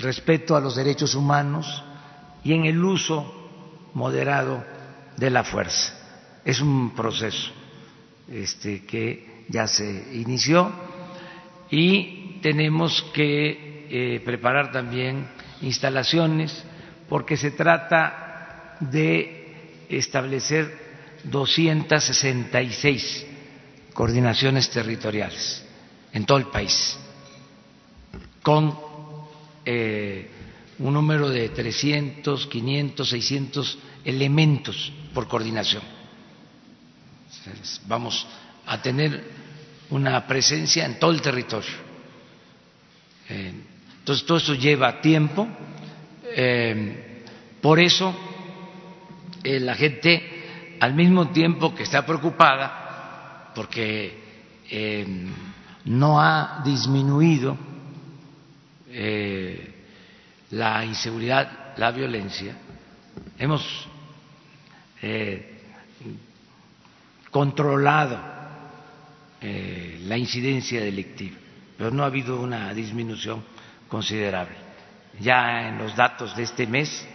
respeto 0.00 0.56
a 0.56 0.60
los 0.60 0.76
derechos 0.76 1.14
humanos 1.14 1.82
y 2.44 2.54
en 2.54 2.64
el 2.64 2.82
uso 2.82 3.40
moderado 3.94 4.64
de 5.16 5.30
la 5.30 5.44
fuerza. 5.44 5.94
Es 6.44 6.60
un 6.60 6.94
proceso 6.94 7.50
este, 8.28 8.84
que 8.84 9.44
ya 9.48 9.66
se 9.66 10.14
inició 10.14 10.72
y 11.70 12.38
tenemos 12.42 13.02
que 13.12 13.86
eh, 13.90 14.20
preparar 14.24 14.72
también 14.72 15.28
instalaciones 15.60 16.64
porque 17.08 17.36
se 17.36 17.50
trata 17.50 18.76
de 18.80 19.86
establecer 19.88 20.89
266 21.24 23.26
coordinaciones 23.92 24.70
territoriales 24.70 25.64
en 26.12 26.24
todo 26.24 26.38
el 26.38 26.46
país, 26.46 26.96
con 28.42 28.76
eh, 29.64 30.28
un 30.78 30.94
número 30.94 31.28
de 31.28 31.50
300, 31.50 32.46
500, 32.46 33.08
600 33.08 33.78
elementos 34.04 34.92
por 35.12 35.28
coordinación. 35.28 35.82
Vamos 37.86 38.26
a 38.66 38.80
tener 38.80 39.22
una 39.90 40.26
presencia 40.26 40.86
en 40.86 40.98
todo 40.98 41.10
el 41.10 41.20
territorio. 41.20 41.70
Eh, 43.28 43.52
entonces, 43.98 44.26
todo 44.26 44.38
eso 44.38 44.54
lleva 44.54 45.00
tiempo. 45.00 45.46
Eh, 46.24 47.24
por 47.60 47.78
eso, 47.78 48.14
la 49.42 49.74
gente, 49.74 50.39
al 50.80 50.94
mismo 50.94 51.28
tiempo 51.28 51.74
que 51.74 51.84
está 51.84 52.04
preocupada, 52.04 53.52
porque 53.54 54.18
no 55.84 56.20
ha 56.20 56.62
disminuido 56.64 57.56
la 60.50 60.84
inseguridad, 60.84 61.76
la 61.76 61.90
violencia, 61.90 62.56
hemos 63.38 63.88
controlado 67.30 68.18
eh, 69.40 70.00
la 70.04 70.18
incidencia 70.18 70.80
delictiva, 70.82 71.36
pero 71.78 71.90
no 71.90 72.02
ha 72.02 72.06
habido 72.06 72.40
una 72.40 72.74
disminución 72.74 73.42
considerable. 73.88 74.54
Ya 75.20 75.68
en 75.68 75.78
los 75.78 75.96
datos 75.96 76.36
de 76.36 76.42
este 76.42 76.66
mes 76.66 77.06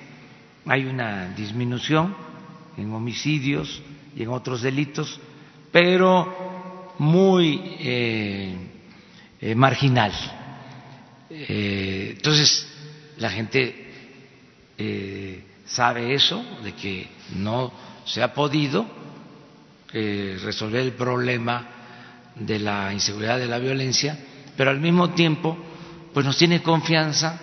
hay 0.65 0.85
una 0.85 1.29
disminución 1.29 2.15
en 2.77 2.93
homicidios 2.93 3.81
y 4.15 4.23
en 4.23 4.29
otros 4.29 4.61
delitos, 4.61 5.19
pero 5.71 6.93
muy 6.99 7.61
eh, 7.79 8.55
eh, 9.41 9.55
marginal. 9.55 10.11
Eh, 11.29 12.13
entonces, 12.15 12.67
la 13.17 13.29
gente 13.29 13.81
sabe 15.65 16.13
eso, 16.13 16.43
de 16.63 16.73
que 16.73 17.07
no 17.35 17.71
se 18.05 18.21
ha 18.21 18.33
podido 18.33 18.85
resolver 19.91 20.81
el 20.81 20.91
problema 20.91 21.67
de 22.35 22.59
la 22.59 22.91
inseguridad, 22.91 23.39
de 23.39 23.47
la 23.47 23.57
violencia, 23.57 24.19
pero 24.57 24.69
al 24.69 24.81
mismo 24.81 25.11
tiempo, 25.11 25.57
pues 26.13 26.25
nos 26.25 26.37
tiene 26.37 26.61
confianza 26.61 27.39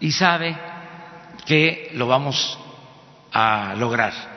y 0.00 0.10
sabe 0.10 0.56
que 1.46 1.92
lo 1.94 2.08
vamos 2.08 2.58
a 3.32 3.74
lograr 3.76 4.35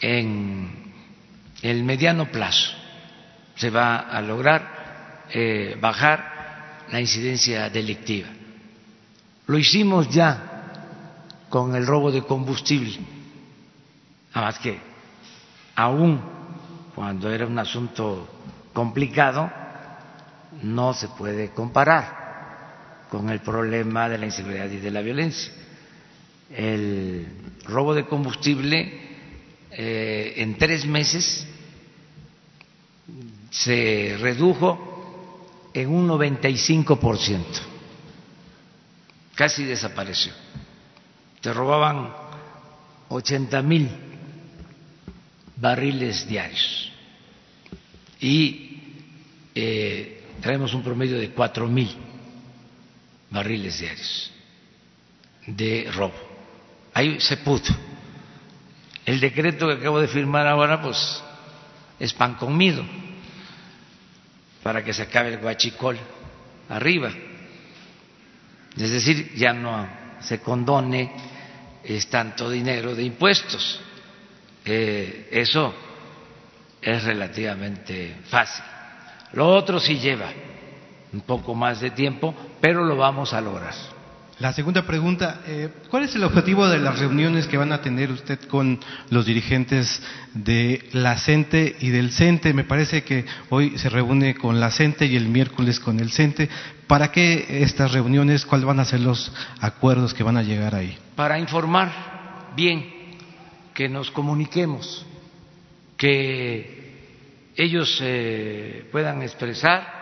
en 0.00 0.92
el 1.62 1.84
mediano 1.84 2.30
plazo. 2.30 2.72
Se 3.54 3.70
va 3.70 3.98
a 3.98 4.20
lograr 4.20 5.24
eh, 5.30 5.76
bajar 5.80 6.84
la 6.90 7.00
incidencia 7.00 7.70
delictiva. 7.70 8.28
Lo 9.46 9.58
hicimos 9.58 10.08
ya 10.10 10.52
con 11.48 11.74
el 11.74 11.86
robo 11.86 12.10
de 12.10 12.22
combustible, 12.22 12.98
nada 14.34 14.46
más 14.48 14.58
que 14.58 14.78
aún 15.76 16.20
cuando 16.94 17.30
era 17.30 17.46
un 17.46 17.58
asunto 17.58 18.28
complicado, 18.72 19.50
no 20.62 20.94
se 20.94 21.08
puede 21.08 21.50
comparar 21.50 23.06
con 23.10 23.30
el 23.30 23.40
problema 23.40 24.08
de 24.08 24.18
la 24.18 24.26
inseguridad 24.26 24.70
y 24.70 24.78
de 24.78 24.90
la 24.90 25.02
violencia. 25.02 25.52
El 26.50 27.26
robo 27.64 27.94
de 27.94 28.06
combustible 28.06 29.05
eh, 29.78 30.34
en 30.38 30.56
tres 30.56 30.86
meses 30.86 31.46
se 33.50 34.16
redujo 34.18 35.70
en 35.74 35.88
un 35.90 36.08
95%, 36.08 37.44
casi 39.34 39.64
desapareció. 39.64 40.32
Se 41.42 41.52
robaban 41.52 42.10
80 43.10 43.62
mil 43.62 43.88
barriles 45.56 46.26
diarios 46.26 46.90
y 48.18 48.80
eh, 49.54 50.24
traemos 50.40 50.72
un 50.72 50.82
promedio 50.82 51.18
de 51.18 51.30
cuatro 51.30 51.68
mil 51.68 51.94
barriles 53.30 53.78
diarios 53.78 54.32
de 55.46 55.90
robo. 55.92 56.14
Ahí 56.94 57.20
se 57.20 57.36
pudo. 57.36 57.85
El 59.06 59.20
decreto 59.20 59.68
que 59.68 59.74
acabo 59.74 60.00
de 60.00 60.08
firmar 60.08 60.46
ahora, 60.46 60.82
pues, 60.82 61.22
es 61.98 62.12
pan 62.12 62.34
comido 62.34 62.84
para 64.62 64.84
que 64.84 64.92
se 64.92 65.02
acabe 65.02 65.32
el 65.32 65.38
guachicol 65.38 65.96
arriba. 66.68 67.10
Es 68.76 68.90
decir, 68.90 69.32
ya 69.36 69.52
no 69.52 69.88
se 70.20 70.40
condone 70.40 71.12
es 71.86 72.08
tanto 72.08 72.50
dinero 72.50 72.94
de 72.94 73.04
impuestos. 73.04 73.80
Eh, 74.64 75.28
eso 75.30 75.72
es 76.82 77.04
relativamente 77.04 78.16
fácil. 78.28 78.64
Lo 79.32 79.48
otro 79.48 79.78
sí 79.78 79.98
lleva 79.98 80.32
un 81.12 81.20
poco 81.20 81.54
más 81.54 81.80
de 81.80 81.90
tiempo, 81.90 82.34
pero 82.60 82.84
lo 82.84 82.96
vamos 82.96 83.32
a 83.32 83.40
lograr. 83.40 83.74
La 84.38 84.52
segunda 84.52 84.82
pregunta, 84.86 85.40
eh, 85.46 85.70
¿cuál 85.88 86.02
es 86.02 86.14
el 86.14 86.22
objetivo 86.22 86.68
de 86.68 86.78
las 86.78 86.98
reuniones 86.98 87.46
que 87.46 87.56
van 87.56 87.72
a 87.72 87.80
tener 87.80 88.12
usted 88.12 88.38
con 88.40 88.78
los 89.08 89.24
dirigentes 89.24 90.02
de 90.34 90.86
la 90.92 91.16
CENTE 91.16 91.76
y 91.80 91.88
del 91.88 92.12
CENTE? 92.12 92.52
Me 92.52 92.64
parece 92.64 93.02
que 93.02 93.24
hoy 93.48 93.78
se 93.78 93.88
reúne 93.88 94.34
con 94.34 94.60
la 94.60 94.70
CENTE 94.70 95.06
y 95.06 95.16
el 95.16 95.28
miércoles 95.28 95.80
con 95.80 96.00
el 96.00 96.10
CENTE. 96.10 96.50
¿Para 96.86 97.10
qué 97.12 97.62
estas 97.62 97.92
reuniones? 97.92 98.44
¿Cuáles 98.44 98.66
van 98.66 98.78
a 98.78 98.84
ser 98.84 99.00
los 99.00 99.32
acuerdos 99.58 100.12
que 100.12 100.22
van 100.22 100.36
a 100.36 100.42
llegar 100.42 100.74
ahí? 100.74 100.98
Para 101.14 101.38
informar 101.38 102.52
bien, 102.54 102.84
que 103.72 103.88
nos 103.88 104.10
comuniquemos, 104.10 105.06
que 105.96 107.54
ellos 107.56 107.98
eh, 108.02 108.86
puedan 108.92 109.22
expresar 109.22 109.96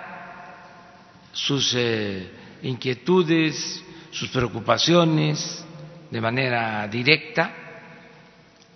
sus 1.32 1.72
eh, 1.76 2.28
inquietudes, 2.64 3.83
sus 4.14 4.30
preocupaciones 4.30 5.64
de 6.08 6.20
manera 6.20 6.86
directa 6.86 7.52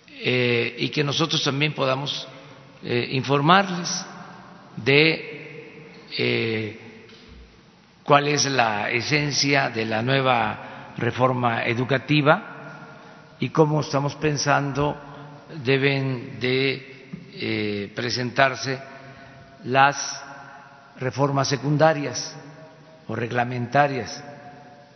eh, 0.09 0.75
y 0.79 0.89
que 0.89 1.01
nosotros 1.01 1.41
también 1.41 1.73
podamos 1.73 2.27
eh, 2.83 3.07
informarles 3.11 4.05
de 4.75 5.87
eh, 6.17 6.79
cuál 8.03 8.27
es 8.27 8.43
la 8.45 8.91
esencia 8.91 9.69
de 9.69 9.85
la 9.85 10.01
nueva 10.01 10.93
reforma 10.97 11.63
educativa 11.63 13.37
y 13.39 13.47
cómo 13.49 13.79
estamos 13.79 14.15
pensando 14.15 14.97
deben 15.63 16.37
de 16.41 17.91
presentarse 17.95 18.77
las 19.63 20.21
reformas 20.99 21.47
secundarias 21.47 22.35
o 23.07 23.15
reglamentarias 23.15 24.21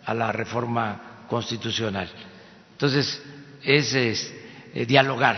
a 0.06 0.14
la 0.14 0.32
reforma 0.32 1.26
constitucional. 1.28 2.10
Entonces, 2.72 3.22
es, 3.64 3.94
eh, 3.94 4.86
dialogar, 4.86 5.38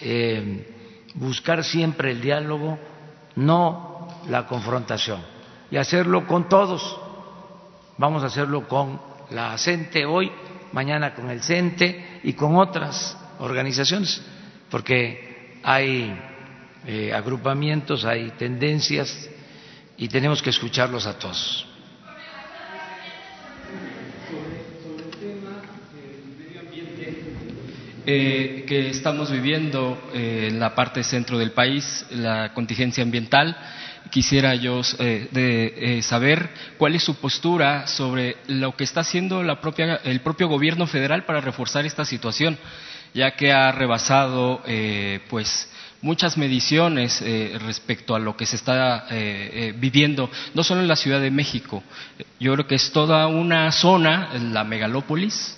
eh, 0.00 1.10
buscar 1.14 1.64
siempre 1.64 2.12
el 2.12 2.20
diálogo, 2.20 2.78
no 3.36 4.08
la 4.28 4.46
confrontación, 4.46 5.22
y 5.70 5.76
hacerlo 5.76 6.26
con 6.26 6.48
todos. 6.48 6.98
Vamos 7.96 8.22
a 8.22 8.26
hacerlo 8.26 8.68
con 8.68 9.00
la 9.30 9.56
CENTE 9.58 10.06
hoy, 10.06 10.30
mañana 10.72 11.14
con 11.14 11.30
el 11.30 11.42
CENTE 11.42 12.20
y 12.24 12.32
con 12.34 12.56
otras 12.56 13.16
organizaciones, 13.40 14.22
porque 14.70 15.58
hay 15.62 16.16
eh, 16.86 17.12
agrupamientos, 17.12 18.04
hay 18.04 18.30
tendencias 18.32 19.28
y 19.96 20.08
tenemos 20.08 20.42
que 20.42 20.50
escucharlos 20.50 21.06
a 21.06 21.18
todos. 21.18 21.67
Eh, 28.10 28.64
que 28.66 28.88
estamos 28.88 29.30
viviendo 29.30 30.10
eh, 30.14 30.48
en 30.50 30.58
la 30.58 30.74
parte 30.74 31.04
centro 31.04 31.36
del 31.36 31.50
país, 31.50 32.06
la 32.08 32.54
contingencia 32.54 33.02
ambiental. 33.02 33.54
Quisiera 34.10 34.54
yo 34.54 34.80
eh, 34.98 36.00
saber 36.02 36.48
cuál 36.78 36.94
es 36.94 37.02
su 37.02 37.16
postura 37.16 37.86
sobre 37.86 38.38
lo 38.46 38.74
que 38.74 38.84
está 38.84 39.00
haciendo 39.00 39.42
la 39.42 39.60
propia, 39.60 39.96
el 40.04 40.20
propio 40.20 40.48
gobierno 40.48 40.86
federal 40.86 41.26
para 41.26 41.42
reforzar 41.42 41.84
esta 41.84 42.06
situación, 42.06 42.56
ya 43.12 43.32
que 43.32 43.52
ha 43.52 43.70
rebasado 43.72 44.62
pues 45.28 45.68
muchas 46.00 46.38
mediciones 46.38 47.22
respecto 47.60 48.14
a 48.14 48.18
lo 48.18 48.38
que 48.38 48.46
se 48.46 48.56
está 48.56 49.04
viviendo, 49.76 50.30
no 50.54 50.64
solo 50.64 50.80
en 50.80 50.88
la 50.88 50.96
Ciudad 50.96 51.20
de 51.20 51.30
México. 51.30 51.82
Yo 52.40 52.54
creo 52.54 52.66
que 52.66 52.76
es 52.76 52.90
toda 52.90 53.26
una 53.26 53.70
zona, 53.70 54.30
la 54.32 54.64
megalópolis, 54.64 55.57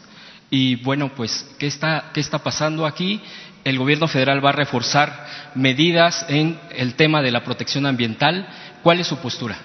y 0.51 0.77
bueno, 0.77 1.13
pues, 1.15 1.49
¿qué 1.59 1.69
está, 1.69 2.11
qué 2.13 2.21
está 2.21 2.41
pasando 2.41 2.85
aquí? 2.85 3.21
El 3.63 3.79
gobierno 3.79 4.09
federal 4.09 4.45
va 4.45 4.51
a 4.51 4.55
reforzar 4.55 5.27
medidas 5.55 6.27
en 6.29 6.59
el 6.71 6.95
tema 6.95 7.23
de 7.23 7.31
la 7.31 7.45
protección 7.45 7.87
ambiental. 7.87 8.49
¿Cuál 8.83 9.01
es 9.01 9.07
su 9.07 9.19
postura? 9.19 9.57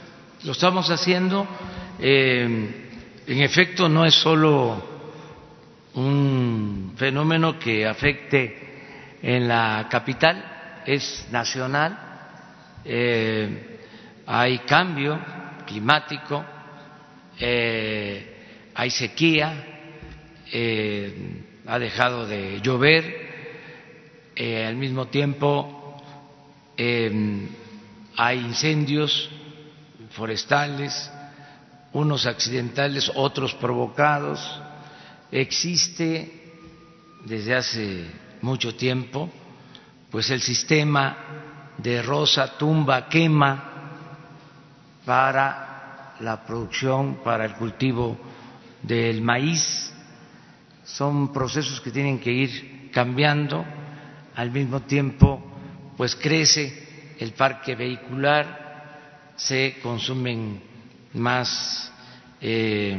Lo 0.44 0.52
estamos 0.52 0.90
haciendo. 0.92 1.48
Eh, 2.00 3.24
en 3.26 3.42
efecto, 3.42 3.90
no 3.90 4.06
es 4.06 4.14
solo 4.14 4.96
un 5.96 6.94
fenómeno 6.98 7.58
que 7.58 7.88
afecte 7.88 9.18
en 9.24 9.48
la 9.48 9.88
capital, 9.90 10.84
es 10.86 11.26
nacional. 11.32 11.98
Eh, 12.84 13.80
hay 14.28 14.60
cambio 14.60 15.20
climático, 15.66 16.46
eh, 17.40 18.72
hay 18.76 18.92
sequía, 18.92 19.75
eh, 20.52 21.44
ha 21.66 21.80
dejado 21.80 22.28
de 22.28 22.62
llover, 22.62 23.26
eh, 24.36 24.66
al 24.66 24.76
mismo 24.76 25.08
tiempo 25.08 26.02
em, 26.78 27.48
hay 28.18 28.40
incendios 28.40 29.30
forestales, 30.12 31.12
unos 31.94 32.26
accidentales, 32.26 33.12
otros 33.16 33.54
provocados. 33.56 34.62
Existe 35.32 36.32
desde 37.26 37.56
hace 37.56 38.06
mucho 38.42 38.76
tiempo 38.76 39.32
pues 40.12 40.30
el 40.30 40.42
sistema 40.42 41.18
de 41.78 42.02
rosa, 42.02 42.58
tumba, 42.58 43.10
quema 43.10 43.72
para 45.04 46.16
la 46.20 46.46
producción, 46.46 47.20
para 47.24 47.46
el 47.46 47.54
cultivo 47.54 48.18
del 48.82 49.22
maíz 49.22 49.95
son 50.86 51.34
procesos 51.34 51.82
que 51.82 51.92
tienen 51.92 52.20
que 52.20 52.32
ir 52.32 52.90
cambiando, 52.92 53.66
al 54.36 54.52
mismo 54.52 54.82
tiempo 54.82 55.44
pues 55.98 56.16
crece 56.16 57.16
el 57.20 57.34
parque 57.34 57.76
vehicular, 57.76 59.34
se 59.36 59.78
consumen 59.82 60.62
más 61.14 61.92
eh, 62.42 62.98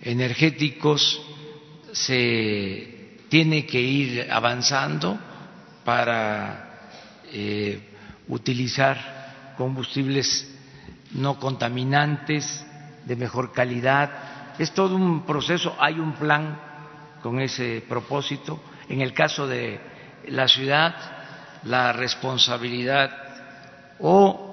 energéticos, 0.00 1.20
se 1.92 3.18
tiene 3.28 3.64
que 3.66 3.80
ir 3.80 4.28
avanzando 4.30 5.18
para 5.84 6.90
eh, 7.32 7.80
utilizar 8.28 9.54
combustibles 9.56 10.48
no 11.12 11.38
contaminantes, 11.38 12.64
de 13.04 13.16
mejor 13.16 13.52
calidad. 13.52 14.10
Es 14.58 14.72
todo 14.72 14.96
un 14.96 15.24
proceso, 15.24 15.74
hay 15.78 15.98
un 15.98 16.12
plan 16.12 16.58
con 17.22 17.40
ese 17.40 17.82
propósito. 17.88 18.60
En 18.88 19.00
el 19.00 19.12
caso 19.14 19.46
de 19.46 19.80
la 20.28 20.48
ciudad, 20.48 20.94
la 21.64 21.92
responsabilidad 21.92 23.10
o 24.00 24.52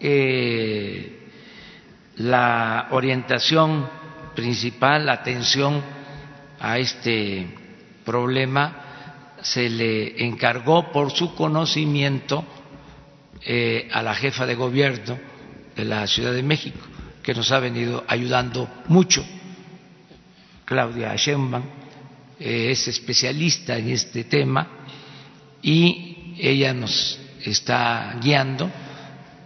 eh, 0.00 1.28
la 2.16 2.88
orientación 2.90 3.88
principal, 4.34 5.06
la 5.06 5.12
atención 5.12 5.82
a 6.60 6.78
este 6.78 7.46
problema 8.04 8.82
se 9.42 9.68
le 9.68 10.24
encargó 10.24 10.92
por 10.92 11.10
su 11.10 11.34
conocimiento 11.34 12.44
eh, 13.44 13.88
a 13.92 14.02
la 14.02 14.14
jefa 14.14 14.46
de 14.46 14.54
gobierno 14.54 15.18
de 15.74 15.84
la 15.84 16.06
Ciudad 16.06 16.32
de 16.32 16.42
México, 16.42 16.78
que 17.22 17.34
nos 17.34 17.50
ha 17.52 17.58
venido 17.58 18.04
ayudando 18.06 18.68
mucho. 18.88 19.24
Claudia 20.64 21.14
Sheinbaum 21.16 21.64
eh, 22.38 22.70
es 22.70 22.88
especialista 22.88 23.76
en 23.76 23.90
este 23.90 24.24
tema 24.24 24.66
y 25.62 26.34
ella 26.38 26.72
nos 26.74 27.18
está 27.44 28.18
guiando 28.20 28.70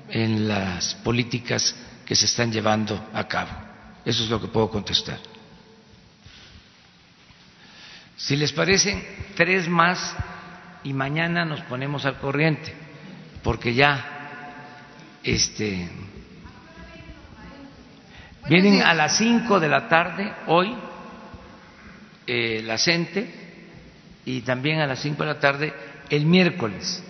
en 0.09 0.49
las 0.49 0.95
políticas 0.97 1.75
que 2.05 2.15
se 2.15 2.27
están 2.27 2.53
llevando 2.53 3.09
a 3.13 3.27
cabo. 3.27 3.51
Eso 4.05 4.23
es 4.23 4.31
lo 4.31 4.41
que 4.41 4.49
puedo 4.49 4.71
contestar. 4.71 5.19
Si 8.17 8.37
les 8.37 8.53
parecen, 8.53 9.05
tres 9.35 9.69
más 9.69 10.15
y 10.85 10.93
mañana 10.93 11.45
nos 11.45 11.61
ponemos 11.63 12.05
al 12.07 12.19
corriente, 12.19 12.73
porque 13.43 13.75
ya 13.75 14.17
este, 15.23 15.89
vienen 18.49 18.83
a 18.83 18.95
las 18.95 19.17
cinco 19.19 19.61
de 19.61 19.69
la 19.69 19.89
tarde 19.89 20.33
hoy 20.47 20.75
eh, 22.27 22.63
la 22.65 22.79
CENTE 22.79 23.27
y 24.25 24.41
también 24.41 24.81
a 24.81 24.87
las 24.87 25.01
cinco 25.01 25.23
de 25.23 25.29
la 25.33 25.41
tarde 25.41 25.73
el 26.11 26.27
miércoles. 26.27 27.03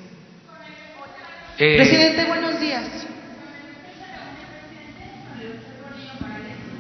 Eh, 1.59 1.77
Presidente, 1.77 2.25
buenos 2.27 2.61
días. 2.61 3.07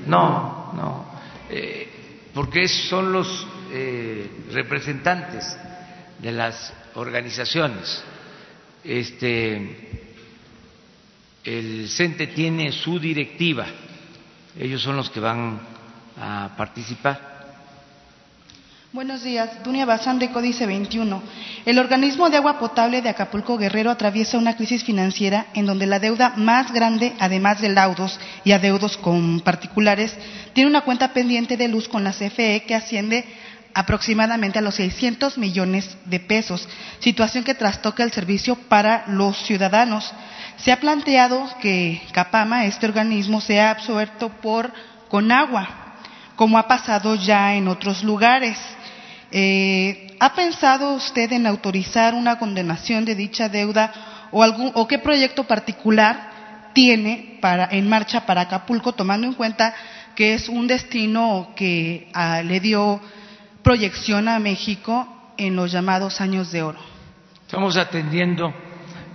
No, 0.06 0.72
no, 0.76 1.06
eh, 1.50 1.88
porque 2.32 2.68
son 2.68 3.12
los 3.12 3.46
eh, 3.72 4.30
representantes 4.52 5.56
de 6.20 6.32
las 6.32 6.72
organizaciones. 6.94 8.04
Este, 8.84 10.06
el 11.42 11.88
CENTE 11.88 12.28
tiene 12.28 12.70
su 12.70 13.00
directiva, 13.00 13.66
ellos 14.58 14.82
son 14.82 14.96
los 14.96 15.10
que 15.10 15.20
van 15.20 15.60
a 16.20 16.50
participar. 16.56 17.36
Buenos 18.92 19.22
días, 19.22 19.62
Dunia 19.62 19.84
Bazán 19.84 20.18
de 20.18 20.30
Códice 20.30 20.64
21. 20.64 21.22
El 21.66 21.78
organismo 21.78 22.30
de 22.30 22.38
agua 22.38 22.58
potable 22.58 23.02
de 23.02 23.10
Acapulco 23.10 23.58
Guerrero 23.58 23.90
atraviesa 23.90 24.38
una 24.38 24.56
crisis 24.56 24.84
financiera 24.84 25.48
en 25.52 25.66
donde 25.66 25.86
la 25.86 25.98
deuda 25.98 26.32
más 26.36 26.72
grande, 26.72 27.12
además 27.18 27.60
de 27.60 27.68
laudos 27.68 28.18
y 28.42 28.52
adeudos 28.52 28.96
con 28.96 29.40
particulares, 29.40 30.16
tiene 30.54 30.70
una 30.70 30.80
cuenta 30.80 31.12
pendiente 31.12 31.58
de 31.58 31.68
luz 31.68 31.88
con 31.88 32.04
la 32.04 32.12
CFE 32.12 32.64
que 32.66 32.74
asciende 32.74 33.26
aproximadamente 33.76 34.58
a 34.58 34.62
los 34.62 34.76
600 34.76 35.36
millones 35.36 35.98
de 36.06 36.18
pesos, 36.18 36.66
situación 36.98 37.44
que 37.44 37.54
trastoca 37.54 38.02
el 38.02 38.10
servicio 38.10 38.56
para 38.56 39.04
los 39.06 39.36
ciudadanos. 39.44 40.14
Se 40.56 40.72
ha 40.72 40.80
planteado 40.80 41.46
que 41.60 42.00
Capama, 42.10 42.64
este 42.64 42.86
organismo, 42.86 43.42
sea 43.42 43.72
absuelto 43.72 44.30
por 44.40 44.72
Conagua, 45.10 45.68
como 46.36 46.56
ha 46.56 46.66
pasado 46.66 47.16
ya 47.16 47.54
en 47.54 47.68
otros 47.68 48.02
lugares. 48.02 48.56
Eh, 49.30 50.16
¿Ha 50.20 50.32
pensado 50.32 50.94
usted 50.94 51.30
en 51.32 51.46
autorizar 51.46 52.14
una 52.14 52.38
condenación 52.38 53.04
de 53.04 53.14
dicha 53.14 53.50
deuda 53.50 53.92
o, 54.30 54.42
algún, 54.42 54.72
o 54.72 54.88
qué 54.88 54.98
proyecto 54.98 55.44
particular 55.44 56.70
tiene 56.72 57.36
para, 57.42 57.68
en 57.70 57.86
marcha 57.90 58.24
para 58.24 58.40
Acapulco, 58.42 58.94
tomando 58.94 59.26
en 59.26 59.34
cuenta 59.34 59.74
que 60.14 60.32
es 60.32 60.48
un 60.48 60.66
destino 60.66 61.52
que 61.54 62.08
ah, 62.14 62.40
le 62.42 62.58
dio 62.60 63.02
proyección 63.66 64.28
a 64.28 64.38
México 64.38 65.08
en 65.36 65.56
los 65.56 65.72
llamados 65.72 66.20
años 66.20 66.52
de 66.52 66.62
oro? 66.62 66.78
Estamos 67.44 67.76
atendiendo 67.76 68.54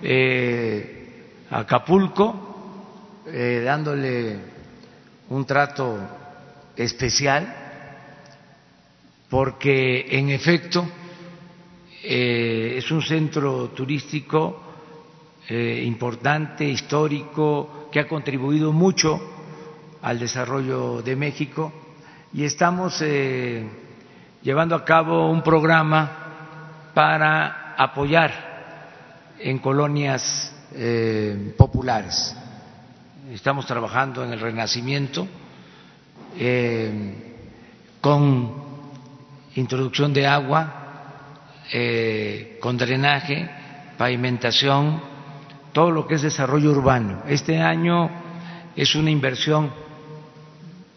eh, 0.01 1.45
a 1.49 1.59
Acapulco, 1.59 3.23
eh, 3.27 3.61
dándole 3.63 4.39
un 5.29 5.45
trato 5.45 5.97
especial 6.75 7.47
porque 9.29 10.07
en 10.09 10.31
efecto 10.31 10.85
eh, 12.03 12.73
es 12.75 12.91
un 12.91 13.01
centro 13.01 13.69
turístico 13.69 14.61
eh, 15.47 15.81
importante, 15.85 16.65
histórico, 16.65 17.87
que 17.89 18.01
ha 18.01 18.07
contribuido 18.09 18.73
mucho 18.73 19.17
al 20.01 20.19
desarrollo 20.19 21.01
de 21.01 21.15
México 21.15 21.71
y 22.33 22.43
estamos 22.43 23.01
llevando 24.41 24.75
a 24.75 24.83
cabo 24.85 25.29
un 25.29 25.41
programa 25.41 26.91
para 26.93 27.75
apoyar 27.77 28.31
en 29.39 29.59
colonias 29.59 30.53
populares. 31.57 32.35
Estamos 33.31 33.65
trabajando 33.65 34.23
en 34.23 34.33
el 34.33 34.39
renacimiento 34.39 35.27
con 38.01 38.53
introducción 39.55 40.13
de 40.13 40.27
agua, 40.27 40.73
eh, 41.71 42.57
con 42.61 42.77
drenaje, 42.77 43.49
pavimentación, 43.97 45.01
todo 45.71 45.91
lo 45.91 46.07
que 46.07 46.15
es 46.15 46.21
desarrollo 46.21 46.71
urbano. 46.71 47.23
Este 47.27 47.61
año 47.61 48.09
es 48.75 48.95
una 48.95 49.11
inversión 49.11 49.71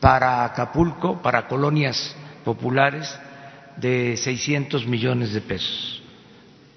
para 0.00 0.44
Acapulco, 0.44 1.20
para 1.22 1.46
colonias 1.46 2.16
populares, 2.44 3.18
de 3.76 4.16
600 4.16 4.86
millones 4.86 5.32
de 5.32 5.40
pesos. 5.40 6.02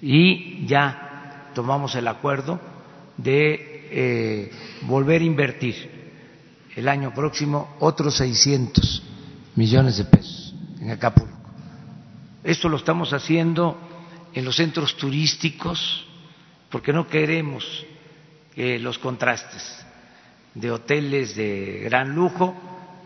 Y 0.00 0.66
ya 0.66 1.50
tomamos 1.54 1.94
el 1.94 2.06
acuerdo 2.08 2.60
de 3.16 3.88
eh, 3.90 4.50
volver 4.82 5.22
a 5.22 5.24
invertir 5.24 5.98
el 6.76 6.88
año 6.88 7.12
próximo 7.12 7.76
otros 7.80 8.16
600 8.16 9.02
millones 9.56 9.98
de 9.98 10.04
pesos 10.04 10.54
en 10.80 10.90
Acapulco. 10.90 11.36
Esto 12.44 12.68
lo 12.68 12.76
estamos 12.76 13.12
haciendo 13.12 13.76
en 14.32 14.44
los 14.44 14.56
centros 14.56 14.96
turísticos 14.96 16.06
porque 16.70 16.92
no 16.92 17.08
queremos 17.08 17.84
los 18.56 18.98
contrastes 18.98 19.84
de 20.54 20.70
hoteles 20.70 21.36
de 21.36 21.82
gran 21.84 22.14
lujo 22.14 22.54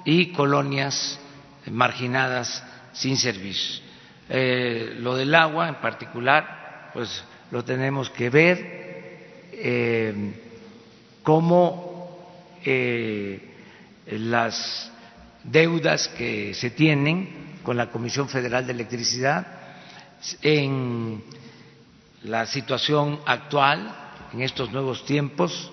y 0.05 0.33
colonias 0.33 1.19
marginadas 1.71 2.65
sin 2.93 3.17
servicios. 3.17 3.83
Eh, 4.29 4.97
lo 4.99 5.17
del 5.17 5.35
agua 5.35 5.69
en 5.69 5.77
particular, 5.77 6.91
pues 6.93 7.25
lo 7.51 7.65
tenemos 7.65 8.11
que 8.11 8.31
ver 8.31 9.51
eh, 9.53 10.33
como 11.23 12.19
eh, 12.65 13.41
las 14.07 14.91
deudas 15.45 16.09
que 16.09 16.55
se 16.55 16.71
tienen 16.71 17.59
con 17.63 17.77
la 17.77 17.91
Comisión 17.91 18.29
Federal 18.29 18.67
de 18.67 18.73
Electricidad 18.73 19.47
en 20.43 21.23
la 22.25 22.47
situación 22.47 23.21
actual, 23.27 23.95
en 24.33 24.43
estos 24.43 24.71
nuevos 24.71 25.05
tiempos, 25.05 25.71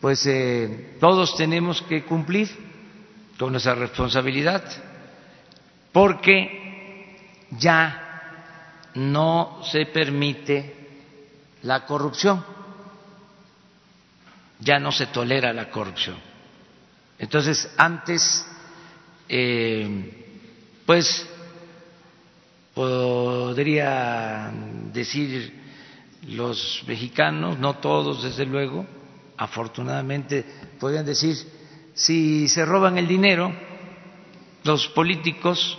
pues 0.00 0.24
eh, 0.26 0.96
todos 1.00 1.36
tenemos 1.36 1.82
que 1.82 2.04
cumplir 2.04 2.48
con 3.38 3.52
nuestra 3.52 3.74
responsabilidad, 3.74 4.64
porque 5.94 7.14
ya 7.52 8.90
no 8.94 9.60
se 9.62 9.86
permite 9.86 10.74
la 11.62 11.86
corrupción, 11.86 12.44
ya 14.58 14.80
no 14.80 14.90
se 14.90 15.06
tolera 15.06 15.52
la 15.52 15.70
corrupción. 15.70 16.16
Entonces, 17.16 17.72
antes 17.76 18.44
eh, 19.28 20.42
pues 20.84 21.28
podría 22.74 24.50
decir 24.92 25.62
los 26.26 26.82
mexicanos, 26.88 27.56
no 27.60 27.76
todos 27.76 28.24
desde 28.24 28.46
luego, 28.46 28.84
afortunadamente 29.36 30.44
podrían 30.80 31.06
decir, 31.06 31.36
si 31.94 32.48
se 32.48 32.64
roban 32.64 32.98
el 32.98 33.06
dinero 33.06 33.54
los 34.64 34.88
políticos, 34.88 35.78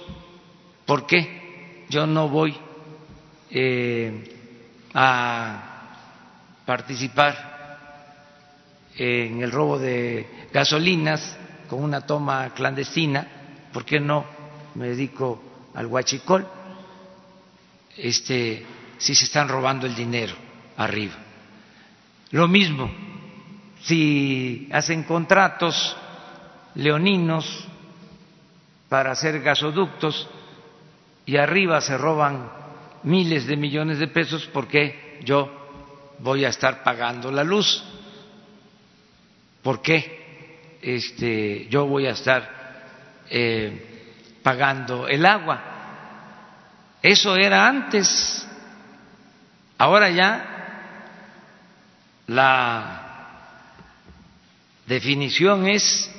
¿por 0.85 1.05
qué 1.07 1.85
yo 1.89 2.05
no 2.05 2.29
voy 2.29 2.55
eh, 3.49 4.23
a 4.93 6.61
participar 6.65 7.55
en 8.95 9.41
el 9.41 9.51
robo 9.51 9.79
de 9.79 10.47
gasolinas 10.53 11.37
con 11.67 11.83
una 11.83 12.01
toma 12.01 12.51
clandestina? 12.53 13.27
¿Por 13.73 13.83
qué 13.83 13.99
no 13.99 14.23
me 14.75 14.89
dedico 14.89 15.41
al 15.73 15.87
huachicol? 15.87 16.47
Este, 17.97 18.65
si 18.99 19.15
se 19.15 19.25
están 19.25 19.47
robando 19.47 19.87
el 19.87 19.95
dinero 19.95 20.35
arriba. 20.77 21.15
Lo 22.31 22.47
mismo, 22.47 22.91
si 23.81 24.69
hacen 24.71 25.03
contratos 25.03 25.95
leoninos 26.75 27.67
para 28.95 29.11
hacer 29.11 29.41
gasoductos 29.41 30.25
y 31.25 31.35
arriba 31.35 31.81
se 31.81 31.97
roban 31.97 32.49
miles 33.03 33.45
de 33.45 33.57
millones 33.57 33.99
de 33.99 34.07
pesos, 34.07 34.45
¿por 34.45 34.69
qué 34.69 35.19
yo 35.21 35.51
voy 36.19 36.45
a 36.45 36.47
estar 36.47 36.81
pagando 36.81 37.29
la 37.29 37.43
luz? 37.43 37.83
¿Por 39.61 39.81
qué 39.81 40.77
este, 40.81 41.67
yo 41.67 41.87
voy 41.87 42.07
a 42.07 42.11
estar 42.11 42.49
eh, 43.29 44.13
pagando 44.41 45.09
el 45.09 45.25
agua? 45.25 45.61
Eso 47.01 47.35
era 47.35 47.67
antes. 47.67 48.47
Ahora 49.77 50.09
ya 50.09 50.45
la 52.27 53.01
definición 54.87 55.67
es 55.67 56.09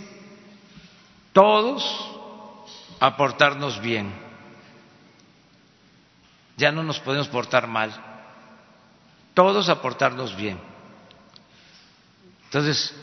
todos 1.33 2.16
aportarnos 3.01 3.81
bien. 3.81 4.13
Ya 6.57 6.73
no 6.73 6.83
nos 6.83 7.01
podemos 7.01 7.29
portar 7.29 7.67
mal. 7.67 7.93
Todos 9.35 9.69
aportarnos 9.69 10.35
bien. 10.37 10.59
Entonces, 12.45 12.95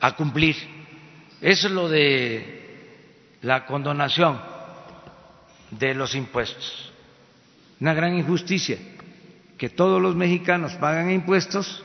a 0.00 0.12
cumplir. 0.12 0.56
Eso 1.40 1.68
es 1.68 1.72
lo 1.72 1.88
de 1.88 3.36
la 3.42 3.66
condonación 3.66 4.40
de 5.70 5.94
los 5.94 6.14
impuestos. 6.14 6.92
Una 7.80 7.94
gran 7.94 8.16
injusticia, 8.16 8.78
que 9.58 9.68
todos 9.68 10.00
los 10.00 10.16
mexicanos 10.16 10.72
pagan 10.74 11.10
impuestos, 11.10 11.84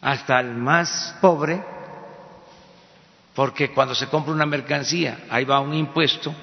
hasta 0.00 0.38
el 0.40 0.54
más 0.54 1.16
pobre, 1.20 1.64
porque 3.34 3.70
cuando 3.72 3.94
se 3.94 4.08
compra 4.08 4.32
una 4.32 4.46
mercancía, 4.46 5.24
ahí 5.28 5.44
va 5.44 5.60
un 5.60 5.74
impuesto, 5.74 6.34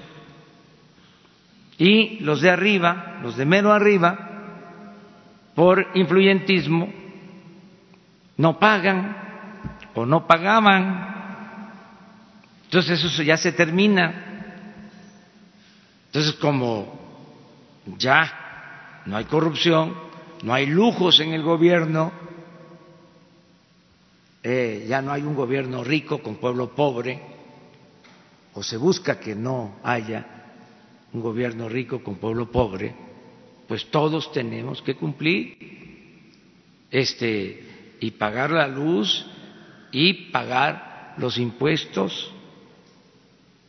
y 1.78 2.20
los 2.20 2.42
de 2.42 2.50
arriba, 2.52 3.20
los 3.24 3.36
de 3.38 3.46
mero 3.46 3.74
arriba, 3.74 4.32
por 5.56 5.88
influyentismo, 5.96 6.94
no 8.38 8.60
pagan 8.60 9.18
o 9.96 10.06
no 10.06 10.28
pagaban. 10.28 11.10
Entonces 12.66 13.04
eso 13.04 13.24
ya 13.24 13.38
se 13.38 13.52
termina. 13.52 14.14
Entonces 16.08 16.34
como 16.34 17.00
ya 17.98 19.02
no 19.06 19.18
hay 19.18 19.26
corrupción, 19.26 19.96
no 20.44 20.54
hay 20.54 20.68
lujos 20.68 21.20
en 21.20 21.34
el 21.34 21.42
gobierno, 21.42 22.12
eh, 24.44 24.86
ya 24.88 25.02
no 25.02 25.12
hay 25.12 25.22
un 25.22 25.36
gobierno 25.36 25.84
rico 25.84 26.20
con 26.22 26.36
pueblo 26.36 26.76
pobre, 26.76 27.22
o 28.54 28.64
se 28.64 28.78
busca 28.78 29.20
que 29.20 29.36
no 29.36 29.80
haya 29.84 30.26
un 31.14 31.22
gobierno 31.22 31.70
rico 31.70 32.04
con 32.04 32.16
pueblo 32.16 32.52
pobre, 32.52 32.94
pues 33.68 33.86
todos 33.90 34.32
tenemos 34.32 34.82
que 34.82 34.96
cumplir 34.96 35.58
este 36.90 37.96
y 38.00 38.12
pagar 38.12 38.52
la 38.52 38.68
luz 38.68 39.26
y 39.92 40.32
pagar 40.32 41.14
los 41.18 41.38
impuestos 41.38 42.34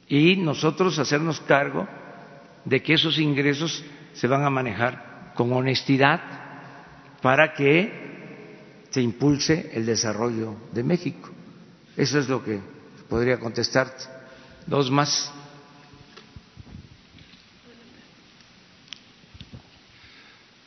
y 0.09 0.37
nosotros 0.37 0.99
hacernos 0.99 1.41
cargo 1.41 1.87
de 2.65 2.83
que 2.83 2.95
esos 2.95 3.19
ingresos 3.19 3.85
se 4.15 4.27
van 4.27 4.45
a 4.45 4.51
manejar 4.51 5.33
con 5.35 5.53
honestidad 5.53 6.21
para 7.21 7.55
que 7.55 8.02
se 8.93 9.01
impulse 9.01 9.71
el 9.73 9.87
desarrollo 9.87 10.55
de 10.73 10.85
México. 10.85 11.31
Eso 11.97 12.19
es 12.19 12.29
lo 12.29 12.45
que 12.45 12.61
podría 13.09 13.39
contestarte. 13.39 14.05
Dos 14.67 14.91
más. 14.91 15.33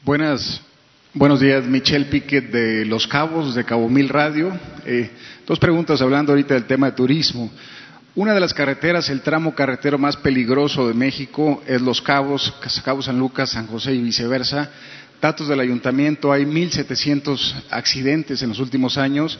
Buenas, 0.03 0.61
buenos 1.13 1.39
días, 1.39 1.65
Michelle 1.65 2.05
Piquet 2.05 2.51
de 2.51 2.85
Los 2.85 3.07
Cabos, 3.07 3.55
de 3.55 3.63
Cabo 3.63 3.89
Mil 3.89 4.09
Radio. 4.09 4.51
Eh, 4.85 5.09
dos 5.45 5.59
preguntas 5.59 6.01
hablando 6.01 6.31
ahorita 6.31 6.55
del 6.55 6.65
tema 6.65 6.87
de 6.87 6.95
turismo. 6.95 7.51
Una 8.15 8.33
de 8.33 8.39
las 8.39 8.53
carreteras, 8.53 9.09
el 9.09 9.21
tramo 9.21 9.53
carretero 9.53 9.97
más 9.97 10.15
peligroso 10.17 10.87
de 10.87 10.93
México 10.93 11.61
es 11.67 11.81
Los 11.81 12.01
Cabos, 12.01 12.53
Cabo 12.83 13.01
San 13.01 13.19
Lucas, 13.19 13.51
San 13.51 13.67
José 13.67 13.93
y 13.93 14.01
viceversa 14.01 14.71
datos 15.21 15.47
del 15.47 15.59
ayuntamiento, 15.59 16.31
hay 16.31 16.43
1.700 16.43 17.63
accidentes 17.69 18.41
en 18.41 18.49
los 18.49 18.59
últimos 18.59 18.97
años, 18.97 19.39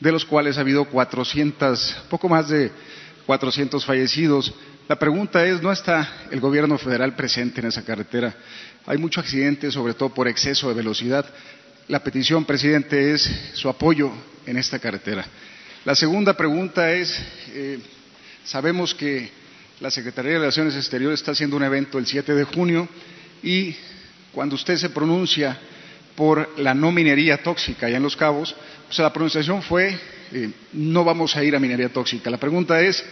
de 0.00 0.12
los 0.12 0.24
cuales 0.24 0.58
ha 0.58 0.60
habido 0.60 0.84
400, 0.84 2.04
poco 2.08 2.28
más 2.28 2.48
de 2.48 2.70
400 3.26 3.84
fallecidos. 3.84 4.54
La 4.88 4.98
pregunta 4.98 5.44
es, 5.44 5.60
¿no 5.62 5.72
está 5.72 6.26
el 6.30 6.40
gobierno 6.40 6.78
federal 6.78 7.14
presente 7.14 7.60
en 7.60 7.66
esa 7.66 7.84
carretera? 7.84 8.34
Hay 8.86 8.96
mucho 8.96 9.20
accidente, 9.20 9.70
sobre 9.70 9.94
todo 9.94 10.10
por 10.10 10.28
exceso 10.28 10.68
de 10.68 10.74
velocidad. 10.74 11.26
La 11.88 12.02
petición, 12.02 12.44
presidente, 12.44 13.12
es 13.12 13.28
su 13.54 13.68
apoyo 13.68 14.10
en 14.46 14.56
esta 14.56 14.78
carretera. 14.78 15.26
La 15.84 15.94
segunda 15.94 16.34
pregunta 16.34 16.92
es, 16.92 17.18
eh, 17.52 17.78
sabemos 18.44 18.94
que 18.94 19.30
la 19.80 19.90
Secretaría 19.90 20.32
de 20.32 20.38
Relaciones 20.38 20.74
Exteriores 20.74 21.20
está 21.20 21.32
haciendo 21.32 21.56
un 21.56 21.62
evento 21.62 21.98
el 21.98 22.06
7 22.06 22.34
de 22.34 22.44
junio 22.44 22.88
y 23.42 23.76
cuando 24.38 24.54
usted 24.54 24.76
se 24.76 24.90
pronuncia 24.90 25.58
por 26.14 26.60
la 26.60 26.72
no 26.72 26.92
minería 26.92 27.42
tóxica 27.42 27.86
allá 27.86 27.96
en 27.96 28.04
Los 28.04 28.14
Cabos, 28.14 28.54
pues 28.86 28.96
la 29.00 29.12
pronunciación 29.12 29.62
fue 29.62 29.98
eh, 30.30 30.50
no 30.74 31.02
vamos 31.02 31.34
a 31.34 31.42
ir 31.42 31.56
a 31.56 31.58
minería 31.58 31.88
tóxica. 31.88 32.30
La 32.30 32.36
pregunta 32.36 32.80
es, 32.80 33.04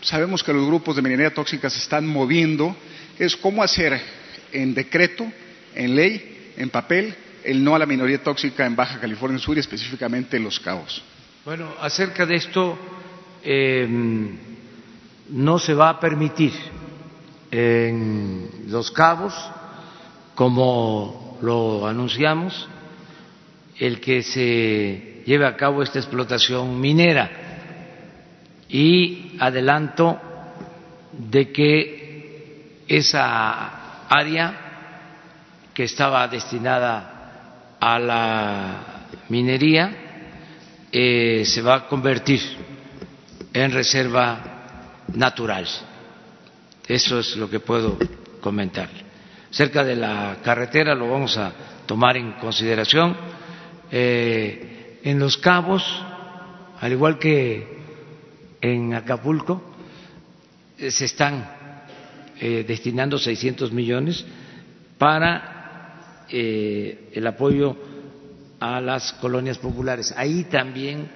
sabemos 0.00 0.42
que 0.42 0.50
los 0.50 0.66
grupos 0.66 0.96
de 0.96 1.02
minería 1.02 1.34
tóxica 1.34 1.68
se 1.68 1.78
están 1.78 2.06
moviendo, 2.06 2.74
es 3.18 3.36
cómo 3.36 3.62
hacer 3.62 4.00
en 4.50 4.72
decreto, 4.72 5.30
en 5.74 5.94
ley, 5.94 6.54
en 6.56 6.70
papel, 6.70 7.14
el 7.44 7.62
no 7.62 7.74
a 7.74 7.78
la 7.78 7.84
minería 7.84 8.22
tóxica 8.22 8.64
en 8.64 8.74
Baja 8.74 8.98
California 8.98 9.38
Sur 9.38 9.58
y 9.58 9.60
específicamente 9.60 10.38
en 10.38 10.44
Los 10.44 10.58
Cabos. 10.58 11.04
Bueno, 11.44 11.74
acerca 11.82 12.24
de 12.24 12.36
esto 12.36 12.78
em, 13.44 14.38
no 15.28 15.58
se 15.58 15.74
va 15.74 15.90
a 15.90 16.00
permitir 16.00 16.54
en 17.50 18.48
Los 18.68 18.90
Cabos 18.90 19.34
como 20.34 21.38
lo 21.42 21.86
anunciamos, 21.86 22.68
el 23.78 24.00
que 24.00 24.22
se 24.22 25.22
lleve 25.26 25.46
a 25.46 25.56
cabo 25.56 25.82
esta 25.82 25.98
explotación 25.98 26.80
minera 26.80 27.30
y 28.68 29.36
adelanto 29.38 30.18
de 31.12 31.52
que 31.52 32.82
esa 32.88 34.06
área 34.08 34.58
que 35.74 35.84
estaba 35.84 36.26
destinada 36.28 37.76
a 37.80 37.98
la 37.98 39.06
minería 39.28 39.92
eh, 40.90 41.42
se 41.44 41.62
va 41.62 41.74
a 41.74 41.88
convertir 41.88 42.40
en 43.52 43.72
reserva 43.72 44.40
natural. 45.14 45.66
Eso 46.86 47.18
es 47.18 47.36
lo 47.36 47.48
que 47.48 47.60
puedo 47.60 47.98
comentar 48.40 49.11
cerca 49.52 49.84
de 49.84 49.94
la 49.94 50.38
carretera, 50.42 50.94
lo 50.94 51.10
vamos 51.10 51.36
a 51.36 51.52
tomar 51.86 52.16
en 52.16 52.32
consideración. 52.32 53.14
Eh, 53.90 55.00
en 55.04 55.18
Los 55.18 55.36
Cabos, 55.36 55.84
al 56.80 56.92
igual 56.92 57.18
que 57.18 57.66
en 58.60 58.94
Acapulco, 58.94 59.62
eh, 60.78 60.90
se 60.90 61.04
están 61.04 61.46
eh, 62.40 62.64
destinando 62.66 63.18
600 63.18 63.70
millones 63.72 64.24
para 64.98 65.50
el 66.28 67.26
apoyo 67.26 67.76
a 68.58 68.80
las 68.80 69.12
colonias 69.14 69.58
populares. 69.58 70.14
Ahí 70.16 70.44
también 70.44 71.10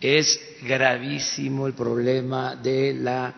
es 0.00 0.38
gravísimo 0.62 1.66
el 1.66 1.72
problema 1.72 2.54
de 2.54 2.94
la 2.94 3.34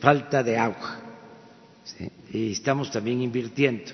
falta 0.00 0.44
de 0.44 0.56
agua 0.56 1.00
estamos 2.32 2.90
también 2.90 3.22
invirtiendo 3.22 3.92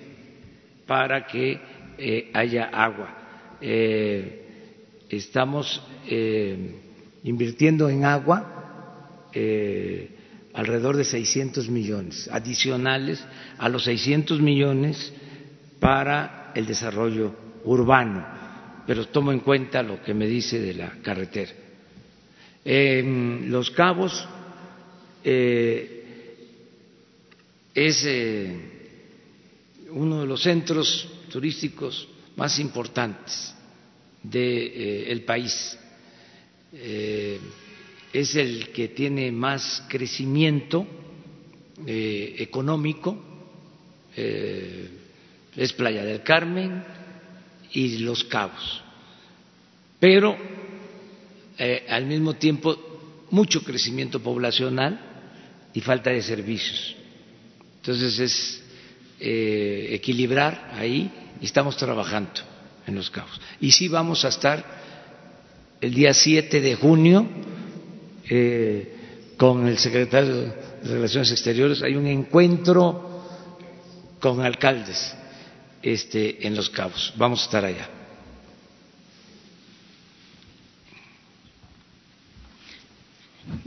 para 0.87 1.27
que 1.27 1.61
eh, 1.99 2.31
haya 2.33 2.65
agua. 2.65 3.57
Eh, 3.61 4.41
estamos 5.09 5.83
eh, 6.07 6.75
invirtiendo 7.23 7.89
en 7.89 8.05
agua 8.05 8.51
alrededor 10.53 10.97
de 10.97 11.05
600 11.05 11.69
millones, 11.69 12.29
adicionales 12.31 13.25
a 13.59 13.69
los 13.69 13.83
600 13.83 14.41
millones 14.41 15.13
para 15.81 16.53
el 16.55 16.67
desarrollo 16.67 17.35
urbano, 17.65 18.25
pero 18.87 19.09
tomo 19.09 19.33
en 19.33 19.41
cuenta 19.41 19.83
lo 19.83 20.01
que 20.03 20.15
me 20.15 20.29
dice 20.29 20.61
de 20.61 20.75
la 20.75 20.93
carretera. 21.03 21.51
Los 22.65 23.73
Cabos 23.73 24.29
es 27.75 28.07
uno 29.91 30.21
de 30.21 30.27
los 30.27 30.43
centros 30.43 31.09
turísticos 31.31 32.09
más 32.37 32.59
importantes 32.59 33.55
del 34.23 35.19
eh, 35.19 35.25
país. 35.27 35.79
Eh, 36.73 37.39
es 38.13 38.35
el 38.37 38.71
que 38.71 38.89
tiene 38.89 39.31
más 39.31 39.85
crecimiento 39.89 40.87
eh, 41.87 42.37
económico, 42.39 43.33
es 44.17 45.73
Playa 45.73 46.05
del 46.05 46.23
Carmen 46.23 46.85
y 47.73 47.99
Los 47.99 48.23
Cabos, 48.23 48.81
pero 49.99 50.37
al 51.89 52.07
mismo 52.07 52.35
tiempo 52.35 53.27
mucho 53.31 53.65
crecimiento 53.65 54.21
poblacional 54.21 55.01
y 55.73 55.81
falta 55.81 56.11
de 56.11 56.23
servicios. 56.23 56.95
Entonces 57.85 58.19
es 58.19 58.63
equilibrar 59.21 60.71
ahí 60.73 61.11
y 61.39 61.45
estamos 61.45 61.77
trabajando 61.77 62.31
en 62.87 62.95
los 62.95 63.11
cabos. 63.11 63.39
Y 63.61 63.73
sí 63.73 63.89
vamos 63.89 64.25
a 64.25 64.29
estar 64.29 64.65
el 65.83 65.93
día 65.93 66.15
7 66.15 66.63
de 66.63 66.77
junio 66.77 67.29
eh, 68.31 69.35
con 69.37 69.69
el 69.69 69.77
secretario 69.77 70.35
de 70.35 70.55
Relaciones 70.83 71.31
Exteriores. 71.31 71.83
Hay 71.83 71.95
un 71.95 72.07
encuentro 72.07 73.23
con 74.19 74.41
alcaldes 74.41 75.15
este, 75.83 76.47
en 76.47 76.57
los 76.57 76.71
cabos. 76.71 77.13
Vamos 77.17 77.43
a 77.43 77.45
estar 77.45 77.65
allá. 77.67 77.87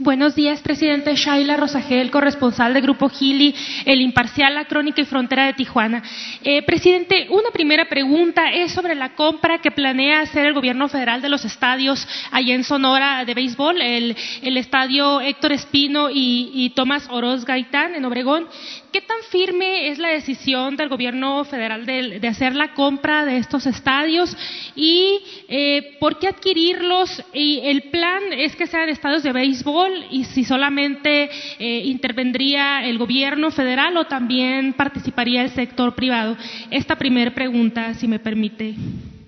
Buenos 0.08 0.34
días, 0.34 0.62
presidente 0.62 1.14
Shaila 1.14 1.58
Rosagel, 1.58 2.10
corresponsal 2.10 2.72
del 2.72 2.82
Grupo 2.82 3.10
Gili, 3.10 3.54
El 3.84 4.00
Imparcial, 4.00 4.54
La 4.54 4.64
Crónica 4.64 5.02
y 5.02 5.04
Frontera 5.04 5.44
de 5.44 5.52
Tijuana. 5.52 6.02
Eh, 6.42 6.62
presidente, 6.62 7.26
una 7.28 7.50
primera 7.50 7.90
pregunta 7.90 8.50
es 8.50 8.72
sobre 8.72 8.94
la 8.94 9.14
compra 9.14 9.58
que 9.58 9.70
planea 9.70 10.22
hacer 10.22 10.46
el 10.46 10.54
gobierno 10.54 10.88
federal 10.88 11.20
de 11.20 11.28
los 11.28 11.44
estadios 11.44 12.08
allá 12.30 12.54
en 12.54 12.64
Sonora 12.64 13.22
de 13.26 13.34
béisbol, 13.34 13.82
el, 13.82 14.16
estadio 14.56 15.20
Héctor 15.20 15.52
Espino 15.52 16.08
y, 16.10 16.72
Tomás 16.74 17.06
Oroz 17.10 17.44
Gaitán 17.44 17.94
en 17.94 18.06
Obregón. 18.06 18.46
¿Qué 18.90 19.02
tan 19.02 19.18
firme 19.30 19.90
es 19.90 19.98
la 19.98 20.08
decisión 20.08 20.76
del 20.76 20.88
gobierno 20.88 21.44
federal 21.44 21.84
de, 21.84 22.26
hacer 22.26 22.54
la 22.54 22.72
compra 22.72 23.26
de 23.26 23.36
estos 23.36 23.66
estadios 23.66 24.34
y 24.74 25.20
eh, 25.48 25.96
por 26.00 26.18
qué 26.18 26.28
adquirirlos? 26.28 27.22
Y 27.34 27.60
el 27.64 27.90
plan 27.90 28.32
es 28.32 28.56
que 28.56 28.66
sean 28.66 28.88
estadios 28.88 29.22
de 29.22 29.32
béisbol 29.32 29.92
y 30.10 30.24
si 30.24 30.42
solamente 30.42 31.28
eh, 31.58 31.82
intervendría 31.84 32.88
el 32.88 32.96
gobierno 32.96 33.50
federal 33.50 33.94
o 33.98 34.06
también 34.06 34.72
participaría 34.72 35.42
el 35.42 35.50
sector 35.50 35.94
privado. 35.94 36.36
Esta 36.70 36.96
primera 36.96 37.34
pregunta, 37.34 37.92
si 37.92 38.08
me 38.08 38.20
permite. 38.20 38.74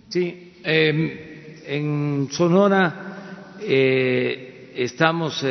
Sí, 0.08 0.54
em, 0.64 1.10
en 1.66 2.28
Sonora 2.30 3.56
eh, 3.60 4.72
estamos 4.74 5.44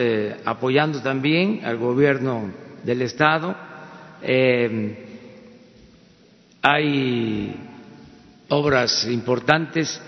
apoyando 0.46 1.00
también 1.04 1.62
al 1.64 1.78
gobierno 1.78 2.52
del 2.84 3.04
estado 3.04 3.69
eh, 4.22 5.06
hay 6.62 7.56
obras 8.50 9.06
importantes. 9.06 10.02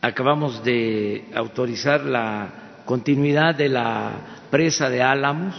Acabamos 0.00 0.64
de 0.64 1.26
autorizar 1.34 2.02
la 2.02 2.82
continuidad 2.84 3.54
de 3.54 3.68
la 3.68 4.12
presa 4.50 4.90
de 4.90 5.02
Álamos. 5.02 5.54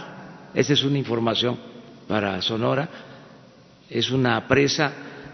Esa 0.54 0.72
es 0.74 0.84
una 0.84 0.98
información 0.98 1.58
para 2.06 2.40
Sonora. 2.42 2.88
Es 3.88 4.10
una 4.10 4.46
presa 4.46 4.92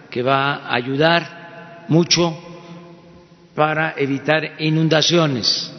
que 0.09 0.23
va 0.23 0.57
a 0.57 0.75
ayudar 0.75 1.85
mucho 1.89 2.37
para 3.55 3.95
evitar 3.97 4.61
inundaciones 4.61 5.73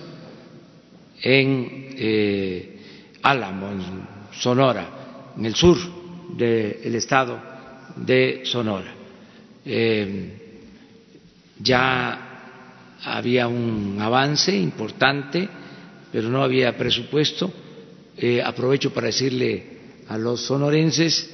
en 1.22 1.96
eh, 1.98 2.80
Álamo, 3.24 3.72
en 3.72 3.82
Sonora, 4.34 4.88
en 5.38 5.46
el 5.46 5.56
sur 5.56 6.01
del 6.38 6.96
estado 6.96 7.40
de 7.96 8.42
Sonora. 8.46 8.94
Eh, 9.66 10.38
ya 11.60 12.32
había 13.04 13.48
un 13.48 13.98
avance 14.00 14.56
importante, 14.56 15.48
pero 16.12 16.30
no 16.30 16.44
había 16.44 16.76
presupuesto. 16.78 17.52
Eh, 18.18 18.42
aprovecho 18.42 18.94
para 18.94 19.08
decirle 19.08 19.64
a 20.08 20.18
los 20.18 20.42
sonorenses 20.42 21.30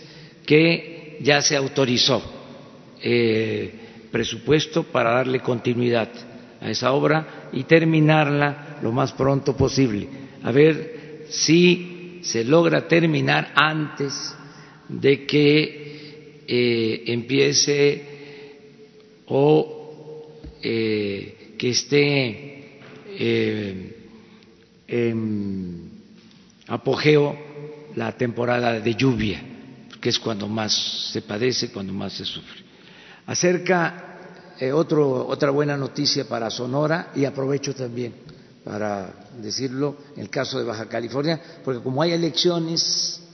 que 0.45 1.17
ya 1.21 1.41
se 1.41 1.55
autorizó 1.55 2.21
eh, 3.01 3.73
presupuesto 4.11 4.83
para 4.83 5.11
darle 5.11 5.39
continuidad 5.39 6.09
a 6.61 6.69
esa 6.69 6.91
obra 6.93 7.49
y 7.51 7.63
terminarla 7.63 8.77
lo 8.81 8.91
más 8.91 9.11
pronto 9.13 9.55
posible. 9.55 10.07
A 10.43 10.51
ver 10.51 11.25
si 11.29 12.19
se 12.23 12.43
logra 12.43 12.87
terminar 12.87 13.51
antes 13.55 14.35
de 14.89 15.25
que 15.25 16.43
eh, 16.47 17.03
empiece 17.07 18.03
o 19.27 20.31
eh, 20.61 21.55
que 21.57 21.69
esté 21.69 22.79
eh, 23.19 23.97
en 24.87 25.91
apogeo 26.67 27.35
la 27.95 28.15
temporada 28.15 28.79
de 28.79 28.95
lluvia, 28.95 29.41
que 29.99 30.09
es 30.09 30.19
cuando 30.19 30.47
más 30.47 31.11
se 31.11 31.21
padece, 31.21 31.71
cuando 31.71 31.93
más 31.93 32.13
se 32.13 32.25
sufre. 32.25 32.63
Acerca 33.25 34.03
otro, 34.73 35.27
otra 35.27 35.51
buena 35.51 35.75
noticia 35.75 36.27
para 36.27 36.49
Sonora 36.49 37.11
y 37.15 37.25
aprovecho 37.25 37.75
también 37.75 38.13
para 38.63 39.13
decirlo 39.41 39.97
en 40.15 40.23
el 40.23 40.29
caso 40.29 40.59
de 40.59 40.65
Baja 40.65 40.87
California, 40.87 41.39
porque 41.63 41.81
como 41.81 42.01
hay 42.01 42.11
elecciones 42.11 43.26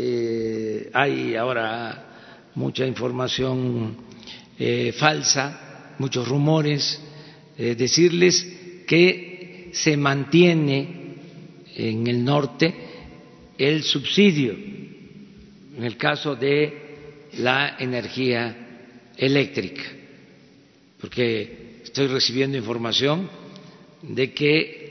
eh, 0.00 0.90
hay 0.94 1.34
ahora 1.34 2.50
mucha 2.54 2.86
información 2.86 3.96
eh, 4.56 4.92
falsa, 4.96 5.94
muchos 5.98 6.28
rumores, 6.28 7.00
eh, 7.56 7.74
decirles 7.74 8.84
que 8.86 9.70
se 9.72 9.96
mantiene 9.96 11.16
en 11.74 12.06
el 12.06 12.24
norte 12.24 12.72
el 13.58 13.82
subsidio 13.82 14.52
en 14.52 15.82
el 15.82 15.96
caso 15.96 16.36
de 16.36 17.26
la 17.38 17.76
energía 17.80 18.56
eléctrica, 19.16 19.82
porque 21.00 21.80
estoy 21.82 22.06
recibiendo 22.06 22.56
información 22.56 23.28
de 24.02 24.32
que 24.32 24.86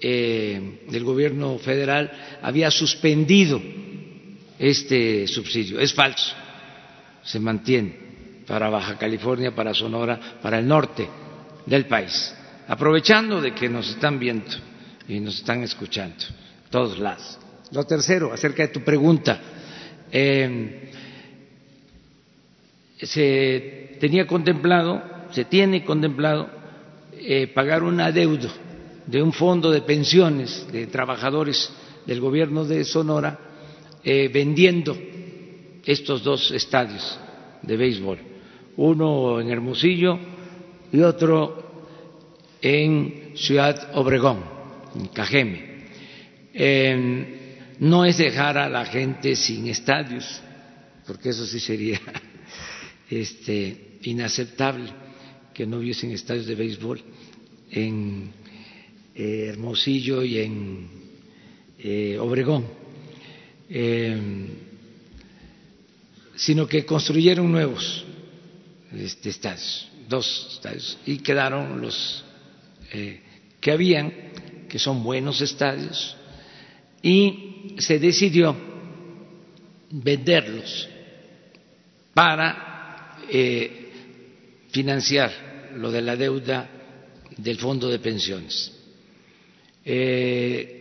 el 0.00 1.04
gobierno 1.04 1.58
federal 1.58 2.38
había 2.42 2.70
suspendido 2.70 3.60
este 4.58 5.26
subsidio. 5.26 5.78
Es 5.78 5.94
falso, 5.94 6.34
se 7.22 7.38
mantiene 7.38 8.08
para 8.46 8.68
Baja 8.68 8.96
California, 8.96 9.54
para 9.54 9.74
Sonora, 9.74 10.38
para 10.42 10.58
el 10.58 10.66
norte 10.66 11.08
del 11.66 11.86
país, 11.86 12.34
aprovechando 12.66 13.40
de 13.40 13.54
que 13.54 13.68
nos 13.68 13.88
están 13.90 14.18
viendo 14.18 14.50
y 15.06 15.20
nos 15.20 15.36
están 15.36 15.62
escuchando 15.62 16.24
todos 16.70 16.98
lados. 16.98 17.38
Lo 17.70 17.84
tercero, 17.84 18.32
acerca 18.32 18.62
de 18.62 18.68
tu 18.68 18.80
pregunta, 18.80 19.40
eh, 20.10 20.90
se 23.02 23.96
tenía 24.00 24.26
contemplado, 24.26 25.02
se 25.30 25.44
tiene 25.44 25.84
contemplado 25.84 26.48
eh, 27.12 27.48
pagar 27.48 27.82
un 27.82 28.00
adeudo 28.00 28.48
de 29.06 29.22
un 29.22 29.32
fondo 29.32 29.70
de 29.70 29.82
pensiones 29.82 30.66
de 30.72 30.86
trabajadores 30.86 31.70
del 32.06 32.20
gobierno 32.20 32.64
de 32.64 32.84
Sonora 32.84 33.47
eh, 34.04 34.28
vendiendo 34.32 34.96
estos 35.84 36.22
dos 36.22 36.50
estadios 36.50 37.18
de 37.62 37.76
béisbol, 37.76 38.18
uno 38.76 39.40
en 39.40 39.50
Hermosillo 39.50 40.18
y 40.92 41.00
otro 41.00 41.92
en 42.60 43.32
Ciudad 43.34 43.90
Obregón, 43.94 44.44
en 44.94 45.06
Cajeme. 45.08 45.78
no 47.80 48.04
es 48.04 48.18
dejar 48.18 48.58
a 48.58 48.68
la 48.68 48.84
gente 48.84 49.36
sin 49.36 49.68
estadios, 49.68 50.42
porque 51.06 51.30
eso 51.30 51.46
sí 51.46 51.60
sería 51.60 52.00
este, 53.10 53.98
inaceptable. 54.02 54.90
que 55.54 55.66
no 55.66 55.78
hubiesen 55.78 56.12
estadios 56.12 56.46
de 56.46 56.54
béisbol 56.54 57.02
en 57.72 58.30
eh, 59.14 59.46
Hermosillo 59.48 60.22
y 60.22 60.38
en 60.38 60.88
eh, 61.80 62.16
Obregón, 62.20 62.64
sino 66.36 66.66
que 66.66 66.86
construyeron 66.86 67.50
nuevos 67.50 68.04
este, 68.92 69.30
estadios, 69.30 69.88
dos 70.08 70.48
estadios, 70.54 70.98
y 71.06 71.18
quedaron 71.18 71.80
los 71.80 72.24
que 73.60 73.70
habían, 73.70 74.12
que 74.68 74.78
son 74.78 75.02
buenos 75.02 75.40
estadios, 75.40 76.16
y 77.02 77.74
se 77.78 77.98
decidió 77.98 78.56
venderlos 79.90 80.88
para 82.14 83.18
eh, 83.30 83.92
financiar 84.70 85.72
lo 85.76 85.90
de 85.90 86.02
la 86.02 86.16
deuda 86.16 86.68
del 87.36 87.58
fondo 87.58 87.88
de 87.88 87.98
pensiones. 87.98 88.72
Eh, 89.84 90.77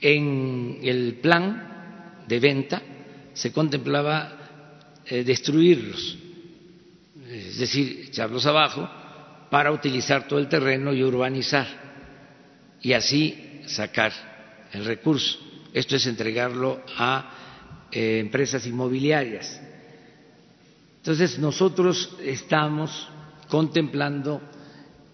en 0.00 0.78
el 0.82 1.14
plan 1.14 2.24
de 2.26 2.40
venta 2.40 2.82
se 3.32 3.52
contemplaba 3.52 4.32
eh, 5.06 5.24
destruirlos, 5.24 6.18
es 7.28 7.58
decir, 7.58 8.06
echarlos 8.08 8.46
abajo 8.46 8.88
para 9.50 9.72
utilizar 9.72 10.26
todo 10.28 10.38
el 10.38 10.48
terreno 10.48 10.92
y 10.92 11.02
urbanizar 11.02 11.66
y 12.80 12.92
así 12.92 13.62
sacar 13.66 14.12
el 14.72 14.84
recurso. 14.84 15.38
Esto 15.72 15.96
es 15.96 16.06
entregarlo 16.06 16.82
a 16.96 17.34
empresas 17.90 18.66
inmobiliarias 18.66 19.60
entonces, 21.08 21.38
nosotros 21.38 22.16
estamos 22.22 23.08
contemplando 23.48 24.42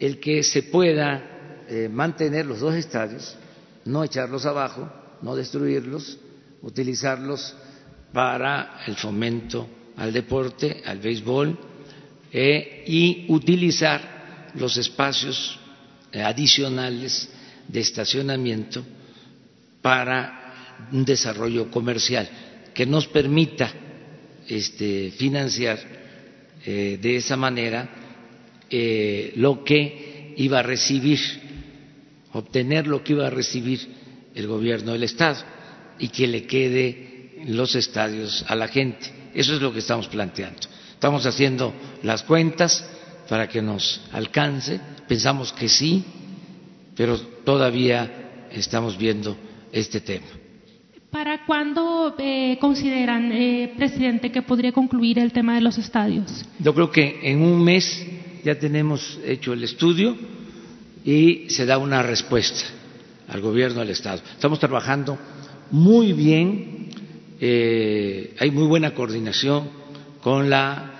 el 0.01 0.19
que 0.19 0.43
se 0.43 0.65
pueda 0.65 1.65
eh, 1.69 1.89
mantener 1.89 2.47
los 2.47 2.59
dos 2.59 2.75
estadios, 2.75 3.37
no 3.85 4.05
echarlos 4.05 4.47
abajo, 4.47 4.91
no 5.23 5.37
destruirlos, 5.37 6.19
utilizarlos 6.63 7.55
para 8.13 8.81
el 8.87 8.97
fomento 8.97 9.69
al 9.97 10.13
deporte, 10.13 10.83
al 10.85 10.99
béisbol 10.99 11.59
eh, 12.33 12.85
y 12.87 13.27
utilizar 13.29 14.51
los 14.55 14.77
espacios 14.77 15.59
eh, 16.13 16.23
adicionales 16.23 17.29
de 17.69 17.81
estacionamiento 17.81 18.85
para 19.81 20.87
un 20.93 21.05
desarrollo 21.05 21.71
comercial 21.71 22.29
que 22.73 22.87
nos 22.87 23.07
permita 23.07 23.73
este, 24.49 25.13
financiar 25.13 25.79
eh, 26.65 26.99
de 27.01 27.17
esa 27.17 27.37
manera 27.37 28.01
lo 29.37 29.63
que 29.63 30.35
iba 30.37 30.59
a 30.59 30.63
recibir, 30.63 31.21
obtener 32.35 32.87
lo 32.87 33.03
que 33.03 33.15
iba 33.15 33.27
a 33.27 33.31
recibir 33.31 33.81
el 34.35 34.47
gobierno 34.47 34.93
del 34.93 35.05
Estado 35.05 35.39
y 35.99 36.09
que 36.09 36.27
le 36.27 36.45
quede 36.45 37.45
los 37.47 37.75
estadios 37.75 38.45
a 38.49 38.55
la 38.55 38.69
gente. 38.69 39.11
Eso 39.35 39.55
es 39.55 39.63
lo 39.63 39.73
que 39.73 39.79
estamos 39.79 40.09
planteando. 40.09 40.61
Estamos 40.93 41.25
haciendo 41.27 41.73
las 42.03 42.23
cuentas 42.23 42.85
para 43.29 43.49
que 43.49 43.63
nos 43.63 44.01
alcance. 44.13 44.81
Pensamos 45.09 45.53
que 45.53 45.69
sí, 45.69 46.05
pero 46.97 47.19
todavía 47.45 48.49
estamos 48.51 48.99
viendo 48.99 49.37
este 49.73 50.01
tema. 50.01 50.27
¿Para 51.11 51.47
cuándo 51.47 52.17
eh, 52.19 52.59
consideran, 52.61 53.31
eh, 53.31 53.73
presidente, 53.77 54.33
que 54.33 54.43
podría 54.43 54.73
concluir 54.73 55.21
el 55.21 55.33
tema 55.33 55.55
de 55.55 55.61
los 55.61 55.79
estadios? 55.79 56.45
Yo 56.59 56.75
creo 56.75 56.91
que 56.91 57.21
en 57.23 57.41
un 57.41 57.63
mes 57.63 58.05
ya 58.43 58.59
tenemos 58.59 59.21
hecho 59.25 59.53
el 59.53 59.63
estudio 59.63 60.17
y 61.05 61.51
se 61.51 61.67
da 61.67 61.79
una 61.79 62.03
respuesta 62.03 62.65
al 63.29 63.41
gobierno 63.41 63.81
del 63.81 63.91
Estado. 63.91 64.23
Estamos 64.33 64.59
trabajando 64.59 65.19
muy 65.71 66.13
bien, 66.13 66.89
eh, 67.41 68.35
hay 68.39 68.51
muy 68.51 68.67
buena 68.67 68.95
coordinación 68.95 69.69
con 70.23 70.49
la 70.49 70.91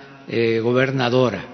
gobernadora 0.63 1.45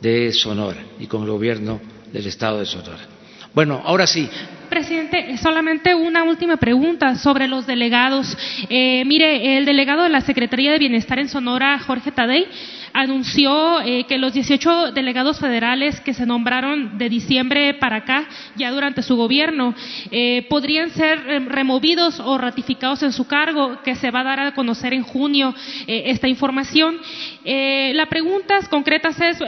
de 0.00 0.32
Sonora 0.32 0.82
y 0.98 1.06
con 1.06 1.22
el 1.24 1.30
gobierno 1.30 1.78
del 2.12 2.26
Estado 2.26 2.60
de 2.60 2.66
Sonora. 2.66 3.06
Bueno, 3.54 3.82
ahora 3.84 4.06
sí, 4.06 4.28
presidente, 4.68 5.36
solamente 5.38 5.94
una 5.94 6.22
última 6.24 6.56
pregunta 6.56 7.16
sobre 7.16 7.48
los 7.48 7.66
delegados. 7.66 8.36
Eh, 8.68 9.04
mire, 9.04 9.56
el 9.56 9.64
delegado 9.64 10.02
de 10.04 10.10
la 10.10 10.20
Secretaría 10.20 10.72
de 10.72 10.78
Bienestar 10.78 11.18
en 11.18 11.28
Sonora, 11.28 11.78
Jorge 11.80 12.12
Tadei, 12.12 12.46
anunció 12.92 13.80
eh, 13.80 14.04
que 14.04 14.18
los 14.18 14.32
18 14.32 14.92
delegados 14.92 15.38
federales 15.38 16.00
que 16.00 16.14
se 16.14 16.26
nombraron 16.26 16.98
de 16.98 17.08
diciembre 17.08 17.74
para 17.74 17.96
acá, 17.96 18.28
ya 18.56 18.70
durante 18.70 19.02
su 19.02 19.16
gobierno, 19.16 19.74
eh, 20.10 20.46
podrían 20.48 20.90
ser 20.90 21.24
removidos 21.48 22.20
o 22.20 22.38
ratificados 22.38 23.02
en 23.02 23.12
su 23.12 23.26
cargo, 23.26 23.82
que 23.82 23.94
se 23.94 24.10
va 24.10 24.20
a 24.20 24.24
dar 24.24 24.40
a 24.40 24.54
conocer 24.54 24.92
en 24.94 25.02
junio 25.02 25.54
esta 25.86 26.28
información. 26.28 26.98
la 27.44 28.06
pregunta 28.06 28.58
concreta 28.70 29.08
es 29.08 29.38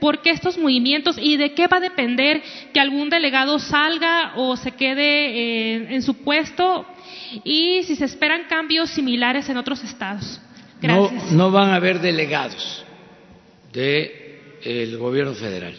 por 0.00 0.22
qué 0.22 0.30
estos 0.30 0.58
movimientos 0.58 1.16
y 1.20 1.36
de 1.36 1.52
qué 1.52 1.66
va 1.66 1.78
a 1.78 1.80
depender 1.80 2.42
que 2.72 2.80
algún 2.80 3.10
delegado 3.10 3.58
salga 3.58 4.32
o 4.36 4.56
se 4.56 4.72
quede 4.72 5.02
eh, 5.02 5.94
en 5.94 6.02
su 6.02 6.14
puesto 6.14 6.86
y 7.44 7.82
si 7.84 7.96
se 7.96 8.04
esperan 8.04 8.42
cambios 8.48 8.90
similares 8.90 9.48
en 9.48 9.56
otros 9.56 9.82
estados. 9.82 10.40
Gracias. 10.80 11.32
No, 11.32 11.50
van 11.50 11.70
a 11.70 11.76
haber 11.76 12.00
delegados 12.00 12.85
del 13.76 14.96
gobierno 14.96 15.34
federal, 15.34 15.74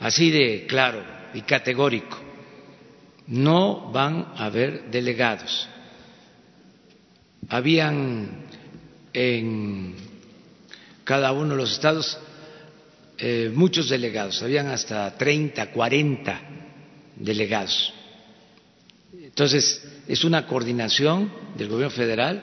así 0.00 0.30
de 0.30 0.66
claro 0.66 1.04
y 1.34 1.42
categórico. 1.42 2.18
No 3.26 3.92
van 3.92 4.32
a 4.36 4.46
haber 4.46 4.90
delegados. 4.90 5.68
Habían 7.48 8.46
en 9.12 9.94
cada 11.04 11.32
uno 11.32 11.50
de 11.50 11.56
los 11.56 11.72
estados 11.72 12.18
eh, 13.18 13.50
muchos 13.54 13.88
delegados, 13.90 14.42
habían 14.42 14.68
hasta 14.68 15.16
30, 15.16 15.70
40 15.70 16.40
delegados. 17.16 17.92
Entonces, 19.12 19.86
es 20.08 20.24
una 20.24 20.46
coordinación 20.46 21.30
del 21.56 21.68
gobierno 21.68 21.94
federal, 21.94 22.42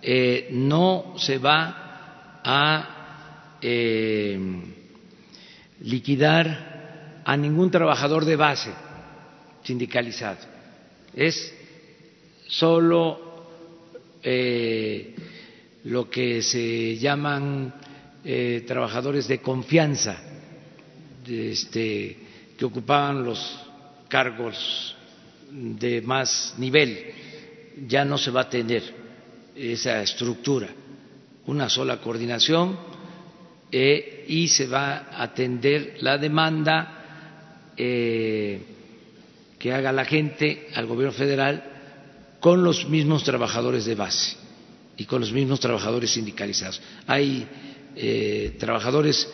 eh, 0.00 0.48
no 0.52 1.14
se 1.18 1.38
va 1.38 2.40
a 2.44 2.97
eh, 3.60 4.38
liquidar 5.80 7.22
a 7.24 7.36
ningún 7.36 7.70
trabajador 7.70 8.24
de 8.24 8.36
base 8.36 8.70
sindicalizado, 9.62 10.38
es 11.14 11.54
solo 12.46 13.46
eh, 14.22 15.14
lo 15.84 16.08
que 16.08 16.42
se 16.42 16.96
llaman 16.96 17.74
trabajadores 18.66 19.26
de 19.26 19.40
confianza, 19.40 20.20
este, 21.26 22.16
que 22.58 22.64
ocupaban 22.64 23.24
los 23.24 23.58
cargos 24.08 24.96
de 25.50 26.02
más 26.02 26.54
nivel, 26.58 27.12
ya 27.86 28.04
no 28.04 28.18
se 28.18 28.30
va 28.30 28.42
a 28.42 28.50
tener 28.50 28.82
esa 29.54 30.02
estructura, 30.02 30.68
una 31.46 31.68
sola 31.68 32.00
coordinación 32.00 32.78
eh, 33.70 34.24
y 34.28 34.48
se 34.48 34.66
va 34.66 35.08
a 35.10 35.22
atender 35.24 35.98
la 36.00 36.16
demanda 36.16 37.72
eh, 37.76 38.60
que 39.58 39.72
haga 39.72 39.92
la 39.92 40.06
gente 40.06 40.68
al 40.74 40.86
gobierno 40.86 41.12
federal 41.12 41.64
con 42.40 42.64
los 42.64 42.88
mismos 42.88 43.24
trabajadores 43.24 43.84
de 43.84 43.94
base 43.94 44.36
y 44.96 45.04
con 45.04 45.20
los 45.20 45.32
mismos 45.32 45.60
trabajadores 45.60 46.12
sindicalizados. 46.12 46.80
Hay 47.06 47.46
eh, 47.94 48.56
trabajadores 48.58 49.28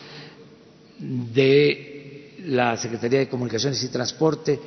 de 0.99 2.33
la 2.45 2.75
Secretaría 2.75 3.19
de 3.19 3.29
Comunicaciones 3.29 3.81
y 3.83 3.89
Transporte, 3.89 4.59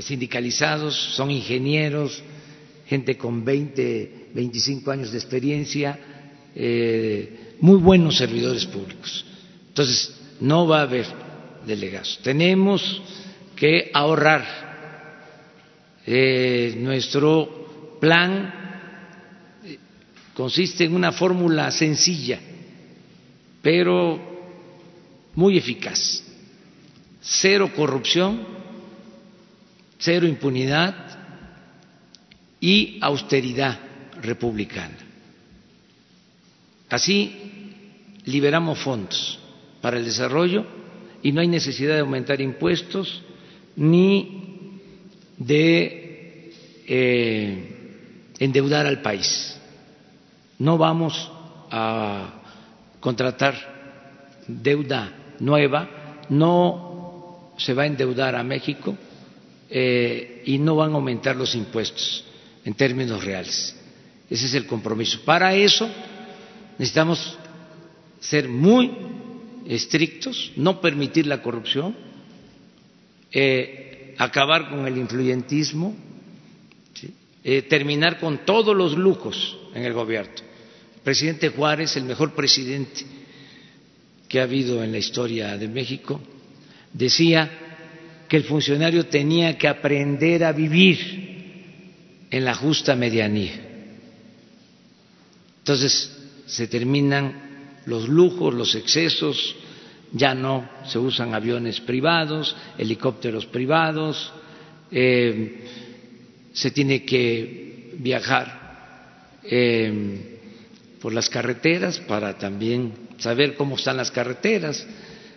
sindicalizados, 0.00 1.14
son 1.14 1.30
ingenieros, 1.30 2.22
gente 2.86 3.16
con 3.16 3.44
20, 3.44 4.30
25 4.34 4.90
años 4.90 5.12
de 5.12 5.18
experiencia, 5.18 5.98
muy 7.60 7.78
buenos 7.78 8.16
servidores 8.16 8.66
públicos. 8.66 9.24
Entonces, 9.68 10.14
no 10.40 10.66
va 10.66 10.80
a 10.80 10.82
haber 10.82 11.06
delegados. 11.66 12.18
Tenemos 12.22 13.02
que 13.54 13.90
ahorrar. 13.92 14.66
Eh, 16.06 16.74
nuestro 16.78 17.96
plan 18.00 18.52
consiste 20.34 20.84
en 20.84 20.94
una 20.94 21.10
fórmula 21.10 21.70
sencilla, 21.70 22.38
pero 23.60 24.20
muy 25.34 25.58
eficaz. 25.58 26.22
Cero 27.20 27.72
corrupción 27.74 28.56
cero 29.98 30.26
impunidad 30.26 30.94
y 32.60 32.98
austeridad 33.00 33.78
republicana. 34.20 34.96
Así 36.88 37.72
liberamos 38.24 38.78
fondos 38.78 39.38
para 39.80 39.98
el 39.98 40.04
desarrollo 40.04 40.64
y 41.22 41.32
no 41.32 41.40
hay 41.40 41.48
necesidad 41.48 41.94
de 41.94 42.00
aumentar 42.00 42.40
impuestos 42.40 43.22
ni 43.76 44.80
de 45.36 46.52
eh, 46.86 48.32
endeudar 48.38 48.86
al 48.86 49.02
país. 49.02 49.58
No 50.58 50.78
vamos 50.78 51.30
a 51.70 52.42
contratar 53.00 53.54
deuda 54.46 55.12
nueva, 55.40 56.22
no 56.28 57.52
se 57.58 57.74
va 57.74 57.82
a 57.84 57.86
endeudar 57.86 58.34
a 58.36 58.42
México 58.42 58.96
eh, 59.68 60.42
y 60.46 60.58
no 60.58 60.76
van 60.76 60.92
a 60.92 60.94
aumentar 60.94 61.36
los 61.36 61.54
impuestos 61.54 62.24
en 62.64 62.74
términos 62.74 63.24
reales. 63.24 63.76
Ese 64.30 64.46
es 64.46 64.54
el 64.54 64.66
compromiso. 64.66 65.20
Para 65.24 65.54
eso 65.54 65.88
necesitamos 66.78 67.38
ser 68.20 68.48
muy 68.48 68.90
estrictos, 69.66 70.52
no 70.56 70.80
permitir 70.80 71.26
la 71.26 71.42
corrupción, 71.42 71.96
eh, 73.32 74.14
acabar 74.18 74.70
con 74.70 74.86
el 74.86 74.96
influyentismo, 74.96 75.96
eh, 77.44 77.62
terminar 77.62 78.18
con 78.18 78.44
todos 78.44 78.74
los 78.76 78.96
lujos 78.96 79.56
en 79.74 79.84
el 79.84 79.92
gobierno. 79.92 80.32
El 80.96 81.02
presidente 81.02 81.48
Juárez, 81.50 81.96
el 81.96 82.04
mejor 82.04 82.34
presidente 82.34 83.04
que 84.28 84.40
ha 84.40 84.44
habido 84.44 84.82
en 84.82 84.90
la 84.90 84.98
historia 84.98 85.56
de 85.56 85.68
México, 85.68 86.20
decía 86.92 87.50
que 88.28 88.36
el 88.36 88.44
funcionario 88.44 89.06
tenía 89.06 89.56
que 89.56 89.68
aprender 89.68 90.42
a 90.42 90.52
vivir 90.52 92.26
en 92.30 92.44
la 92.44 92.54
justa 92.54 92.96
medianía. 92.96 93.52
Entonces 95.58 96.15
se 96.46 96.68
terminan 96.68 97.80
los 97.86 98.08
lujos, 98.08 98.54
los 98.54 98.74
excesos, 98.74 99.56
ya 100.12 100.34
no 100.34 100.68
se 100.86 100.98
usan 100.98 101.34
aviones 101.34 101.80
privados, 101.80 102.56
helicópteros 102.78 103.46
privados, 103.46 104.32
eh, 104.90 105.64
se 106.52 106.70
tiene 106.70 107.04
que 107.04 107.92
viajar 107.98 109.40
eh, 109.42 110.38
por 111.00 111.12
las 111.12 111.28
carreteras 111.28 111.98
para 112.00 112.38
también 112.38 112.92
saber 113.18 113.54
cómo 113.54 113.76
están 113.76 113.96
las 113.96 114.10
carreteras, 114.10 114.86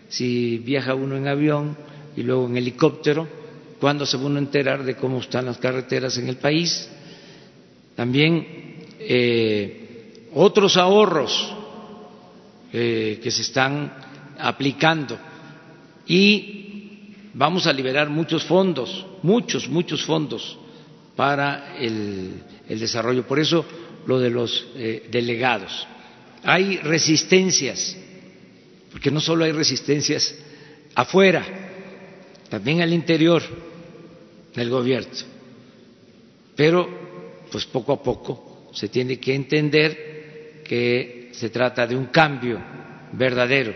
si 0.09 0.57
viaja 0.59 0.95
uno 0.95 1.17
en 1.17 1.27
avión 1.27 1.77
y 2.15 2.23
luego 2.23 2.47
en 2.47 2.57
helicóptero, 2.57 3.27
¿cuándo 3.79 4.05
se 4.05 4.17
va 4.17 4.25
uno 4.25 4.37
a 4.37 4.39
enterar 4.39 4.83
de 4.83 4.95
cómo 4.95 5.19
están 5.19 5.45
las 5.45 5.57
carreteras 5.57 6.17
en 6.17 6.27
el 6.27 6.37
país? 6.37 6.89
También 7.95 8.45
eh, 8.99 9.78
otros 10.33 10.77
ahorros 10.77 11.53
eh, 12.71 13.19
que 13.21 13.31
se 13.31 13.41
están 13.41 13.91
aplicando 14.37 15.17
y 16.05 17.13
vamos 17.33 17.67
a 17.67 17.73
liberar 17.73 18.09
muchos 18.09 18.43
fondos, 18.43 19.05
muchos, 19.21 19.67
muchos 19.67 20.03
fondos 20.03 20.57
para 21.15 21.77
el, 21.77 22.43
desarrollo. 22.67 23.27
Por 23.27 23.39
eso 23.39 23.65
lo 24.05 24.19
de 24.19 24.29
los 24.29 24.67
eh, 24.75 25.07
delegados. 25.11 25.87
Hay 26.43 26.77
resistencias, 26.77 27.97
porque 28.91 29.11
no 29.11 29.19
solo 29.19 29.45
hay 29.45 29.51
resistencias 29.51 30.35
afuera, 30.95 31.45
también 32.49 32.81
al 32.81 32.93
interior 32.93 33.43
del 34.55 34.69
gobierno. 34.69 35.11
Pero, 36.55 36.89
pues 37.51 37.65
poco 37.65 37.93
a 37.93 38.03
poco 38.03 38.69
se 38.73 38.89
tiene 38.89 39.19
que 39.19 39.33
entender 39.33 40.08
que 40.69 41.29
se 41.31 41.49
trata 41.49 41.87
de 41.87 41.95
un 41.95 42.05
cambio 42.05 42.59
verdadero 43.13 43.73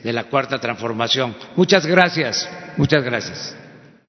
de 0.00 0.12
la 0.12 0.24
cuarta 0.24 0.60
transformación. 0.60 1.34
Muchas 1.56 1.84
gracias, 1.84 2.48
muchas 2.76 3.02
gracias. 3.02 3.56